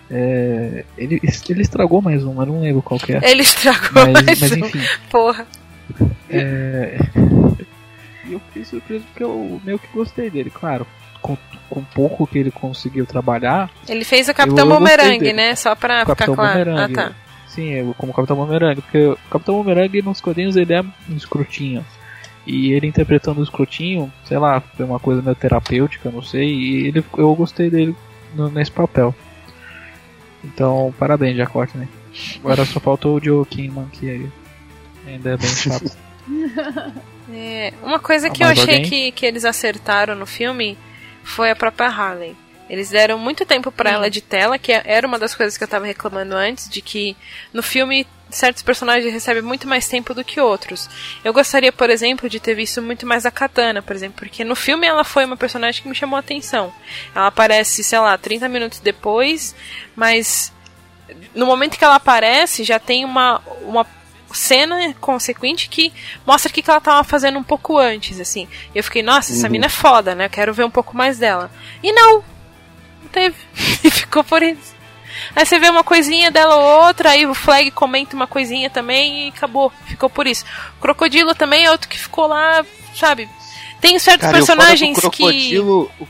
É, 0.09 0.85
ele, 0.97 1.19
ele 1.49 1.61
estragou 1.61 2.01
mais 2.01 2.23
uma, 2.23 2.43
eu 2.43 2.47
não 2.47 2.61
lembro 2.61 2.81
qual 2.81 2.99
que 2.99 3.13
é. 3.13 3.19
Ele 3.23 3.41
estragou 3.41 3.89
Mas, 3.93 4.13
mais 4.25 4.39
mas 4.39 4.51
um. 4.51 4.57
enfim, 4.65 4.79
Porra. 5.09 5.45
é... 6.29 6.97
E 8.25 8.33
eu 8.33 8.39
fiquei 8.47 8.65
surpreso 8.65 9.03
porque 9.05 9.23
eu 9.23 9.61
meio 9.63 9.79
que 9.79 9.87
gostei 9.93 10.29
dele, 10.29 10.49
claro. 10.49 10.85
Com, 11.21 11.37
com 11.69 11.83
pouco 11.83 12.27
que 12.27 12.37
ele 12.37 12.51
conseguiu 12.51 13.05
trabalhar, 13.05 13.69
Ele 13.87 14.05
fez 14.05 14.29
o 14.29 14.33
Capitão 14.33 14.65
eu 14.65 14.73
Boomerang, 14.75 15.17
dele. 15.17 15.33
né? 15.33 15.55
Só 15.55 15.75
pra 15.75 15.97
o 15.97 15.99
ficar 16.01 16.15
Capitão 16.15 16.35
claro. 16.35 16.65
Boomerang. 16.71 16.93
Ah, 16.93 16.95
tá. 17.09 17.15
Sim, 17.47 17.69
eu, 17.71 17.95
como 17.97 18.13
Capitão 18.13 18.35
Boomerang, 18.37 18.81
porque 18.81 18.99
o 18.99 19.17
Capitão 19.31 19.55
Boomerang 19.55 20.01
nos 20.03 20.21
quadrinhos 20.21 20.55
ele 20.55 20.73
é 20.73 20.81
um 20.81 21.15
escrotinho. 21.15 21.83
E 22.47 22.71
ele 22.71 22.87
interpretando 22.87 23.39
o 23.41 23.43
escrotinho, 23.43 24.11
sei 24.25 24.37
lá, 24.37 24.61
foi 24.61 24.85
uma 24.85 24.99
coisa 24.99 25.21
meio 25.21 25.35
terapêutica, 25.35 26.09
não 26.09 26.21
sei, 26.23 26.47
e 26.47 26.87
ele, 26.87 27.03
eu 27.17 27.35
gostei 27.35 27.69
dele 27.69 27.93
no- 28.33 28.49
nesse 28.49 28.71
papel. 28.71 29.13
Então, 30.43 30.93
parabéns, 30.97 31.35
Jacote, 31.35 31.77
né? 31.77 31.87
Agora 32.39 32.65
só 32.65 32.79
faltou 32.79 33.17
o 33.17 33.23
Joe 33.23 33.45
Kingman, 33.45 33.87
que 33.91 34.09
aí 34.09 34.27
ainda 35.05 35.31
é 35.31 35.37
bem 35.37 35.49
chato. 35.49 35.97
É, 37.29 37.73
uma 37.83 37.99
coisa 37.99 38.27
Ah, 38.27 38.29
que 38.29 38.41
eu 38.41 38.47
achei 38.47 38.75
alguém? 38.75 38.83
que, 38.89 39.11
que 39.11 39.25
eles 39.25 39.43
acertaram 39.43 40.15
no 40.15 40.25
filme 40.25 40.77
foi 41.23 41.51
a 41.51 41.55
própria 41.57 41.89
Harley. 41.89 42.33
Eles 42.69 42.89
deram 42.89 43.17
muito 43.19 43.45
tempo 43.45 43.69
pra 43.69 43.91
ela 43.91 44.09
de 44.09 44.21
tela, 44.21 44.57
que 44.57 44.71
era 44.71 45.05
uma 45.05 45.19
das 45.19 45.35
coisas 45.35 45.57
que 45.57 45.63
eu 45.63 45.67
tava 45.67 45.85
reclamando 45.85 46.33
antes, 46.35 46.69
de 46.69 46.81
que 46.81 47.17
no 47.53 47.61
filme 47.61 48.07
certos 48.29 48.61
personagens 48.61 49.11
recebem 49.13 49.41
muito 49.41 49.67
mais 49.67 49.87
tempo 49.87 50.13
do 50.13 50.23
que 50.23 50.39
outros. 50.39 50.89
Eu 51.23 51.33
gostaria, 51.33 51.71
por 51.71 51.89
exemplo, 51.89 52.29
de 52.29 52.39
ter 52.39 52.55
visto 52.55 52.81
muito 52.81 53.05
mais 53.05 53.25
a 53.25 53.31
Katana, 53.31 53.81
por 53.81 53.95
exemplo, 53.95 54.17
porque 54.19 54.43
no 54.43 54.55
filme 54.55 54.85
ela 54.85 55.03
foi 55.03 55.25
uma 55.25 55.37
personagem 55.37 55.81
que 55.81 55.87
me 55.89 55.95
chamou 55.95 56.17
a 56.17 56.19
atenção. 56.19 56.73
Ela 57.15 57.27
aparece, 57.27 57.83
sei 57.83 57.99
lá, 57.99 58.17
30 58.17 58.47
minutos 58.49 58.79
depois, 58.79 59.55
mas 59.95 60.51
no 61.33 61.45
momento 61.45 61.77
que 61.77 61.83
ela 61.83 61.95
aparece, 61.95 62.63
já 62.63 62.79
tem 62.79 63.05
uma, 63.05 63.41
uma 63.61 63.87
cena 64.33 64.93
consequente 64.99 65.69
que 65.69 65.93
mostra 66.25 66.49
o 66.49 66.53
que, 66.53 66.69
ela 66.69 66.81
tava 66.81 67.03
fazendo 67.03 67.39
um 67.39 67.43
pouco 67.43 67.77
antes, 67.77 68.19
assim. 68.19 68.47
Eu 68.75 68.83
fiquei, 68.83 69.01
nossa, 69.01 69.31
essa 69.31 69.45
Uhum. 69.45 69.51
mina 69.53 69.65
é 69.67 69.69
foda, 69.69 70.13
né? 70.13 70.25
Eu 70.25 70.29
quero 70.29 70.53
ver 70.53 70.65
um 70.65 70.69
pouco 70.69 70.95
mais 70.95 71.17
dela. 71.17 71.49
E 71.81 71.91
não! 71.93 72.23
Não 73.01 73.09
teve. 73.09 73.35
E 73.83 73.89
ficou 73.89 74.23
por 74.23 74.43
isso. 74.43 74.75
Aí 75.35 75.45
você 75.45 75.59
vê 75.59 75.69
uma 75.69 75.83
coisinha 75.83 76.31
dela 76.31 76.55
ou 76.55 76.85
outra, 76.85 77.11
aí 77.11 77.25
o 77.25 77.33
Flag 77.33 77.71
comenta 77.71 78.15
uma 78.15 78.27
coisinha 78.27 78.69
também 78.69 79.27
e 79.27 79.29
acabou. 79.29 79.71
Ficou 79.85 80.09
por 80.09 80.27
isso. 80.27 80.45
O 80.77 80.81
Crocodilo 80.81 81.33
também 81.35 81.65
é 81.65 81.71
outro 81.71 81.87
que 81.87 81.97
ficou 81.97 82.27
lá, 82.27 82.65
sabe? 82.95 83.29
Tem 83.79 83.97
certos 83.99 84.25
Cara, 84.25 84.37
e 84.37 84.41
o 84.41 84.45
personagens 84.45 84.99
do 84.99 85.11
que. 85.11 85.17
crocodilo, 85.17 85.91
O 85.99 86.07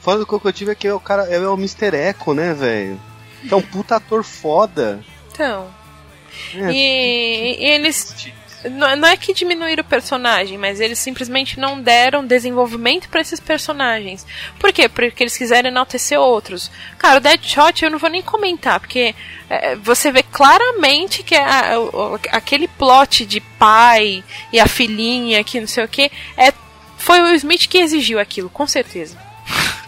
foda 0.00 0.18
do 0.18 0.26
crocodilo 0.26 0.70
é 0.70 0.74
que 0.74 0.86
é 0.86 0.94
o 0.94 1.00
cara 1.00 1.24
é 1.24 1.38
o 1.38 1.54
Mr. 1.54 1.94
Echo, 1.96 2.34
né, 2.34 2.54
velho? 2.54 3.00
É 3.50 3.54
um 3.54 3.62
puta 3.62 3.96
ator 3.96 4.24
foda. 4.24 5.04
Então. 5.30 5.68
É, 6.54 6.72
E, 6.72 7.56
e 7.60 7.70
eles. 7.70 8.14
Não 8.70 8.96
não 8.96 9.08
é 9.08 9.16
que 9.16 9.34
diminuíram 9.34 9.82
o 9.82 9.86
personagem, 9.86 10.56
mas 10.58 10.80
eles 10.80 10.98
simplesmente 10.98 11.58
não 11.60 11.80
deram 11.80 12.26
desenvolvimento 12.26 13.08
pra 13.08 13.20
esses 13.20 13.38
personagens. 13.40 14.26
Por 14.58 14.72
quê? 14.72 14.88
Porque 14.88 15.22
eles 15.22 15.36
quiseram 15.36 15.68
enaltecer 15.68 16.18
outros. 16.18 16.70
Cara, 16.98 17.18
o 17.18 17.20
Deadshot 17.20 17.84
eu 17.84 17.90
não 17.90 17.98
vou 17.98 18.08
nem 18.10 18.22
comentar, 18.22 18.80
porque 18.80 19.14
é, 19.50 19.76
você 19.76 20.10
vê 20.10 20.22
claramente 20.22 21.22
que 21.22 21.34
a- 21.34 21.78
o- 21.78 22.18
aquele 22.30 22.66
plot 22.68 23.26
de 23.26 23.40
pai 23.40 24.24
e 24.52 24.58
a 24.58 24.66
filhinha 24.66 25.44
que 25.44 25.60
não 25.60 25.66
sei 25.66 25.84
o 25.84 25.88
que 25.88 26.10
é 26.36 26.52
foi 26.96 27.20
o 27.20 27.34
Smith 27.34 27.66
que 27.68 27.78
exigiu 27.78 28.18
aquilo, 28.18 28.48
com 28.48 28.66
certeza. 28.66 29.18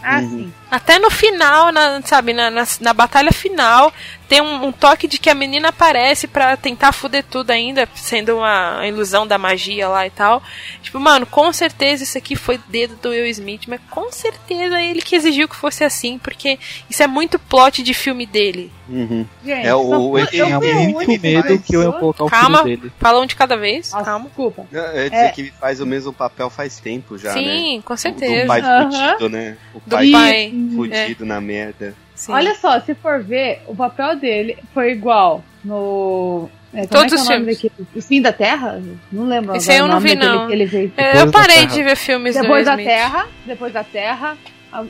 Ah, 0.03 0.19
Uhum. 0.19 0.29
sim. 0.29 0.53
Até 0.69 0.99
no 0.99 1.09
final, 1.09 1.71
na, 1.71 2.01
sabe, 2.03 2.33
na, 2.33 2.49
na, 2.51 2.67
na 2.81 2.93
batalha 2.93 3.31
final, 3.31 3.91
tem 4.27 4.41
um, 4.41 4.65
um 4.65 4.71
toque 4.71 5.07
de 5.07 5.17
que 5.17 5.29
a 5.29 5.33
menina 5.35 5.69
aparece 5.69 6.27
pra 6.27 6.57
tentar 6.57 6.91
fuder 6.91 7.23
tudo 7.23 7.51
ainda, 7.51 7.87
sendo 7.95 8.37
uma 8.37 8.85
ilusão 8.85 9.25
da 9.25 9.37
magia 9.37 9.87
lá 9.87 10.05
e 10.05 10.09
tal. 10.09 10.43
Tipo, 10.83 10.99
mano, 10.99 11.25
com 11.25 11.53
certeza 11.53 12.03
isso 12.03 12.17
aqui 12.17 12.35
foi 12.35 12.59
dedo 12.67 12.95
do 12.97 13.09
Will 13.09 13.25
Smith, 13.27 13.61
mas 13.67 13.79
com 13.89 14.11
certeza 14.11 14.81
ele 14.81 15.01
que 15.01 15.15
exigiu 15.15 15.47
que 15.47 15.55
fosse 15.55 15.83
assim, 15.85 16.17
porque 16.17 16.59
isso 16.89 17.01
é 17.01 17.07
muito 17.07 17.39
plot 17.39 17.81
de 17.81 17.93
filme 17.93 18.25
dele. 18.25 18.69
Uhum. 18.89 19.25
Gente, 19.45 19.67
É 19.67 19.75
o- 19.75 20.17
ele- 20.17 20.27
eu 20.33 20.45
Tinha 20.45 20.59
muito 20.59 21.21
medo 21.21 21.59
que 21.59 21.75
eu 21.75 21.83
ia 21.83 21.91
colocar 21.93 22.23
o 22.25 22.29
Calma. 22.29 22.63
filho 22.63 22.77
dele. 22.77 22.91
Fala 22.99 23.21
um 23.21 23.25
de 23.25 23.35
cada 23.35 23.55
vez, 23.57 23.91
Nossa, 23.91 24.03
calma. 24.05 24.25
desculpa. 24.25 24.65
Eu 24.71 24.81
ia 24.83 25.09
dizer 25.09 25.25
É. 25.25 25.29
que 25.29 25.41
ele 25.41 25.53
faz 25.59 25.79
o 25.81 25.85
mesmo 25.85 26.11
papel 26.13 26.49
faz 26.49 26.79
tempo 26.79 27.17
já, 27.17 27.33
né? 27.33 27.41
Sim, 27.41 27.81
com 27.85 27.93
Do 27.95 27.99
certeza. 27.99 28.45
pai 28.47 28.61
Aham. 28.61 28.91
fudido, 28.91 29.29
né? 29.29 29.57
O 29.73 29.79
Do 29.85 29.95
pai 30.11 30.51
pai. 30.65 30.75
fudido 30.75 31.25
na 31.25 31.39
merda. 31.41 31.93
Sim. 32.15 32.31
Olha 32.31 32.55
só, 32.55 32.79
se 32.79 32.95
for 32.95 33.21
ver, 33.23 33.61
o 33.67 33.75
papel 33.75 34.15
dele 34.15 34.57
foi 34.73 34.91
igual 34.91 35.43
no 35.63 36.49
É, 36.73 36.87
como 36.87 36.89
Todos 36.89 37.13
é 37.13 37.15
é 37.15 37.19
os 37.21 37.27
filmes. 37.27 37.61
daquele? 37.61 37.87
O 37.95 38.01
Fim 38.01 38.21
da 38.21 38.33
Terra? 38.33 38.81
Não 39.11 39.25
lembro. 39.27 39.55
Esse 39.55 39.71
aí 39.71 39.77
eu 39.77 39.87
não 39.87 39.99
vi, 39.99 40.15
não. 40.15 40.49
É, 40.97 41.21
eu 41.21 41.31
parei 41.31 41.65
de 41.67 41.83
ver 41.83 41.95
filmes 41.95 42.35
Depois 42.35 42.65
da 42.65 42.71
Smith. 42.73 42.87
Terra, 42.87 43.27
depois 43.45 43.73
da 43.73 43.83
Terra, 43.83 44.37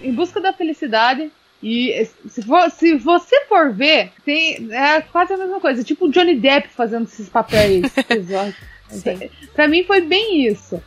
em 0.02 0.14
busca 0.14 0.40
da 0.42 0.54
felicidade. 0.54 1.32
E 1.62 2.08
se, 2.30 2.44
for- 2.44 2.70
se 2.70 2.96
você 2.98 3.46
for 3.46 3.74
ver, 3.74 4.12
tem, 4.24 4.70
é 4.72 5.02
quase 5.02 5.34
a 5.34 5.38
mesma 5.38 5.60
coisa. 5.60 5.84
Tipo 5.84 6.06
o 6.06 6.12
Johnny 6.12 6.36
Depp 6.36 6.68
fazendo 6.70 7.06
esses 7.06 7.28
papéis. 7.28 7.92
Pra 9.56 9.68
mim 9.68 9.84
foi 9.84 10.02
bem 10.02 10.46
isso. 10.48 10.82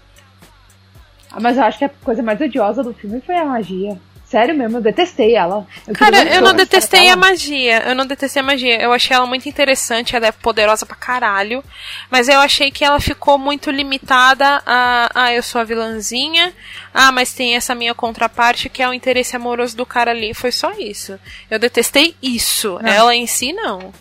Mas 1.41 1.57
eu 1.57 1.65
acho 1.65 1.79
que 1.79 1.85
a 1.85 1.89
coisa 1.89 2.23
mais 2.23 2.41
odiosa 2.41 2.83
do 2.83 2.93
filme 2.95 3.21
foi 3.21 3.37
a 3.37 3.45
magia. 3.45 3.99
Sério 4.31 4.55
mesmo, 4.55 4.79
eu 4.79 4.81
detestei 4.81 5.35
ela. 5.35 5.67
Eu 5.89 5.93
Cara, 5.95 6.23
eu 6.23 6.41
não 6.41 6.55
detestei 6.55 7.09
a 7.09 7.17
magia. 7.17 7.83
Eu 7.89 7.97
não 7.97 8.07
detestei 8.07 8.41
a 8.41 8.45
magia. 8.45 8.81
Eu 8.81 8.93
achei 8.93 9.17
ela 9.17 9.27
muito 9.27 9.49
interessante, 9.49 10.15
ela 10.15 10.29
é 10.29 10.31
poderosa 10.31 10.87
pra 10.87 10.95
caralho. 10.95 11.65
Mas 12.09 12.29
eu 12.29 12.39
achei 12.39 12.71
que 12.71 12.85
ela 12.85 13.01
ficou 13.01 13.37
muito 13.37 13.73
limitada 13.73 14.63
a. 14.65 15.11
Ah, 15.13 15.35
eu 15.35 15.43
sou 15.43 15.61
a 15.61 15.65
vilãzinha. 15.65 16.55
Ah, 16.95 17.11
mas 17.11 17.33
tem 17.33 17.57
essa 17.57 17.75
minha 17.75 17.93
contraparte 17.93 18.69
que 18.69 18.81
é 18.81 18.89
o 18.89 18.95
interesse 18.95 19.35
amoroso 19.35 19.77
do 19.77 19.85
cara 19.85 20.13
ali. 20.13 20.33
Foi 20.33 20.53
só 20.53 20.71
isso. 20.79 21.19
Eu 21.51 21.59
detestei 21.59 22.15
isso. 22.23 22.79
Não. 22.81 22.89
Ela 22.89 23.17
em 23.17 23.27
si, 23.27 23.53
não. 23.53 23.93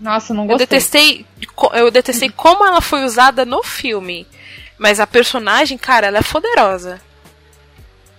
Nossa, 0.00 0.34
não 0.34 0.42
Eu 0.42 0.48
gostei. 0.48 0.66
detestei. 0.66 1.26
co- 1.54 1.72
Eu 1.74 1.92
detestei 1.92 2.28
como 2.28 2.66
ela 2.66 2.80
foi 2.80 3.04
usada 3.04 3.44
no 3.44 3.62
filme. 3.62 4.26
Mas 4.76 4.98
a 4.98 5.06
personagem, 5.06 5.78
cara, 5.78 6.08
ela 6.08 6.18
é 6.18 6.22
poderosa. 6.22 7.00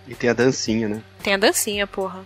E 0.08 0.16
tem 0.16 0.30
a 0.30 0.34
dancinha, 0.34 0.88
né? 0.88 1.02
Tem 1.22 1.34
a 1.34 1.38
dancinha, 1.38 1.86
porra. 1.86 2.22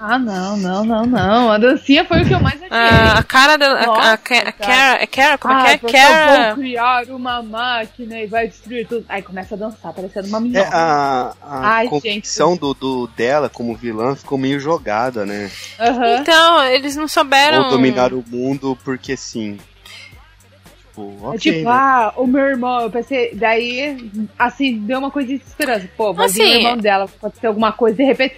Ah, 0.00 0.16
não, 0.16 0.56
não, 0.56 0.84
não, 0.84 1.04
não. 1.06 1.50
A 1.50 1.58
dancinha 1.58 2.04
foi 2.04 2.22
o 2.22 2.24
que 2.24 2.32
eu 2.32 2.38
mais 2.38 2.54
odiei. 2.54 2.70
A, 2.70 3.18
a 3.18 3.22
cara 3.24 3.56
dela. 3.56 3.80
A, 3.80 3.82
a, 3.82 3.86
Nossa, 3.86 4.12
a, 4.12 4.16
cara. 4.16 4.52
Cara, 4.52 5.02
é 5.02 5.06
Cara, 5.08 5.38
como 5.38 5.54
é 5.54 5.72
ah, 5.74 5.78
que 5.78 5.86
é? 5.86 5.88
eu 5.88 5.92
Cara. 5.92 6.46
vou 6.54 6.62
criar 6.62 7.04
uma 7.08 7.42
máquina 7.42 8.20
e 8.20 8.26
vai 8.28 8.46
destruir 8.46 8.86
tudo. 8.86 9.04
Aí 9.08 9.22
começa 9.22 9.56
a 9.56 9.58
dançar, 9.58 9.92
parecendo 9.92 10.28
uma 10.28 10.38
É, 10.38 10.40
minhoca. 10.42 10.70
a, 10.72 11.34
a 11.42 11.68
Ai, 11.68 11.88
convicção 11.88 12.56
do, 12.56 12.74
do, 12.74 13.08
dela 13.16 13.48
como 13.48 13.74
vilã 13.74 14.14
ficou 14.14 14.38
meio 14.38 14.60
jogada, 14.60 15.26
né? 15.26 15.50
Aham. 15.80 16.18
Então, 16.20 16.64
eles 16.66 16.94
não 16.94 17.08
souberam. 17.08 17.64
Ou 17.64 17.70
dominar 17.70 18.12
o 18.12 18.22
mundo 18.24 18.78
porque 18.84 19.16
sim. 19.16 19.58
Tipo, 20.98 21.24
É 21.24 21.28
ok, 21.28 21.38
tipo, 21.38 21.58
né? 21.68 21.70
ah, 21.70 22.12
o 22.16 22.26
meu 22.26 22.44
irmão, 22.44 22.80
eu 22.82 22.90
pensei, 22.90 23.34
daí, 23.34 24.10
assim, 24.38 24.78
deu 24.78 24.98
uma 24.98 25.10
coisa 25.10 25.28
de 25.28 25.34
esperança. 25.36 25.88
Pô, 25.96 26.12
vai 26.12 26.28
vir 26.28 26.40
o 26.40 26.44
Assim, 26.44 26.54
irmão 26.54 26.76
dela, 26.76 27.08
pode 27.20 27.34
ter 27.38 27.46
alguma 27.46 27.72
coisa, 27.72 27.96
de 27.96 28.04
repente. 28.04 28.36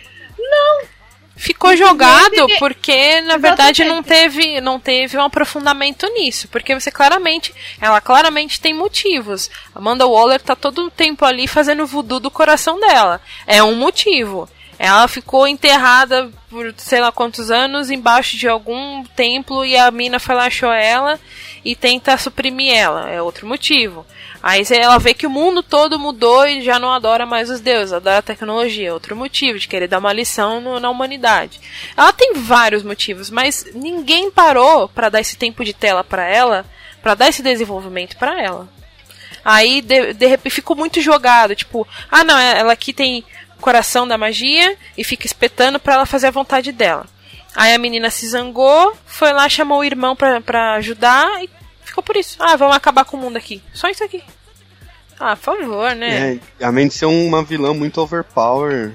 Ficou 1.36 1.74
jogado 1.74 2.34
Exatamente. 2.34 2.58
porque, 2.58 3.20
na 3.22 3.38
verdade, 3.38 3.82
não 3.84 4.02
teve, 4.02 4.60
não 4.60 4.78
teve 4.78 5.16
um 5.16 5.22
aprofundamento 5.22 6.06
nisso. 6.12 6.46
Porque 6.48 6.74
você 6.78 6.90
claramente. 6.90 7.54
Ela 7.80 7.98
claramente 7.98 8.60
tem 8.60 8.74
motivos. 8.74 9.50
Amanda 9.74 10.06
Waller 10.06 10.42
tá 10.42 10.54
todo 10.54 10.84
o 10.84 10.90
tempo 10.90 11.24
ali 11.24 11.48
fazendo 11.48 11.86
voodoo 11.86 12.20
do 12.20 12.30
coração 12.30 12.78
dela. 12.78 13.22
É 13.46 13.62
um 13.62 13.74
motivo. 13.74 14.46
Ela 14.78 15.08
ficou 15.08 15.46
enterrada 15.48 16.30
por 16.50 16.74
sei 16.76 17.00
lá 17.00 17.10
quantos 17.10 17.50
anos 17.50 17.90
embaixo 17.90 18.36
de 18.36 18.46
algum 18.48 19.02
templo 19.16 19.64
e 19.64 19.76
a 19.76 19.90
mina 19.90 20.18
foi 20.18 20.34
lá 20.34 20.46
achou 20.46 20.72
ela 20.72 21.18
e 21.64 21.74
tenta 21.76 22.16
suprimir 22.16 22.74
ela. 22.74 23.10
É 23.10 23.20
outro 23.20 23.46
motivo. 23.46 24.06
Aí 24.42 24.62
ela 24.70 24.98
vê 24.98 25.12
que 25.12 25.26
o 25.26 25.30
mundo 25.30 25.62
todo 25.62 25.98
mudou 25.98 26.46
e 26.46 26.62
já 26.62 26.78
não 26.78 26.92
adora 26.92 27.26
mais 27.26 27.50
os 27.50 27.60
deuses, 27.60 27.92
adora 27.92 28.18
a 28.18 28.22
tecnologia. 28.22 28.88
É 28.88 28.92
Outro 28.92 29.14
motivo 29.14 29.58
de 29.58 29.68
querer 29.68 29.86
dar 29.88 29.98
uma 29.98 30.12
lição 30.12 30.60
no- 30.60 30.80
na 30.80 30.88
humanidade. 30.88 31.60
Ela 31.96 32.12
tem 32.12 32.32
vários 32.34 32.82
motivos, 32.82 33.28
mas 33.30 33.66
ninguém 33.74 34.30
parou 34.30 34.88
pra 34.88 35.08
dar 35.10 35.20
esse 35.20 35.36
tempo 35.36 35.64
de 35.64 35.74
tela 35.74 36.02
pra 36.02 36.26
ela, 36.26 36.64
pra 37.02 37.14
dar 37.14 37.28
esse 37.28 37.42
desenvolvimento 37.42 38.16
pra 38.16 38.40
ela. 38.40 38.68
Aí 39.44 39.80
de, 39.80 40.12
de 40.14 40.26
repente 40.26 40.54
ficou 40.54 40.76
muito 40.76 41.00
jogado, 41.00 41.54
tipo, 41.54 41.86
ah 42.10 42.24
não, 42.24 42.38
ela 42.38 42.72
aqui 42.72 42.92
tem 42.92 43.24
coração 43.60 44.08
da 44.08 44.16
magia 44.16 44.76
e 44.96 45.04
fica 45.04 45.26
espetando 45.26 45.78
pra 45.78 45.94
ela 45.94 46.06
fazer 46.06 46.28
a 46.28 46.30
vontade 46.30 46.72
dela. 46.72 47.06
Aí 47.54 47.74
a 47.74 47.78
menina 47.78 48.10
se 48.10 48.28
zangou, 48.28 48.96
foi 49.06 49.32
lá, 49.32 49.48
chamou 49.48 49.80
o 49.80 49.84
irmão 49.84 50.14
pra, 50.14 50.40
pra 50.40 50.74
ajudar 50.74 51.26
e 51.42 51.50
ficou 51.84 52.02
por 52.02 52.16
isso. 52.16 52.36
Ah, 52.38 52.56
vamos 52.56 52.76
acabar 52.76 53.04
com 53.04 53.16
o 53.16 53.20
mundo 53.20 53.36
aqui. 53.36 53.62
Só 53.74 53.88
isso 53.88 54.04
aqui. 54.04 54.22
Ah, 55.18 55.36
por 55.36 55.58
favor, 55.58 55.94
né? 55.96 56.38
É, 56.60 56.64
além 56.64 56.88
de 56.88 56.94
ser 56.94 57.06
uma 57.06 57.42
vilã 57.42 57.74
muito 57.74 58.00
overpower. 58.00 58.92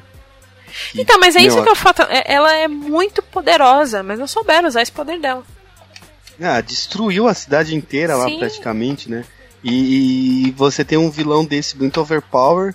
que, 0.91 1.01
Então, 1.01 1.19
mas 1.19 1.35
é 1.35 1.41
isso 1.41 1.61
que 1.61 1.69
eu 1.69 1.75
falo. 1.75 1.95
é- 2.09 2.33
Ela 2.33 2.53
é 2.55 2.67
muito 2.67 3.21
poderosa, 3.21 4.01
mas 4.01 4.17
não 4.17 4.25
souberam 4.27 4.67
usar 4.67 4.81
esse 4.81 4.91
poder 4.91 5.19
dela. 5.19 5.43
Ah, 6.41 6.59
destruiu 6.61 7.27
a 7.27 7.33
cidade 7.33 7.75
inteira 7.75 8.15
lá 8.15 8.25
Sim. 8.25 8.39
praticamente, 8.39 9.09
né? 9.09 9.23
E, 9.63 10.47
e 10.47 10.51
você 10.51 10.83
tem 10.83 10.97
um 10.97 11.09
vilão 11.11 11.45
desse 11.45 11.77
muito 11.77 11.99
overpower 12.01 12.73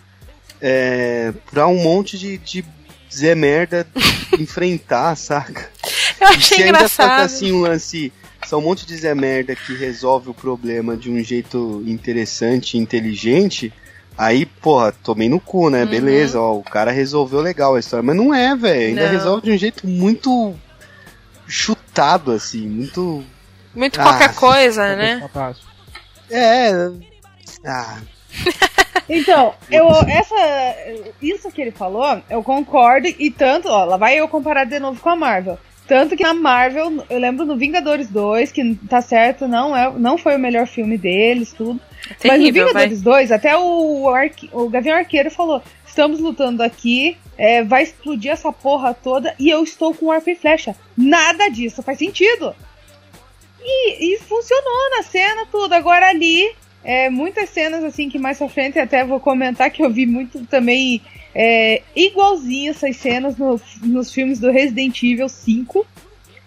é, 0.60 1.32
pra 1.50 1.66
um 1.66 1.82
monte 1.82 2.18
de, 2.18 2.38
de 2.38 2.64
Zé 3.12 3.34
Merda 3.34 3.86
enfrentar, 4.38 5.14
saca? 5.16 5.68
Eu 6.20 6.28
E 6.28 6.34
achei 6.36 6.58
se 6.58 6.62
ainda 6.62 6.78
fosse 6.80 6.94
engraçado. 7.02 7.20
assim 7.24 7.52
um 7.52 7.60
lance. 7.60 8.12
São 8.46 8.58
um 8.58 8.62
monte 8.62 8.86
de 8.86 8.96
Zé 8.96 9.14
Merda 9.14 9.54
que 9.54 9.74
resolve 9.74 10.30
o 10.30 10.34
problema 10.34 10.96
de 10.96 11.10
um 11.10 11.22
jeito 11.22 11.82
interessante 11.86 12.76
e 12.76 12.80
inteligente. 12.80 13.72
Aí, 14.16 14.44
porra, 14.44 14.92
tomei 14.92 15.28
no 15.28 15.40
cu, 15.40 15.70
né? 15.70 15.84
Uhum. 15.84 15.90
Beleza, 15.90 16.40
ó, 16.40 16.54
o 16.56 16.62
cara 16.62 16.90
resolveu 16.90 17.40
legal 17.40 17.74
a 17.76 17.80
história. 17.80 18.02
Mas 18.02 18.16
não 18.16 18.34
é, 18.34 18.54
velho. 18.56 18.88
Ainda 18.88 19.04
Não. 19.06 19.10
resolve 19.12 19.42
de 19.46 19.52
um 19.52 19.56
jeito 19.56 19.86
muito 19.86 20.54
chutado, 21.46 22.32
assim. 22.32 22.66
Muito. 22.68 23.24
Muito 23.74 24.00
Ah, 24.00 24.04
qualquer 24.04 24.34
coisa, 24.34 24.96
né? 24.96 25.22
É. 26.30 26.72
Ah, 27.64 27.98
Então, 29.12 29.54
eu, 29.68 29.88
essa, 30.06 30.36
isso 31.20 31.50
que 31.50 31.60
ele 31.60 31.72
falou, 31.72 32.22
eu 32.30 32.44
concordo, 32.44 33.08
e 33.08 33.28
tanto, 33.28 33.68
ó, 33.68 33.84
lá 33.84 33.96
vai 33.96 34.20
eu 34.20 34.28
comparar 34.28 34.62
de 34.62 34.78
novo 34.78 35.00
com 35.00 35.08
a 35.08 35.16
Marvel. 35.16 35.58
Tanto 35.88 36.16
que 36.16 36.22
na 36.22 36.32
Marvel, 36.32 37.04
eu 37.10 37.18
lembro 37.18 37.44
no 37.44 37.56
Vingadores 37.56 38.08
2, 38.08 38.52
que 38.52 38.76
tá 38.88 39.02
certo, 39.02 39.48
não, 39.48 39.76
é, 39.76 39.90
não 39.98 40.16
foi 40.16 40.36
o 40.36 40.38
melhor 40.38 40.68
filme 40.68 40.96
deles, 40.96 41.52
tudo. 41.52 41.80
Mas 42.08 42.38
no 42.38 42.38
Terrível, 42.38 42.66
vai. 42.66 42.84
Vingadores 42.84 43.02
2, 43.02 43.32
até 43.32 43.58
o, 43.58 44.08
Arque, 44.08 44.48
o 44.52 44.68
Gavião 44.68 44.96
Arqueiro 44.96 45.32
falou: 45.32 45.60
estamos 45.84 46.20
lutando 46.20 46.62
aqui, 46.62 47.16
é, 47.36 47.64
vai 47.64 47.82
explodir 47.82 48.30
essa 48.30 48.52
porra 48.52 48.94
toda 48.94 49.34
e 49.36 49.50
eu 49.50 49.64
estou 49.64 49.92
com 49.92 50.12
arco 50.12 50.30
e 50.30 50.36
flecha. 50.36 50.76
Nada 50.96 51.48
disso 51.48 51.82
faz 51.82 51.98
sentido. 51.98 52.54
E, 53.60 54.14
e 54.14 54.18
funcionou 54.20 54.90
na 54.96 55.02
cena 55.02 55.46
tudo. 55.50 55.72
Agora 55.72 56.08
ali, 56.08 56.54
é, 56.84 57.10
muitas 57.10 57.50
cenas 57.50 57.84
assim 57.84 58.08
que 58.08 58.18
mais 58.18 58.38
pra 58.38 58.48
frente 58.48 58.78
até 58.78 59.04
vou 59.04 59.20
comentar 59.20 59.70
que 59.70 59.82
eu 59.82 59.90
vi 59.90 60.06
muito 60.06 60.44
também 60.46 61.00
é, 61.34 61.82
igualzinho 61.94 62.70
essas 62.70 62.96
cenas 62.96 63.36
no- 63.36 63.60
nos 63.82 64.12
filmes 64.12 64.38
do 64.40 64.50
Resident 64.50 65.02
Evil 65.02 65.28
5. 65.28 65.86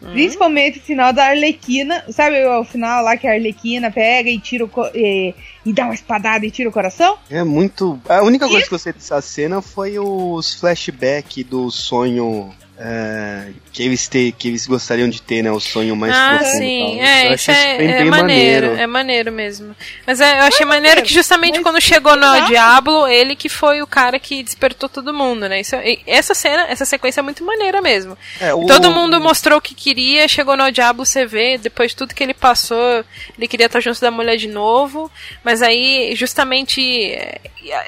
Hum? 0.02 0.12
Principalmente 0.12 0.80
o 0.80 0.82
final 0.82 1.14
da 1.14 1.28
Arlequina. 1.28 2.04
Sabe 2.10 2.46
o 2.46 2.66
final 2.66 3.02
lá 3.06 3.16
que 3.16 3.26
a 3.26 3.32
Arlequina 3.32 3.90
pega 3.90 4.30
e 4.30 4.38
tira 4.38 4.66
o 4.66 4.70
e, 4.94 5.34
e 5.66 5.72
dá 5.72 5.86
uma 5.86 5.94
espadada 5.94 6.46
e 6.46 6.52
tira 6.52 6.68
o 6.68 6.74
coração? 6.74 7.18
é 7.30 7.42
muito. 7.44 7.98
A 8.10 8.22
única 8.22 8.46
coisa 8.50 8.68
que 8.68 8.74
eu 8.74 8.80
sei 8.80 8.92
dessa 8.92 9.22
cena 9.22 9.62
foi 9.62 9.98
os 9.98 10.56
flashbacks 10.56 11.46
do 11.46 11.72
sonho. 11.72 12.54
É, 12.86 13.48
que, 13.72 13.82
eles 13.84 14.10
te, 14.10 14.36
que 14.38 14.50
eles 14.50 14.68
gostariam 14.68 15.08
de 15.10 15.22
ter, 15.22 15.42
né? 15.42 15.50
O 15.50 15.60
sonho 15.60 15.96
mais 15.96 16.14
Ah, 16.14 16.36
profundo. 16.38 16.56
e 16.56 16.58
sim, 16.58 17.00
é, 17.00 17.30
Eu 17.30 17.34
isso 17.36 17.50
achei 17.52 17.64
é, 17.64 17.78
bem- 17.78 17.92
é 17.92 17.98
bem 18.02 18.06
maneiro, 18.10 18.66
é 18.76 18.86
maneiro 18.88 19.32
mesmo. 19.32 19.74
Mas 20.06 20.20
é, 20.20 20.40
eu 20.40 20.44
achei 20.44 20.66
maneiro 20.66 20.84
maneiro, 20.98 21.02
que 21.04 21.14
justamente 21.14 21.54
mas 21.56 21.64
quando 21.64 21.80
chegou 21.80 22.16
no 22.18 22.26
exato. 22.36 22.48
Diablo, 22.48 23.08
ele 23.08 23.36
que 23.38 23.48
foi 23.48 23.82
o 23.82 23.88
cara 23.88 24.20
que 24.20 24.44
despertou 24.44 24.90
todo 24.90 25.14
mundo, 25.14 25.48
né? 25.48 25.62
Isso, 25.62 25.76
e 25.78 26.02
essa 26.06 26.34
cena, 26.34 26.66
essa 26.68 26.84
sequência 26.84 27.22
é 27.22 27.24
muito 27.24 27.44
maneira 27.46 27.82
mesmo. 27.82 28.18
É, 28.42 28.54
o- 28.54 28.66
Todo 28.66 28.92
mundo 28.92 29.20
mostrou 29.22 29.60
o 29.60 29.62
que 29.62 29.74
queria, 29.74 30.28
chegou 30.28 30.58
no 30.58 30.70
Diablo, 30.70 31.06
você 31.06 31.26
vê, 31.26 31.58
depois 31.58 31.92
de 31.92 31.98
tudo 31.98 32.14
que 32.14 32.22
ele 32.24 32.34
passou, 32.34 33.06
ele 33.38 33.48
queria 33.48 33.68
estar 33.68 33.80
junto 33.80 34.02
da 34.02 34.12
mulher 34.12 34.36
de 34.36 34.50
novo, 34.50 35.10
mas 35.42 35.62
aí 35.62 36.14
justamente 36.16 36.82
é, 37.14 37.40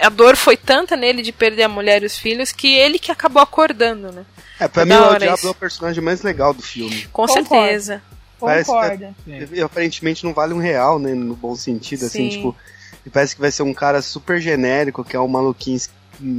a 0.02 0.08
dor 0.10 0.38
foi 0.38 0.56
tanta 0.56 0.96
nele 0.96 1.22
de 1.22 1.34
perder 1.34 1.64
a 1.64 1.70
mulher 1.70 2.02
e 2.02 2.06
os 2.06 2.18
filhos 2.18 2.54
que 2.54 2.74
ele 2.78 2.98
que 2.98 3.12
acabou 3.12 3.42
acordando, 3.44 4.12
né? 4.12 4.24
É, 4.60 4.68
pra 4.68 4.84
É 4.84 4.86
mim 4.86 4.94
o 4.94 5.18
Diablo 5.20 5.48
é 5.48 5.52
o 5.52 5.56
personagem 5.56 6.04
mais 6.04 6.22
legal 6.22 6.54
do 6.54 6.62
filme. 6.62 7.04
Com 7.12 7.26
Concordo. 7.26 7.48
certeza. 7.50 8.02
Parece 8.40 8.70
que- 8.70 8.76
Concorda. 8.76 9.16
E, 9.54 9.62
aparentemente 9.62 10.24
não 10.24 10.34
vale 10.34 10.54
um 10.54 10.60
real, 10.60 11.00
né? 11.00 11.14
No 11.14 11.36
bom 11.36 11.56
sentido, 11.56 12.06
assim, 12.06 12.30
Sim. 12.30 12.38
tipo. 12.38 12.56
E 13.06 13.10
parece 13.10 13.36
que 13.36 13.42
vai 13.42 13.52
ser 13.52 13.64
um 13.64 13.74
cara 13.74 14.02
super 14.02 14.40
genérico, 14.42 15.04
que 15.04 15.16
é 15.16 15.20
um 15.20 15.28
maluquinho 15.28 15.78
es- 15.78 15.90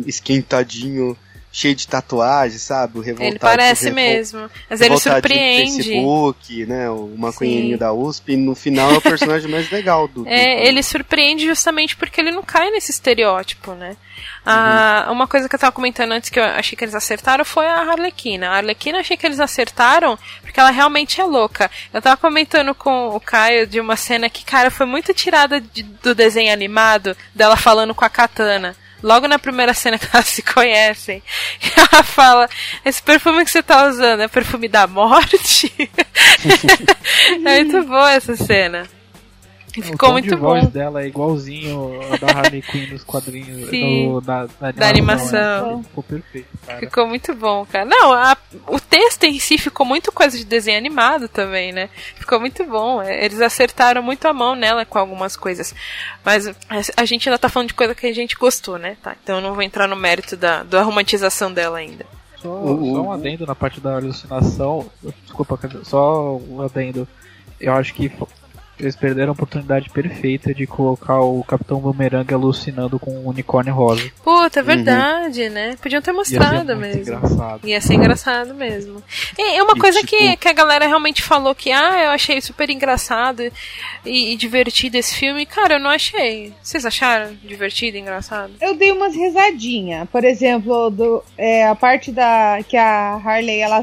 esquentadinho, 0.06 1.16
cheio 1.56 1.74
de 1.74 1.88
tatuagem, 1.88 2.58
sabe? 2.58 2.98
O 2.98 3.00
revoltado. 3.00 3.30
Ele 3.30 3.38
parece 3.38 3.90
mesmo. 3.90 4.50
Mas 4.68 4.78
ele 4.82 4.98
surpreende. 4.98 5.84
Facebook, 5.84 6.66
né? 6.66 6.90
O 6.90 7.14
maconheirinho 7.16 7.78
da 7.78 7.94
USP. 7.94 8.34
E 8.34 8.36
no 8.36 8.54
final 8.54 8.92
é 8.92 8.98
o 8.98 9.00
personagem 9.00 9.50
mais 9.50 9.70
legal 9.72 10.06
do. 10.06 10.28
É, 10.28 10.56
do... 10.56 10.62
ele 10.68 10.82
surpreende 10.82 11.46
justamente 11.46 11.96
porque 11.96 12.20
ele 12.20 12.30
não 12.30 12.42
cai 12.42 12.70
nesse 12.70 12.90
estereótipo, 12.90 13.72
né? 13.72 13.96
Ah, 14.44 15.06
uhum. 15.06 15.14
Uma 15.14 15.26
coisa 15.26 15.48
que 15.48 15.54
eu 15.54 15.58
tava 15.58 15.72
comentando 15.72 16.12
antes 16.12 16.28
que 16.28 16.38
eu 16.38 16.44
achei 16.44 16.76
que 16.76 16.84
eles 16.84 16.94
acertaram 16.94 17.42
foi 17.42 17.66
a 17.66 17.90
Arlequina. 17.90 18.50
A 18.50 18.56
Arlequina 18.56 18.98
eu 18.98 19.00
achei 19.00 19.16
que 19.16 19.24
eles 19.24 19.40
acertaram 19.40 20.18
porque 20.42 20.60
ela 20.60 20.70
realmente 20.70 21.22
é 21.22 21.24
louca. 21.24 21.70
Eu 21.92 22.02
tava 22.02 22.18
comentando 22.18 22.74
com 22.74 23.16
o 23.16 23.18
Caio 23.20 23.66
de 23.66 23.80
uma 23.80 23.96
cena 23.96 24.28
que, 24.28 24.44
cara, 24.44 24.70
foi 24.70 24.84
muito 24.84 25.14
tirada 25.14 25.58
de, 25.58 25.82
do 25.82 26.14
desenho 26.14 26.52
animado 26.52 27.16
dela 27.34 27.56
falando 27.56 27.94
com 27.94 28.04
a 28.04 28.10
Katana 28.10 28.76
logo 29.06 29.28
na 29.28 29.38
primeira 29.38 29.72
cena 29.72 29.98
que 29.98 30.08
elas 30.12 30.26
se 30.26 30.42
conhecem, 30.42 31.22
ela 31.76 32.02
fala: 32.02 32.48
Esse 32.84 33.00
perfume 33.00 33.44
que 33.44 33.50
você 33.50 33.62
tá 33.62 33.86
usando 33.86 34.20
é 34.20 34.28
perfume 34.28 34.68
da 34.68 34.86
morte? 34.88 35.72
é 37.46 37.62
muito 37.62 37.84
boa 37.84 38.10
essa 38.10 38.34
cena. 38.34 38.95
E 39.76 39.82
ficou 39.82 40.12
muito 40.12 40.28
de 40.28 40.34
voz 40.34 40.68
dela 40.68 41.02
é 41.02 41.06
igualzinho 41.06 42.00
a 42.12 42.16
da 42.16 42.26
Harley 42.28 42.62
Quinn 42.62 42.86
nos 42.90 43.04
quadrinhos 43.04 43.70
do, 43.70 44.20
da, 44.22 44.46
da, 44.46 44.70
da, 44.72 44.88
animação. 44.88 45.80
É. 45.80 45.82
Ficou 45.82 46.02
perfeito, 46.02 46.48
cara. 46.66 46.78
Ficou 46.78 47.06
muito 47.06 47.34
bom, 47.34 47.66
cara. 47.66 47.84
Não, 47.84 48.12
a, 48.12 48.36
o 48.68 48.80
texto 48.80 49.24
em 49.24 49.38
si 49.38 49.58
ficou 49.58 49.84
muito 49.84 50.10
coisa 50.10 50.38
de 50.38 50.44
desenho 50.44 50.78
animado 50.78 51.28
também, 51.28 51.72
né? 51.72 51.90
Ficou 52.14 52.40
muito 52.40 52.64
bom. 52.64 53.02
É, 53.02 53.24
eles 53.24 53.40
acertaram 53.40 54.02
muito 54.02 54.26
a 54.26 54.32
mão 54.32 54.54
nela 54.54 54.86
com 54.86 54.98
algumas 54.98 55.36
coisas. 55.36 55.74
Mas 56.24 56.50
a 56.96 57.04
gente 57.04 57.28
ainda 57.28 57.38
tá 57.38 57.48
falando 57.48 57.68
de 57.68 57.74
coisa 57.74 57.94
que 57.94 58.06
a 58.06 58.14
gente 58.14 58.34
gostou, 58.34 58.78
né? 58.78 58.96
Tá, 59.02 59.14
então 59.22 59.36
eu 59.36 59.42
não 59.42 59.52
vou 59.52 59.62
entrar 59.62 59.86
no 59.86 59.96
mérito 59.96 60.36
da, 60.36 60.62
da 60.62 60.82
romantização 60.82 61.52
dela 61.52 61.78
ainda. 61.78 62.06
Só, 62.36 62.64
só 62.64 63.02
um 63.02 63.12
adendo 63.12 63.46
na 63.46 63.54
parte 63.54 63.80
da 63.80 63.96
alucinação. 63.96 64.90
Desculpa, 65.24 65.58
só 65.84 66.36
um 66.36 66.62
adendo. 66.62 67.06
Eu 67.60 67.72
acho 67.72 67.94
que 67.94 68.10
eles 68.78 68.94
perderam 68.94 69.30
a 69.30 69.32
oportunidade 69.32 69.90
perfeita 69.90 70.54
de 70.54 70.66
colocar 70.66 71.20
o 71.20 71.42
Capitão 71.44 71.80
Boomerang 71.80 72.32
alucinando 72.32 72.98
com 72.98 73.10
um 73.10 73.28
unicórnio 73.28 73.74
rosa. 73.74 74.10
Puta, 74.22 74.60
é 74.60 74.62
verdade, 74.62 75.44
uhum. 75.44 75.50
né? 75.50 75.76
Podiam 75.80 76.02
ter 76.02 76.12
mostrado 76.12 76.72
Ia 76.72 76.76
mesmo. 76.76 77.02
Engraçado. 77.02 77.66
Ia 77.66 77.80
ser 77.80 77.94
engraçado 77.94 78.54
mesmo. 78.54 79.02
E 79.38 79.56
é 79.56 79.62
uma 79.62 79.76
e 79.76 79.80
coisa 79.80 80.00
tipo... 80.00 80.10
que, 80.10 80.36
que 80.36 80.48
a 80.48 80.52
galera 80.52 80.86
realmente 80.86 81.22
falou 81.22 81.54
que, 81.54 81.72
ah, 81.72 82.04
eu 82.04 82.10
achei 82.10 82.40
super 82.40 82.68
engraçado 82.68 83.42
e, 84.04 84.32
e, 84.32 84.36
divertido 84.36 84.96
esse 84.96 85.14
filme. 85.14 85.46
Cara, 85.46 85.74
eu 85.74 85.80
não 85.80 85.90
achei. 85.90 86.52
Vocês 86.62 86.84
acharam 86.84 87.34
divertido 87.42 87.96
e 87.96 88.00
engraçado? 88.00 88.52
Eu 88.60 88.74
dei 88.74 88.92
umas 88.92 89.14
risadinhas. 89.14 90.08
Por 90.10 90.24
exemplo, 90.24 90.90
do, 90.90 91.24
é, 91.38 91.66
a 91.66 91.74
parte 91.74 92.12
da 92.12 92.58
que 92.68 92.76
a 92.76 93.14
Harley 93.14 93.60
ela 93.60 93.82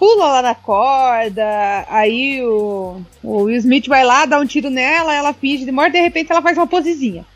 pula 0.00 0.26
lá 0.28 0.40
na 0.40 0.54
corda, 0.54 1.44
aí 1.90 2.42
o, 2.42 3.02
o 3.22 3.42
Will 3.42 3.58
Smith 3.58 3.86
vai 3.86 4.02
lá, 4.02 4.24
dá 4.24 4.40
um 4.40 4.46
tiro 4.46 4.70
nela, 4.70 5.14
ela 5.14 5.34
finge 5.34 5.66
de 5.66 5.70
morte, 5.70 5.92
de 5.92 6.00
repente 6.00 6.32
ela 6.32 6.40
faz 6.40 6.56
uma 6.56 6.66
posezinha. 6.66 7.26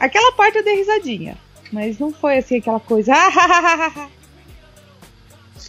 Aquela 0.00 0.32
parte 0.32 0.58
eu 0.58 0.64
dei 0.64 0.78
risadinha, 0.78 1.38
mas 1.70 2.00
não 2.00 2.12
foi 2.12 2.38
assim 2.38 2.56
aquela 2.56 2.80
coisa. 2.80 3.14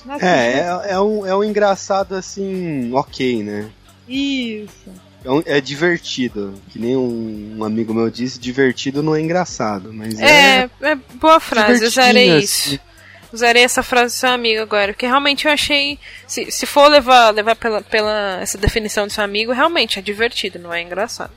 Nossa, 0.04 0.26
é, 0.26 0.60
é, 0.60 0.94
é, 0.94 1.00
um, 1.00 1.24
é 1.24 1.36
um 1.36 1.44
engraçado 1.44 2.16
assim, 2.16 2.92
ok, 2.94 3.44
né? 3.44 3.70
Isso. 4.10 4.90
É, 5.24 5.32
um, 5.32 5.44
é 5.46 5.62
divertido. 5.62 6.56
Que 6.70 6.80
nem 6.80 6.98
um, 6.98 7.58
um, 7.60 7.64
amigo 7.64 7.94
meu 7.94 8.10
disse, 8.10 8.40
divertido 8.40 9.02
não 9.04 9.16
é 9.16 9.22
engraçado. 9.22 9.94
Mas 9.94 10.20
é, 10.20 10.64
é, 10.64 10.70
é 10.82 10.96
boa 10.96 11.40
frase, 11.40 11.86
usarei 11.86 12.40
isso. 12.40 12.70
Assim. 12.70 12.93
Usarei 13.34 13.64
essa 13.64 13.82
frase 13.82 14.14
do 14.14 14.20
seu 14.20 14.30
amigo 14.30 14.62
agora, 14.62 14.94
porque 14.94 15.08
realmente 15.08 15.48
eu 15.48 15.52
achei. 15.52 15.98
Se, 16.28 16.52
se 16.52 16.68
for 16.68 16.88
levar, 16.88 17.32
levar 17.32 17.56
pela, 17.56 17.82
pela 17.82 18.38
essa 18.40 18.60
definição 18.60 19.08
do 19.08 19.12
seu 19.12 19.24
amigo, 19.24 19.52
realmente 19.52 19.98
é 19.98 20.04
divertido, 20.04 20.60
não 20.60 20.72
é 20.72 20.84
engraçado. 20.84 21.32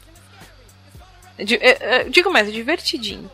É, 1.39 1.45
é, 1.55 1.79
é, 1.81 2.05
digo 2.05 2.31
mais, 2.31 2.49
é 2.49 2.51
divertidinho. 2.51 3.31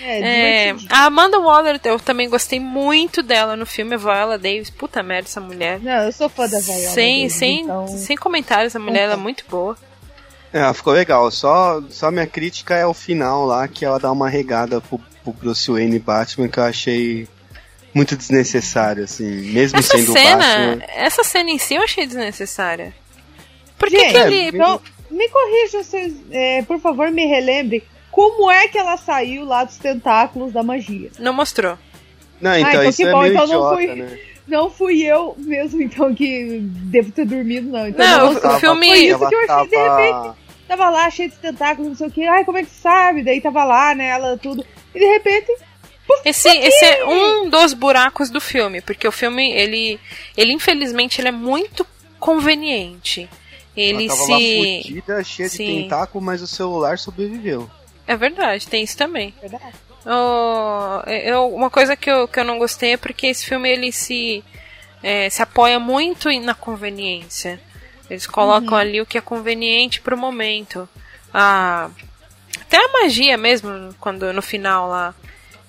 É, 0.00 0.70
é, 0.70 0.76
a 0.90 1.04
Amanda 1.04 1.38
Waller, 1.38 1.80
eu 1.84 2.00
também 2.00 2.28
gostei 2.28 2.58
muito 2.58 3.22
dela 3.22 3.54
no 3.54 3.64
filme 3.64 3.96
Viola 3.96 4.36
Davis. 4.36 4.70
Puta 4.70 5.00
merda, 5.00 5.28
essa 5.28 5.40
mulher. 5.40 5.78
Não, 5.80 6.02
eu 6.02 6.12
sou 6.12 6.28
fã 6.28 6.48
da 6.48 6.58
Viola 6.58 6.80
sem, 6.80 7.22
Davis, 7.22 7.38
sem, 7.38 7.60
então... 7.60 7.86
sem 7.86 8.16
comentários, 8.16 8.74
a 8.74 8.80
mulher 8.80 9.08
é 9.08 9.16
muito 9.16 9.44
boa. 9.48 9.76
É, 10.52 10.72
ficou 10.72 10.92
legal. 10.92 11.30
Só, 11.30 11.80
só 11.90 12.10
minha 12.10 12.26
crítica 12.26 12.74
é 12.74 12.84
o 12.84 12.94
final 12.94 13.46
lá, 13.46 13.68
que 13.68 13.84
ela 13.84 14.00
dá 14.00 14.10
uma 14.10 14.28
regada 14.28 14.80
pro 14.80 15.00
o 15.24 15.32
Bruce 15.32 15.70
Wayne 15.70 15.96
e 15.96 15.98
Batman 15.98 16.48
que 16.48 16.58
eu 16.58 16.64
achei 16.64 17.28
muito 17.94 18.16
desnecessário, 18.16 19.04
assim, 19.04 19.52
mesmo 19.52 19.78
essa 19.78 19.96
sendo 19.96 20.12
cena, 20.12 20.36
Batman. 20.36 20.84
Essa 20.94 21.24
cena 21.24 21.50
em 21.50 21.58
si 21.58 21.74
eu 21.74 21.82
achei 21.82 22.06
desnecessária. 22.06 22.92
Por 23.78 23.88
que, 23.88 23.96
que 23.96 24.16
ele. 24.16 24.48
Então, 24.48 24.80
me 25.10 25.28
corrija, 25.28 25.82
vocês, 25.82 26.14
é, 26.30 26.62
por 26.62 26.80
favor, 26.80 27.10
me 27.10 27.24
relembre 27.26 27.84
como 28.10 28.50
é 28.50 28.68
que 28.68 28.78
ela 28.78 28.96
saiu 28.96 29.44
lá 29.44 29.64
dos 29.64 29.76
tentáculos 29.76 30.52
da 30.52 30.62
magia. 30.62 31.10
Não 31.18 31.32
mostrou. 31.32 31.78
Não, 32.40 32.56
então, 32.56 32.68
ah, 32.68 32.74
então 32.74 32.88
isso 32.90 33.02
é 33.02 33.10
bom, 33.10 33.20
meio 33.22 33.32
então 33.32 33.44
idiota, 33.44 33.64
não 33.64 33.74
fui, 33.74 33.86
né? 33.94 34.18
Não 34.46 34.70
fui 34.70 35.02
eu 35.02 35.34
mesmo, 35.38 35.82
então, 35.82 36.14
que 36.14 36.58
devo 36.60 37.10
ter 37.12 37.24
dormido, 37.24 37.70
não. 37.70 37.88
Então, 37.88 38.06
não, 38.06 38.32
não 38.32 38.56
o 38.56 38.60
filme. 38.60 38.88
Foi 38.88 38.98
isso 38.98 39.28
que 39.28 39.34
eu 39.34 39.38
achei, 39.38 39.46
tava... 39.46 39.68
de 39.68 39.76
repente. 39.76 40.44
Tava 40.66 40.90
lá, 40.90 41.10
cheio 41.10 41.30
de 41.30 41.36
tentáculos, 41.36 41.88
não 41.88 41.96
sei 41.96 42.06
o 42.06 42.10
que. 42.10 42.26
Ai, 42.26 42.44
como 42.44 42.58
é 42.58 42.62
que 42.62 42.70
sabe? 42.70 43.22
Daí 43.22 43.40
tava 43.40 43.64
lá, 43.64 43.94
né? 43.94 44.08
Ela 44.08 44.36
tudo. 44.36 44.64
E 44.94 44.98
de 44.98 45.06
repente. 45.06 45.52
esse, 46.24 46.48
esse 46.48 46.84
é 46.84 47.04
um 47.06 47.48
dos 47.48 47.72
buracos 47.72 48.30
do 48.30 48.40
filme, 48.40 48.80
porque 48.80 49.08
o 49.08 49.12
filme, 49.12 49.50
ele, 49.52 49.98
ele 50.36 50.52
infelizmente, 50.52 51.20
ele 51.20 51.28
é 51.28 51.32
muito 51.32 51.86
conveniente. 52.18 53.28
Ele 53.76 54.06
Ela 54.06 54.16
tava 54.16 54.26
se. 54.26 54.32
Lá 54.32 54.82
fudida, 54.82 55.24
cheia 55.24 55.48
Sim. 55.48 55.66
de 55.66 55.82
tentáculo, 55.82 56.24
mas 56.24 56.40
o 56.40 56.46
celular 56.46 56.98
sobreviveu. 56.98 57.68
É 58.06 58.16
verdade, 58.16 58.68
tem 58.68 58.84
isso 58.84 58.96
também. 58.96 59.34
Verdade. 59.40 59.74
Oh, 60.06 61.00
eu, 61.10 61.48
uma 61.54 61.70
coisa 61.70 61.96
que 61.96 62.10
eu, 62.10 62.28
que 62.28 62.38
eu 62.38 62.44
não 62.44 62.58
gostei 62.58 62.92
é 62.92 62.96
porque 62.96 63.26
esse 63.26 63.46
filme 63.46 63.68
ele 63.68 63.90
se, 63.90 64.44
é, 65.02 65.30
se 65.30 65.42
apoia 65.42 65.80
muito 65.80 66.30
na 66.40 66.54
conveniência. 66.54 67.58
Eles 68.08 68.26
colocam 68.26 68.74
uhum. 68.74 68.78
ali 68.78 69.00
o 69.00 69.06
que 69.06 69.16
é 69.16 69.20
conveniente 69.20 70.02
pro 70.02 70.16
momento. 70.16 70.86
Ah, 71.32 71.90
até 72.74 72.84
a 72.84 73.02
magia 73.04 73.36
mesmo, 73.36 73.94
quando 74.00 74.32
no 74.32 74.42
final 74.42 74.88
lá, 74.88 75.14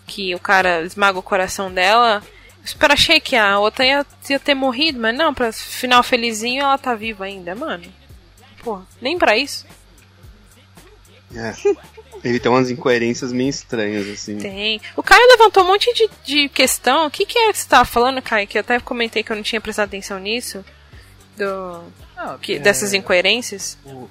que 0.08 0.34
o 0.34 0.40
cara 0.40 0.82
esmaga 0.82 1.20
o 1.20 1.24
coração 1.24 1.72
dela. 1.72 2.24
Eu 2.62 2.68
super 2.68 2.92
achei 2.92 3.20
que 3.20 3.36
a 3.36 3.60
outra 3.60 3.86
ia, 3.86 4.06
ia 4.28 4.40
ter 4.40 4.56
morrido, 4.56 5.00
mas 5.00 5.16
não, 5.16 5.34
pra 5.34 5.52
final 5.52 6.02
felizinho 6.02 6.64
ela 6.64 6.78
tá 6.78 6.96
viva 6.96 7.26
ainda, 7.26 7.54
mano. 7.54 7.86
Porra, 8.64 8.86
nem 9.00 9.18
pra 9.18 9.38
isso. 9.38 9.66
É. 11.36 11.54
Ele 12.24 12.40
tem 12.40 12.52
umas 12.52 12.72
incoerências 12.72 13.32
meio 13.32 13.50
estranhas, 13.50 14.08
assim. 14.08 14.40
Tem. 14.40 14.82
O 14.96 15.04
Caio 15.04 15.28
levantou 15.28 15.64
um 15.64 15.68
monte 15.68 15.94
de, 15.94 16.10
de 16.24 16.50
questão. 16.50 17.06
O 17.06 17.12
que, 17.12 17.24
que 17.24 17.38
é 17.38 17.54
que 17.54 17.60
você 17.60 17.70
tava 17.70 17.86
falando, 17.86 18.20
Caio? 18.20 18.48
Que 18.48 18.58
eu 18.58 18.62
até 18.62 18.80
comentei 18.80 19.22
que 19.22 19.32
eu 19.32 19.36
não 19.36 19.44
tinha 19.44 19.62
prestado 19.62 19.90
atenção 19.90 20.18
nisso. 20.18 20.66
Do. 21.38 21.84
Não, 22.18 22.40
que, 22.40 22.56
é... 22.56 22.60
Dessas 22.60 22.96
incoerências. 22.96 23.78
O, 23.86 24.10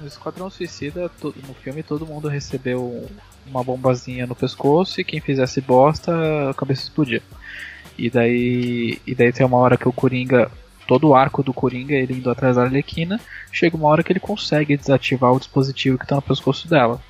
no 0.00 0.06
Esquadrão 0.06 0.50
Suicida, 0.50 1.10
no 1.22 1.54
filme, 1.54 1.82
todo 1.82 2.06
mundo 2.06 2.28
recebeu 2.28 3.08
uma 3.46 3.64
bombazinha 3.64 4.26
no 4.26 4.34
pescoço 4.34 5.00
e 5.00 5.04
quem 5.04 5.20
fizesse 5.20 5.60
bosta, 5.60 6.50
a 6.50 6.54
cabeça 6.54 6.82
explodia. 6.82 7.22
E 7.96 8.08
daí, 8.08 9.00
e 9.06 9.14
daí 9.14 9.32
tem 9.32 9.44
uma 9.44 9.58
hora 9.58 9.76
que 9.76 9.88
o 9.88 9.92
Coringa, 9.92 10.50
todo 10.86 11.08
o 11.08 11.14
arco 11.14 11.42
do 11.42 11.52
Coringa, 11.52 11.94
ele 11.94 12.14
indo 12.14 12.30
atrás 12.30 12.56
da 12.56 12.62
Arlequina, 12.62 13.20
chega 13.50 13.76
uma 13.76 13.88
hora 13.88 14.02
que 14.02 14.12
ele 14.12 14.20
consegue 14.20 14.76
desativar 14.76 15.32
o 15.32 15.38
dispositivo 15.38 15.98
que 15.98 16.04
está 16.04 16.16
no 16.16 16.22
pescoço 16.22 16.68
dela. 16.68 17.00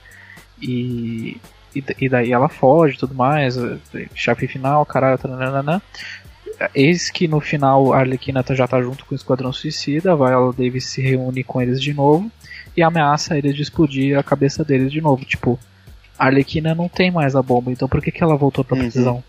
E, 0.60 1.40
e, 1.74 1.85
e, 2.01 2.09
daí 2.09 2.32
ela 2.32 2.48
foge 2.48 2.97
tudo 2.97 3.15
mais, 3.15 3.56
chave 4.15 4.48
final, 4.48 4.85
caralho, 4.86 5.19
taranana. 5.19 5.82
Eis 6.74 7.09
que 7.09 7.28
no 7.28 7.40
final 7.40 7.93
a 7.93 7.98
Arlequina 7.98 8.44
já 8.51 8.66
tá 8.66 8.81
junto 8.82 9.05
com 9.05 9.15
o 9.15 9.16
Esquadrão 9.16 9.52
Suicida, 9.52 10.12
a 10.12 10.16
Viola 10.16 10.52
Davis 10.52 10.86
se 10.86 11.01
reúne 11.01 11.44
com 11.44 11.62
eles 11.62 11.81
de 11.81 11.94
novo 11.94 12.32
e 12.78 12.82
ameaça 12.82 13.36
eles 13.36 13.56
de 13.56 13.62
explodir 13.62 14.16
a 14.16 14.22
cabeça 14.22 14.64
deles 14.64 14.92
de 14.92 15.00
novo. 15.00 15.24
Tipo, 15.24 15.59
a 16.16 16.26
Arlequina 16.26 16.74
não 16.74 16.88
tem 16.88 17.10
mais 17.10 17.34
a 17.34 17.42
bomba, 17.42 17.72
então 17.72 17.88
por 17.88 18.00
que, 18.00 18.12
que 18.12 18.22
ela 18.22 18.36
voltou 18.36 18.64
pra 18.64 18.76
uhum. 18.76 18.82
prisão? 18.82 19.24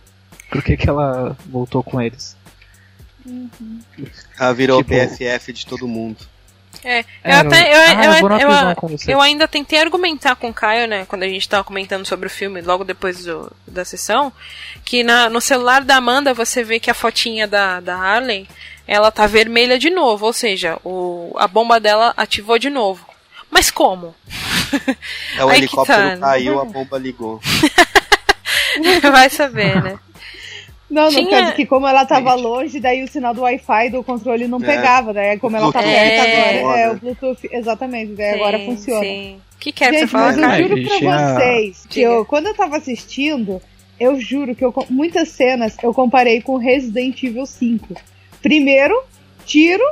Por 0.52 0.64
que, 0.64 0.78
que 0.78 0.88
ela 0.88 1.36
voltou 1.48 1.84
com 1.84 2.00
eles? 2.00 2.38
Uhum. 3.26 3.80
Ela 4.40 4.54
virou 4.54 4.84
tipo, 4.84 4.94
PFF 4.96 5.52
de 5.52 5.66
todo 5.66 5.88
mundo. 5.88 6.18
É, 6.84 7.00
eu 7.00 7.06
é, 7.24 7.34
até. 7.34 7.74
Eu, 7.74 7.80
ah, 7.80 8.06
eu, 8.06 8.40
eu, 8.40 8.90
eu, 8.90 8.98
eu, 9.08 9.22
ainda 9.22 9.48
tentei 9.48 9.80
argumentar 9.80 10.36
com 10.36 10.50
o 10.50 10.54
Caio, 10.54 10.88
né, 10.88 11.06
quando 11.08 11.24
a 11.24 11.28
gente 11.28 11.50
tava 11.50 11.64
comentando 11.64 12.06
sobre 12.06 12.28
o 12.28 12.30
filme, 12.30 12.62
logo 12.62 12.84
depois 12.84 13.26
do, 13.26 13.52
da 13.68 13.84
sessão, 13.84 14.32
que 14.86 15.04
na, 15.04 15.30
no 15.30 15.42
celular 15.42 15.84
da 15.84 15.96
Amanda 15.96 16.34
você 16.34 16.64
vê 16.64 16.80
que 16.80 16.92
a 16.92 16.94
fotinha 16.94 17.48
da, 17.48 17.80
da 17.80 17.96
Harley 17.96 18.48
ela 18.88 19.12
tá 19.12 19.26
vermelha 19.26 19.80
de 19.80 19.90
novo, 19.90 20.28
ou 20.28 20.34
seja, 20.34 20.78
o, 20.84 21.34
a 21.38 21.48
bomba 21.48 21.80
dela 21.80 22.14
ativou 22.16 22.60
de 22.60 22.70
novo. 22.70 23.09
Mas 23.52 23.70
como? 23.72 24.14
É 25.38 25.44
o 25.46 25.52
helicóptero 25.52 25.98
tá, 25.98 26.16
né? 26.16 26.22
caiu, 26.22 26.60
a 26.60 26.66
bomba 26.66 26.98
ligou. 26.98 27.40
Vai 29.12 29.30
saber, 29.30 29.82
né? 29.84 30.00
Não, 30.90 31.06
no 31.06 31.12
Tinha- 31.12 31.30
caso 31.42 31.54
que 31.56 31.66
como 31.68 31.88
ela 31.88 32.04
tava 32.06 32.34
longe, 32.34 32.80
daí 32.80 33.04
o 33.04 33.08
sinal 33.08 33.34
do 33.34 33.42
Wi-Fi 33.42 33.90
do 33.92 34.04
controle 34.04 34.48
não 34.48 34.58
É. 34.60 34.66
pegava, 34.66 35.14
daí 35.14 35.38
como 35.38 35.56
ela 35.56 35.72
tá 35.72 35.82
Bluetooth 35.82 36.00
perto 36.00 36.26
é 36.28 36.60
agora, 36.60 36.80
é 36.80 36.84
foda. 36.88 36.96
o 36.96 37.00
Bluetooth, 37.00 37.50
exatamente, 37.52 38.14
daí 38.14 38.34
agora 38.34 38.58
Sim, 38.58 38.66
funciona. 38.66 39.02
Sim. 39.02 39.40
O 39.56 39.60
que, 39.60 39.72
que 39.72 39.84
é 39.84 39.90
que 39.92 40.00
você 40.00 40.08
fala, 40.08 40.36
mas 40.38 40.60
eu 40.60 40.68
juro 40.68 40.82
pra 40.88 40.98
tinha- 40.98 41.34
vocês 41.36 41.86
que 41.90 42.02
eu, 42.02 42.26
quando 42.26 42.48
eu 42.48 42.56
tava 42.56 42.78
assistindo, 42.78 43.62
eu 44.00 44.20
juro 44.20 44.56
que 44.56 44.66
eu, 44.66 44.72
com- 44.72 44.86
muitas 44.90 45.30
cenas 45.30 45.76
eu 45.84 45.94
comparei 45.94 46.42
com 46.42 46.58
Resident 46.58 47.22
Evil 47.22 47.46
5. 47.46 47.96
Primeiro, 48.42 49.00
tiro, 49.46 49.84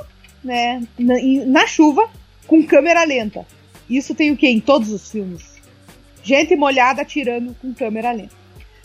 né, 0.43 0.81
na, 0.97 1.13
na 1.45 1.67
chuva, 1.67 2.09
com 2.47 2.63
câmera 2.63 3.03
lenta. 3.03 3.45
Isso 3.89 4.15
tem 4.15 4.31
o 4.31 4.37
que 4.37 4.47
em 4.47 4.59
todos 4.59 4.91
os 4.91 5.11
filmes? 5.11 5.57
Gente 6.23 6.55
molhada 6.55 7.03
atirando 7.03 7.55
com 7.61 7.73
câmera 7.73 8.11
lenta. 8.11 8.35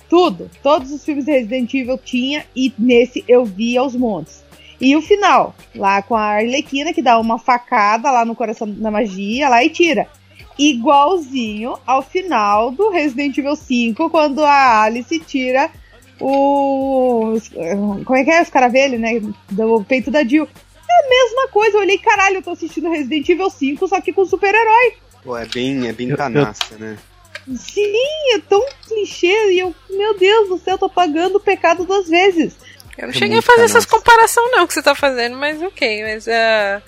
Tudo. 0.08 0.50
Todos 0.62 0.92
os 0.92 1.04
filmes 1.04 1.24
de 1.24 1.32
Resident 1.32 1.72
Evil 1.72 1.98
tinha 1.98 2.44
e 2.54 2.72
nesse 2.78 3.24
eu 3.26 3.44
vi 3.44 3.78
aos 3.78 3.96
montes. 3.96 4.44
E 4.80 4.96
o 4.96 5.00
final, 5.00 5.54
lá 5.74 6.02
com 6.02 6.14
a 6.14 6.34
Arlequina 6.34 6.92
que 6.92 7.00
dá 7.00 7.18
uma 7.18 7.38
facada 7.38 8.10
lá 8.10 8.24
no 8.24 8.34
coração 8.34 8.68
da 8.68 8.90
magia 8.90 9.48
lá 9.48 9.64
e 9.64 9.70
tira. 9.70 10.08
Igualzinho 10.58 11.76
ao 11.86 12.02
final 12.02 12.70
do 12.70 12.90
Resident 12.90 13.38
Evil 13.38 13.56
5, 13.56 14.10
quando 14.10 14.44
a 14.44 14.82
Alice 14.82 15.18
tira 15.20 15.70
o. 16.20 17.34
Como 18.04 18.18
é 18.18 18.24
que 18.24 18.30
é? 18.30 18.42
Os 18.42 18.50
caravelhos, 18.50 19.00
né? 19.00 19.20
Do 19.50 19.84
peito 19.84 20.10
da 20.10 20.24
Jill. 20.24 20.48
É 21.00 21.06
a 21.06 21.08
mesma 21.08 21.48
coisa. 21.48 21.76
Eu 21.76 21.80
olhei, 21.82 21.98
caralho, 21.98 22.36
eu 22.36 22.42
tô 22.42 22.50
assistindo 22.50 22.90
Resident 22.90 23.28
Evil 23.28 23.50
5, 23.50 23.88
só 23.88 24.00
que 24.00 24.12
com 24.12 24.24
super-herói. 24.24 24.94
Pô, 25.24 25.36
é 25.36 25.46
bem, 25.46 25.88
é 25.88 25.92
bem 25.92 26.14
canastra, 26.14 26.76
né? 26.78 26.98
Sim, 27.56 28.34
é 28.34 28.38
tão 28.48 28.64
clichê. 28.86 29.52
E 29.52 29.58
eu, 29.60 29.74
meu 29.90 30.18
Deus 30.18 30.48
do 30.48 30.58
céu, 30.58 30.76
tô 30.78 30.88
pagando 30.88 31.36
o 31.36 31.40
pecado 31.40 31.84
duas 31.84 32.08
vezes. 32.08 32.54
Eu 32.96 33.04
não 33.04 33.10
É 33.10 33.12
cheguei 33.14 33.38
a 33.38 33.42
fazer 33.42 33.64
essas 33.64 33.86
comparações 33.86 34.50
não 34.52 34.66
que 34.66 34.74
você 34.74 34.82
tá 34.82 34.94
fazendo, 34.94 35.36
mas 35.36 35.60
ok, 35.62 36.02
mas 36.02 36.26
uh, 36.26 36.82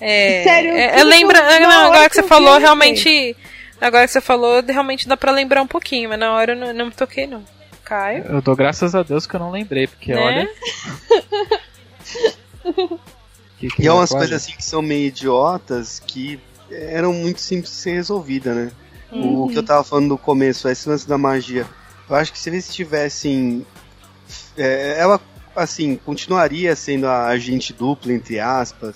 é, 0.00 0.42
Sério, 0.44 0.70
é, 0.70 0.98
é 0.98 1.00
eu- 1.00 1.06
na 1.06 1.68
não, 1.68 1.86
agora 1.86 2.02
que 2.04 2.10
que 2.10 2.14
você 2.16 2.22
vi, 2.22 2.28
falou 2.28 2.54
eu 2.54 2.60
realmente, 2.60 3.36
agora 3.80 4.06
que 4.06 4.12
você 4.12 4.20
falou, 4.20 4.62
realmente 4.62 5.08
dá 5.08 5.16
pra 5.16 5.32
lembrar 5.32 5.60
um 5.62 5.66
pouquinho, 5.66 6.08
mas 6.08 6.18
na 6.20 6.32
hora 6.32 6.52
eu 6.52 6.56
não, 6.56 6.72
não 6.72 6.86
me 6.86 6.92
toquei 6.92 7.26
não. 7.26 7.44
Caio, 7.84 8.24
Eu 8.28 8.40
dou 8.40 8.54
graças 8.54 8.94
a 8.94 9.02
Deus 9.02 9.26
que 9.26 9.34
eu 9.34 9.40
não 9.40 9.50
lembrei, 9.50 9.88
porque 9.88 10.14
Né? 10.14 10.20
olha. 10.20 10.48
Que- 13.60 13.68
que 13.68 13.82
E 13.82 13.86
é 13.86 13.92
umas 13.92 14.10
coisas 14.10 14.36
assim 14.42 14.52
que 14.52 14.64
são 14.64 14.80
meio 14.82 15.06
idiotas 15.08 16.00
que 16.04 16.40
eram 16.70 17.12
muito 17.12 17.40
simples 17.40 17.70
de 17.70 17.76
ser 17.78 17.92
resolvida, 17.92 18.54
né? 18.54 18.72
O 19.12 19.48
que 19.48 19.58
eu 19.58 19.62
tava 19.62 19.84
falando 19.84 20.06
no 20.08 20.18
começo, 20.18 20.68
esse 20.68 20.88
lance 20.88 21.06
da 21.06 21.18
magia. 21.18 21.66
Eu 22.08 22.16
acho 22.16 22.32
que 22.32 22.38
se 22.38 22.48
eles 22.48 22.72
tivessem. 22.72 23.66
é, 24.56 24.96
ela, 24.98 25.20
assim, 25.54 25.96
continuaria 25.96 26.74
sendo 26.76 27.06
a 27.06 27.26
agente 27.26 27.72
dupla, 27.72 28.12
entre 28.12 28.38
aspas, 28.40 28.94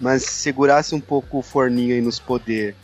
mas 0.00 0.24
segurasse 0.24 0.94
um 0.94 1.00
pouco 1.00 1.38
o 1.38 1.42
forninho 1.42 1.94
aí 1.94 2.00
nos 2.00 2.18
poder. 2.18 2.74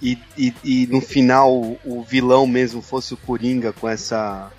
E, 0.00 0.16
e, 0.36 0.54
e 0.62 0.86
no 0.86 1.00
final 1.00 1.52
o, 1.52 1.78
o 1.84 2.02
vilão 2.04 2.46
mesmo 2.46 2.80
fosse 2.80 3.14
o 3.14 3.16
Coringa 3.16 3.72
com 3.72 3.88
essa. 3.88 4.50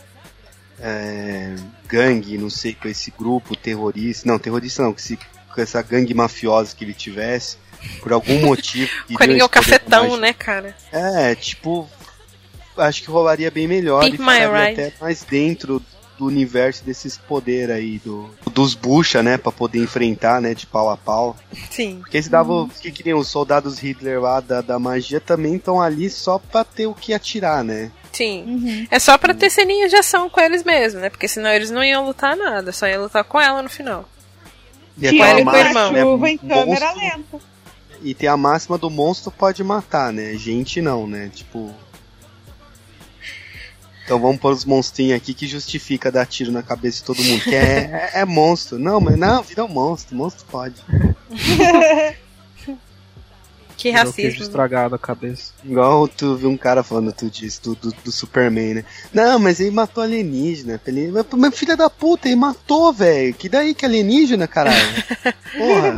é, 0.80 1.56
gangue, 1.88 2.38
não 2.38 2.50
sei, 2.50 2.74
com 2.74 2.88
esse 2.88 3.12
grupo 3.12 3.56
terrorista. 3.56 4.28
Não, 4.28 4.40
terrorista 4.40 4.82
não, 4.84 4.92
com, 4.92 5.00
esse- 5.00 5.20
com 5.54 5.62
essa 5.62 5.82
gangue 5.82 6.14
mafiosa 6.14 6.76
que 6.76 6.84
ele 6.84 6.94
tivesse. 6.94 7.58
Por 8.02 8.12
algum 8.12 8.40
motivo. 8.46 8.92
Coringa 9.14 9.42
é 9.42 9.46
o 9.46 9.50
cafetão, 9.50 10.04
magia. 10.04 10.18
né, 10.18 10.34
cara? 10.34 10.76
É, 10.92 11.34
tipo, 11.36 11.88
acho 12.78 13.04
que 13.04 13.10
rolaria 13.10 13.50
bem 13.50 13.68
melhor 13.68 14.04
Pimp 14.04 14.16
e 14.16 14.18
ficaria 14.18 14.72
até 14.72 14.94
mais 15.00 15.24
dentro 15.24 15.82
do 16.18 16.26
universo 16.26 16.84
desses 16.84 17.18
poderes 17.18 17.74
aí, 17.74 17.98
do, 18.00 18.30
dos 18.52 18.76
bucha, 18.76 19.24
né, 19.24 19.38
pra 19.38 19.54
poder 19.54 19.80
enfrentar, 19.80 20.42
né, 20.42 20.54
de 20.54 20.68
pau 20.68 20.90
a 20.90 20.98
pau. 20.98 21.38
Sim. 21.72 22.00
Porque 22.02 22.18
eles 22.18 22.28
davam, 22.28 22.64
o 22.64 22.70
que 22.70 22.92
queriam, 22.92 23.18
os 23.18 23.30
soldados 23.30 23.80
Hitler 23.80 24.20
lá 24.20 24.42
da, 24.42 24.60
da 24.60 24.78
magia 24.78 25.22
também 25.22 25.56
estão 25.56 25.82
ali 25.82 26.10
só 26.10 26.38
pra 26.38 26.66
ter 26.66 26.88
o 26.88 26.94
que 26.94 27.14
atirar, 27.14 27.64
né. 27.64 27.90
Sim. 28.12 28.44
Uhum. 28.46 28.88
É 28.92 29.00
só 29.00 29.18
pra 29.18 29.34
ter 29.34 29.50
ceninhas 29.50 29.90
de 29.90 29.96
ação 29.96 30.30
com 30.30 30.42
eles 30.42 30.64
mesmo, 30.64 31.00
né? 31.00 31.10
Porque 31.10 31.28
senão 31.28 31.52
eles 31.52 31.72
não 31.72 31.84
iam 31.84 32.06
lutar 32.06 32.36
nada, 32.36 32.74
só 32.74 32.86
iam 32.86 33.04
lutar 33.04 33.24
com 33.24 33.40
ela 33.40 33.62
no 33.62 33.70
final. 33.70 34.08
E 35.02 35.08
aquela 35.08 35.40
ele 35.40 35.46
com 35.46 35.56
irmão. 35.56 35.92
né, 35.92 36.02
chuva 36.02 36.30
em 36.30 36.38
câmera 36.38 36.94
lenta. 36.94 37.40
E 38.02 38.14
tem 38.14 38.30
a 38.30 38.38
máxima 38.38 38.78
do 38.78 38.90
monstro 38.90 39.32
pode 39.32 39.64
matar, 39.64 40.14
né, 40.14 40.36
gente 40.36 40.82
não, 40.82 41.08
né, 41.08 41.30
tipo... 41.34 41.74
Então 44.06 44.20
vamos 44.20 44.42
pôr 44.42 44.52
os 44.52 44.66
monstrinhos 44.66 45.16
aqui 45.16 45.36
que 45.36 45.46
justifica 45.46 46.12
dar 46.12 46.26
tiro 46.26 46.52
na 46.52 46.64
cabeça 46.64 46.98
de 46.98 47.04
todo 47.04 47.24
mundo. 47.24 47.44
Que 47.44 47.54
é, 47.54 48.10
é, 48.16 48.22
é 48.22 48.26
monstro. 48.26 48.80
Não, 48.80 49.00
mas 49.00 49.16
não, 49.16 49.44
vira 49.44 49.64
um 49.64 49.68
monstro. 49.68 50.16
Monstro 50.16 50.48
pode. 50.50 50.82
Que 53.82 53.92
queijo 53.94 54.06
racismo. 54.08 54.44
estragado 54.44 54.94
a 54.96 55.00
cabeça. 55.00 55.54
Igual 55.64 56.08
tu 56.08 56.36
viu 56.36 56.50
um 56.50 56.58
cara 56.58 56.84
falando 56.84 57.14
tu 57.14 57.30
disso, 57.30 57.62
do, 57.64 57.76
do, 57.76 57.92
do 58.04 58.12
Superman, 58.12 58.74
né? 58.76 58.86
Não, 59.14 59.40
mas 59.40 59.60
ele 59.60 59.72
matou 59.72 60.04
alienígena. 60.04 60.80
Ele, 60.86 61.08
mas, 61.12 61.26
mas 61.38 61.58
filha 61.58 61.78
da 61.78 61.90
puta, 61.90 62.28
ele 62.28 62.36
matou, 62.36 62.92
velho. 62.92 63.34
Que 63.34 63.48
daí 63.48 63.74
que 63.74 63.86
alienígena, 63.86 64.48
caralho? 64.48 64.76
Porra. 65.58 65.98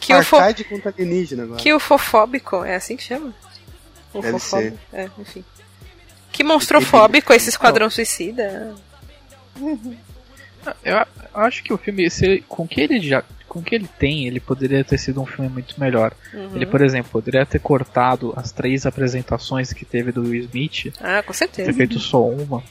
Que 0.00 0.22
fo- 0.22 0.36
Apartheid 0.36 0.64
contra 0.64 0.90
alienígena 0.96 1.42
agora. 1.42 1.60
Que 1.60 1.72
ufofóbico, 1.74 2.64
é 2.64 2.74
assim 2.76 2.96
que 2.96 3.02
chama? 3.02 3.34
Deve 4.14 4.28
Ufofóbico. 4.36 4.78
É, 4.92 5.08
enfim. 5.18 5.44
Que 6.32 6.42
monstrofóbico 6.42 7.32
esse 7.34 7.50
esquadrão 7.50 7.90
suicida. 7.90 8.74
Eu 10.84 11.06
acho 11.34 11.62
que 11.62 11.72
o 11.72 11.78
filme, 11.78 12.08
se 12.10 12.24
ele- 12.24 12.44
com 12.48 12.62
o 12.64 12.68
que 12.68 12.80
ele 12.80 13.00
já, 13.00 13.22
com 13.50 13.58
o 13.58 13.62
que 13.62 13.74
ele 13.74 13.88
tem, 13.98 14.26
ele 14.28 14.38
poderia 14.38 14.84
ter 14.84 14.96
sido 14.96 15.20
um 15.20 15.26
filme 15.26 15.50
muito 15.50 15.78
melhor. 15.78 16.12
Uhum. 16.32 16.54
Ele, 16.54 16.64
por 16.66 16.80
exemplo, 16.80 17.10
poderia 17.10 17.44
ter 17.44 17.58
cortado 17.58 18.32
as 18.36 18.52
três 18.52 18.86
apresentações 18.86 19.72
que 19.72 19.84
teve 19.84 20.12
do 20.12 20.22
Will 20.22 20.44
Smith, 20.44 20.94
Ah, 21.00 21.20
com 21.22 21.32
ter 21.32 21.38
certeza. 21.38 21.72
feito 21.72 21.98
só 21.98 22.24
uma, 22.26 22.62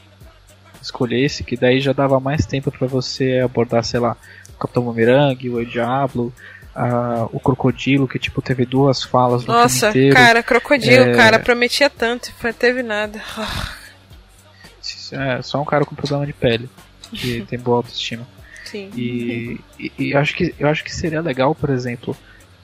escolhesse, 0.81 1.43
que 1.43 1.57
daí 1.57 1.81
já 1.81 1.91
dava 1.91 2.19
mais 2.21 2.45
tempo 2.45 2.71
pra 2.71 2.87
você 2.87 3.39
abordar, 3.43 3.83
sei 3.83 3.99
lá, 3.99 4.15
o 4.55 4.57
Capitão 4.57 4.81
Boomerang, 4.83 5.49
o 5.49 5.59
El 5.59 5.65
Diablo, 5.65 6.33
a- 6.73 7.27
o 7.33 7.39
Crocodilo, 7.41 8.07
que 8.07 8.17
tipo 8.17 8.41
teve 8.41 8.65
duas 8.65 9.03
falas 9.03 9.45
no 9.45 9.53
Nossa, 9.53 9.91
filme 9.91 10.07
inteiro. 10.09 10.15
cara, 10.15 10.41
crocodilo, 10.41 11.05
É. 11.09 11.13
cara, 11.13 11.39
prometia 11.39 11.89
tanto, 11.89 12.31
não 12.41 12.53
teve 12.53 12.81
nada. 12.83 13.21
É, 15.11 15.41
só 15.41 15.61
um 15.61 15.65
cara 15.65 15.83
com 15.85 15.95
problema 15.95 16.25
de 16.25 16.33
pele, 16.33 16.69
que 17.11 17.41
tem 17.49 17.59
boa 17.59 17.77
autoestima. 17.77 18.25
Sim. 18.69 18.89
E, 18.95 19.59
e- 19.79 19.91
e 19.97 20.15
acho 20.15 20.35
que, 20.35 20.53
eu 20.59 20.67
acho 20.67 20.83
que 20.83 20.93
seria 20.93 21.21
legal, 21.21 21.53
por 21.55 21.69
exemplo, 21.69 22.15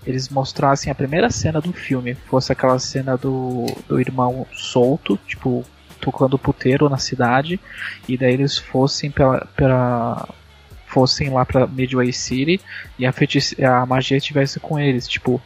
eles 0.05 0.29
mostrassem 0.29 0.91
a 0.91 0.95
primeira 0.95 1.29
cena 1.31 1.59
do 1.59 1.73
filme, 1.73 2.13
fosse 2.13 2.51
aquela 2.51 2.77
cena 2.79 3.17
do, 3.17 3.65
do 3.87 3.99
irmão 3.99 4.45
solto, 4.53 5.17
tipo, 5.25 5.65
tocando 5.99 6.37
puteiro 6.37 6.87
na 6.89 6.97
cidade, 6.97 7.59
e 8.07 8.15
daí 8.17 8.33
eles 8.33 8.57
fossem 8.57 9.09
pela, 9.09 9.47
pela 9.55 10.29
fossem 10.87 11.29
lá 11.29 11.43
pra 11.43 11.65
Midway 11.67 12.13
City 12.13 12.61
e 12.99 13.05
a, 13.05 13.11
a 13.81 13.85
magia 13.85 14.17
estivesse 14.17 14.59
com 14.59 14.79
eles, 14.79 15.07
tipo, 15.07 15.41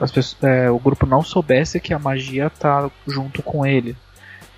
pessoas- 0.00 0.36
é, 0.42 0.70
o 0.70 0.78
grupo 0.78 1.04
não 1.06 1.22
soubesse 1.22 1.78
que 1.80 1.92
a 1.92 1.98
magia 1.98 2.48
tá 2.50 2.90
junto 3.06 3.42
com 3.42 3.64
ele. 3.66 3.94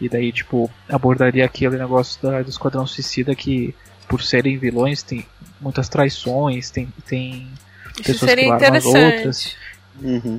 E 0.01 0.09
daí, 0.09 0.33
tipo, 0.33 0.71
abordaria 0.89 1.45
aquele 1.45 1.77
negócio 1.77 2.21
da, 2.23 2.43
do 2.43 2.49
Esquadrão 2.51 2.87
Suicida 2.87 3.35
que, 3.35 3.75
por 4.13 4.23
serem 4.23 4.59
vilões, 4.59 5.03
tem 5.03 5.27
muitas 5.59 5.89
traições, 5.89 6.69
tem, 6.69 6.87
tem 7.07 7.49
Isso 7.95 8.03
pessoas 8.03 8.35
que 8.35 8.45
largam 8.47 8.75
as 8.75 8.85
outras. 8.85 9.57
Uhum. 10.03 10.39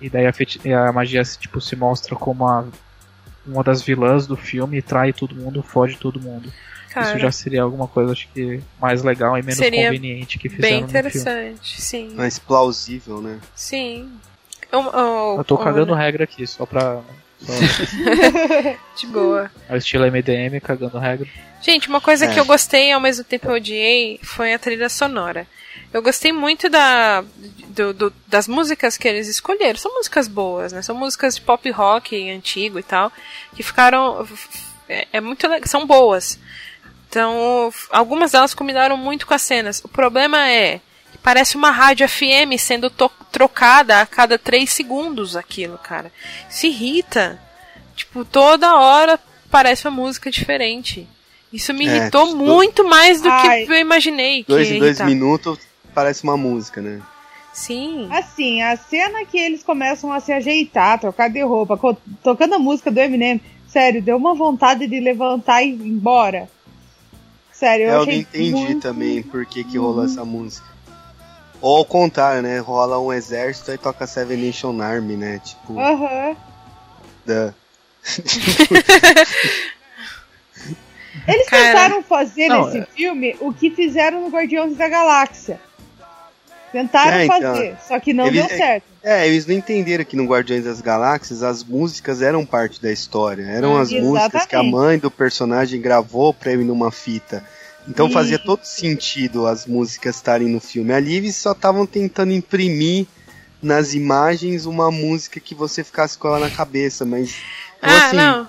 E 0.00 0.08
daí 0.08 0.24
a, 0.26 0.88
a 0.88 0.92
magia 0.94 1.22
tipo, 1.22 1.60
se 1.60 1.76
mostra 1.76 2.16
como 2.16 2.48
a- 2.48 2.64
uma 3.46 3.62
das 3.62 3.82
vilãs 3.82 4.26
do 4.26 4.34
filme 4.34 4.78
e 4.78 4.82
trai 4.82 5.12
todo 5.12 5.34
mundo, 5.34 5.62
foge 5.62 5.98
todo 5.98 6.18
mundo. 6.18 6.50
Cara, 6.88 7.10
Isso 7.10 7.18
já 7.18 7.30
seria 7.30 7.62
alguma 7.62 7.86
coisa, 7.86 8.12
acho 8.12 8.26
que, 8.32 8.60
mais 8.80 9.02
legal 9.02 9.36
e 9.36 9.42
menos 9.42 9.56
Seria 9.58 9.84
conveniente 9.84 10.38
que 10.38 10.48
fizeram 10.48 10.62
bem 10.70 10.80
no 10.82 10.88
filme. 10.88 11.08
interessante, 11.08 11.82
sim. 11.82 12.14
Mais 12.14 12.38
plausível, 12.38 13.20
né? 13.20 13.38
Sim. 13.54 14.10
Eu, 14.70 14.80
eu, 14.84 15.34
Eu 15.36 15.44
tô 15.44 15.56
eu- 15.56 15.58
cagando 15.58 15.92
regra 15.92 16.24
aqui, 16.24 16.46
só 16.46 16.64
pra. 16.64 17.02
Só, 17.44 17.52
De 18.96 19.06
boa. 19.06 19.50
ao 19.68 19.76
estilo 19.76 20.04
MDM, 20.10 20.60
cagando 20.60 20.98
regra. 20.98 21.26
Gente, 21.60 21.88
uma 21.88 22.00
coisa 22.00 22.26
É. 22.26 22.32
que 22.32 22.38
eu 22.40 22.44
gostei 22.44 22.88
e 22.88 22.92
ao 22.92 23.00
mesmo 23.00 23.24
tempo 23.24 23.48
eu 23.48 23.54
odiei 23.54 24.18
foi 24.22 24.52
a 24.52 24.58
trilha 24.58 24.88
sonora. 24.88 25.46
Eu 25.92 26.02
gostei 26.02 26.32
muito 26.32 26.68
da, 26.70 27.22
do- 27.68 27.92
do- 27.92 28.12
das 28.26 28.48
músicas 28.48 28.96
que 28.96 29.06
eles 29.06 29.28
escolheram. 29.28 29.78
São 29.78 29.92
músicas 29.94 30.26
boas, 30.26 30.72
né? 30.72 30.82
São 30.82 30.94
músicas 30.96 31.34
de 31.36 31.40
pop 31.42 31.70
rock 31.70 32.30
antigo 32.30 32.78
e 32.78 32.82
tal, 32.82 33.12
que 33.54 33.62
ficaram. 33.62 34.26
É, 34.88 35.06
é 35.14 35.20
muito 35.20 35.46
legal. 35.46 35.66
São 35.68 35.86
boas. 35.86 36.38
Então, 37.08 37.70
algumas 37.90 38.32
delas 38.32 38.54
combinaram 38.54 38.96
muito 38.96 39.26
com 39.26 39.34
as 39.34 39.42
cenas. 39.42 39.80
O 39.84 39.88
problema 39.88 40.48
é 40.48 40.80
parece 41.22 41.56
uma 41.56 41.70
rádio 41.70 42.08
FM 42.08 42.56
sendo 42.58 42.90
trocada 43.30 44.00
a 44.00 44.06
cada 44.06 44.38
três 44.38 44.70
segundos 44.70 45.36
aquilo, 45.36 45.78
cara. 45.78 46.12
Se 46.48 46.66
irrita. 46.68 47.40
Tipo, 47.94 48.24
toda 48.24 48.76
hora 48.76 49.18
parece 49.50 49.86
uma 49.86 49.90
música 50.02 50.30
diferente. 50.30 51.06
Isso 51.52 51.72
me 51.74 51.86
É, 51.86 51.96
irritou 51.96 52.26
do- 52.28 52.36
muito 52.36 52.84
mais 52.88 53.20
do 53.20 53.28
Ai. 53.30 53.64
que 53.66 53.72
eu 53.72 53.76
imaginei. 53.78 54.44
Dois 54.48 54.70
em 54.70 54.78
dois 54.78 55.00
minutos 55.02 55.58
parece 55.94 56.22
uma 56.24 56.36
música, 56.36 56.80
né? 56.80 57.00
Sim. 57.52 58.08
Assim, 58.10 58.62
a 58.62 58.74
cena 58.78 59.26
que 59.26 59.36
eles 59.38 59.62
começam 59.62 60.10
a 60.10 60.20
se 60.20 60.32
ajeitar, 60.32 60.98
trocar 60.98 61.28
de 61.28 61.42
roupa, 61.42 61.78
tocando 62.22 62.54
a 62.54 62.58
música 62.58 62.90
do 62.90 62.98
Eminem, 62.98 63.38
sério, 63.68 64.00
deu 64.00 64.16
uma 64.16 64.34
vontade 64.34 64.86
de 64.86 64.98
levantar 65.00 65.62
e 65.62 65.68
ir 65.68 65.86
embora. 65.86 66.48
Sério, 67.52 67.84
eu, 67.86 67.90
É, 67.90 67.96
Eu 67.96 68.06
não 68.06 68.12
entendi 68.12 68.50
muito... 68.52 68.80
também 68.80 69.22
por 69.22 69.44
que, 69.44 69.62
que 69.64 69.76
rolou 69.76 70.06
essa 70.06 70.24
música. 70.24 70.66
Ou 71.62 71.78
ao 71.78 71.84
contrário, 71.84 72.42
né? 72.42 72.58
Rola 72.58 72.98
um 73.00 73.12
exército 73.12 73.70
e 73.72 73.78
toca 73.78 74.06
Seven 74.06 74.36
Nation 74.36 74.78
Army, 74.82 75.16
né? 75.16 75.40
Tipo, 75.42 75.78
Aham. 75.78 76.36
da... 77.24 77.54
Eles 81.28 81.46
Cara. 81.48 81.62
tentaram 81.66 82.02
fazer 82.02 82.48
Não, 82.48 82.64
nesse 82.66 82.78
é- 82.78 82.86
filme 82.86 83.36
o 83.40 83.52
que 83.52 83.70
fizeram 83.70 84.22
no 84.22 84.28
Guardiões 84.28 84.76
da 84.76 84.88
Galáxia. 84.88 85.60
Tentaram 86.72 87.12
É, 87.12 87.24
então, 87.26 87.40
fazer, 87.42 87.76
só 87.86 88.00
que 88.00 88.12
não 88.14 88.26
eles- 88.26 88.46
deu 88.46 88.56
certo. 88.56 88.84
É, 89.04 89.26
eles 89.28 89.44
não 89.46 89.54
entenderam 89.54 90.04
que 90.04 90.16
no 90.16 90.24
Guardiões 90.24 90.64
das 90.64 90.80
Galáxias 90.80 91.42
as 91.42 91.62
músicas 91.62 92.22
eram 92.22 92.46
parte 92.46 92.80
da 92.80 92.90
história. 92.90 93.42
Eram 93.44 93.76
as 93.76 93.92
músicas 93.92 94.30
que 94.46 94.56
a 94.56 94.60
exatamente. 94.60 94.72
mãe 94.72 94.98
do 94.98 95.10
personagem 95.10 95.80
gravou 95.80 96.32
pra 96.32 96.52
ele 96.52 96.64
numa 96.64 96.90
fita. 96.90 97.44
Então 97.88 98.06
Sim. 98.06 98.12
fazia 98.12 98.38
todo 98.38 98.64
sentido 98.64 99.46
as 99.46 99.66
músicas 99.66 100.16
estarem 100.16 100.48
no 100.48 100.60
filme. 100.60 100.92
Ali 100.92 101.16
eles 101.16 101.34
só 101.36 101.52
estavam 101.52 101.84
tentando 101.86 102.32
imprimir 102.32 103.06
nas 103.62 103.94
imagens 103.94 104.66
uma 104.66 104.90
música 104.90 105.38
que 105.40 105.54
você 105.54 105.82
ficasse 105.84 106.16
com 106.18 106.28
ela 106.28 106.38
na 106.40 106.50
cabeça, 106.50 107.04
mas 107.04 107.34
então, 107.78 107.90
ah, 107.90 108.06
assim, 108.06 108.16
não. 108.16 108.48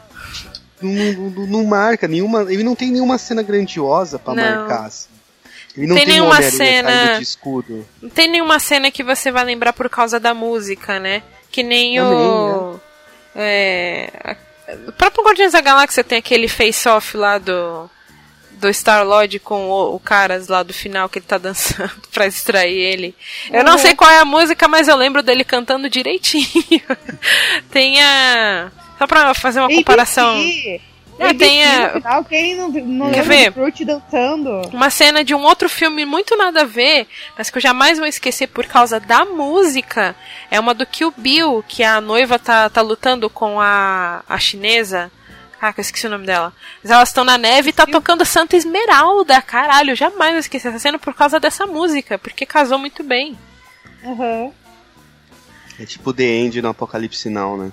não, 0.82 1.30
não- 1.32 1.48
não 1.48 1.66
marca 1.66 2.08
nenhuma. 2.08 2.42
Ele 2.52 2.64
não 2.64 2.76
tem 2.76 2.92
nenhuma 2.92 3.18
cena 3.18 3.42
grandiosa 3.42 4.18
pra 4.20 4.34
Não. 4.36 4.44
marcar. 4.44 4.86
assim. 4.86 5.08
Ele 5.76 5.88
não 5.88 5.96
Tem 5.96 6.06
tem, 6.06 6.14
nenhuma 6.16 6.40
cena- 6.44 7.18
de 7.18 7.24
escudo. 7.24 7.84
Não 8.00 8.10
tem 8.10 8.28
nenhuma 8.30 8.60
cena 8.60 8.92
que 8.92 9.04
você 9.04 9.32
vai 9.32 9.44
lembrar 9.44 9.74
por 9.74 9.90
causa 9.90 10.20
da 10.20 10.32
música, 10.34 11.00
né? 11.00 11.24
Que 11.52 11.64
nem 11.64 12.00
o. 12.00 12.80
É, 13.36 14.10
a- 14.24 14.36
o 14.88 14.92
próprio 14.92 15.24
Guardiões 15.24 15.52
da 15.54 15.62
Galáxia 15.62 16.04
tem 16.04 16.20
aquele 16.20 16.48
face-off 16.48 17.18
lá 17.18 17.40
do. 17.40 17.90
Do 18.64 18.74
Star-Lord 18.74 19.40
com 19.40 19.70
o, 19.70 19.96
o 19.96 20.00
caras 20.00 20.48
lá 20.48 20.64
do 20.64 20.74
final 20.74 21.10
que 21.10 21.20
ele 21.20 21.26
tá 21.26 21.38
dançando 21.38 21.92
pra 22.14 22.28
distrair 22.28 22.78
ele. 22.78 23.14
Eu 23.52 23.64
não 23.64 23.74
Uhum. 23.74 23.78
sei 23.78 23.94
qual 23.94 24.10
é 24.10 24.20
a 24.20 24.26
música, 24.26 24.68
mas 24.70 24.88
eu 24.88 24.96
lembro 24.96 25.22
dele 25.22 25.44
cantando 25.44 25.90
direitinho. 25.90 26.82
tem 27.72 28.02
a. 28.02 28.72
Só 28.98 29.08
pra 29.08 29.34
fazer 29.34 29.60
uma 29.60 29.70
comparação. 29.70 30.36
ABC, 30.40 30.82
Ah, 31.20 31.24
ABC 31.26 31.38
tem 31.38 31.64
a- 31.66 31.88
no 31.88 31.94
final, 32.02 32.24
quem 32.26 32.56
não, 32.56 32.70
não 32.70 33.12
Quer 33.12 33.24
ver? 33.24 33.52
Fruit 33.54 33.84
dançando? 33.86 34.62
uma 34.72 34.90
cena 34.90 35.24
de 35.24 35.36
um 35.36 35.42
outro 35.44 35.68
filme 35.70 36.06
muito 36.06 36.36
nada 36.38 36.62
a 36.62 36.66
ver, 36.66 37.06
mas 37.38 37.50
que 37.50 37.58
eu 37.58 37.62
jamais 37.62 37.98
vou 37.98 38.08
esquecer 38.08 38.48
por 38.48 38.66
causa 38.66 39.00
da 39.00 39.26
música, 39.26 40.16
é 40.50 40.60
uma 40.60 40.74
do 40.74 40.86
Kill 40.86 41.14
Bill, 41.18 41.64
que 41.68 41.84
a 41.84 42.00
noiva 42.00 42.40
tá, 42.40 42.70
tá 42.70 42.82
lutando 42.82 43.30
com 43.30 43.60
a, 43.60 44.24
a 44.28 44.40
chinesa. 44.40 45.12
Caraca, 45.64 45.80
eu 45.80 45.84
esqueci 45.84 46.08
o 46.08 46.10
nome 46.10 46.26
dela. 46.26 46.52
Mas 46.84 46.92
elas 46.92 47.08
estão 47.08 47.24
na 47.24 47.38
neve 47.38 47.70
e 47.70 47.74
tá 47.74 47.86
tocando 47.88 48.26
Santa 48.26 48.58
Esmeralda. 48.58 49.42
Caralho, 49.42 49.92
eu 49.92 49.96
jamais 49.96 50.32
vou 50.32 50.40
esquecer 50.42 50.68
essa 50.68 50.78
cena 50.80 51.00
por 51.00 51.14
causa 51.14 51.40
dessa 51.40 51.66
música, 51.66 52.20
porque 52.20 52.46
casou 52.46 52.78
muito 52.78 53.02
bem. 53.02 53.38
Aham. 54.04 54.52
É 55.80 55.86
tipo 55.86 56.12
The 56.12 56.26
End 56.26 56.62
no 56.62 56.68
Apocalipse 56.68 57.30
Now, 57.30 57.56
né? 57.58 57.72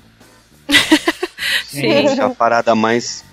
Sim. 1.67 2.21
A 2.21 2.31
parada 2.31 2.77
mais 2.77 3.25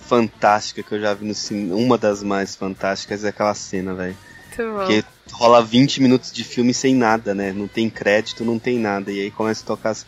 fantástica 0.00 0.82
que 0.82 0.94
eu 0.94 1.00
já 1.02 1.12
vi 1.12 1.26
no 1.26 1.34
cinema, 1.34 1.76
uma 1.76 1.98
das 1.98 2.22
mais 2.22 2.56
fantásticas 2.56 3.22
é 3.22 3.28
aquela 3.28 3.54
cena, 3.54 3.92
velho. 3.92 4.16
Porque 4.56 5.04
rola 5.30 5.62
20 5.62 6.00
minutos 6.00 6.32
de 6.32 6.42
filme 6.42 6.72
sem 6.72 6.94
nada, 6.94 7.34
né? 7.34 7.52
Não 7.52 7.68
tem 7.68 7.90
crédito, 7.90 8.46
não 8.46 8.58
tem 8.58 8.78
nada. 8.78 9.12
E 9.12 9.20
aí 9.20 9.30
começa 9.30 9.62
a 9.62 9.66
tocar 9.66 9.90
essa- 9.90 10.06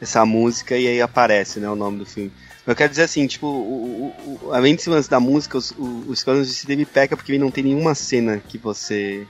essa 0.00 0.24
música 0.24 0.78
e 0.78 0.88
aí 0.88 1.02
aparece, 1.02 1.60
né, 1.60 1.68
o 1.68 1.76
nome 1.76 1.98
do 1.98 2.06
filme. 2.06 2.32
Eu 2.68 2.76
quero 2.76 2.90
dizer 2.90 3.04
assim, 3.04 3.26
tipo, 3.26 3.46
o, 3.46 4.12
o, 4.14 4.40
o, 4.42 4.52
além 4.52 4.76
desse 4.76 4.90
lance 4.90 5.08
da 5.08 5.18
música, 5.18 5.56
os, 5.56 5.72
os 5.78 6.18
Esquadrão 6.18 6.42
de 6.42 6.72
ele 6.72 6.84
peca 6.84 7.16
porque 7.16 7.32
ele 7.32 7.38
não 7.38 7.50
tem 7.50 7.64
nenhuma 7.64 7.94
cena 7.94 8.42
que 8.46 8.58
você, 8.58 9.26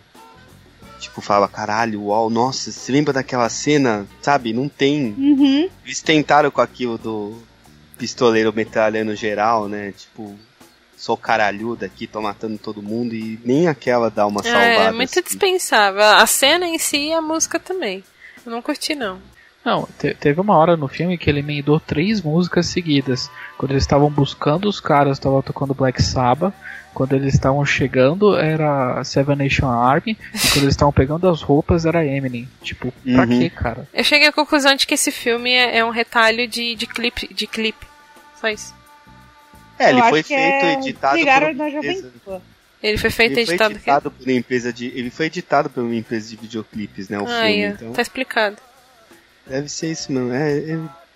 tipo, 0.98 1.20
fala, 1.20 1.46
caralho, 1.46 2.06
uau, 2.06 2.28
nossa, 2.28 2.72
você 2.72 2.90
lembra 2.90 3.12
daquela 3.12 3.48
cena? 3.48 4.08
Sabe? 4.20 4.52
Não 4.52 4.68
tem. 4.68 5.14
Uhum. 5.16 5.70
Eles 5.84 6.02
tentaram 6.02 6.50
com 6.50 6.60
aquilo 6.60 6.98
do 6.98 7.40
pistoleiro 7.96 8.52
metralhando 8.52 9.14
geral, 9.14 9.68
né? 9.68 9.92
Tipo, 9.96 10.36
sou 10.96 11.16
caralhudo 11.16 11.84
aqui, 11.84 12.08
tô 12.08 12.20
matando 12.20 12.58
todo 12.58 12.82
mundo 12.82 13.14
e 13.14 13.38
nem 13.44 13.68
aquela 13.68 14.10
dá 14.10 14.26
uma 14.26 14.42
salvada. 14.42 14.66
É, 14.66 14.90
muito 14.90 15.10
assim. 15.10 15.22
dispensável. 15.22 16.02
A 16.02 16.26
cena 16.26 16.66
em 16.66 16.76
si 16.76 17.10
e 17.10 17.12
a 17.12 17.22
música 17.22 17.60
também. 17.60 18.02
Eu 18.44 18.50
não 18.50 18.60
curti, 18.60 18.96
não. 18.96 19.20
Não, 19.68 19.88
te- 19.98 20.14
teve 20.14 20.40
uma 20.40 20.56
hora 20.56 20.76
no 20.76 20.88
filme 20.88 21.18
que 21.18 21.28
ele 21.28 21.40
emendou 21.40 21.78
três 21.78 22.22
músicas 22.22 22.66
seguidas. 22.66 23.30
Quando 23.56 23.72
eles 23.72 23.82
estavam 23.82 24.08
buscando 24.10 24.68
os 24.68 24.80
caras, 24.80 25.18
estavam 25.18 25.42
tocando 25.42 25.74
Black 25.74 26.02
Sabbath. 26.02 26.54
Quando 26.94 27.12
eles 27.14 27.34
estavam 27.34 27.64
chegando, 27.66 28.36
era 28.36 29.04
Seven 29.04 29.36
Nation 29.36 29.68
Army. 29.68 30.16
E 30.34 30.38
quando 30.48 30.62
eles 30.64 30.72
estavam 30.74 30.92
pegando 30.92 31.28
as 31.28 31.42
roupas, 31.42 31.84
era 31.84 32.04
Eminem. 32.04 32.48
Tipo, 32.62 32.90
pra 33.04 33.22
Uhum. 33.24 33.38
quê, 33.38 33.50
cara? 33.50 33.86
Eu 33.92 34.02
cheguei 34.02 34.26
à 34.26 34.32
conclusão 34.32 34.74
de 34.74 34.86
que 34.86 34.94
esse 34.94 35.12
filme 35.12 35.52
é, 35.52 35.78
é 35.78 35.84
um 35.84 35.90
retalho 35.90 36.48
de, 36.48 36.74
de 36.74 36.86
clipe. 36.86 37.32
De 37.32 37.46
clipe. 37.46 37.86
Só 38.40 38.48
isso. 38.48 38.74
É, 39.78 39.90
ele 39.90 40.00
Eu 40.00 40.04
foi 40.06 40.22
que 40.22 40.34
feito 40.34 40.64
é 40.64 40.72
editado 40.72 41.12
por 41.12 41.18
Ligaram 41.20 41.52
uma 41.52 41.64
na 41.64 41.70
Jovem 41.70 41.90
empresa. 41.90 42.12
Pan. 42.24 42.40
Ele 42.82 42.96
foi 42.98 43.10
feito 43.10 43.32
Ele 43.38 43.44
foi 43.46 43.54
editado. 43.54 43.74
editado 43.74 44.10
por 44.10 44.22
uma 44.24 44.32
empresa 44.32 44.72
de, 44.72 44.86
ele 44.86 45.10
foi 45.10 45.26
editado 45.26 45.68
por 45.70 45.82
uma 45.82 45.94
empresa 45.94 46.28
de 46.30 46.36
videoclipes, 46.36 47.08
né, 47.08 47.18
o 47.18 47.26
Aí, 47.26 47.54
filme, 47.54 47.66
ó, 47.66 47.68
então. 47.74 47.92
tá 47.92 48.02
explicado. 48.02 48.56
Deve 49.48 49.68
ser 49.68 49.90
isso 49.92 50.12
mesmo. 50.12 50.32
É, 50.32 50.58
é- 50.58 51.08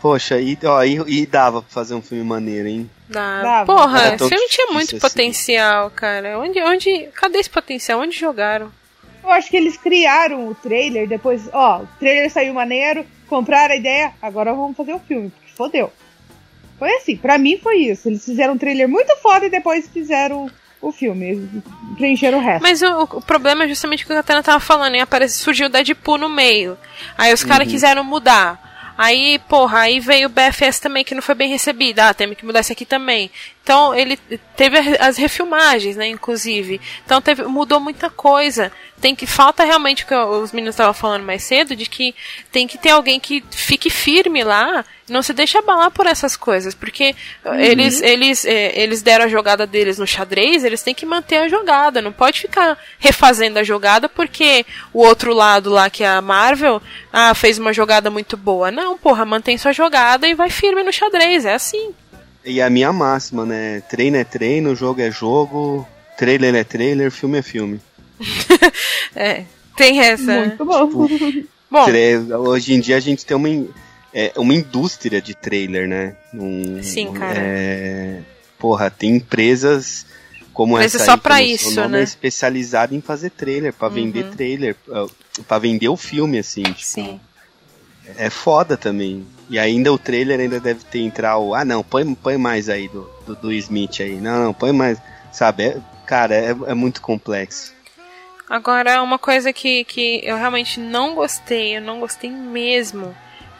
Poxa, 0.00 0.40
e, 0.40 0.56
ó, 0.64 0.82
e, 0.84 0.94
e 1.22 1.26
dava 1.26 1.60
pra 1.60 1.70
fazer 1.70 1.94
um 1.94 2.00
filme 2.02 2.22
maneiro, 2.22 2.68
hein? 2.68 2.88
Dava. 3.08 3.66
Porra, 3.66 4.14
esse 4.14 4.28
filme 4.28 4.48
tinha 4.48 4.68
muito 4.68 4.96
assim. 4.96 4.98
potencial, 5.00 5.90
cara. 5.90 6.38
Onde, 6.38 6.62
onde. 6.62 7.08
Cadê 7.14 7.38
esse 7.38 7.50
potencial? 7.50 8.00
Onde 8.00 8.16
jogaram? 8.16 8.70
Eu 9.22 9.30
acho 9.30 9.50
que 9.50 9.56
eles 9.56 9.76
criaram 9.76 10.48
o 10.48 10.54
trailer, 10.54 11.08
depois, 11.08 11.48
ó, 11.52 11.82
o 11.82 11.88
trailer 11.98 12.30
saiu 12.30 12.54
maneiro, 12.54 13.04
compraram 13.26 13.74
a 13.74 13.76
ideia, 13.76 14.12
agora 14.22 14.54
vamos 14.54 14.76
fazer 14.76 14.92
o 14.94 15.00
filme, 15.00 15.30
porque 15.30 15.52
fodeu. 15.54 15.92
Foi 16.78 16.90
assim, 16.94 17.16
pra 17.16 17.36
mim 17.36 17.58
foi 17.58 17.78
isso. 17.78 18.08
Eles 18.08 18.24
fizeram 18.24 18.54
um 18.54 18.58
trailer 18.58 18.88
muito 18.88 19.14
foda 19.16 19.46
e 19.46 19.50
depois 19.50 19.88
fizeram 19.88 20.48
o 20.80 20.92
filme. 20.92 21.30
Eles 21.30 21.48
preencheram 21.96 22.38
o 22.38 22.40
resto. 22.40 22.62
Mas 22.62 22.82
o, 22.82 23.02
o 23.02 23.22
problema 23.22 23.64
é 23.64 23.68
justamente 23.68 24.04
o 24.04 24.06
que 24.06 24.12
a 24.12 24.16
Katana 24.16 24.42
tava 24.42 24.60
falando, 24.60 24.94
hein? 24.94 25.00
Aparece, 25.00 25.38
surgiu 25.38 25.66
o 25.66 25.70
Deadpool 25.70 26.18
no 26.18 26.28
meio. 26.28 26.76
Aí 27.16 27.32
os 27.32 27.44
caras 27.44 27.68
quiseram 27.68 28.04
mudar. 28.04 28.68
Aí, 28.98 29.38
porra, 29.48 29.82
aí 29.82 30.00
veio 30.00 30.26
o 30.26 30.28
BFS 30.28 30.80
também, 30.80 31.04
que 31.04 31.14
não 31.14 31.22
foi 31.22 31.36
bem 31.36 31.48
recebido. 31.48 32.00
Ah, 32.00 32.12
temos 32.12 32.36
que 32.36 32.44
mudar 32.44 32.60
isso 32.60 32.72
aqui 32.72 32.84
também. 32.84 33.30
Então, 33.62 33.94
ele 33.94 34.16
teve 34.56 34.76
as 34.98 35.16
refilmagens, 35.16 35.94
né, 35.94 36.08
inclusive. 36.08 36.80
Então, 37.06 37.22
teve, 37.22 37.44
mudou 37.44 37.78
muita 37.78 38.10
coisa. 38.10 38.72
Tem 39.00 39.14
que, 39.14 39.24
falta 39.24 39.62
realmente 39.62 40.02
o 40.02 40.06
que 40.08 40.14
os 40.16 40.50
meninos 40.50 40.74
estavam 40.74 40.92
falando 40.92 41.22
mais 41.22 41.44
cedo, 41.44 41.76
de 41.76 41.86
que 41.86 42.12
tem 42.50 42.66
que 42.66 42.76
ter 42.76 42.90
alguém 42.90 43.20
que 43.20 43.44
fique 43.52 43.88
firme 43.88 44.42
lá, 44.42 44.84
não 45.08 45.22
se 45.22 45.32
deixe 45.32 45.56
abalar 45.58 45.90
por 45.90 46.06
essas 46.06 46.36
coisas. 46.36 46.74
Porque 46.74 47.14
eles, 47.58 48.00
eles, 48.02 48.44
é, 48.44 48.78
eles 48.80 49.02
deram 49.02 49.24
a 49.24 49.28
jogada 49.28 49.66
deles 49.66 49.98
no 49.98 50.06
xadrez, 50.06 50.64
eles 50.64 50.82
têm 50.82 50.94
que 50.94 51.06
manter 51.06 51.36
a 51.38 51.48
jogada. 51.48 52.02
Não 52.02 52.12
pode 52.12 52.40
ficar 52.40 52.78
refazendo 52.98 53.58
a 53.58 53.62
jogada 53.62 54.08
porque 54.08 54.64
o 54.92 55.00
outro 55.00 55.32
lado 55.32 55.70
lá, 55.70 55.88
que 55.90 56.02
é 56.04 56.08
a 56.08 56.20
Marvel, 56.22 56.80
ah, 57.12 57.34
fez 57.34 57.58
uma 57.58 57.72
jogada 57.72 58.10
muito 58.10 58.36
boa. 58.36 58.70
Não, 58.70 58.96
porra, 58.98 59.24
mantém 59.24 59.58
sua 59.58 59.72
jogada 59.72 60.26
e 60.28 60.34
vai 60.34 60.50
firme 60.50 60.82
no 60.82 60.92
xadrez. 60.92 61.44
É 61.44 61.54
assim. 61.54 61.90
E 62.44 62.60
a 62.62 62.70
minha 62.70 62.92
máxima, 62.92 63.44
né? 63.44 63.82
Treino 63.90 64.16
é 64.16 64.24
treino, 64.24 64.74
jogo 64.74 65.00
é 65.02 65.10
jogo, 65.10 65.86
trailer 66.16 66.54
é 66.54 66.64
trailer, 66.64 67.10
filme 67.10 67.38
é 67.38 67.42
filme. 67.42 67.80
É, 69.16 69.44
tem 69.76 70.00
essa. 70.00 70.32
Muito 70.40 70.64
bom. 70.64 71.08
Bom, 71.70 71.84
Tre- 71.84 72.18
Hoje 72.34 72.74
em 72.74 72.80
dia 72.80 72.96
a 72.96 73.00
gente 73.00 73.26
tem 73.26 73.36
uma, 73.36 73.48
é, 74.12 74.32
uma 74.36 74.54
indústria 74.54 75.20
de 75.20 75.34
trailer, 75.34 75.88
né? 75.88 76.16
Um- 76.34 76.82
Sim, 76.82 77.12
cara. 77.12 77.38
é, 77.38 78.20
porra, 78.58 78.90
tem 78.90 79.16
empresas 79.16 80.06
como 80.52 80.74
Empresa 80.76 80.96
essa 80.96 81.04
só 81.04 81.12
aí, 81.12 81.18
pra 81.20 81.42
isso, 81.42 81.88
né? 81.88 82.00
É 82.00 82.02
especializada 82.02 82.94
em 82.94 83.00
fazer 83.00 83.30
trailer, 83.30 83.72
pra 83.72 83.88
vender 83.88 84.24
Uhum. 84.24 84.30
trailer, 84.32 84.76
ah, 84.90 85.06
pra 85.46 85.58
vender 85.58 85.88
o 85.88 85.96
filme, 85.96 86.38
assim. 86.38 86.62
Tipo, 86.64 86.82
sim. 86.82 87.20
É 88.16 88.28
foda 88.30 88.76
também. 88.76 89.24
E 89.50 89.58
ainda 89.58 89.92
o 89.92 89.98
trailer 89.98 90.40
ainda 90.40 90.58
deve 90.58 90.82
ter 90.84 91.00
entrar 91.00 91.38
o. 91.38 91.54
Ah 91.54 91.64
não, 91.64 91.84
põe, 91.84 92.14
põe 92.14 92.36
mais 92.38 92.68
aí 92.68 92.88
do, 92.88 93.08
do, 93.26 93.36
do 93.36 93.52
Smith 93.52 94.00
aí. 94.00 94.14
Não, 94.16 94.44
não, 94.46 94.54
põe 94.54 94.72
mais. 94.72 94.98
Sabe? 95.30 95.64
É- 95.64 95.76
cara, 96.06 96.34
é, 96.34 96.48
é 96.66 96.74
muito 96.74 97.02
complexo. 97.02 97.72
Agora, 98.48 99.02
uma 99.02 99.18
coisa 99.18 99.52
que, 99.52 99.84
que 99.84 100.22
eu 100.24 100.36
realmente 100.38 100.80
não 100.80 101.14
gostei, 101.14 101.76
eu 101.76 101.82
não 101.82 102.00
gostei 102.00 102.30
mesmo, 102.30 103.14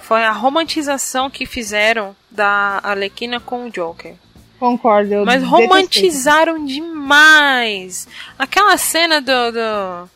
foi 0.09 0.25
a 0.25 0.33
romantização 0.33 1.29
que 1.29 1.45
fizeram 1.45 2.17
da 2.31 2.81
Arlequina 2.83 3.39
com 3.39 3.67
o 3.67 3.71
Joker. 3.71 4.15
Concordo. 4.59 5.13
Eu 5.13 5.25
Mas 5.27 5.43
detestei. 5.43 5.67
romantizaram 5.67 6.65
demais. 6.65 8.09
Aquela 8.39 8.77
cena 8.79 9.21
do. 9.21 9.53
do 9.53 10.11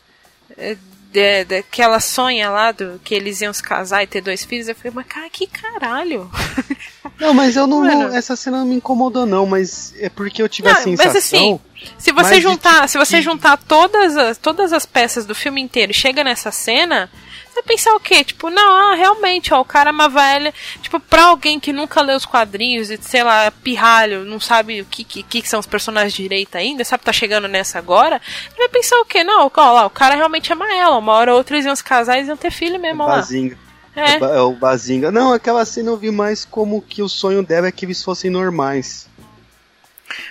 eh, 0.57 0.75
de, 1.11 1.45
de, 1.45 1.61
que 1.61 1.79
ela 1.79 1.99
sonha 1.99 2.49
lá, 2.49 2.71
do, 2.71 2.99
que 3.03 3.13
eles 3.13 3.39
iam 3.41 3.53
se 3.53 3.61
casar 3.61 4.01
e 4.01 4.07
ter 4.07 4.19
dois 4.19 4.43
filhos. 4.43 4.67
Eu 4.67 4.73
falei, 4.75 4.91
mas 4.95 5.05
cara, 5.05 5.29
que 5.29 5.45
caralho. 5.45 6.29
Não, 7.19 7.31
mas 7.31 7.55
eu 7.55 7.67
não. 7.67 7.81
Mano. 7.81 8.15
Essa 8.15 8.35
cena 8.35 8.59
não 8.59 8.65
me 8.65 8.75
incomodou, 8.75 9.25
não, 9.25 9.45
mas 9.45 9.93
é 9.99 10.09
porque 10.09 10.41
eu 10.41 10.49
tive 10.49 10.67
Não, 10.67 10.75
a 10.75 10.81
sensação. 10.81 11.05
mas 11.13 11.15
assim, 11.15 11.59
se 11.97 12.11
você 12.11 12.35
de 12.35 12.41
juntar, 12.41 12.89
se 12.89 12.97
você 12.97 13.17
que- 13.17 13.21
juntar 13.21 13.55
todas 13.57 14.17
as, 14.17 14.37
todas 14.39 14.73
as 14.73 14.85
peças 14.87 15.23
do 15.25 15.35
filme 15.35 15.61
inteiro 15.61 15.91
e 15.91 15.95
chega 15.95 16.23
nessa 16.23 16.51
cena, 16.51 17.11
vai 17.53 17.63
pensar 17.63 17.93
o 17.95 17.99
quê? 17.99 18.23
Tipo, 18.23 18.49
não, 18.49 18.91
ah, 18.91 18.95
realmente, 18.95 19.53
ó, 19.53 19.61
o 19.61 19.65
cara 19.65 19.91
amava 19.91 20.23
ela. 20.23 20.53
Tipo, 20.81 20.99
pra 20.99 21.25
alguém 21.25 21.59
que 21.59 21.73
nunca 21.73 22.01
leu 22.01 22.17
os 22.17 22.25
quadrinhos 22.25 22.89
e, 22.89 22.97
sei 23.01 23.23
lá, 23.23 23.51
pirralho, 23.51 24.25
não 24.25 24.39
sabe 24.39 24.81
o 24.81 24.85
que, 24.85 25.03
que, 25.03 25.23
que 25.23 25.49
são 25.49 25.59
os 25.59 25.65
personagens 25.65 26.13
direito 26.13 26.55
ainda, 26.55 26.83
sabe, 26.83 27.03
tá 27.03 27.13
chegando 27.13 27.47
nessa 27.47 27.77
agora, 27.77 28.21
ele 28.49 28.57
vai 28.57 28.69
pensar 28.69 28.97
o 28.99 29.05
quê? 29.05 29.23
Não, 29.23 29.51
ó 29.55 29.71
lá, 29.71 29.85
o 29.85 29.89
cara 29.89 30.15
realmente 30.15 30.51
ama 30.51 30.71
ela. 30.73 30.97
Uma 30.97 31.13
hora 31.13 31.31
ou 31.31 31.37
outra 31.37 31.55
eles 31.55 31.65
iam 31.65 31.75
se 31.75 31.83
casar 31.83 32.15
e 32.15 32.19
eles 32.19 32.27
iam 32.27 32.37
ter 32.37 32.51
filho 32.51 32.79
mesmo 32.79 33.03
ó 33.03 33.07
lá. 33.07 33.15
Bazinga. 33.17 33.57
É. 33.95 34.13
É. 34.13 34.17
é 34.17 34.41
o 34.41 34.53
Bazinga. 34.53 35.11
Não, 35.11 35.33
aquela 35.33 35.65
cena 35.65 35.89
eu 35.89 35.97
vi 35.97 36.11
mais 36.11 36.45
como 36.45 36.81
que 36.81 37.01
o 37.01 37.09
sonho 37.09 37.43
dela 37.43 37.67
é 37.67 37.71
que 37.71 37.85
eles 37.85 38.03
fossem 38.03 38.29
normais. 38.29 39.07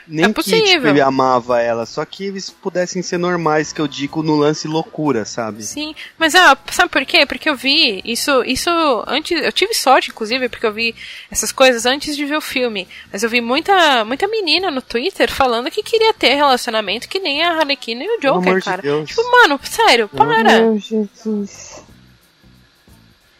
Nem 0.07 0.25
É 0.25 0.29
que 0.29 0.35
possível. 0.35 0.65
tipo, 0.65 0.87
ele 0.87 1.01
amava 1.01 1.61
ela, 1.61 1.87
só 1.87 2.05
que 2.05 2.25
eles 2.25 2.51
pudessem 2.51 3.03
ser 3.03 3.19
normais, 3.19 3.73
que 3.73 3.81
eu 3.81 3.89
digo 3.89 4.23
no 4.23 4.37
lance 4.37 4.69
loucura, 4.69 5.25
sabe? 5.25 5.63
Sim, 5.63 5.95
mas 6.19 6.35
ah, 6.35 6.57
sabe 6.71 6.91
por 6.91 7.05
quê? 7.05 7.27
Porque 7.27 7.49
eu 7.49 7.57
vi 7.57 8.01
isso, 8.05 8.43
isso 8.45 8.71
antes, 9.07 9.43
eu 9.43 9.53
tive 9.53 9.75
sorte, 9.75 10.11
inclusive, 10.11 10.49
porque 10.49 10.67
eu 10.67 10.73
vi 10.73 10.95
essas 11.31 11.51
coisas 11.53 11.87
antes 11.87 12.17
de 12.17 12.25
ver 12.25 12.37
o 12.37 12.41
filme. 12.41 12.87
Mas 13.13 13.23
eu 13.23 13.31
vi 13.31 13.41
muita, 13.41 14.05
muita 14.05 14.29
menina 14.29 14.71
no 14.71 14.83
Twitter 14.83 15.31
falando 15.31 15.71
que 15.71 15.83
queria 15.83 16.13
ter 16.15 16.35
relacionamento 16.35 17.09
que 17.09 17.19
nem 17.19 17.43
a 17.43 17.53
Harlequina 17.53 18.05
e 18.05 18.17
o 18.17 18.21
Joker, 18.21 18.59
de 18.59 18.63
cara. 18.65 18.83
Deus. 18.83 19.09
Tipo, 19.09 19.23
mano, 19.31 19.59
sério, 19.63 20.09
para. 20.09 20.61
Meu 20.61 20.79
Jesus. 20.79 21.83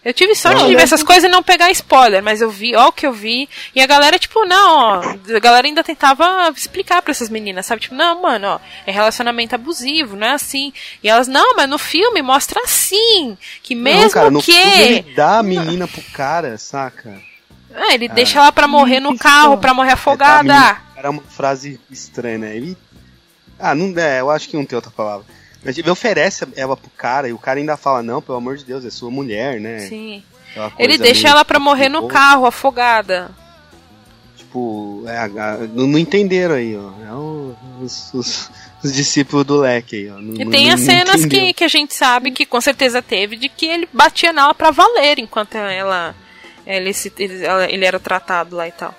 Eu 0.05 0.13
tive 0.13 0.35
sorte 0.35 0.59
Não, 0.61 0.67
de 0.69 0.75
ver 0.75 0.81
eu- 0.81 0.85
essas 0.85 1.03
coisas 1.05 1.25
e 1.25 1.29
não 1.29 1.43
pegar 1.45 1.71
spoiler, 1.71 2.23
mas 2.23 2.41
eu 2.41 2.51
vi, 2.51 2.75
ó 2.75 2.89
o 2.89 2.93
que 2.93 3.07
eu 3.07 3.13
vi. 3.13 3.49
E 3.73 3.81
a 3.81 3.87
galera, 3.87 4.19
tipo, 4.19 4.45
não, 4.45 4.77
ó. 4.79 5.01
A 5.37 5.39
galera 5.39 5.65
ainda 5.67 5.85
tentava 5.85 6.53
explicar 6.57 7.01
pra 7.03 7.13
essas 7.13 7.29
meninas, 7.29 7.67
sabe? 7.67 7.83
Tipo, 7.83 7.95
não, 7.95 8.21
mano, 8.21 8.49
ó, 8.49 8.61
é 8.85 8.91
relacionamento 8.91 9.55
abusivo, 9.55 10.17
não 10.17 10.27
é 10.27 10.33
assim. 10.33 10.73
E 11.05 11.09
elas, 11.09 11.29
não, 11.29 11.55
mas 11.55 11.69
no 11.69 11.79
filme 11.79 12.21
mostra 12.21 12.61
assim. 12.65 13.39
Que 13.63 13.77
mesmo 13.77 14.03
não, 14.03 14.11
cara, 14.11 14.31
no 14.31 14.43
que. 14.43 14.53
filme 14.53 14.83
ele 14.83 15.15
dá 15.15 15.39
a 15.39 15.43
menina 15.43 15.87
pro 15.87 16.03
cara, 16.13 16.59
saca? 16.59 17.21
É, 17.75 17.95
ele 17.95 18.09
deixa 18.09 18.39
ela 18.41 18.51
pra 18.53 18.67
morrer 18.67 18.99
no 19.01 19.17
carro, 19.17 19.57
pra 19.59 19.73
morrer 19.73 19.91
É, 19.91 19.95
afogada. 19.95 20.43
menina 20.43 20.75
pro 20.75 20.95
cara 20.97 21.07
é 21.07 21.11
uma 21.11 21.23
frase 21.23 21.81
estranha, 21.91 22.39
né? 22.39 22.57
Ele. 22.57 22.77
Ah, 23.59 23.75
não 23.75 23.97
é, 23.97 24.21
eu 24.21 24.31
acho 24.31 24.49
que 24.49 24.57
não 24.57 24.65
tem 24.67 24.75
outra 24.75 24.91
palavra. 24.91 25.25
Mas 25.65 25.79
ele 25.79 25.89
oferece 25.91 26.47
ela 26.57 26.77
pro 26.77 26.91
cara 26.91 27.29
e 27.29 27.33
o 27.33 27.39
cara 27.39 27.59
ainda 27.61 27.77
fala, 27.77 28.03
não, 28.03 28.21
pelo 28.21 28.39
amor 28.39 28.57
de 28.57 28.65
Deus, 28.65 28.85
é 28.85 28.91
sua 28.91 29.11
mulher, 29.11 29.61
né? 29.61 29.79
Sim. 29.81 30.23
Ele 30.79 30.99
deixa 30.99 31.29
ela 31.29 31.45
pra 31.45 31.59
morrer 31.59 31.89
no 31.89 32.09
carro, 32.09 32.45
afogada. 32.47 33.31
Tipo, 34.37 35.05
é, 35.07 35.29
não, 35.69 35.87
não 35.87 35.99
entenderam 35.99 36.55
aí, 36.57 36.77
ó. 36.77 36.91
É 37.07 37.13
o- 37.13 37.55
os, 37.81 38.13
os- 38.13 38.51
os 38.83 38.93
discípulos 38.93 39.45
do 39.45 39.57
leque 39.59 39.97
aí, 39.97 40.11
ó. 40.11 40.19
Não- 40.19 40.35
E 40.35 40.51
tem 40.51 40.67
não 40.67 40.75
as 40.75 40.81
cenas 40.83 41.25
que, 41.25 41.53
que 41.53 41.65
a 41.65 41.69
gente 41.69 41.95
sabe 41.95 42.31
que 42.33 42.45
com 42.45 42.61
certeza 42.61 43.01
teve 43.01 43.37
de 43.37 43.49
que 43.49 43.67
ele 43.67 43.89
batia 43.93 44.33
nela 44.33 44.55
pra 44.55 44.71
valer 44.71 45.19
enquanto 45.19 45.55
ela 45.57 46.15
ele, 46.67 46.93
se, 46.93 47.13
ele, 47.19 47.43
ele 47.71 47.85
era 47.85 47.99
tratado 47.99 48.57
lá 48.57 48.69
e 48.69 48.73
tal. 48.73 48.95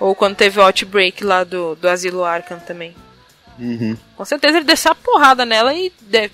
Ou 0.00 0.14
quando 0.14 0.36
teve 0.36 0.58
o 0.58 0.62
outbreak 0.62 1.22
lá 1.24 1.44
do, 1.44 1.74
do 1.76 1.88
asilo 1.88 2.24
Arkham 2.24 2.58
também. 2.58 2.94
Uhum. 3.58 3.96
Com 4.16 4.24
certeza 4.24 4.58
ele 4.58 4.66
desceu 4.66 4.92
a 4.92 4.94
porrada 4.94 5.44
nela 5.44 5.72
e 5.74 5.92
de- 6.00 6.30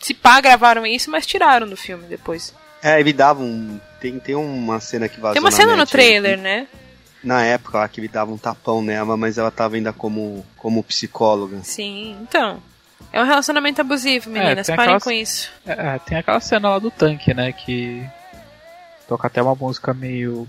se 0.00 0.14
pá 0.14 0.40
gravaram 0.40 0.86
isso, 0.86 1.10
mas 1.10 1.26
tiraram 1.26 1.68
do 1.68 1.76
filme 1.76 2.04
depois. 2.06 2.54
É, 2.82 3.00
ele 3.00 3.12
dava 3.12 3.42
um. 3.42 3.80
Tem, 4.00 4.18
tem 4.20 4.34
uma 4.36 4.78
cena 4.80 5.08
que 5.08 5.20
vazou 5.20 5.32
Tem 5.34 5.42
uma 5.42 5.50
na 5.50 5.56
cena 5.56 5.72
no 5.72 5.78
net 5.78 5.90
trailer, 5.90 6.36
que- 6.36 6.42
né? 6.42 6.66
Na 7.24 7.42
época 7.44 7.78
lá 7.78 7.88
que 7.88 8.00
ele 8.00 8.06
dava 8.08 8.30
um 8.32 8.38
tapão 8.38 8.80
nela, 8.80 9.16
mas 9.16 9.38
ela 9.38 9.50
tava 9.50 9.74
ainda 9.74 9.92
como, 9.92 10.46
como 10.56 10.84
psicóloga. 10.84 11.58
Sim, 11.64 12.16
então. 12.22 12.62
É 13.12 13.20
um 13.20 13.24
relacionamento 13.26 13.80
abusivo, 13.80 14.30
meninas. 14.30 14.66
tem 14.68 14.76
Parem 14.76 14.94
aquelas- 14.94 15.02
com 15.04 15.10
isso. 15.10 15.50
É, 15.66 15.72
é, 15.72 15.98
tem 15.98 16.18
aquela 16.18 16.38
cena 16.40 16.68
lá 16.68 16.78
do 16.78 16.90
tanque, 16.92 17.34
né? 17.34 17.50
Que 17.52 18.04
toca 19.08 19.26
até 19.26 19.42
uma 19.42 19.54
música 19.56 19.92
meio 19.92 20.46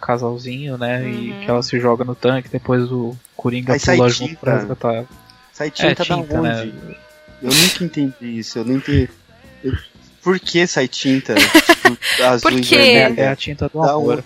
casalzinho, 0.00 0.78
né? 0.78 1.08
E 1.08 1.32
Uhum. 1.32 1.40
que 1.40 1.50
ela 1.50 1.62
se 1.62 1.78
joga 1.80 2.04
no 2.04 2.14
tanque, 2.14 2.48
depois 2.48 2.90
o 2.92 3.16
Coringa 3.36 3.72
Aí 3.72 3.80
sai 3.80 3.96
pula 3.96 4.08
junto 4.08 4.36
pra 4.36 4.54
resgatar 4.58 4.94
ela. 4.94 5.06
Sai 5.58 5.70
tinta, 5.72 6.02
É, 6.02 6.04
tinta, 6.06 6.34
da 6.34 6.40
né? 6.40 6.62
onde? 6.62 6.96
Eu 7.42 7.50
nunca 7.52 7.84
entendi 7.84 8.38
isso, 8.38 8.58
eu 8.60 8.64
não 8.64 8.76
entendi. 8.76 9.08
Eu- 9.64 9.76
Por 10.22 10.38
que 10.38 10.64
sai 10.68 10.86
tinta? 10.86 11.34
tipo, 11.34 12.22
azul 12.24 12.50
Por 12.50 12.52
e 12.52 12.60
quê? 12.60 12.76
É, 12.76 13.14
é 13.16 13.28
a 13.28 13.34
tinta 13.36 13.68
do 13.68 13.82
amor. 13.82 14.22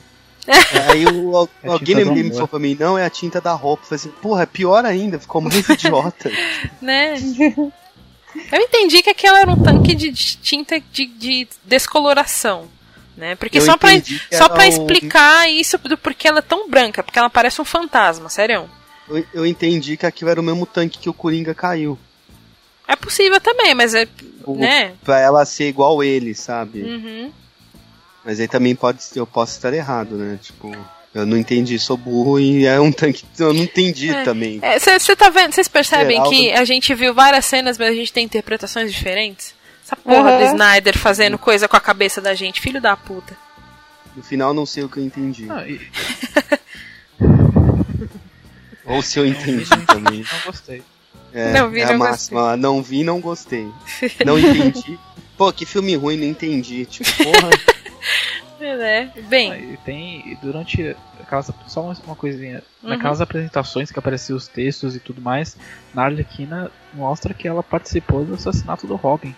Aí 0.90 1.06
o, 1.06 1.48
É 1.64 1.68
alguém 1.68 1.94
me, 2.04 2.30
falou 2.32 2.48
pra 2.48 2.58
mim, 2.58 2.76
não, 2.78 2.98
é 2.98 3.06
a 3.06 3.10
tinta 3.10 3.40
da 3.40 3.52
roupa. 3.52 3.84
Eu 3.84 3.88
falei 3.88 4.00
assim, 4.00 4.10
porra, 4.20 4.42
é 4.42 4.46
pior 4.46 4.84
ainda, 4.84 5.18
ficou 5.18 5.40
muito 5.40 5.56
idiota. 5.72 6.30
Né? 6.82 7.14
Eu 8.50 8.60
entendi 8.60 9.02
que 9.02 9.10
aquela 9.10 9.40
era 9.40 9.50
um 9.50 9.62
tanque 9.62 9.94
de 9.94 10.12
tinta 10.12 10.80
de, 10.92 11.06
de 11.06 11.48
descoloração. 11.64 12.68
Né? 13.16 13.34
Porque 13.36 13.58
Eu 13.58 13.62
só 13.62 13.76
pra, 13.76 13.90
só 14.32 14.48
pra 14.48 14.64
um- 14.64 14.68
explicar 14.68 15.48
isso 15.50 15.76
do 15.78 15.96
porquê 15.98 16.28
ela 16.28 16.38
é 16.38 16.42
tão 16.42 16.68
branca, 16.68 17.02
porque 17.02 17.18
ela 17.18 17.28
parece 17.30 17.60
um 17.60 17.64
fantasma, 17.64 18.28
sério. 18.28 18.68
Eu, 19.08 19.24
eu 19.34 19.46
entendi 19.46 19.96
que 19.96 20.06
aquilo 20.06 20.30
era 20.30 20.40
o 20.40 20.44
mesmo 20.44 20.64
tanque 20.66 20.98
que 20.98 21.08
o 21.08 21.14
Coringa 21.14 21.54
caiu. 21.54 21.98
É 22.86 22.96
possível 22.96 23.40
também, 23.40 23.74
mas 23.74 23.94
é. 23.94 24.06
O- 24.44 24.56
Né? 24.56 24.92
Pra 25.04 25.18
ela 25.20 25.44
ser 25.44 25.68
igual 25.68 26.02
ele, 26.02 26.34
sabe? 26.34 26.82
Uhum. 26.82 27.32
Mas 28.24 28.38
aí 28.40 28.46
também 28.48 28.74
pode 28.74 29.00
eu 29.16 29.26
posso 29.26 29.52
estar 29.56 29.72
errado, 29.72 30.14
né? 30.16 30.38
Tipo, 30.40 30.70
eu 31.14 31.26
não 31.26 31.36
entendi, 31.36 31.78
sou 31.78 31.96
burro 31.96 32.38
e 32.38 32.64
é 32.66 32.80
um 32.80 32.92
tanque. 32.92 33.24
Eu 33.38 33.52
não 33.52 33.62
entendi 33.64 34.10
É. 34.10 34.22
também. 34.22 34.60
Você 34.78 35.16
tá 35.16 35.28
vendo? 35.28 35.52
Vocês 35.54 35.68
percebem 35.68 36.16
Geraldo- 36.16 36.30
que 36.30 36.52
a 36.52 36.64
gente 36.64 36.94
viu 36.94 37.12
várias 37.14 37.44
cenas, 37.46 37.76
mas 37.78 37.88
a 37.88 37.94
gente 37.94 38.12
tem 38.12 38.24
interpretações 38.24 38.92
diferentes? 38.92 39.54
Essa 39.84 39.96
porra 39.96 40.32
Uhum. 40.32 40.38
do 40.38 40.44
Snyder 40.44 40.96
fazendo 40.96 41.36
coisa 41.38 41.66
com 41.68 41.76
a 41.76 41.80
cabeça 41.80 42.20
da 42.20 42.34
gente, 42.34 42.60
filho 42.60 42.80
da 42.80 42.96
puta. 42.96 43.36
No 44.14 44.22
final 44.22 44.54
não 44.54 44.64
sei 44.66 44.84
o 44.84 44.88
que 44.88 44.98
eu 44.98 45.04
entendi. 45.04 45.46
Não, 45.46 45.66
e- 45.66 45.80
Ou 48.84 49.02
se 49.02 49.18
eu 49.18 49.26
entendi 49.26 49.68
não, 49.70 49.84
também. 49.86 50.18
não 50.32 50.40
gostei. 50.44 50.82
É, 51.34 51.52
Não 51.52 51.70
vi, 51.70 51.80
é 51.80 51.84
a 51.84 51.92
não 51.92 51.98
máxima. 51.98 52.40
lá, 52.42 52.56
Não 52.56 52.82
vi, 52.82 53.02
não 53.04 53.20
gostei. 53.20 53.66
Não 54.24 54.38
entendi. 54.38 54.98
Pô, 55.38 55.50
que 55.52 55.64
filme 55.64 55.96
ruim, 55.96 56.16
não 56.18 56.26
entendi. 56.26 56.84
Tipo, 56.84 57.10
porra. 57.24 57.50
É, 58.60 58.76
né? 58.76 59.12
Bem, 59.28 59.72
E 59.72 59.76
tem 59.78 60.22
e 60.32 60.36
durante 60.36 60.94
aquelas 61.20 61.50
só 61.66 61.82
uma, 61.82 61.96
uma 62.06 62.16
coisinha 62.16 62.62
Uhum. 62.82 62.90
naquelas 62.90 63.20
apresentações 63.20 63.90
que 63.92 63.98
apareciam 63.98 64.36
os 64.36 64.46
textos 64.48 64.94
e 64.96 65.00
tudo 65.00 65.20
mais 65.22 65.56
na 65.94 66.04
Arlequina 66.04 66.68
mostra 66.92 67.32
que 67.32 67.46
ela 67.46 67.62
participou 67.62 68.24
do 68.24 68.34
assassinato 68.34 68.86
do 68.88 68.96
Robin 68.96 69.34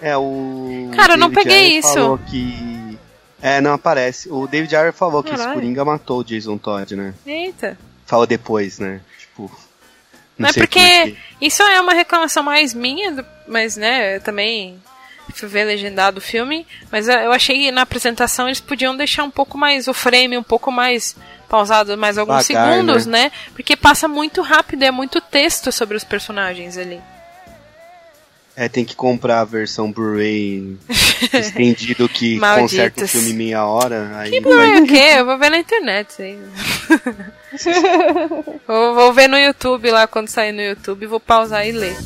É, 0.00 0.16
o. 0.16 0.88
Cara, 0.96 1.14
eu 1.14 1.18
não 1.18 1.28
David 1.28 1.44
peguei 1.44 1.64
Ayer 1.66 1.78
isso. 1.80 1.92
falou 1.94 2.18
que. 2.18 2.98
É, 3.42 3.60
não 3.60 3.72
aparece. 3.74 4.28
O 4.30 4.46
David 4.46 4.74
Ayer 4.76 4.92
falou 4.92 5.22
que 5.22 5.30
esse 5.30 5.38
Caralho. 5.38 5.54
Coringa 5.60 5.84
matou 5.84 6.20
o 6.20 6.24
Jason 6.24 6.56
Todd, 6.58 6.94
né? 6.96 7.12
eita. 7.26 7.76
Falou 8.10 8.26
depois, 8.26 8.80
né? 8.80 9.00
Tipo. 9.20 9.48
Não, 10.36 10.48
é 10.48 10.52
porque 10.52 10.66
por 10.80 11.04
quê. 11.04 11.16
isso 11.40 11.62
é 11.62 11.80
uma 11.80 11.94
reclamação 11.94 12.42
mais 12.42 12.74
minha, 12.74 13.24
mas 13.46 13.76
né, 13.76 14.16
eu 14.16 14.20
também 14.20 14.82
fui 15.32 15.48
ver 15.48 15.62
legendado 15.62 16.18
o 16.18 16.20
filme, 16.20 16.66
mas 16.90 17.06
eu 17.06 17.30
achei 17.30 17.56
que 17.56 17.70
na 17.70 17.82
apresentação 17.82 18.48
eles 18.48 18.58
podiam 18.58 18.96
deixar 18.96 19.22
um 19.22 19.30
pouco 19.30 19.56
mais 19.56 19.86
o 19.86 19.94
frame 19.94 20.36
um 20.36 20.42
pouco 20.42 20.72
mais 20.72 21.14
pausado, 21.48 21.96
mais 21.96 22.18
alguns 22.18 22.48
Devagar, 22.48 22.72
segundos, 22.72 23.06
né? 23.06 23.30
Porque 23.54 23.76
passa 23.76 24.08
muito 24.08 24.42
rápido, 24.42 24.82
é 24.82 24.90
muito 24.90 25.20
texto 25.20 25.70
sobre 25.70 25.96
os 25.96 26.02
personagens 26.02 26.76
ali. 26.76 27.00
É, 28.56 28.68
tem 28.68 28.84
que 28.84 28.94
comprar 28.94 29.40
a 29.40 29.44
versão 29.44 29.90
Blu-ray 29.90 30.76
estendido 31.32 32.08
que 32.08 32.36
Malditos. 32.38 32.70
conserta 32.72 33.04
o 33.04 33.08
filme 33.08 33.30
em 33.30 33.34
meia 33.34 33.64
hora. 33.64 34.10
Aí 34.16 34.30
Que 34.30 34.40
vai- 34.40 34.52
Blu-ray 34.52 34.82
o 34.82 34.86
quê? 34.86 35.18
Eu 35.18 35.24
vou 35.24 35.38
ver 35.38 35.50
na 35.50 35.58
internet 35.58 36.08
isso 36.10 36.20
aí. 36.22 36.38
vou, 38.66 38.94
vou 38.94 39.12
ver 39.12 39.28
no 39.28 39.38
YouTube 39.38 39.90
lá 39.90 40.06
quando 40.06 40.28
sair 40.28 40.52
no 40.52 40.60
YouTube, 40.60 41.06
vou 41.06 41.20
pausar 41.20 41.66
e 41.66 41.72
ler. 41.72 41.96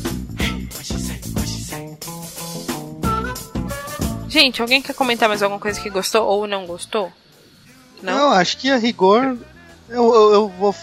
Gente, 4.27 4.61
alguém 4.61 4.81
quer 4.81 4.93
comentar 4.93 5.29
mais 5.29 5.41
alguma 5.41 5.59
coisa 5.59 5.79
que 5.79 5.89
gostou 5.89 6.25
ou 6.27 6.45
não 6.47 6.65
gostou? 6.65 7.11
Não? 8.01 8.13
Não, 8.17 8.31
acho 8.31 8.57
que 8.57 8.69
a 8.69 8.77
rigor. 8.77 9.37
Eu, 9.89 10.13
eu, 10.13 10.33
eu 10.33 10.47
vou 10.49 10.75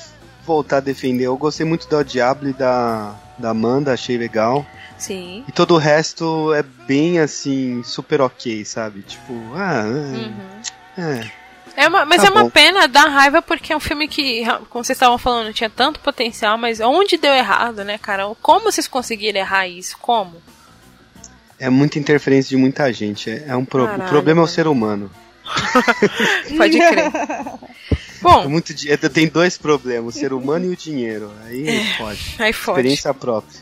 voltar 0.47 0.79
a 0.79 0.81
defender. 0.81 1.27
Eu 1.27 1.37
gostei 1.37 1.67
muito 1.67 1.89
da 1.89 2.03
Diablo 2.03 2.49
e 2.49 2.53
da, 2.53 3.15
da 3.39 3.51
Amanda, 3.51 3.93
achei 3.93 4.17
legal. 4.17 4.65
Sim. 5.03 5.45
E 5.49 5.53
todo 5.53 5.75
o 5.75 5.79
resto 5.79 6.53
é 6.55 6.63
bem 6.63 7.19
assim, 7.19 7.83
super 7.83 8.21
ok, 8.21 8.65
sabe? 8.65 9.03
Tipo, 9.03 9.33
ah. 9.55 9.83
é, 9.85 9.89
Uhum. 9.89 10.63
É. 10.97 11.31
É 11.75 11.89
uma, 11.89 12.05
mas 12.05 12.21
Tá 12.21 12.29
é 12.29 12.31
uma 12.31 12.45
bom. 12.45 12.51
pena, 12.51 12.87
dá 12.87 13.05
raiva 13.09 13.41
porque 13.41 13.73
é 13.73 13.77
um 13.77 13.81
filme 13.81 14.07
que, 14.07 14.45
como 14.69 14.85
vocês 14.85 14.97
estavam 14.97 15.17
falando, 15.19 15.53
tinha 15.55 15.71
tanto 15.71 15.99
potencial, 16.01 16.57
mas 16.59 16.81
onde 16.81 17.17
deu 17.17 17.33
errado, 17.33 17.83
né, 17.83 17.97
cara? 17.99 18.25
Como 18.43 18.71
vocês 18.71 18.87
conseguiram 18.87 19.41
errar 19.41 19.67
isso? 19.67 19.97
Como? 19.99 20.37
É 21.59 21.71
muita 21.71 21.99
interferência 21.99 22.51
de 22.51 22.57
muita 22.57 22.93
gente. 22.93 23.31
É 23.31 23.45
é 23.49 23.57
um 23.57 23.65
pro... 23.65 23.87
Caralho, 23.87 24.05
o 24.05 24.09
problema 24.09 24.41
é 24.43 24.45
o 24.45 24.49
ser 24.49 24.67
humano. 24.67 25.11
Pode 26.57 26.79
crer. 26.79 27.11
É 28.23 28.25
Bom, 28.25 28.49
muito 28.49 28.73
di- 28.73 28.89
é, 28.89 28.97
Tem 28.97 29.27
dois 29.27 29.59
problemas, 29.59 30.15
o 30.15 30.17
ser 30.17 30.33
humano 30.33 30.67
e 30.67 30.69
o 30.69 30.77
dinheiro. 30.77 31.33
Aí 31.45 31.65
pode. 31.99 32.37
aí 32.39 32.53
fode. 32.53 32.79
Experiência 32.79 33.13
própria. 33.13 33.59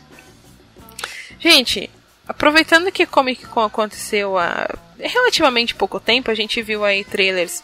Gente, 1.41 1.89
aproveitando 2.27 2.91
que 2.91 3.05
Comic 3.05 3.45
Con 3.47 3.63
aconteceu 3.63 4.37
há 4.37 4.69
relativamente 4.99 5.73
pouco 5.75 5.99
tempo, 5.99 6.29
a 6.29 6.35
gente 6.35 6.61
viu 6.61 6.85
aí 6.85 7.03
trailers 7.03 7.63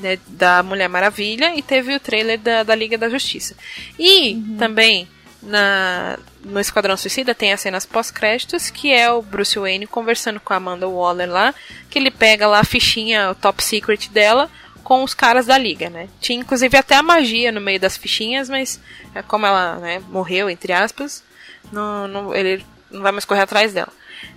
né, 0.00 0.18
da 0.28 0.62
Mulher 0.62 0.88
Maravilha 0.88 1.54
e 1.56 1.62
teve 1.62 1.94
o 1.94 2.00
trailer 2.00 2.38
da, 2.38 2.62
da 2.62 2.74
Liga 2.74 2.96
da 2.96 3.08
Justiça. 3.08 3.56
E 3.98 4.40
também 4.58 5.08
na, 5.42 6.18
no 6.44 6.60
Esquadrão 6.60 6.96
Suicida 6.96 7.34
tem 7.34 7.52
as 7.52 7.60
cenas 7.60 7.84
pós-créditos, 7.84 8.70
que 8.70 8.92
é 8.92 9.10
o 9.10 9.20
Bruce 9.22 9.58
Wayne 9.58 9.86
conversando 9.86 10.38
com 10.38 10.52
a 10.52 10.56
Amanda 10.56 10.88
Waller 10.88 11.28
lá, 11.28 11.54
que 11.90 11.98
ele 11.98 12.10
pega 12.10 12.46
lá 12.46 12.60
a 12.60 12.64
fichinha, 12.64 13.30
o 13.30 13.34
top 13.34 13.62
secret 13.62 14.08
dela, 14.10 14.48
com 14.84 15.02
os 15.02 15.14
caras 15.14 15.46
da 15.46 15.58
liga, 15.58 15.90
né? 15.90 16.08
Tinha 16.20 16.38
inclusive 16.38 16.76
até 16.78 16.94
a 16.94 17.02
magia 17.02 17.50
no 17.50 17.60
meio 17.60 17.80
das 17.80 17.96
fichinhas, 17.96 18.48
mas 18.48 18.80
é, 19.12 19.20
como 19.22 19.44
ela 19.44 19.76
né, 19.76 20.00
morreu, 20.10 20.48
entre 20.48 20.72
aspas, 20.72 21.24
não, 21.72 22.06
não- 22.06 22.32
ele 22.34 22.64
não 22.90 23.02
vai 23.02 23.12
mais 23.12 23.24
correr 23.24 23.40
atrás 23.42 23.72
dela. 23.72 23.92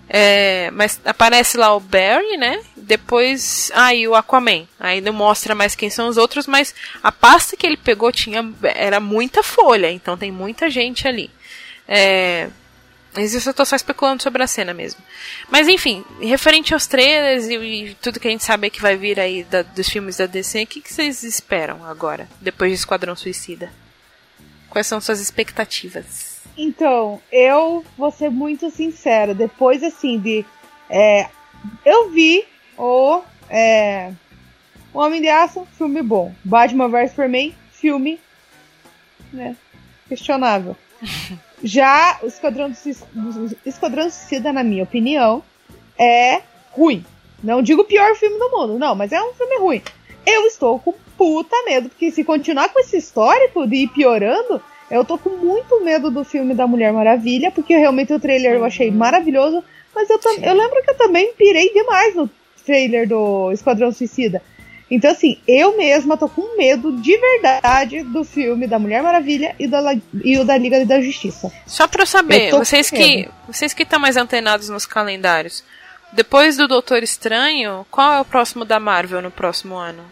É, 0.10 0.72
mas 0.72 1.00
aparece 1.06 1.56
lá 1.58 1.74
o 1.76 1.80
Barry, 1.80 2.36
né? 2.38 2.62
Depois. 2.76 3.72
Ah, 3.74 3.94
e 3.94 4.08
o 4.08 4.16
Aquaman. 4.16 4.68
Aí 4.80 5.02
não 5.02 5.14
mostra 5.14 5.54
mais 5.54 5.76
quem 5.76 5.90
são 5.90 6.08
os 6.08 6.18
outros, 6.18 6.48
mas 6.48 6.74
a 7.04 7.12
pasta 7.12 7.56
que 7.56 7.66
ele 7.66 7.78
pegou 7.78 8.12
tinha 8.12 8.44
era 8.64 9.00
muita 9.00 9.44
folha, 9.44 9.92
então 9.92 10.18
tem 10.18 10.32
muita 10.32 10.70
gente 10.70 11.08
ali. 11.08 11.30
É, 11.88 12.50
mas 13.16 13.34
isso 13.34 13.50
eu 13.50 13.54
tô 13.54 13.64
só 13.66 13.76
especulando 13.76 14.22
sobre 14.24 14.42
a 14.44 14.48
cena 14.48 14.74
mesmo. 14.74 15.02
Mas 15.50 15.68
enfim, 15.68 16.04
referente 16.22 16.74
aos 16.74 16.88
trailers 16.88 17.48
e, 17.48 17.56
e 17.56 17.96
tudo 17.96 18.20
que 18.20 18.28
a 18.28 18.32
gente 18.32 18.44
sabe 18.44 18.70
que 18.70 18.82
vai 18.82 18.96
vir 18.98 19.20
aí 19.20 19.44
da- 19.44 19.62
dos 19.62 19.88
filmes 19.90 20.18
da 20.18 20.26
DC, 20.26 20.64
o 20.64 20.68
que, 20.68 20.82
que 20.82 20.94
vocês 20.94 21.24
esperam 21.24 21.86
agora, 21.86 22.28
depois 22.42 22.72
de 22.72 22.78
Esquadrão 22.78 23.16
Suicida? 23.16 23.72
Quais 24.70 24.86
são 24.88 25.00
suas 25.02 25.20
expectativas? 25.20 26.29
Então, 26.58 27.22
eu 27.32 27.86
vou 27.98 28.12
ser 28.12 28.30
muito 28.30 28.70
sincera. 28.70 29.34
Depois, 29.34 29.84
assim, 29.84 30.20
de. 30.20 30.46
é, 30.90 31.30
eu 31.86 32.10
vi 32.12 32.46
o. 32.78 33.22
É, 33.50 34.12
o 34.94 35.00
Homem 35.00 35.22
de 35.22 35.30
Aço, 35.30 35.68
filme 35.78 36.02
bom. 36.02 36.34
Batman 36.44 36.88
vs 36.90 37.12
Superman, 37.12 37.56
filme. 37.72 38.20
Né, 39.32 39.56
questionável. 40.08 40.76
Já 41.64 42.18
o 42.24 42.28
Esquadrão, 42.28 42.74
Suic- 42.74 43.04
o 43.16 43.70
Esquadrão 43.70 44.04
Suicida, 44.10 44.52
na 44.54 44.64
minha 44.64 44.84
opinião, 44.84 45.44
é 45.98 46.42
ruim. 46.72 47.06
Não 47.44 47.62
digo 47.62 47.82
o 47.82 47.86
pior 47.86 48.16
filme 48.16 48.40
do 48.40 48.50
mundo, 48.50 48.80
não, 48.80 48.96
mas 48.96 49.12
é 49.12 49.22
um 49.22 49.34
filme 49.34 49.58
ruim. 49.60 49.82
Eu 50.26 50.46
estou 50.46 50.80
com 50.80 50.94
puta 51.18 51.56
medo, 51.66 51.90
porque 51.90 52.12
se 52.12 52.24
continuar 52.24 52.70
com 52.70 52.80
esse 52.80 52.98
histórico 52.98 53.68
de 53.68 53.76
ir 53.78 53.88
piorando, 53.90 54.62
eu 54.92 55.04
tô 55.06 55.18
com 55.18 55.30
muito 55.30 55.84
medo 55.84 56.10
do 56.12 56.24
filme 56.24 56.54
da 56.54 56.66
Mulher 56.68 56.92
Maravilha, 56.94 57.52
porque 57.52 57.76
realmente 57.76 58.14
o 58.14 58.20
trailer 58.20 58.54
eu 58.54 58.66
achei 58.66 58.90
maravilhoso, 58.92 59.64
mas 59.94 60.10
eu, 60.10 60.18
tam- 60.20 60.38
eu 60.42 60.54
lembro 60.54 60.82
que 60.84 60.90
eu 60.92 60.98
também 60.98 61.34
pirei 61.34 61.72
demais 61.74 62.16
no 62.16 62.30
trailer 62.66 63.08
do 63.08 63.52
Esquadrão 63.52 63.92
Suicida. 63.92 64.42
Então, 64.92 65.12
assim, 65.12 65.38
eu 65.48 65.78
mesma 65.78 66.18
tô 66.18 66.28
com 66.28 66.58
medo 66.58 66.92
de 67.00 67.16
verdade 67.16 68.02
do 68.02 68.24
filme 68.24 68.66
da 68.66 68.80
Mulher 68.80 69.04
Maravilha 69.04 69.56
e, 69.60 69.68
da, 69.68 69.82
e 70.24 70.38
o 70.40 70.44
da 70.44 70.58
Liga 70.58 70.84
da 70.84 71.00
Justiça. 71.00 71.52
Só 71.68 71.88
pra 71.88 72.02
eu 72.02 72.08
saber, 72.08 72.50
Eu 72.50 72.58
vocês 72.58 72.90
que 72.90 73.30
vocês 73.48 73.72
que 73.74 73.84
estão 73.84 74.00
mais 74.00 74.18
antenados 74.18 74.68
nos 74.70 74.88
calendários, 74.88 75.64
depois 76.12 76.58
do 76.58 76.68
Doutor 76.68 77.04
Estranho, 77.04 77.86
qual 77.92 78.14
é 78.14 78.20
o 78.22 78.26
próximo 78.26 78.66
da 78.66 78.80
Marvel 78.80 79.22
no 79.22 79.30
próximo 79.30 79.76
ano? 79.76 80.04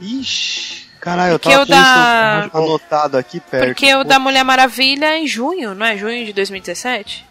Ixi, 0.00 0.83
caralho, 1.04 1.32
eu 1.34 1.38
tava 1.38 1.62
o 1.62 1.64
da- 1.66 2.50
anotado 2.52 3.16
aqui 3.18 3.38
perto. 3.40 3.66
Porque 3.66 3.94
o 3.94 3.98
Pô, 3.98 4.04
da 4.04 4.18
Mulher 4.18 4.42
Maravilha 4.44 5.06
é 5.06 5.18
em 5.18 5.26
junho, 5.26 5.74
não 5.74 5.84
é? 5.86 5.96
Junho 5.96 6.24
de 6.24 6.32
2017? 6.32 7.24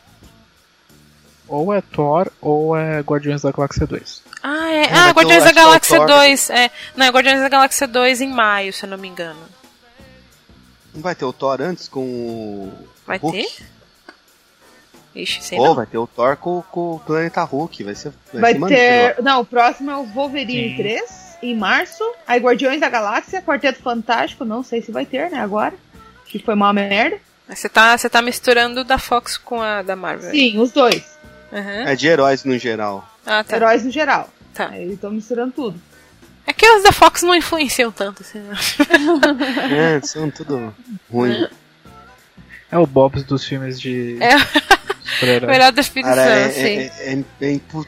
Ou 1.47 1.73
é 1.73 1.81
Thor 1.81 2.31
ou 2.41 2.75
é 2.77 2.99
Guardiões 3.01 3.41
da 3.41 3.51
Galáxia 3.51 3.85
2. 3.85 4.21
Ah, 4.41 4.71
é. 4.71 4.83
É, 4.83 4.93
ah, 4.93 5.11
Guardiões 5.11 5.43
da 5.43 5.51
Galáxia 5.51 5.97
Thor. 5.97 6.07
2. 6.07 6.49
É. 6.49 6.71
Não, 6.95 7.05
é 7.05 7.09
Guardiões 7.09 7.39
da 7.39 7.49
Galáxia 7.49 7.87
2 7.87 8.21
em 8.21 8.29
maio, 8.29 8.71
se 8.73 8.83
eu 8.85 8.89
não 8.89 8.97
me 8.97 9.07
engano. 9.07 9.39
Não 10.93 11.01
vai 11.01 11.15
ter 11.15 11.25
o 11.25 11.33
Thor 11.33 11.61
antes 11.61 11.87
com 11.87 11.99
o. 12.01 12.73
Vai 13.05 13.17
Hulk? 13.17 13.37
ter? 13.37 13.65
Ixi, 15.15 15.43
sei 15.43 15.57
Pô, 15.57 15.65
não. 15.65 15.75
vai 15.75 15.85
ter 15.85 15.97
o 15.97 16.07
Thor 16.07 16.35
com, 16.37 16.63
com 16.71 16.95
o 16.95 16.99
Planeta 16.99 17.43
Hulk. 17.43 17.83
Vai 17.83 17.95
ser. 17.95 18.11
Vai, 18.31 18.41
Vai 18.41 18.53
ser 18.53 18.59
maneiro, 18.59 19.15
ter. 19.15 19.21
Não, 19.23 19.41
o 19.41 19.45
próximo 19.45 19.91
é 19.91 19.95
o 19.97 20.03
Wolverine 20.05 20.69
Sim. 20.69 20.75
3, 20.77 21.11
em 21.43 21.55
março. 21.55 22.03
Aí 22.27 22.39
Guardiões 22.39 22.79
da 22.79 22.89
Galáxia, 22.89 23.41
Quarteto 23.41 23.81
Fantástico, 23.81 24.43
não 24.45 24.63
sei 24.63 24.81
se 24.81 24.91
vai 24.91 25.05
ter, 25.05 25.29
né, 25.29 25.39
agora. 25.39 25.73
Que 26.25 26.39
foi 26.39 26.53
uma 26.55 26.73
merda. 26.73 27.17
Mas 27.47 27.59
Você 27.59 27.69
tá, 27.69 27.97
você 27.97 28.09
tá 28.09 28.21
misturando 28.21 28.81
o 28.81 28.83
da 28.83 28.97
Fox 28.97 29.37
com 29.37 29.61
a 29.61 29.81
da 29.81 29.95
Marvel. 29.95 30.31
Sim, 30.31 30.59
os 30.59 30.71
dois. 30.71 31.03
Ó. 31.51 31.55
É 31.57 31.95
de 31.95 32.07
heróis 32.07 32.43
no 32.43 32.57
geral. 32.57 33.07
Ah, 33.25 33.43
tá. 33.43 33.55
Heróis 33.57 33.83
no 33.83 33.91
geral. 33.91 34.29
Tá. 34.53 34.69
Aí 34.69 34.81
eles 34.83 34.95
estão 34.95 35.11
misturando 35.11 35.51
tudo. 35.51 35.79
É 36.45 36.51
que 36.53 36.67
os 36.69 36.83
da 36.83 36.91
Fox 36.91 37.21
não 37.23 37.33
influenciam 37.35 37.91
tanto, 37.91 38.21
assim, 38.21 38.39
né? 38.39 38.55
é, 39.97 40.01
são 40.05 40.29
tudo 40.29 40.73
ruim. 41.11 41.47
É 42.71 42.77
o 42.77 42.85
Bobs 42.87 43.23
dos 43.23 43.45
filmes 43.45 43.79
de 43.79 44.17
É. 44.21 44.37
super-herói. 45.03 45.51
Melhor 45.53 45.71
definição, 45.71 46.15
Cara, 46.15 46.29
é, 46.31 46.45
assim. 46.45 46.61
é, 46.61 47.13
é, 47.13 47.23
é 47.47 47.51
impu- 47.53 47.87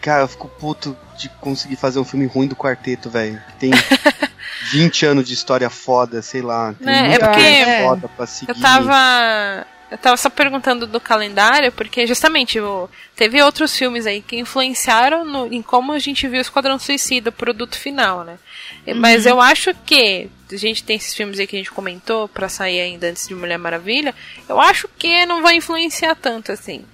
Cara, 0.00 0.22
eu 0.22 0.28
fico 0.28 0.48
puto 0.48 0.96
de 1.18 1.28
conseguir 1.40 1.76
fazer 1.76 1.98
um 1.98 2.04
filme 2.04 2.26
ruim 2.26 2.46
do 2.48 2.56
quarteto, 2.56 3.10
velho. 3.10 3.40
Que 3.50 3.52
Tem 3.58 3.70
20 4.72 5.06
anos 5.06 5.26
de 5.28 5.34
história 5.34 5.68
foda, 5.70 6.22
sei 6.22 6.42
lá. 6.42 6.74
Tem 6.74 6.86
Né, 6.86 6.98
é 6.98 7.08
muita 7.08 7.26
porque- 7.28 7.40
coisa 7.42 7.70
É. 7.70 7.84
foda 7.84 8.08
pra 8.08 8.26
seguir. 8.26 8.50
Eu 8.52 8.60
tava. 8.60 9.66
Eu 9.90 9.98
tava 9.98 10.16
só 10.16 10.30
perguntando 10.30 10.86
do 10.86 11.00
calendário, 11.00 11.72
porque 11.72 12.06
justamente 12.06 12.60
o, 12.60 12.88
teve 13.16 13.42
outros 13.42 13.76
filmes 13.76 14.06
aí 14.06 14.22
que 14.22 14.38
influenciaram 14.38 15.24
no- 15.24 15.52
em 15.52 15.60
como 15.60 15.90
a 15.92 15.98
gente 15.98 16.28
viu 16.28 16.38
o 16.38 16.40
Esquadrão 16.40 16.78
Suicida, 16.78 17.30
o 17.30 17.32
produto 17.32 17.76
final, 17.76 18.22
né? 18.22 18.38
E- 18.86 18.94
Mas 18.94 19.26
eu 19.26 19.40
acho 19.40 19.74
que. 19.84 20.30
A 20.52 20.56
gente 20.56 20.82
tem 20.84 20.96
esses 20.96 21.12
filmes 21.14 21.38
aí 21.40 21.46
que 21.46 21.56
a 21.56 21.58
gente 21.58 21.70
comentou 21.72 22.28
pra 22.28 22.48
sair 22.48 22.80
ainda 22.80 23.08
antes 23.08 23.26
de 23.28 23.34
Mulher 23.34 23.58
Maravilha. 23.58 24.14
Eu 24.48 24.60
acho 24.60 24.88
que 24.98 25.26
não 25.26 25.42
vai 25.42 25.56
influenciar 25.56 26.14
tanto 26.14 26.50
assim. 26.52 26.84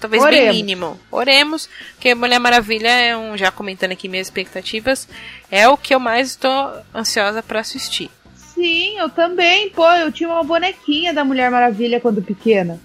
Talvez 0.00 0.22
bem 0.22 0.32
Oremos. 0.32 0.56
mínimo. 0.56 1.00
Oremos, 1.10 1.68
porque 1.94 2.14
Mulher 2.14 2.38
Maravilha 2.38 2.88
é 2.88 3.16
um. 3.16 3.36
Já 3.36 3.50
comentando 3.50 3.92
aqui 3.92 4.08
minhas 4.08 4.26
expectativas, 4.26 5.08
é 5.50 5.68
o 5.68 5.76
que 5.76 5.94
eu 5.94 6.00
mais 6.00 6.30
estou 6.30 6.72
ansiosa 6.94 7.42
pra 7.42 7.60
assistir. 7.60 8.10
Sim, 8.34 8.98
eu 8.98 9.08
também. 9.08 9.70
Pô, 9.70 9.86
eu 9.92 10.12
tinha 10.12 10.28
uma 10.28 10.44
bonequinha 10.44 11.12
da 11.12 11.24
Mulher 11.24 11.50
Maravilha 11.50 12.00
quando 12.00 12.22
pequena. 12.22 12.78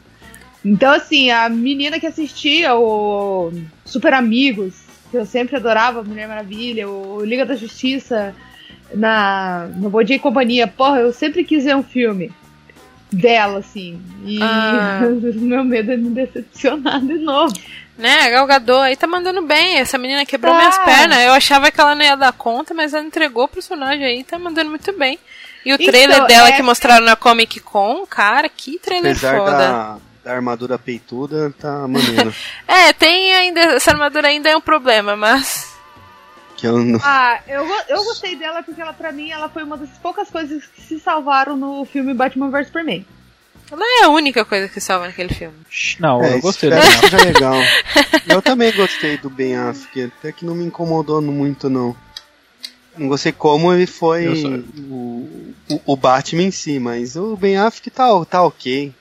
Então, 0.64 0.92
assim, 0.92 1.32
a 1.32 1.48
menina 1.48 2.00
que 2.00 2.08
assistia 2.08 2.76
o 2.76 3.52
Super 3.86 4.14
Amigos, 4.14 4.76
que 5.10 5.18
eu 5.18 5.26
sempre 5.26 5.56
adorava 5.56 6.04
Mulher 6.04 6.28
Maravilha, 6.28 6.90
o 6.90 7.24
Liga 7.24 7.46
da 7.46 7.56
Justiça, 7.56 8.36
na, 8.94 9.70
no 9.76 9.90
Bom 9.90 10.04
Dia 10.04 10.18
e 10.18 10.20
Companhia, 10.20 10.68
porra, 10.68 11.00
eu 11.00 11.14
sempre 11.14 11.44
quis 11.44 11.64
ver 11.64 11.76
um 11.76 11.84
filme 11.84 12.32
dela, 13.12 13.60
assim. 13.60 14.02
E 14.26 14.40
Ah. 14.42 15.00
meu 15.36 15.64
medo 15.64 15.92
é 15.92 15.98
me 15.98 16.10
decepcionar 16.10 17.00
de 17.02 17.16
novo. 17.16 17.54
Né, 17.98 18.22
a 18.22 18.30
Gal 18.30 18.48
Gadot 18.48 18.80
aí 18.82 18.96
tá 18.96 19.06
mandando 19.08 19.42
bem. 19.42 19.76
Essa 19.78 19.98
menina 19.98 20.26
quebrou 20.26 20.54
Tá. 20.54 20.60
minhas 20.60 20.78
pernas. 20.80 21.20
Eu 21.20 21.34
achava 21.34 21.70
que 21.70 21.82
ela 21.82 21.96
não 21.96 22.04
ia 22.06 22.16
dar 22.16 22.32
conta, 22.32 22.74
mas 22.74 22.94
ela 22.94 23.04
entregou 23.06 23.44
o 23.44 23.48
personagem 23.50 24.06
aí, 24.06 24.24
tá 24.24 24.40
mandando 24.40 24.70
muito 24.70 24.98
bem. 24.98 25.20
E 25.66 25.74
o 25.74 25.76
Então, 25.76 25.88
trailer 25.88 26.26
dela 26.26 26.48
é- 26.48 26.52
que 26.54 26.62
mostraram 26.62 27.04
na 27.04 27.18
Comic 27.18 27.60
Con, 27.60 28.06
cara, 28.08 28.48
que 28.48 28.80
trailer 28.80 29.12
Apesar 29.12 29.38
foda. 29.38 29.52
da, 29.52 29.98
da 30.24 30.32
armadura 30.34 30.80
peituda, 30.80 31.54
tá 31.60 31.86
maneiro. 31.90 32.34
É, 32.66 32.94
tem 32.94 33.34
ainda. 33.36 33.60
Essa 33.76 33.92
armadura 33.92 34.30
ainda 34.30 34.48
é 34.50 34.56
um 34.56 34.62
problema, 34.62 35.18
mas. 35.18 35.69
Que 36.60 36.68
eu 36.68 36.78
não. 36.84 37.00
Ah, 37.04 37.40
eu, 37.48 37.66
eu 37.88 38.04
gostei 38.04 38.36
dela 38.36 38.62
porque 38.64 38.82
ela, 38.82 38.94
pra 38.94 39.12
mim, 39.12 39.30
ela 39.32 39.50
foi 39.50 39.64
uma 39.64 39.78
das 39.78 39.90
poucas 40.00 40.30
coisas 40.30 40.64
que 40.66 40.82
se 40.82 41.00
salvaram 41.00 41.56
no 41.56 41.86
filme 41.86 42.14
Batman 42.14 42.50
vs 42.50 42.68
Superman. 42.68 43.06
Ela 43.72 43.84
é 44.02 44.06
a 44.06 44.10
única 44.10 44.44
coisa 44.44 44.68
que 44.68 44.82
salva 44.82 45.06
naquele 45.08 45.32
filme. 45.34 45.56
Não, 46.00 46.24
É, 46.24 46.34
eu 46.36 46.42
gostei 46.42 46.70
dela. 46.72 46.82
que 46.82 46.98
seja 47.10 47.18
legal. 47.24 47.56
Eu 48.28 48.42
também 48.42 48.72
gostei 48.74 49.18
do 49.18 49.30
Ben 49.30 49.56
Affleck, 49.56 50.12
até 50.18 50.32
que 50.32 50.44
não 50.44 50.56
me 50.56 50.66
incomodou 50.66 51.22
muito, 51.22 51.70
não. 51.70 51.96
Não 52.98 53.08
gostei 53.08 53.32
como 53.32 53.72
ele 53.72 53.86
foi 53.86 54.28
o, 54.28 54.66
o, 55.70 55.82
o 55.86 55.96
Batman 55.96 56.44
em 56.44 56.52
si, 56.52 56.80
mas 56.80 57.16
o 57.16 57.36
Ben 57.38 57.58
Affleck 57.58 57.92
tá, 57.92 58.08
tá 58.26 58.44
ok. 58.44 58.92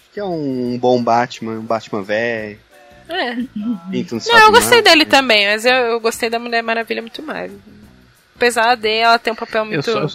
Acho 0.00 0.10
que 0.12 0.18
é 0.20 0.24
um 0.24 0.76
bom 0.76 1.00
Batman, 1.02 1.52
um 1.52 1.62
Batman 1.62 2.02
velho. 2.02 2.58
É. 3.08 3.34
Pinto, 3.90 4.14
Não, 4.16 4.20
sabe 4.20 4.40
eu 4.42 4.50
gostei 4.50 4.78
nada. 4.78 4.90
dele 4.90 5.04
também, 5.04 5.46
mas 5.46 5.64
eu, 5.64 5.72
eu 5.74 6.00
gostei 6.00 6.28
da 6.28 6.38
Mulher 6.38 6.62
Maravilha 6.62 7.00
muito 7.00 7.22
mais. 7.22 7.52
Apesar 8.34 8.74
de 8.74 8.88
ela 8.90 9.18
ter 9.18 9.30
um 9.30 9.34
papel 9.36 9.62
Eu 9.64 9.66
muito. 9.70 9.84
só, 9.90 9.98
eu, 10.00 10.10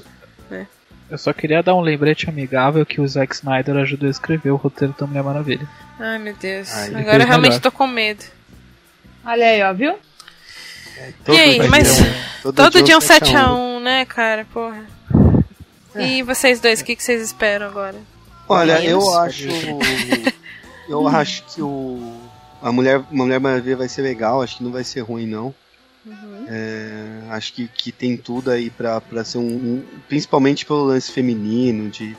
né? 0.50 0.68
eu 1.10 1.18
só 1.18 1.32
queria 1.34 1.64
dar 1.64 1.74
um 1.74 1.82
lembrete 1.82 2.30
amigável 2.30 2.86
que 2.86 3.00
o 3.02 3.08
Zack 3.08 3.34
Snyder 3.34 3.78
ajudou 3.78 4.08
a 4.08 4.12
escrever 4.12 4.52
o 4.52 4.56
roteiro 4.58 4.94
da 5.00 5.08
Mulher 5.08 5.24
Maravilha. 5.24 5.68
Ai 6.00 6.18
meu 6.20 6.36
Deus. 6.36 6.72
Ai, 6.74 6.88
ele 6.88 6.98
Agora 6.98 7.24
eu 7.24 7.28
realmente 7.28 7.52
melhor. 7.52 7.62
tô 7.62 7.72
com 7.72 7.88
medo. 7.88 8.24
Olha 9.26 9.46
aí, 9.46 9.64
ó, 9.64 9.74
viu? 9.74 9.96
Todo 11.26 11.36
e 11.36 11.40
aí, 11.40 11.68
mas 11.70 12.00
um- 12.46 12.52
todo, 12.52 12.84
dia 12.84 12.98
um 12.98 13.02
7 13.02 13.36
a 13.36 13.48
7x1, 13.48 13.80
né, 13.82 14.06
cara? 14.06 14.46
Porra. 14.54 14.86
E 15.96 16.22
vocês 16.24 16.60
dois, 16.60 16.82
o 16.82 16.86
que, 16.86 16.96
que 16.96 17.04
vocês 17.04 17.22
esperam 17.24 17.66
agora? 17.68 17.96
Olha, 18.48 18.80
Menos. 18.80 19.04
eu 19.04 19.20
acho. 19.20 19.48
Eu 20.88 21.08
acho 21.08 21.44
que 21.46 21.62
o. 21.62 22.21
A 22.62 22.72
Mulher, 22.72 23.04
Mulher 23.12 23.40
Maravilha 23.40 23.78
vai 23.78 23.90
ser 23.90 24.02
legal, 24.04 24.42
acho 24.42 24.58
que 24.58 24.64
não 24.64 24.72
vai 24.72 24.84
ser 24.84 25.02
ruim, 25.02 25.26
não. 25.26 25.54
Uhum. 26.06 26.46
É, 26.48 27.22
acho 27.30 27.54
que, 27.54 27.68
que 27.68 27.92
tem 27.92 28.18
tudo 28.18 28.52
aí 28.52 28.70
pra, 28.70 29.00
pra 29.02 29.24
ser 29.24 29.38
um, 29.38 29.48
um- 29.48 29.84
Principalmente 30.08 30.66
pelo 30.66 30.84
lance 30.84 31.12
feminino, 31.12 31.90
de 31.90 32.16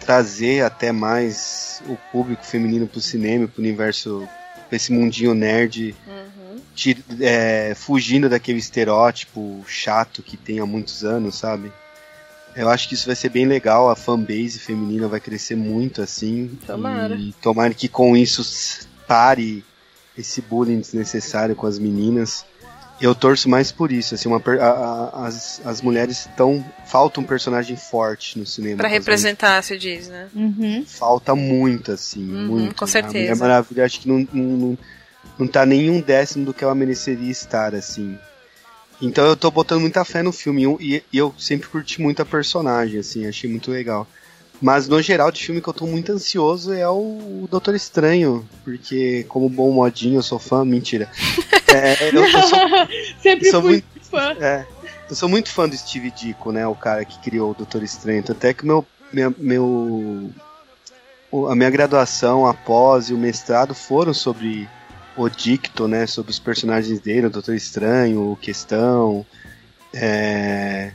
trazer 0.00 0.62
até 0.64 0.92
mais 0.92 1.82
o 1.86 1.96
público 2.12 2.44
feminino 2.44 2.86
pro 2.86 3.00
cinema, 3.00 3.48
pro 3.48 3.62
universo. 3.62 4.26
pra 4.68 4.76
esse 4.76 4.92
mundinho 4.92 5.34
nerd. 5.34 5.94
Uhum. 6.06 6.56
ti- 6.74 7.04
é, 7.20 7.74
fugindo 7.76 8.28
daquele 8.28 8.58
estereótipo 8.58 9.64
chato 9.68 10.22
que 10.22 10.36
tem 10.36 10.58
há 10.58 10.66
muitos 10.66 11.04
anos, 11.04 11.36
sabe? 11.36 11.70
Eu 12.56 12.68
acho 12.68 12.88
que 12.88 12.94
isso 12.94 13.06
vai 13.06 13.16
ser 13.16 13.28
bem 13.30 13.46
legal, 13.46 13.90
a 13.90 13.96
fanbase 13.96 14.58
feminina 14.60 15.08
vai 15.08 15.20
crescer 15.20 15.56
muito 15.56 16.00
assim. 16.02 16.56
Tomara. 16.66 17.14
E 17.16 17.32
tomara 17.42 17.74
que 17.74 17.88
com 17.88 18.16
isso 18.16 18.86
pare 19.06 19.64
esse 20.16 20.40
bullying 20.40 20.80
desnecessário 20.80 21.54
com 21.56 21.66
as 21.66 21.78
meninas. 21.78 22.44
Eu 23.00 23.12
torço 23.14 23.48
mais 23.48 23.72
por 23.72 23.90
isso, 23.90 24.14
assim, 24.14 24.28
uma 24.28 24.40
a- 24.60 24.64
a- 24.64 25.26
as, 25.26 25.60
as 25.64 25.82
mulheres 25.82 26.20
estão. 26.20 26.64
Falta 26.86 27.20
um 27.20 27.24
personagem 27.24 27.76
forte 27.76 28.38
no 28.38 28.46
cinema. 28.46 28.84
As 28.86 28.92
representar, 28.92 29.62
se 29.64 29.76
diz, 29.76 30.06
né? 30.08 30.28
Uhum. 30.34 30.84
falta 30.86 31.34
muito, 31.34 31.90
assim, 31.90 32.22
Uhum, 32.22 32.46
muito. 32.46 32.74
com 32.76 32.84
A 32.84 32.88
certeza. 32.88 33.18
Mulher 33.18 33.36
Maravilha 33.36 33.84
acho 33.84 34.00
que 34.00 34.08
não, 34.08 34.26
não, 34.32 34.42
não, 34.44 34.78
não 35.40 35.46
tá 35.48 35.66
nem 35.66 35.90
um 35.90 36.00
décimo 36.00 36.44
do 36.44 36.54
que 36.54 36.62
ela 36.62 36.74
mereceria 36.74 37.30
estar, 37.30 37.74
assim. 37.74 38.16
Então 39.02 39.26
eu 39.26 39.36
tô 39.36 39.50
botando 39.50 39.80
muita 39.80 40.04
fé 40.04 40.22
no 40.22 40.32
filme 40.32 40.62
e, 40.80 41.02
e 41.12 41.18
eu 41.18 41.34
sempre 41.36 41.68
curti 41.68 42.00
muito 42.00 42.22
a 42.22 42.24
personagem, 42.24 43.00
assim, 43.00 43.26
achei 43.26 43.50
muito 43.50 43.72
legal. 43.72 44.06
Mas 44.60 44.88
no 44.88 45.02
geral 45.02 45.30
de 45.30 45.44
filme 45.44 45.60
que 45.60 45.68
eu 45.68 45.72
tô 45.74 45.86
muito 45.86 46.10
ansioso 46.12 46.72
é 46.72 46.88
o 46.88 47.46
Doutor 47.50 47.74
Estranho, 47.74 48.48
porque 48.64 49.24
como 49.28 49.48
bom 49.48 49.70
modinho 49.72 50.18
eu 50.18 50.22
sou 50.22 50.38
fã, 50.38 50.64
mentira. 50.64 51.08
É, 51.74 52.10
eu, 52.16 52.24
eu 52.24 52.30
sou 52.30 52.58
Sempre 53.20 53.50
Sou 53.50 53.60
fui 53.60 53.70
muito- 53.72 53.86
fã. 54.08 54.32
é, 54.40 54.64
eu 55.10 55.16
sou 55.16 55.28
muito 55.28 55.50
fã 55.50 55.68
do 55.68 55.76
Steve 55.76 56.08
Ditko, 56.12 56.52
né? 56.52 56.64
O 56.68 56.74
cara 56.76 57.04
que 57.04 57.18
criou 57.18 57.50
o 57.50 57.54
Doutor 57.54 57.82
Estranho. 57.82 58.22
Tanto 58.22 58.44
é 58.44 58.54
que 58.54 58.64
meu, 58.64 58.86
minha, 59.12 59.34
meu, 59.36 60.30
a 61.50 61.54
minha 61.56 61.68
graduação, 61.70 62.46
após 62.46 63.10
e 63.10 63.12
o 63.14 63.18
mestrado 63.18 63.74
foram 63.74 64.14
sobre 64.14 64.68
o 65.16 65.28
Dicto, 65.28 65.88
né? 65.88 66.06
Sobre 66.06 66.30
os 66.30 66.38
personagens 66.38 67.00
dele, 67.00 67.26
o 67.26 67.30
Doutor 67.30 67.56
Estranho, 67.56 68.30
o 68.30 68.36
Questão, 68.36 69.26
é, 69.92 70.92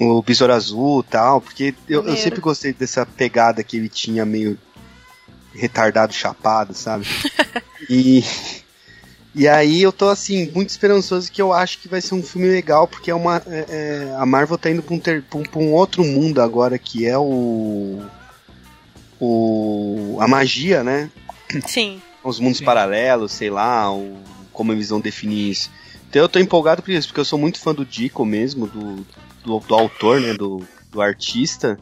o 0.00 0.22
Besouro 0.22 0.52
Azul 0.52 1.00
e 1.00 1.10
tal. 1.10 1.40
Porque 1.40 1.74
eu, 1.88 2.06
eu 2.06 2.16
sempre 2.16 2.40
gostei 2.40 2.72
dessa 2.72 3.04
pegada 3.04 3.62
que 3.62 3.76
ele 3.76 3.88
tinha 3.88 4.24
meio 4.24 4.58
retardado, 5.54 6.12
chapado, 6.12 6.74
sabe? 6.74 7.06
e... 7.88 8.24
E 9.32 9.46
aí 9.46 9.80
eu 9.80 9.92
tô 9.92 10.08
assim, 10.08 10.50
muito 10.50 10.70
esperançoso 10.70 11.30
que 11.30 11.40
eu 11.40 11.52
acho 11.52 11.78
que 11.78 11.86
vai 11.86 12.00
ser 12.00 12.16
um 12.16 12.22
filme 12.22 12.48
legal, 12.48 12.88
porque 12.88 13.12
é 13.12 13.14
uma. 13.14 13.40
é- 13.46 13.66
é, 14.10 14.14
a 14.18 14.26
Marvel 14.26 14.58
tá 14.58 14.68
indo 14.68 14.82
pra 14.82 14.92
um, 14.92 14.98
ter- 14.98 15.22
pra 15.22 15.38
um- 15.38 15.44
pra 15.44 15.60
um 15.60 15.72
outro 15.72 16.02
mundo 16.04 16.42
agora, 16.42 16.76
que 16.76 17.06
é 17.06 17.16
o. 17.16 18.02
O. 19.20 20.16
A 20.20 20.26
magia, 20.26 20.82
né? 20.82 21.10
Sim. 21.66 22.00
Os 22.24 22.40
mundos 22.40 22.58
Sim. 22.58 22.64
paralelos, 22.64 23.30
sei 23.32 23.50
lá, 23.50 23.92
o, 23.92 24.16
como 24.52 24.72
eles 24.72 24.88
vão 24.88 25.00
definir 25.00 25.50
isso. 25.50 25.70
Então 26.08 26.22
eu 26.22 26.28
tô 26.28 26.38
empolgado 26.38 26.82
por 26.82 26.90
isso, 26.90 27.06
porque 27.08 27.20
eu 27.20 27.24
sou 27.24 27.38
muito 27.38 27.60
fã 27.60 27.72
do 27.74 27.84
Dico 27.84 28.24
mesmo, 28.24 28.66
do, 28.66 29.06
do, 29.44 29.58
do 29.60 29.74
autor, 29.74 30.20
né? 30.20 30.34
Do, 30.34 30.62
do 30.90 31.00
artista. 31.00 31.78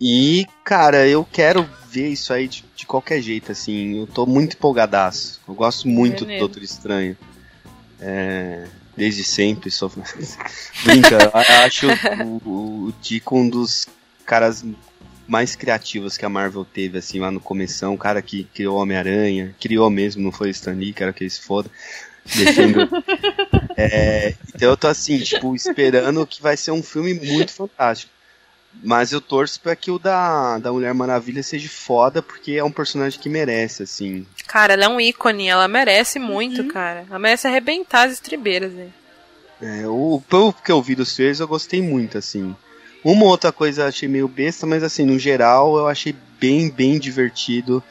E, 0.00 0.46
cara, 0.64 1.06
eu 1.06 1.26
quero 1.30 1.68
ver 1.90 2.08
isso 2.08 2.32
aí 2.32 2.46
de, 2.46 2.64
de 2.74 2.86
qualquer 2.86 3.20
jeito, 3.20 3.50
assim. 3.50 4.00
Eu 4.00 4.06
tô 4.06 4.26
muito 4.26 4.56
empolgadaço. 4.56 5.40
Eu 5.48 5.54
gosto 5.54 5.88
muito 5.88 6.24
do 6.24 6.38
Doutor 6.38 6.62
Estranho. 6.62 7.16
É, 8.00 8.66
desde 8.96 9.24
sempre 9.24 9.70
sou. 9.70 9.90
Brinca, 10.84 11.18
eu 11.34 11.64
acho 11.64 11.86
o, 11.86 12.48
o, 12.48 12.84
o 12.86 12.94
Dico 13.02 13.36
um 13.36 13.48
dos 13.48 13.88
caras 14.24 14.64
mais 15.26 15.54
criativos 15.54 16.16
que 16.16 16.24
a 16.24 16.28
Marvel 16.28 16.64
teve, 16.64 16.98
assim, 16.98 17.18
lá 17.18 17.30
no 17.30 17.40
começo. 17.40 17.86
Um 17.88 17.96
cara 17.96 18.22
que 18.22 18.44
criou 18.44 18.78
Homem-Aranha. 18.78 19.54
Criou 19.60 19.90
mesmo, 19.90 20.22
não 20.22 20.32
foi 20.32 20.50
Stan 20.50 20.72
Lee, 20.72 20.92
quero 20.92 21.12
que 21.12 21.24
ele 21.24 21.30
se 21.30 21.40
foda. 21.40 21.70
Defendo. 22.34 22.88
É, 23.80 24.34
então 24.52 24.70
eu 24.70 24.76
tô 24.76 24.88
assim, 24.88 25.20
tipo, 25.20 25.54
esperando 25.54 26.26
que 26.26 26.42
vai 26.42 26.56
ser 26.56 26.72
um 26.72 26.82
filme 26.82 27.14
muito 27.14 27.52
fantástico. 27.52 28.10
Mas 28.82 29.12
eu 29.12 29.20
torço 29.20 29.60
pra 29.60 29.76
que 29.76 29.88
o 29.88 30.00
da, 30.00 30.58
da 30.58 30.72
Mulher 30.72 30.92
Maravilha 30.92 31.44
seja 31.44 31.68
foda, 31.68 32.20
porque 32.20 32.54
é 32.54 32.64
um 32.64 32.72
personagem 32.72 33.20
que 33.20 33.28
merece, 33.28 33.84
assim. 33.84 34.26
Cara, 34.48 34.72
ela 34.72 34.84
é 34.84 34.88
um 34.88 35.00
ícone, 35.00 35.46
ela 35.46 35.68
merece 35.68 36.18
muito, 36.18 36.64
cara. 36.64 37.04
Ela 37.08 37.20
merece 37.20 37.46
arrebentar 37.46 38.08
as 38.08 38.14
estribeiras, 38.14 38.72
né? 38.72 38.88
É, 39.62 39.86
o 39.86 40.20
pelo 40.28 40.52
que 40.52 40.72
eu 40.72 40.82
vi 40.82 40.96
dos 40.96 41.14
trailers, 41.14 41.38
eu 41.38 41.46
gostei 41.46 41.80
muito, 41.80 42.18
assim. 42.18 42.54
Uma 43.04 43.24
ou 43.24 43.30
outra 43.30 43.52
coisa 43.52 43.82
eu 43.82 43.86
achei 43.86 44.08
meio 44.08 44.26
besta, 44.26 44.66
mas 44.66 44.82
assim, 44.82 45.04
no 45.04 45.18
geral 45.18 45.76
eu 45.76 45.86
achei 45.86 46.14
bem, 46.40 46.68
bem 46.68 46.98
divertido. 46.98 47.82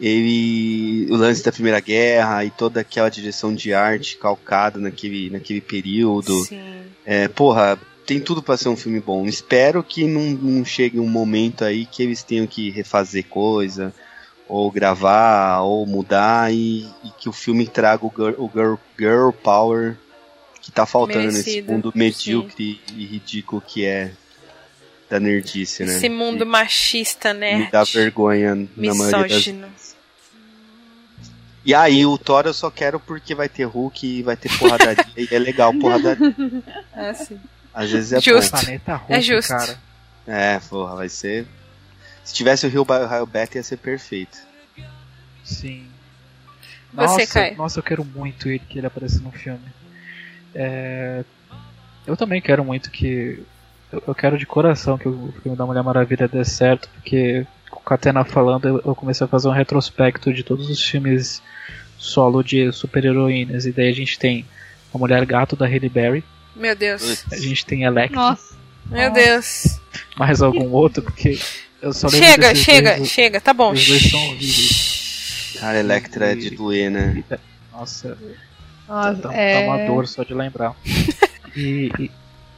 Ele. 0.00 1.06
O 1.10 1.16
lance 1.16 1.42
da 1.42 1.52
Primeira 1.52 1.80
Guerra 1.80 2.44
e 2.44 2.50
toda 2.50 2.80
aquela 2.80 3.08
direção 3.08 3.54
de 3.54 3.72
arte 3.72 4.16
calcada 4.16 4.78
naquele, 4.78 5.30
naquele 5.30 5.60
período. 5.60 6.44
Sim. 6.44 6.82
É, 7.04 7.28
porra, 7.28 7.78
tem 8.06 8.20
tudo 8.20 8.42
pra 8.42 8.56
ser 8.56 8.68
um 8.68 8.76
filme 8.76 9.00
bom. 9.00 9.26
Espero 9.26 9.82
que 9.82 10.06
não, 10.06 10.22
não 10.22 10.64
chegue 10.64 10.98
um 10.98 11.08
momento 11.08 11.64
aí 11.64 11.86
que 11.86 12.02
eles 12.02 12.22
tenham 12.22 12.46
que 12.46 12.70
refazer 12.70 13.24
coisa, 13.24 13.94
ou 14.48 14.70
gravar, 14.70 15.62
ou 15.62 15.86
mudar, 15.86 16.52
e, 16.52 16.86
e 17.04 17.10
que 17.18 17.28
o 17.28 17.32
filme 17.32 17.66
traga 17.66 18.04
o 18.04 18.12
girl, 18.14 18.34
o 18.38 18.50
girl, 18.52 18.74
girl 18.98 19.30
power 19.30 19.96
que 20.60 20.72
tá 20.72 20.86
faltando 20.86 21.26
nesse 21.26 21.50
Merecido, 21.50 21.72
mundo 21.72 21.92
medíocre 21.94 22.80
e 22.96 23.04
ridículo 23.04 23.60
que 23.60 23.84
é 23.84 24.12
da 25.10 25.20
nerdice, 25.20 25.84
né? 25.84 25.96
Esse 25.96 26.08
mundo 26.08 26.44
machista, 26.46 27.32
né? 27.34 27.56
Me 27.56 27.70
dá 27.70 27.84
vergonha 27.84 28.54
na 28.54 28.94
maioria 28.94 29.10
das 29.22 29.30
Misógino. 29.30 29.68
E 31.64 31.74
aí, 31.74 32.04
o 32.04 32.18
Thor 32.18 32.44
eu 32.46 32.52
só 32.52 32.70
quero 32.70 33.00
porque 33.00 33.34
vai 33.34 33.48
ter 33.48 33.64
Hulk 33.64 34.06
e 34.06 34.22
vai 34.22 34.36
ter 34.36 34.50
porradaria. 34.58 35.06
e 35.16 35.28
é 35.34 35.38
legal 35.38 35.72
porradaria. 35.74 36.34
Ah, 36.92 37.12
sim. 37.14 37.40
Às 37.72 37.90
vezes 37.90 38.12
é 38.12 38.20
Justo. 38.20 38.52
bom. 38.52 38.60
Planeta 38.60 38.94
Hulk, 38.96 39.12
É 39.12 39.20
justo. 39.20 39.48
cara. 39.48 39.78
É, 40.26 40.58
porra, 40.60 40.96
vai 40.96 41.08
ser. 41.08 41.46
Se 42.22 42.34
tivesse 42.34 42.66
o 42.66 42.70
Rio 42.70 42.82
Railback 42.84 43.56
ia 43.56 43.62
ser 43.62 43.78
perfeito. 43.78 44.38
Sim. 45.42 45.86
Você, 46.92 47.02
Nossa, 47.22 47.26
Caio. 47.26 47.56
nossa, 47.56 47.78
eu 47.78 47.82
quero 47.82 48.04
muito 48.04 48.48
ele 48.48 48.60
que 48.60 48.78
ele 48.78 48.86
apareça 48.86 49.18
no 49.20 49.32
filme. 49.32 49.60
É, 50.54 51.24
Eu 52.06 52.16
também 52.16 52.40
quero 52.42 52.64
muito 52.64 52.90
que. 52.90 53.42
Eu 53.94 54.02
eu 54.08 54.14
quero 54.14 54.36
de 54.38 54.44
coração 54.46 54.98
que 54.98 55.08
o 55.08 55.32
filme 55.42 55.56
da 55.56 55.64
Mulher 55.66 55.82
Maravilha 55.82 56.26
dê 56.28 56.44
certo, 56.44 56.88
porque 56.94 57.46
com 57.70 57.80
a 57.80 57.82
Catena 57.82 58.24
falando, 58.24 58.66
eu- 58.68 58.82
eu 58.84 58.94
comecei 58.94 59.24
a 59.24 59.28
fazer 59.28 59.48
um 59.48 59.52
retrospecto 59.52 60.32
de 60.32 60.42
todos 60.42 60.68
os 60.68 60.82
filmes 60.82 61.40
solo 61.98 62.42
de 62.42 62.70
super-heroínas. 62.72 63.66
E 63.66 63.72
daí 63.72 63.88
a 63.88 63.94
gente 63.94 64.18
tem 64.18 64.44
a 64.94 64.98
Mulher 64.98 65.24
Gato 65.24 65.54
da 65.56 65.66
Halle 65.66 65.88
Berry, 65.88 66.24
Meu 66.56 66.74
Deus. 66.76 67.24
a 67.32 67.36
gente 67.36 67.64
tem 67.66 67.82
Electra, 67.84 68.16
Nossa. 68.20 68.54
Meu 68.86 69.08
Nossa. 69.08 69.20
Deus. 69.24 69.80
mais 70.16 70.42
algum 70.42 70.70
outro, 70.72 71.02
porque 71.02 71.38
eu 71.80 71.92
só 71.92 72.08
lembro 72.08 72.26
Chega, 72.26 72.54
chega, 72.54 72.96
dois- 72.96 73.08
chega. 73.08 73.40
Tá 73.40 73.52
bom. 73.54 73.72
os 73.72 73.86
dois 73.86 74.10
são 74.10 74.20
horríveis. 74.28 75.56
Cara, 75.60 75.78
Electra 75.78 76.32
é 76.32 76.34
de 76.34 76.50
doer, 76.50 76.90
né? 76.90 77.24
Nossa, 77.72 78.18
Nossa, 78.88 79.22
Tá, 79.22 79.34
é... 79.34 79.60
tá 79.60 79.66
uma 79.66 79.86
dor 79.86 80.06
só 80.06 80.22
de 80.22 80.34
lembrar. 80.34 80.74
e, 81.56 81.90
e- 81.98 82.10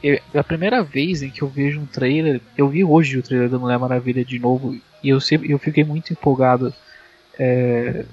eu- 0.03 0.19
a 0.35 0.43
primeira 0.43 0.83
vez 0.83 1.21
em 1.21 1.29
que 1.29 1.41
eu 1.41 1.47
vejo 1.47 1.79
um 1.79 1.85
trailer, 1.85 2.41
eu 2.57 2.67
vi 2.67 2.83
hoje 2.83 3.17
o 3.17 3.23
trailer 3.23 3.49
da 3.49 3.57
Mulher 3.59 3.77
Maravilha 3.79 4.23
de 4.23 4.37
novo 4.39 4.75
e 5.03 5.09
eu 5.09 5.19
sempre 5.19 5.51
eu 5.51 5.59
fiquei 5.59 5.83
muito 5.83 6.11
empolgado. 6.13 6.73
É, 7.39 8.05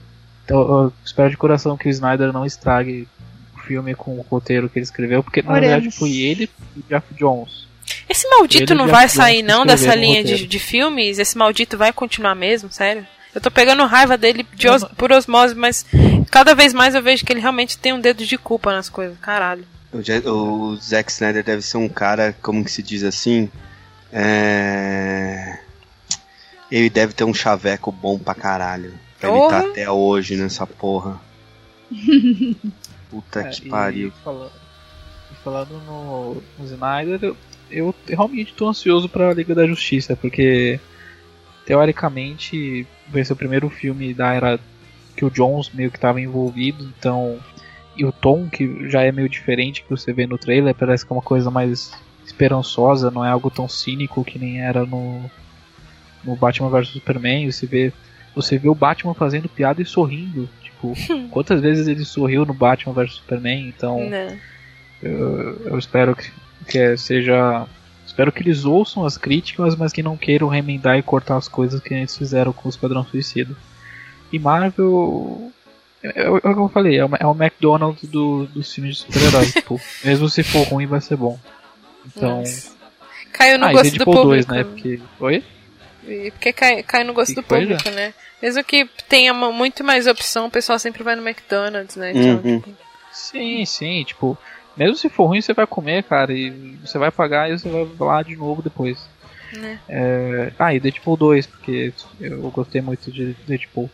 então 0.44 0.61
eu 0.61 0.93
espero 1.05 1.31
de 1.31 1.36
coração 1.36 1.77
que 1.77 1.89
o 1.89 1.90
Snyder 1.90 2.32
não 2.32 2.44
estrague 2.44 3.09
o 3.56 3.61
filme 3.61 3.94
com 3.94 4.19
o 4.19 4.23
roteiro 4.23 4.69
que 4.69 4.78
ele 4.78 4.85
escreveu, 4.85 5.23
porque 5.23 5.43
na 5.43 5.52
Oremos. 5.52 5.69
verdade 5.70 5.90
foi 5.97 6.11
ele 6.16 6.51
e 6.77 6.81
o 6.81 6.85
Jeff 6.89 7.06
Jones. 7.15 7.66
Esse 8.09 8.28
maldito 8.28 8.73
Ele 8.73 8.78
não 8.78 8.86
vai 8.89 9.09
sair 9.09 9.43
não 9.43 9.65
dessa 9.65 9.94
linha 9.94 10.23
de, 10.23 10.47
de 10.47 10.59
filmes? 10.59 11.19
Esse 11.19 11.36
maldito 11.39 11.77
vai 11.78 11.93
continuar 11.93 12.35
mesmo, 12.35 12.70
sério? 12.70 13.06
Eu 13.35 13.40
tô 13.40 13.51
pegando 13.51 13.85
raiva 13.86 14.16
dele 14.16 14.47
de 14.55 14.69
os- 14.69 14.85
por 14.97 15.11
osmose, 15.11 15.55
mas 15.55 15.85
cada 16.31 16.55
vez 16.55 16.73
mais 16.73 16.94
eu 16.94 17.02
vejo 17.02 17.24
que 17.24 17.32
ele 17.32 17.40
realmente 17.40 17.77
tem 17.78 17.93
um 17.93 18.01
dedo 18.01 18.24
de 18.24 18.39
culpa 18.39 18.73
nas 18.73 18.89
coisas. 18.89 19.19
Caralho. 19.19 19.65
O, 20.26 20.76
Zack 20.76 21.10
Snyder 21.12 21.44
deve 21.44 21.62
ser 21.62 21.76
um 21.76 21.88
cara, 21.88 22.34
como 22.42 22.64
que 22.64 22.70
se 22.70 22.82
diz 22.82 23.04
assim? 23.04 23.48
É... 24.12 25.58
Ele 26.70 26.90
deve 26.90 27.12
ter 27.12 27.24
um 27.24 27.34
chaveco 27.34 27.92
bom 27.92 28.18
pra 28.18 28.34
caralho. 28.34 28.94
Pra 29.20 29.30
ele 29.30 29.48
tá 29.48 29.60
até 29.60 29.90
hoje 29.90 30.36
nessa 30.36 30.66
porra. 30.66 31.20
Puta 33.08 33.40
É, 33.40 33.50
que 33.50 33.66
e 33.66 33.70
pariu. 33.70 34.12
Falando, 34.24 34.52
e 35.30 35.34
falando 35.44 35.82
no, 35.86 36.42
no 36.58 36.64
Snyder, 36.64 37.22
eu, 37.22 37.36
eu 37.70 37.94
realmente 38.08 38.52
tô 38.54 38.68
ansioso 38.68 39.08
pra 39.08 39.32
Liga 39.32 39.54
da 39.54 39.66
Justiça, 39.66 40.16
porque 40.16 40.80
teoricamente 41.64 42.86
vai 43.08 43.24
ser 43.24 43.32
o 43.32 43.36
primeiro 43.36 43.70
filme 43.70 44.12
da 44.12 44.32
era 44.32 44.58
que 45.16 45.24
o 45.24 45.30
Jones 45.30 45.70
meio 45.72 45.90
que 45.90 45.96
estava 45.96 46.20
envolvido, 46.20 46.92
então. 46.98 47.38
E 47.96 48.04
o 48.04 48.12
tom, 48.12 48.48
que 48.48 48.88
já 48.88 49.02
é 49.02 49.12
meio 49.12 49.28
diferente 49.28 49.82
que 49.82 49.90
você 49.90 50.12
vê 50.12 50.26
no 50.26 50.36
trailer, 50.38 50.74
parece 50.74 51.06
que 51.06 51.12
é 51.12 51.16
uma 51.16 51.22
coisa 51.22 51.50
mais 51.50 51.92
esperançosa, 52.26 53.10
não 53.10 53.24
é 53.24 53.28
algo 53.30 53.50
tão 53.50 53.68
cínico 53.68 54.24
que 54.24 54.38
nem 54.38 54.60
era 54.60 54.84
no, 54.84 55.30
no 56.24 56.34
Batman 56.36 56.70
vs 56.70 56.88
Superman. 56.88 57.50
Você 57.50 57.66
vê, 57.66 57.92
você 58.34 58.58
vê 58.58 58.68
o 58.68 58.74
Batman 58.74 59.14
fazendo 59.14 59.48
piada 59.48 59.80
e 59.80 59.84
sorrindo. 59.84 60.48
Tipo, 60.62 60.94
quantas 61.30 61.60
vezes 61.60 61.86
ele 61.86 62.04
sorriu 62.04 62.44
no 62.44 62.54
Batman 62.54 62.94
vs 62.94 63.14
Superman? 63.14 63.68
Então, 63.68 64.08
Né? 64.08 64.38
eu, 65.02 65.66
eu 65.66 65.78
espero 65.78 66.16
que, 66.16 66.30
que 66.66 66.96
seja. 66.96 67.66
Espero 68.06 68.30
que 68.30 68.42
eles 68.42 68.64
ouçam 68.64 69.04
as 69.04 69.16
críticas, 69.16 69.74
mas 69.76 69.92
que 69.92 70.02
não 70.02 70.16
queiram 70.16 70.46
remendar 70.48 70.96
e 70.98 71.02
cortar 71.02 71.36
as 71.36 71.48
coisas 71.48 71.80
que 71.80 71.92
eles 71.94 72.16
fizeram 72.16 72.52
com 72.52 72.68
o 72.68 72.70
Esquadrão 72.70 73.04
Suicida. 73.04 73.54
E 74.32 74.38
Marvel. 74.38 75.50
É, 76.05 76.22
é 76.24 76.31
o 76.31 76.40
que 76.40 76.47
eu 76.48 76.68
falei, 76.68 76.98
é 76.98 77.05
o, 77.05 77.10
é 77.18 77.26
o 77.26 77.32
McDonald's 77.32 78.09
do, 78.10 78.47
dos 78.47 78.72
filmes 78.72 78.97
de 78.97 79.02
super-heróis. 79.02 79.52
tipo, 79.55 79.81
mesmo 80.05 80.28
se 80.28 80.43
for 80.43 80.62
ruim, 80.68 80.86
vai 80.86 81.01
ser 81.01 81.16
bom. 81.16 81.39
Então. 82.06 82.39
Nossa. 82.40 82.72
Caiu 83.32 83.59
no 83.59 83.64
ah, 83.66 83.70
e 83.70 83.72
gosto 83.74 83.97
do 83.98 84.05
público. 84.05 84.26
2, 84.28 84.47
né? 84.47 84.64
Porque. 84.64 85.01
Oi? 85.18 85.43
E 86.06 86.31
Porque 86.32 86.52
cai, 86.52 86.82
cai 86.82 87.02
no 87.02 87.14
gosto 87.14 87.31
Que 87.35 87.40
do 87.40 87.43
coisa? 87.43 87.66
público, 87.66 87.90
né? 87.90 88.12
Mesmo 88.43 88.62
que 88.62 88.86
tenha 89.09 89.32
muito 89.32 89.82
mais 89.82 90.06
opção, 90.06 90.47
o 90.47 90.51
pessoal 90.51 90.78
sempre 90.78 91.02
vai 91.02 91.16
no 91.16 91.26
McDonald's, 91.26 91.97
né? 91.97 92.12
Então, 92.14 92.40
Uhum. 92.44 92.60
tipo, 92.60 92.76
Sim, 93.10 93.64
sim, 93.64 94.05
tipo. 94.05 94.36
Mesmo 94.76 94.97
se 94.97 95.09
for 95.09 95.26
ruim, 95.26 95.40
você 95.40 95.55
vai 95.55 95.66
comer, 95.66 96.02
cara, 96.02 96.32
e 96.32 96.51
você 96.85 96.98
vai 96.98 97.10
pagar 97.10 97.48
e 97.51 97.59
você 97.59 97.68
vai 97.68 97.86
lá 97.98 98.22
de 98.22 98.36
novo 98.36 98.60
depois. 98.60 98.98
né? 99.56 99.78
É... 99.89 100.52
Ah, 100.59 100.74
e 100.74 100.81
Deadpool 100.81 101.16
2, 101.16 101.47
porque 101.47 101.93
eu 102.20 102.51
gostei 102.51 102.81
muito 102.82 103.10
de 103.10 103.35
Deadpool. 103.47 103.89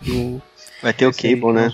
Do... 0.00 0.42
Vai 0.82 0.92
ter 0.92 1.06
o 1.06 1.12
Cable, 1.12 1.52
né? 1.52 1.70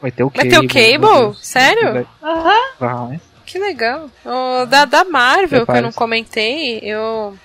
Vai 0.00 0.10
ter 0.10 0.24
o 0.24 0.28
Vai 0.28 0.48
Cable. 0.48 0.68
ter 0.68 0.80
o 0.98 1.00
Cable? 1.00 1.36
Sério? 1.40 1.92
Vai, 1.92 2.06
Aham. 2.22 2.60
vai. 2.78 3.20
Que 3.44 3.58
legal. 3.58 4.10
O 4.24 4.66
da, 4.66 4.84
da 4.84 5.04
Marvel, 5.04 5.64
que 5.64 5.72
eu 5.72 5.82
não 5.82 5.92
comentei, 5.92 6.80
eu. 6.82 7.38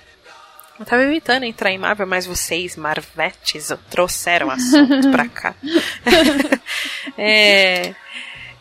Eu 0.78 0.86
tava 0.86 1.02
evitando 1.02 1.44
entrar 1.44 1.70
em 1.70 1.78
Marvel, 1.78 2.06
mas 2.06 2.26
vocês, 2.26 2.76
Marvetes, 2.76 3.70
trouxeram 3.88 4.50
assunto 4.50 5.10
pra 5.12 5.28
cá. 5.28 5.54
é, 7.16 7.94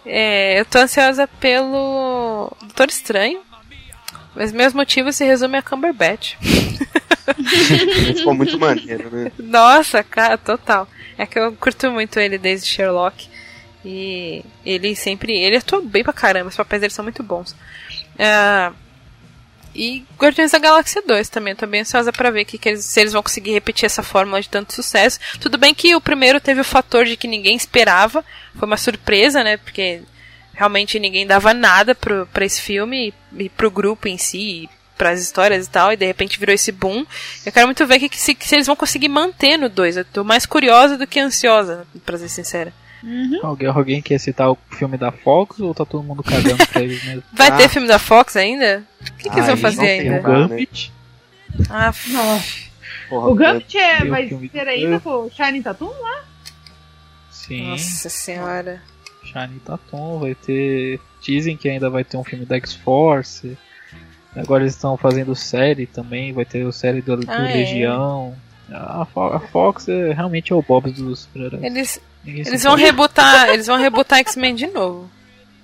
é, 0.05 0.59
eu 0.59 0.65
tô 0.65 0.77
ansiosa 0.77 1.27
pelo 1.27 2.51
Doutor 2.61 2.89
Estranho. 2.89 3.41
Mas 4.35 4.51
meus 4.51 4.73
motivos 4.73 5.15
se 5.15 5.25
resumem 5.25 5.59
a 5.59 5.61
Cumberbatch. 5.63 6.35
Ficou 8.15 8.33
muito 8.33 8.57
maneiro, 8.59 9.09
né? 9.09 9.31
Nossa, 9.39 10.03
cara, 10.03 10.37
total. 10.37 10.87
É 11.17 11.25
que 11.25 11.37
eu 11.39 11.51
curto 11.53 11.91
muito 11.91 12.19
ele 12.19 12.37
desde 12.37 12.67
Sherlock. 12.67 13.29
E 13.83 14.43
ele 14.65 14.95
sempre. 14.95 15.37
Ele 15.37 15.57
atua 15.57 15.81
bem 15.81 16.03
pra 16.03 16.13
caramba, 16.13 16.49
os 16.49 16.55
papéis 16.55 16.81
dele 16.81 16.93
são 16.93 17.03
muito 17.03 17.23
bons. 17.23 17.55
Ah, 18.19 18.71
e 19.73 20.03
Guardiões 20.19 20.51
da 20.51 20.59
Galáxia 20.59 21.01
2 21.01 21.29
também, 21.29 21.51
eu 21.53 21.57
tô 21.57 21.65
bem 21.65 21.81
ansiosa 21.81 22.11
pra 22.11 22.29
ver 22.29 22.43
que, 22.45 22.57
que 22.57 22.69
eles- 22.69 22.85
se 22.85 22.99
eles 22.99 23.13
vão 23.13 23.23
conseguir 23.23 23.51
repetir 23.53 23.85
essa 23.85 24.03
fórmula 24.03 24.41
de 24.41 24.49
tanto 24.49 24.73
sucesso. 24.73 25.17
Tudo 25.39 25.57
bem 25.57 25.73
que 25.73 25.95
o 25.95 26.01
primeiro 26.01 26.39
teve 26.41 26.59
o 26.61 26.65
fator 26.65 27.05
de 27.05 27.15
que 27.17 27.27
ninguém 27.27 27.55
esperava, 27.55 28.23
foi 28.55 28.67
uma 28.67 28.77
surpresa, 28.77 29.43
né? 29.43 29.57
Porque 29.57 30.01
realmente 30.53 30.99
ninguém 30.99 31.25
dava 31.25 31.53
nada 31.53 31.95
pro, 31.95 32.27
pra 32.27 32.45
esse 32.45 32.61
filme 32.61 33.13
e, 33.33 33.43
e 33.45 33.49
pro 33.49 33.71
grupo 33.71 34.07
em 34.07 34.17
si, 34.17 34.37
e 34.65 34.69
pras 35.01 35.19
histórias 35.19 35.65
e 35.65 35.69
tal, 35.69 35.91
e 35.91 35.97
de 35.97 36.05
repente 36.05 36.37
virou 36.39 36.53
esse 36.53 36.71
boom. 36.71 37.03
Eu 37.43 37.51
quero 37.51 37.65
muito 37.65 37.87
ver 37.87 37.97
que, 37.97 38.07
que 38.07 38.19
se, 38.21 38.37
se 38.39 38.53
eles 38.53 38.67
vão 38.67 38.75
conseguir 38.75 39.07
manter 39.09 39.57
no 39.57 39.67
2. 39.67 39.97
Eu 39.97 40.05
tô 40.05 40.23
mais 40.23 40.45
curiosa 40.45 40.95
do 40.95 41.07
que 41.07 41.19
ansiosa, 41.19 41.87
pra 42.05 42.19
ser 42.19 42.29
sincera. 42.29 42.71
Alguém, 43.41 43.67
alguém 43.67 43.99
quer 43.99 44.19
citar 44.19 44.51
o 44.51 44.57
filme 44.77 44.95
da 44.99 45.11
Fox 45.11 45.59
ou 45.59 45.73
tá 45.73 45.83
todo 45.83 46.03
mundo 46.03 46.21
cagando 46.21 46.67
pra 46.67 46.83
eles 46.83 47.03
mesmo? 47.03 47.23
Vai 47.33 47.47
Ah. 47.47 47.57
ter 47.57 47.67
filme 47.67 47.87
da 47.87 47.97
Fox 47.97 48.35
ainda? 48.35 48.83
O 49.01 49.13
que, 49.17 49.27
que 49.27 49.29
eles 49.29 49.37
Ah, 49.39 49.41
vão 49.41 49.49
eles 49.53 49.61
fazer 49.61 49.77
não 49.77 49.85
têm 49.87 49.99
Tem 50.01 50.11
o 50.11 50.15
ainda? 50.17 50.29
né? 50.29 50.47
Gambit. 50.47 50.93
Ah, 51.67 51.87
f- 51.87 52.11
Nossa. 52.11 52.45
Porra, 53.09 53.27
O 53.27 53.33
Gambit 53.33 53.77
é, 53.79 54.03
o 54.03 54.09
vai 54.09 54.27
do 54.27 54.39
ainda 54.67 54.99
com 54.99 55.09
o 55.09 55.31
Shining 55.31 55.63
Tatum 55.63 55.89
lá? 55.99 56.23
Sim. 57.31 57.69
nossa 57.71 58.07
senhora. 58.07 58.81
Shiny 59.23 59.59
Tatum, 59.65 60.19
vai 60.19 60.35
ter. 60.35 60.99
Dizem 61.21 61.57
que 61.57 61.67
ainda 61.69 61.89
vai 61.89 62.03
ter 62.03 62.17
um 62.17 62.23
filme 62.23 62.45
da 62.45 62.55
X-Force. 62.57 63.57
Agora 64.35 64.63
eles 64.63 64.73
estão 64.75 64.95
fazendo 64.95 65.35
série 65.35 65.85
também, 65.85 66.31
vai 66.31 66.45
ter 66.45 66.63
o 66.65 66.71
série 66.71 67.01
do, 67.01 67.17
do 67.17 67.29
Ah, 67.29 67.49
é? 67.49 67.53
Legião. 67.53 68.33
A, 68.71 69.03
Fo- 69.05 69.27
a 69.33 69.39
Fox 69.39 69.89
é, 69.89 70.13
realmente 70.13 70.53
é 70.53 70.55
o 70.55 70.61
Bob's 70.61 70.93
dos 70.93 71.19
super-heróis. 71.21 71.61
Eles, 71.63 71.99
eles 72.25 72.63
vão 72.63 72.75
rebootar. 72.75 73.49
Eles 73.49 73.67
vão 73.67 73.77
rebootar 73.77 74.19
X-Men 74.19 74.55
de 74.55 74.67
novo. 74.67 75.09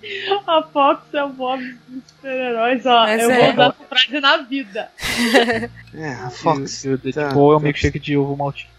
A 0.46 0.62
Fox 0.64 1.02
é 1.14 1.24
o 1.24 1.30
Bob 1.30 1.62
dos 1.88 2.04
super-heróis, 2.08 2.86
ó. 2.86 3.04
Mas 3.04 3.22
eu 3.22 3.32
é. 3.32 3.36
vou 3.42 3.54
usar 3.54 3.64
essa 3.70 3.86
frase 3.90 4.20
na 4.20 4.38
vida. 4.38 4.90
É, 5.94 6.12
a 6.14 6.30
Fox. 6.30 6.86
E 6.86 6.90
o 6.90 6.98
tá- 6.98 7.10
Deadpool 7.10 7.54
é 7.54 7.56
o 7.56 7.60
tá- 7.60 7.64
milkshake 7.64 8.00
de 8.00 8.16
ovo 8.18 8.36
maltinho. 8.38 8.70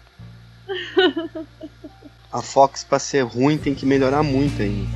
A 2.31 2.41
Fox, 2.41 2.83
pra 2.83 2.97
ser 2.99 3.23
ruim, 3.25 3.57
tem 3.57 3.75
que 3.75 3.85
melhorar 3.85 4.23
muito 4.23 4.61
ainda. 4.61 4.87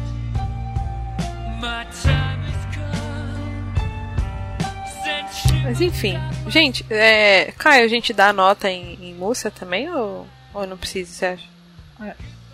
Mas 5.64 5.82
enfim. 5.82 6.16
Gente, 6.48 6.86
é, 6.90 7.52
Caio, 7.58 7.86
a 7.86 7.88
gente 7.88 8.14
dá 8.14 8.34
nota 8.34 8.70
em, 8.70 8.98
em 9.02 9.16
também 9.56 9.90
ou, 9.90 10.28
ou 10.54 10.68
não 10.68 10.78
precisa, 10.78 11.12
você 11.12 11.26
acha? 11.26 11.46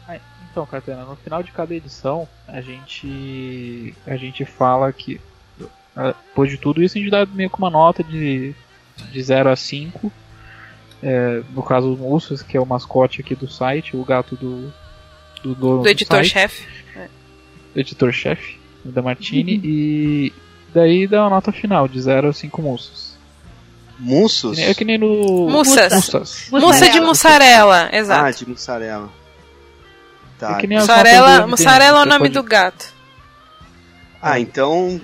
Ah, 0.08 0.20
Então, 0.52 0.66
Catena, 0.66 1.04
no 1.04 1.16
final 1.16 1.44
de 1.44 1.52
cada 1.52 1.74
edição, 1.74 2.28
a 2.48 2.62
gente 2.62 3.94
a 4.06 4.16
gente 4.16 4.46
fala 4.46 4.92
que 4.94 5.20
ah, 5.96 6.14
depois 6.28 6.50
de 6.50 6.58
tudo 6.58 6.82
isso 6.82 6.98
a 6.98 7.02
gente 7.02 7.12
dá 7.12 7.26
meio 7.26 7.50
que 7.50 7.58
uma 7.58 7.70
nota 7.70 8.04
de 8.04 8.54
de 9.12 9.22
0 9.24 9.50
a 9.50 9.56
5. 9.56 10.12
É, 11.02 11.42
no 11.52 11.64
caso 11.64 11.94
o 11.94 11.98
Mussas, 11.98 12.42
que 12.42 12.58
é 12.58 12.60
o 12.60 12.66
mascote 12.66 13.22
aqui 13.22 13.34
do 13.34 13.48
site, 13.50 13.96
o 13.96 14.04
gato 14.04 14.36
do 14.36 14.72
do 15.42 15.56
Do 15.56 15.82
do 15.82 15.90
editor-chefe. 15.90 16.68
site, 16.94 17.10
do 17.74 17.80
editor-chefe 17.80 18.60
da 18.84 19.02
Martini 19.02 19.60
e 19.64 20.34
daí 20.74 21.08
dá 21.08 21.22
uma 21.24 21.30
nota 21.32 21.52
final 21.52 21.88
de 21.88 22.00
0 22.02 22.30
a 22.30 22.34
5 22.34 22.62
Mussas. 22.62 23.10
Mussos? 24.00 24.58
É 24.58 24.74
que 24.74 24.86
nem 24.86 24.98
no 24.98 25.50
Mussas. 25.50 25.94
Mussas. 25.94 26.48
Mussa 26.50 26.90
de 26.90 27.02
mussarela, 27.02 27.90
Ah, 27.92 27.98
exato. 27.98 28.40
de 28.46 28.50
mussarela. 28.50 29.10
Tá. 30.40 30.54
É 30.54 30.62
que 30.62 30.68
nem 30.68 30.78
as 30.78 30.86
mussarela, 30.88 31.48
mussarela 31.48 32.00
é 32.00 32.02
o 32.04 32.06
nome 32.06 32.20
pode- 32.30 32.34
do 32.34 32.44
gato. 32.44 32.94
Ah, 34.22 34.40
então, 34.40 35.00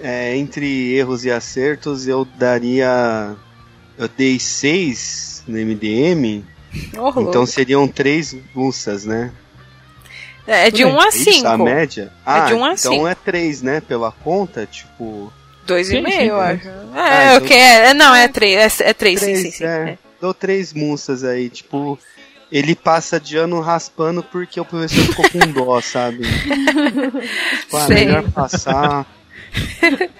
é, 0.00 0.36
entre 0.36 0.94
erros 0.94 1.24
e 1.24 1.30
acertos, 1.30 2.06
eu 2.06 2.24
daria. 2.24 3.34
Eu 3.98 4.08
dei 4.08 4.38
6 4.38 5.42
no 5.48 5.56
MDM, 5.58 6.44
louco. 6.94 7.20
então 7.22 7.44
seriam 7.46 7.88
3 7.88 8.36
mussas, 8.54 9.04
né? 9.04 9.32
É 10.46 10.70
de 10.70 10.82
tudo 10.84 10.94
1 10.96 11.00
a 11.00 11.04
É 11.04 11.08
isso, 11.08 11.28
a 11.46 11.52
5. 11.52 11.64
média? 11.64 12.12
Ah, 12.24 12.40
de 12.46 12.54
um 12.54 12.64
a 12.64 12.72
então 12.72 12.92
cinco. 12.92 13.06
é 13.08 13.14
3, 13.14 13.62
né? 13.62 13.80
Pela 13.80 14.12
conta, 14.12 14.66
tipo. 14.66 15.32
Dois 15.66 15.88
Sim, 15.88 15.96
e 15.96 16.00
meio, 16.02 16.16
sim, 16.20 16.26
eu 16.28 16.40
é. 16.42 16.52
acho. 16.52 16.68
Ah, 16.94 17.14
É, 17.14 17.24
então- 17.34 17.44
ok. 17.46 17.56
É, 17.58 17.94
não, 17.94 18.14
é 18.14 18.28
três. 18.28 18.80
É, 18.80 18.90
é 18.90 18.92
três, 18.94 19.18
sim, 19.20 19.26
três, 19.26 19.40
sim, 19.42 19.50
sim. 19.50 19.64
é. 19.64 19.68
é. 19.90 19.98
Dou 20.20 20.32
3 20.32 20.72
mussas 20.72 21.24
aí, 21.24 21.48
tipo. 21.50 21.98
Ele 22.52 22.76
passa 22.76 23.18
de 23.18 23.36
ano 23.36 23.60
raspando 23.60 24.22
porque 24.22 24.60
o 24.60 24.64
professor 24.64 25.02
ficou 25.06 25.28
com 25.30 25.52
dó, 25.52 25.80
sabe? 25.82 26.18
tipo, 26.22 27.76
ah, 27.76 27.88
melhor 27.88 28.30
passar. 28.30 29.04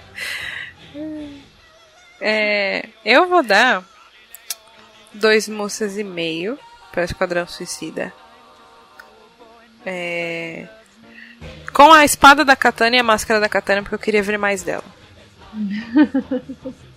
É, 2.19 2.89
eu 3.05 3.27
vou 3.27 3.43
dar 3.43 3.83
dois 5.13 5.47
moças 5.47 5.97
e 5.97 6.03
meio 6.03 6.57
para 6.91 7.03
Esquadrão 7.03 7.47
Suicida. 7.47 8.11
É, 9.89 10.67
com 11.73 11.93
a 11.93 12.03
espada 12.03 12.43
da 12.43 12.55
Katana 12.55 12.95
e 12.95 12.99
a 12.99 13.03
máscara 13.03 13.39
da 13.39 13.47
Katana, 13.47 13.81
porque 13.81 13.95
eu 13.95 13.99
queria 13.99 14.23
ver 14.23 14.37
mais 14.37 14.63
dela. 14.63 14.83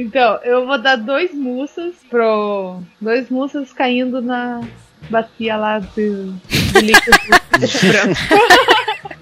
Então, 0.00 0.38
eu 0.44 0.64
vou 0.64 0.80
dar 0.80 0.94
dois 0.94 1.34
mussas 1.34 1.92
pro. 2.08 2.80
Dois 3.00 3.28
mussas 3.28 3.72
caindo 3.72 4.22
na 4.22 4.60
bacia 5.10 5.56
lá 5.56 5.80
do, 5.80 6.34
de 6.46 6.80
líquido 6.80 7.18
branco. 7.82 8.20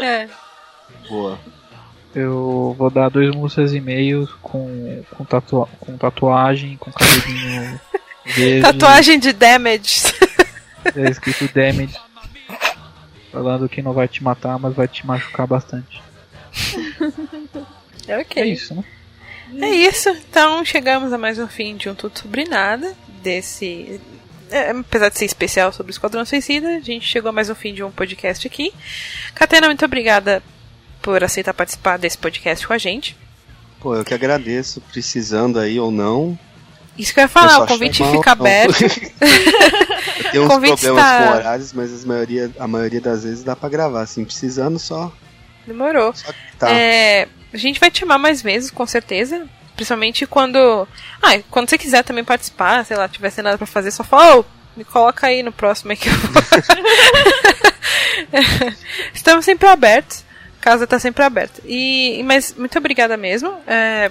É. 0.00 0.28
Boa. 1.08 1.38
Eu 2.14 2.74
vou 2.78 2.88
dar 2.88 3.10
dois 3.10 3.34
músicas 3.34 3.74
e 3.74 3.80
meio 3.80 4.28
com, 4.40 5.02
com, 5.10 5.24
tatua 5.24 5.68
com 5.80 5.96
tatuagem, 5.96 6.76
com 6.76 6.92
cabelinho 6.92 7.80
verde. 8.24 8.62
Tatuagem 8.62 9.18
de 9.18 9.32
damage. 9.32 10.04
É 10.96 11.10
escrito 11.10 11.48
damage. 11.54 11.96
Falando 13.32 13.68
que 13.68 13.82
não 13.82 13.92
vai 13.92 14.08
te 14.08 14.22
matar, 14.22 14.58
mas 14.58 14.74
vai 14.74 14.88
te 14.88 15.06
machucar 15.06 15.46
bastante. 15.46 16.02
É 18.08 18.18
ok. 18.18 18.42
É 18.42 18.46
isso, 18.46 18.74
né? 18.74 18.84
É 19.60 19.68
isso. 19.68 20.08
Então 20.08 20.64
chegamos 20.64 21.12
a 21.12 21.18
mais 21.18 21.38
um 21.38 21.46
fim 21.46 21.76
de 21.76 21.88
um 21.88 21.94
Tudo 21.94 22.18
Sobre 22.18 22.44
Nada. 22.44 22.94
Desse. 23.22 24.00
é, 24.50 24.70
apesar 24.70 25.10
de 25.10 25.18
ser 25.18 25.26
especial 25.26 25.72
sobre 25.72 25.90
o 25.90 25.94
Esquadrão 25.94 26.24
Suicida, 26.24 26.68
a 26.76 26.80
gente 26.80 27.06
chegou 27.06 27.28
a 27.28 27.32
mais 27.32 27.50
um 27.50 27.54
fim 27.54 27.74
de 27.74 27.82
um 27.82 27.90
podcast 27.90 28.46
aqui. 28.46 28.72
Catena, 29.34 29.66
muito 29.66 29.84
obrigada 29.84 30.42
por 31.02 31.22
aceitar 31.22 31.54
participar 31.54 31.98
desse 31.98 32.18
podcast 32.18 32.66
com 32.66 32.72
a 32.72 32.78
gente. 32.78 33.16
Pô, 33.80 33.94
eu 33.94 34.04
que 34.04 34.14
agradeço, 34.14 34.80
precisando 34.80 35.58
aí 35.58 35.78
ou 35.78 35.90
não. 35.90 36.38
Isso 36.98 37.14
que 37.14 37.20
eu 37.20 37.22
ia 37.22 37.28
falar, 37.28 37.62
o 37.62 37.66
convite 37.66 38.04
fica 38.04 38.34
não. 38.34 38.42
aberto. 38.44 38.84
Eu 40.32 40.32
tenho 40.32 40.44
uns 40.44 40.48
problemas 40.80 40.82
está- 40.82 41.26
com 41.26 41.36
horários, 41.38 41.72
mas 41.72 42.04
a 42.04 42.06
maioria, 42.06 42.50
a 42.58 42.68
maioria 42.68 43.00
das 43.00 43.24
vezes 43.24 43.42
dá 43.42 43.56
pra 43.56 43.68
gravar, 43.68 44.02
assim, 44.02 44.24
precisando 44.24 44.78
só. 44.78 45.10
Demorou. 45.66 46.12
só 46.14 46.32
tá. 46.58 46.70
É, 46.70 47.26
a 47.52 47.56
gente 47.56 47.80
vai 47.80 47.90
te 47.90 48.00
chamar 48.00 48.18
mais 48.18 48.42
vezes, 48.42 48.70
com 48.70 48.86
certeza. 48.86 49.46
Principalmente 49.74 50.26
quando. 50.26 50.86
Ah, 51.22 51.38
quando 51.50 51.70
você 51.70 51.78
quiser 51.78 52.04
também 52.04 52.22
participar, 52.22 52.84
sei 52.84 52.96
lá, 52.96 53.08
tiver 53.08 53.30
sem 53.30 53.42
nada 53.42 53.56
pra 53.56 53.66
fazer, 53.66 53.90
só 53.90 54.04
fala, 54.04 54.40
ô, 54.40 54.44
me 54.76 54.84
coloca 54.84 55.26
aí 55.26 55.42
no 55.42 55.52
próximo 55.52 55.92
aí 55.92 55.96
que 55.96 56.08
eu 56.08 56.12
vou. 56.12 56.42
Estamos 59.14 59.44
sempre 59.44 59.68
abertos. 59.68 60.24
A 60.60 60.62
casa 60.62 60.86
tá 60.86 60.98
sempre 60.98 61.24
aberta. 61.24 61.62
E, 61.64 62.22
mas 62.24 62.54
muito 62.54 62.76
obrigada 62.76 63.16
mesmo. 63.16 63.56
É, 63.66 64.10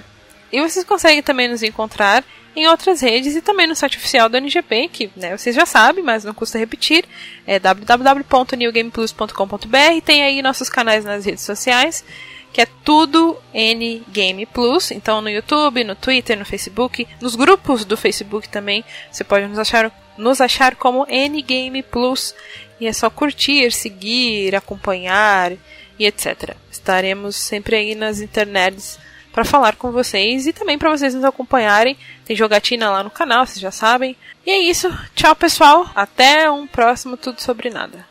e 0.50 0.60
vocês 0.60 0.84
conseguem 0.84 1.22
também 1.22 1.48
nos 1.48 1.62
encontrar 1.62 2.24
em 2.54 2.66
outras 2.66 3.00
redes 3.00 3.34
e 3.36 3.40
também 3.40 3.66
no 3.66 3.76
site 3.76 3.96
oficial 3.96 4.28
do 4.28 4.36
NGP, 4.36 4.88
que 4.88 5.10
né, 5.16 5.34
vocês 5.36 5.54
já 5.54 5.64
sabem, 5.64 6.02
mas 6.02 6.24
não 6.24 6.34
custa 6.34 6.58
repetir. 6.58 7.04
É 7.46 7.58
www.newgameplus.com.br. 7.58 10.00
Tem 10.04 10.22
aí 10.22 10.42
nossos 10.42 10.68
canais 10.68 11.04
nas 11.04 11.24
redes 11.24 11.44
sociais, 11.44 12.04
que 12.52 12.60
é 12.60 12.66
tudo 12.84 13.38
N 13.54 14.02
Game 14.08 14.44
Plus. 14.46 14.90
Então 14.90 15.20
no 15.20 15.30
YouTube, 15.30 15.84
no 15.84 15.94
Twitter, 15.94 16.36
no 16.36 16.44
Facebook, 16.44 17.06
nos 17.20 17.36
grupos 17.36 17.84
do 17.84 17.96
Facebook 17.96 18.48
também, 18.48 18.84
você 19.10 19.22
pode 19.22 19.46
nos 19.46 19.58
achar, 19.58 19.92
nos 20.18 20.40
achar 20.40 20.74
como 20.74 21.06
N 21.08 21.40
Game 21.42 21.82
Plus. 21.84 22.34
E 22.80 22.86
é 22.86 22.92
só 22.92 23.08
curtir, 23.10 23.72
seguir, 23.72 24.56
acompanhar 24.56 25.52
e 25.98 26.06
etc. 26.06 26.56
Estaremos 26.70 27.36
sempre 27.36 27.76
aí 27.76 27.94
nas 27.94 28.20
internets 28.20 28.98
para 29.32 29.44
falar 29.44 29.76
com 29.76 29.90
vocês 29.92 30.46
e 30.46 30.52
também 30.52 30.78
para 30.78 30.90
vocês 30.90 31.14
nos 31.14 31.24
acompanharem. 31.24 31.96
Tem 32.24 32.36
jogatina 32.36 32.90
lá 32.90 33.02
no 33.02 33.10
canal, 33.10 33.46
vocês 33.46 33.60
já 33.60 33.70
sabem. 33.70 34.16
E 34.46 34.50
é 34.50 34.58
isso. 34.58 34.88
Tchau, 35.14 35.34
pessoal. 35.36 35.90
Até 35.94 36.50
um 36.50 36.66
próximo 36.66 37.16
Tudo 37.16 37.40
Sobre 37.40 37.70
Nada. 37.70 38.06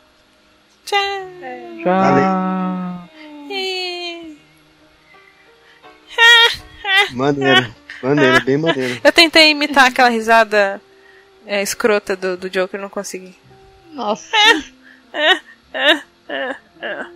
Tchau. 0.84 0.98
Tchau. 1.82 3.08
E- 3.50 4.36
Maneiro. 7.12 7.74
Maneiro, 8.02 8.44
bem 8.44 8.56
maneiro. 8.56 9.00
Eu 9.04 9.12
tentei 9.12 9.50
imitar 9.50 9.86
aquela 9.86 10.08
risada 10.08 10.80
é, 11.46 11.62
escrota 11.62 12.16
do, 12.16 12.36
do 12.36 12.48
Joker, 12.48 12.80
não 12.80 12.88
consegui. 12.88 13.36
Nossa. 13.92 14.26
É, 15.12 15.32
é, 15.74 16.56
é. 16.80 17.06